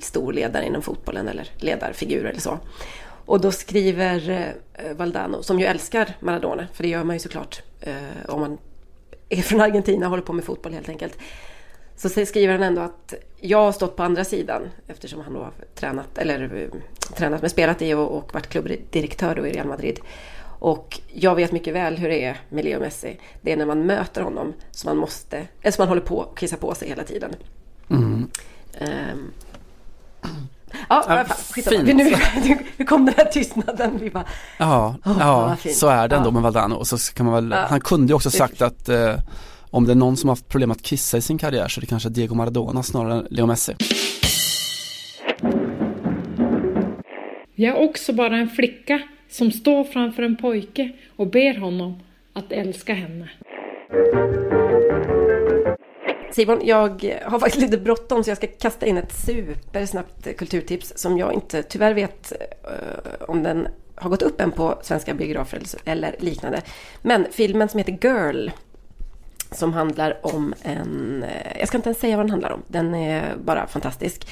stor 0.00 0.32
ledare 0.32 0.66
inom 0.66 0.82
fotbollen 0.82 1.28
eller 1.28 1.48
ledarfigur 1.56 2.24
eller 2.24 2.40
så. 2.40 2.58
Och 3.24 3.40
då 3.40 3.52
skriver 3.52 4.30
eh, 4.74 4.96
Valdano, 4.96 5.42
som 5.42 5.60
ju 5.60 5.66
älskar 5.66 6.16
Maradona, 6.20 6.66
för 6.72 6.82
det 6.82 6.88
gör 6.88 7.04
man 7.04 7.16
ju 7.16 7.20
såklart 7.20 7.62
eh, 7.80 7.94
om 8.28 8.40
man 8.40 8.58
är 9.28 9.42
från 9.42 9.60
Argentina 9.60 10.06
och 10.06 10.10
håller 10.10 10.22
på 10.22 10.32
med 10.32 10.44
fotboll 10.44 10.72
helt 10.72 10.88
enkelt. 10.88 11.18
Så 11.96 12.08
skriver 12.08 12.52
han 12.52 12.62
ändå 12.62 12.80
att 12.80 13.14
jag 13.40 13.58
har 13.58 13.72
stått 13.72 13.96
på 13.96 14.02
andra 14.02 14.24
sidan 14.24 14.62
eftersom 14.86 15.20
han 15.20 15.34
då 15.34 15.40
har 15.40 15.52
tränat, 15.74 16.18
eller 16.18 16.54
eh, 16.54 16.68
tränat 17.16 17.42
med 17.42 17.50
spelat 17.50 17.82
i 17.82 17.94
och, 17.94 18.16
och 18.16 18.34
varit 18.34 18.46
klubbdirektör 18.46 19.34
då 19.34 19.46
i 19.46 19.52
Real 19.52 19.66
Madrid. 19.66 20.00
Och 20.58 21.00
jag 21.12 21.34
vet 21.34 21.52
mycket 21.52 21.74
väl 21.74 21.96
hur 21.96 22.08
det 22.08 22.24
är 22.24 22.40
med 22.48 22.64
Leo 22.64 22.80
Messi. 22.80 23.20
Det 23.40 23.52
är 23.52 23.56
när 23.56 23.66
man 23.66 23.86
möter 23.86 24.22
honom 24.22 24.54
som 24.70 24.88
man 24.88 24.96
måste, 24.96 25.36
eller 25.60 25.72
som 25.72 25.82
man 25.82 25.88
håller 25.88 26.02
på 26.02 26.22
att 26.22 26.38
kissa 26.38 26.56
på 26.56 26.74
sig 26.74 26.88
hela 26.88 27.04
tiden. 27.04 27.34
Mm. 27.90 28.28
Um, 28.80 29.32
Ja, 30.88 31.04
ja 31.08 31.24
fint. 31.24 31.86
Nu, 31.96 32.58
nu 32.76 32.84
kom 32.84 33.04
den 33.04 33.14
här 33.16 33.24
tystnaden. 33.24 33.98
Vi 33.98 34.10
bara, 34.10 34.24
ja, 34.58 34.96
oh, 35.04 35.16
ja 35.18 35.56
så 35.74 35.88
är 35.88 36.08
det 36.08 36.16
ändå 36.16 36.28
ja. 36.28 36.32
med 36.32 36.42
Valdano. 36.42 36.74
Och 36.74 36.86
så 36.86 37.14
kan 37.14 37.26
man 37.26 37.34
väl, 37.34 37.58
ja. 37.58 37.66
Han 37.70 37.80
kunde 37.80 38.10
ju 38.10 38.14
också 38.14 38.30
sagt 38.30 38.62
att 38.62 38.88
eh, 38.88 39.14
om 39.70 39.84
det 39.84 39.92
är 39.92 39.96
någon 39.96 40.16
som 40.16 40.28
har 40.28 40.36
haft 40.36 40.48
problem 40.48 40.70
att 40.70 40.82
kissa 40.82 41.16
i 41.18 41.22
sin 41.22 41.38
karriär 41.38 41.68
så 41.68 41.78
är 41.78 41.80
det 41.80 41.86
kanske 41.86 42.08
Diego 42.08 42.34
Maradona 42.34 42.82
snarare 42.82 43.14
än 43.14 43.26
Leo 43.30 43.46
Messi. 43.46 43.74
Jag 47.54 47.76
är 47.76 47.88
också 47.88 48.12
bara 48.12 48.36
en 48.36 48.48
flicka 48.48 49.00
som 49.30 49.52
står 49.52 49.84
framför 49.84 50.22
en 50.22 50.36
pojke 50.36 50.92
och 51.16 51.26
ber 51.26 51.58
honom 51.58 52.00
att 52.32 52.52
älska 52.52 52.94
henne. 52.94 53.28
Simon, 56.32 56.60
jag 56.64 57.20
har 57.24 57.38
faktiskt 57.38 57.62
lite 57.62 57.78
bråttom 57.78 58.24
så 58.24 58.30
jag 58.30 58.36
ska 58.36 58.46
kasta 58.46 58.86
in 58.86 58.98
ett 58.98 59.12
supersnabbt 59.12 60.36
kulturtips 60.36 60.92
som 60.96 61.18
jag 61.18 61.32
inte 61.32 61.62
tyvärr 61.62 61.94
vet 61.94 62.32
uh, 62.64 63.24
om 63.28 63.42
den 63.42 63.68
har 63.94 64.10
gått 64.10 64.22
upp 64.22 64.40
än 64.40 64.52
på 64.52 64.78
svenska 64.82 65.14
biografer 65.14 65.62
eller 65.84 66.16
liknande. 66.18 66.62
Men 67.02 67.26
filmen 67.30 67.68
som 67.68 67.78
heter 67.78 67.98
Girl 68.02 68.50
som 69.52 69.72
handlar 69.72 70.26
om 70.26 70.54
en... 70.62 71.22
Eh, 71.22 71.58
jag 71.58 71.68
ska 71.68 71.76
inte 71.76 71.88
ens 71.88 72.00
säga 72.00 72.16
vad 72.16 72.26
den 72.26 72.30
handlar 72.30 72.50
om. 72.50 72.62
Den 72.68 72.94
är 72.94 73.36
bara 73.44 73.66
fantastisk. 73.66 74.28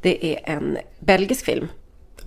Det 0.00 0.26
är 0.26 0.56
en 0.56 0.78
belgisk 0.98 1.44
film 1.44 1.68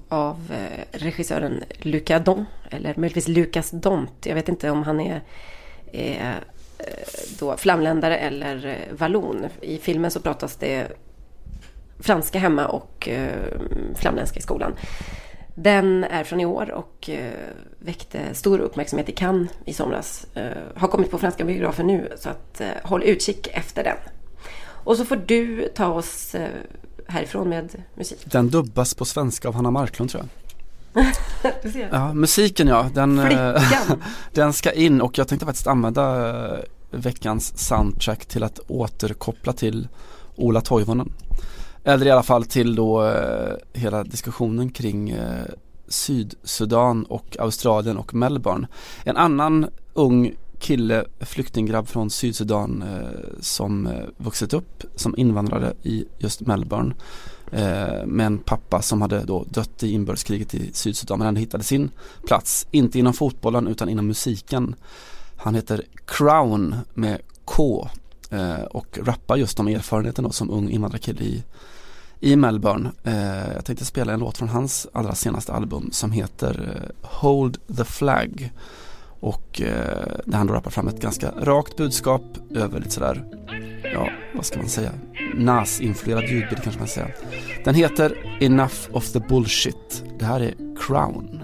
av 0.10 0.52
eh, 0.52 1.00
regissören 1.00 1.64
Luca 1.80 2.20
Don, 2.20 2.46
eller 2.72 2.96
möjligtvis 2.98 3.28
Lucas 3.28 3.72
Dont. 3.72 4.26
Jag 4.26 4.36
vet 4.36 4.50
inte 4.50 4.70
om 4.70 4.84
han 4.84 5.00
är, 5.00 5.22
är 5.92 6.36
Eh, 6.80 7.04
då 7.40 7.58
flamländare 7.58 8.18
eller 8.18 8.66
eh, 8.66 8.96
vallon. 8.98 9.46
I 9.62 9.78
filmen 9.78 10.12
så 10.12 10.20
pratas 10.20 10.56
det 10.56 10.88
franska 12.00 12.40
hemma 12.40 12.66
och 12.68 13.10
eh, 13.10 13.60
flamländska 13.96 14.40
i 14.40 14.42
skolan. 14.42 14.74
Den 15.56 16.04
är 16.04 16.24
från 16.24 16.40
i 16.40 16.46
år 16.46 16.72
och 16.72 17.10
väckte 17.80 18.34
stor 18.34 18.60
uppmärksamhet 18.60 19.10
i 19.10 19.12
Cannes 19.12 19.50
i 19.66 19.74
somras. 19.74 20.28
Har 20.76 20.88
kommit 20.88 21.12
på 21.12 21.18
franska 21.18 21.46
biografer 21.46 21.84
nu 21.84 22.14
så 22.18 22.30
att 22.30 22.62
håll 22.84 23.04
utkik 23.04 23.48
efter 23.48 23.84
den. 23.84 23.98
Och 24.84 24.98
så 24.98 25.06
får 25.06 25.16
du 25.16 25.72
ta 25.76 25.88
oss 25.88 26.36
härifrån 27.08 27.50
med 27.50 27.84
musik. 27.96 28.20
Den 28.26 28.50
dubbas 28.50 28.94
på 28.94 29.06
svenska 29.06 29.48
av 29.48 29.54
Hanna 29.54 29.72
Marklund 29.72 30.12
tror 30.12 30.24
jag. 30.24 30.49
Ja, 31.92 32.14
musiken 32.14 32.68
ja, 32.68 32.90
den, 32.94 33.20
eh, 33.20 33.64
den 34.34 34.54
ska 34.54 34.72
in 34.72 35.02
och 35.02 35.18
jag 35.18 35.28
tänkte 35.28 35.46
faktiskt 35.46 35.68
använda 35.68 36.30
eh, 36.30 36.60
veckans 36.92 37.58
soundtrack 37.58 38.26
till 38.26 38.44
att 38.44 38.60
återkoppla 38.68 39.54
till 39.54 39.88
Ola 40.36 40.62
Toivonen. 40.62 41.14
Eller 41.84 42.06
i 42.06 42.12
alla 42.12 42.24
fall 42.24 42.46
till 42.46 42.76
då 42.76 43.06
eh, 43.06 43.54
hela 43.74 44.04
diskussionen 44.04 44.70
kring 44.70 45.18
Sydsudan 45.88 47.04
och 47.04 47.38
Australien 47.40 47.98
och 47.98 48.14
Melbourne. 48.14 48.68
En 49.04 49.18
annan 49.18 49.70
ung 49.94 50.36
kille, 50.60 51.06
flyktinggrabb 51.20 51.88
från 51.88 52.10
Sydsudan 52.10 52.84
som 53.40 53.90
vuxit 54.18 54.54
upp 54.54 54.84
som 54.96 55.18
invandrare 55.18 55.74
i 55.84 56.06
just 56.18 56.42
Melbourne 56.42 56.94
eh, 57.52 58.06
med 58.06 58.26
en 58.26 58.38
pappa 58.38 58.82
som 58.82 59.02
hade 59.02 59.24
då 59.24 59.46
dött 59.50 59.84
i 59.84 59.92
inbördeskriget 59.92 60.56
i 60.56 60.70
Sydsudan 60.74 61.20
men 61.20 61.26
han 61.26 61.36
hittade 61.36 61.64
sin 61.64 61.92
plats, 62.28 62.68
inte 62.72 63.00
inom 63.00 63.14
fotbollen 63.14 63.68
utan 63.68 63.90
inom 63.90 64.08
musiken. 64.08 64.76
Han 65.38 65.56
heter 65.56 65.84
Crown 66.06 66.76
med 66.94 67.22
K 67.46 67.90
eh, 68.30 68.64
och 68.64 69.00
rappar 69.04 69.36
just 69.36 69.60
om 69.60 69.68
erfarenheten 69.68 70.24
då 70.24 70.32
som 70.32 70.50
ung 70.50 70.70
invandrarkille 70.70 71.24
i, 71.24 71.44
i 72.20 72.36
Melbourne. 72.36 72.92
Eh, 73.04 73.54
jag 73.54 73.66
tänkte 73.66 73.86
spela 73.86 74.14
en 74.14 74.20
låt 74.20 74.38
från 74.38 74.50
hans 74.50 74.88
allra 74.94 75.16
senaste 75.16 75.54
album 75.54 75.90
som 75.92 76.12
heter 76.12 76.76
eh, 76.76 77.10
Hold 77.10 77.58
the 77.78 77.84
Flag 77.84 78.52
och 79.20 79.62
eh, 79.62 80.18
där 80.26 80.38
han 80.38 80.48
då 80.48 80.54
rappar 80.54 80.72
fram 80.72 80.88
ett 80.88 81.02
ganska 81.02 81.32
rakt 81.32 81.78
budskap 81.78 82.22
över 82.56 82.80
lite 82.80 82.92
sådär, 82.92 83.24
ja 83.94 84.10
vad 84.36 84.46
ska 84.46 84.60
man 84.60 84.70
säga, 84.70 84.92
NAS-influerad 85.36 86.24
ljudbild 86.24 86.64
kanske 86.64 86.80
man 86.80 86.88
ska 86.88 87.02
säga. 87.02 87.16
Den 87.66 87.76
heter 87.76 88.38
Enough 88.40 88.76
of 88.92 89.12
the 89.12 89.20
Bullshit. 89.20 90.04
Det 90.20 90.26
här 90.26 90.40
är 90.42 90.54
Crown. 90.80 91.42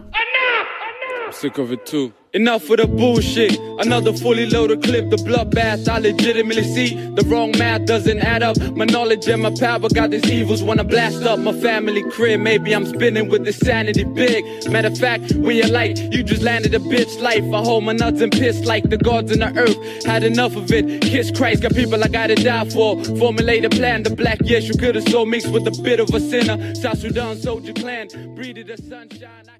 Sick 1.41 1.59
of 1.59 1.71
it 1.71 1.85
too. 1.85 2.11
Enough 2.35 2.69
of 2.69 2.77
the 2.79 2.87
bullshit. 2.87 3.57
Another 3.79 4.11
fully 4.11 4.45
loaded 4.45 4.83
clip, 4.83 5.09
the 5.09 5.15
bloodbath. 5.15 5.87
I 5.87 5.99
legitimately 5.99 6.63
see 6.63 6.95
the 7.11 7.23
wrong 7.27 7.51
math 7.57 7.85
doesn't 7.85 8.19
add 8.19 8.43
up. 8.43 8.59
My 8.75 8.83
knowledge 8.83 9.25
and 9.29 9.41
my 9.41 9.51
power 9.57 9.87
got 9.87 10.09
these 10.11 10.29
evils 10.29 10.61
wanna 10.61 10.83
blast 10.83 11.23
up 11.23 11.39
my 11.39 11.53
family 11.53 12.03
crib. 12.11 12.41
Maybe 12.41 12.75
I'm 12.75 12.85
spinning 12.85 13.29
with 13.29 13.45
this 13.45 13.57
sanity 13.59 14.03
big. 14.03 14.43
Matter 14.69 14.89
of 14.89 14.97
fact, 14.97 15.31
you're 15.31 15.67
like, 15.69 15.97
you 15.97 16.23
just 16.23 16.41
landed 16.41 16.73
a 16.75 16.79
bitch 16.79 17.21
life. 17.21 17.45
I 17.53 17.63
hold 17.63 17.85
my 17.85 17.93
nuts 17.93 18.19
and 18.19 18.33
piss 18.33 18.65
like 18.65 18.89
the 18.89 18.97
gods 18.97 19.31
in 19.31 19.39
the 19.39 19.57
earth. 19.57 20.03
Had 20.03 20.25
enough 20.25 20.57
of 20.57 20.69
it. 20.73 21.03
Kiss 21.03 21.31
Christ, 21.31 21.61
got 21.61 21.73
people 21.73 22.03
I 22.03 22.09
gotta 22.09 22.35
die 22.35 22.69
for. 22.69 23.01
Formulate 23.17 23.63
a 23.63 23.69
plan. 23.69 24.03
The 24.03 24.13
black 24.13 24.39
yes, 24.43 24.67
you 24.67 24.73
could 24.77 24.95
have 24.95 25.07
so 25.07 25.25
mixed 25.25 25.53
with 25.53 25.65
a 25.67 25.81
bit 25.81 26.01
of 26.01 26.13
a 26.13 26.19
sinner. 26.19 26.75
South 26.75 26.97
Sudan 26.99 27.37
soldier 27.37 27.71
clan, 27.71 28.09
breeded 28.35 28.67
the 28.67 28.75
sunshine. 28.75 29.54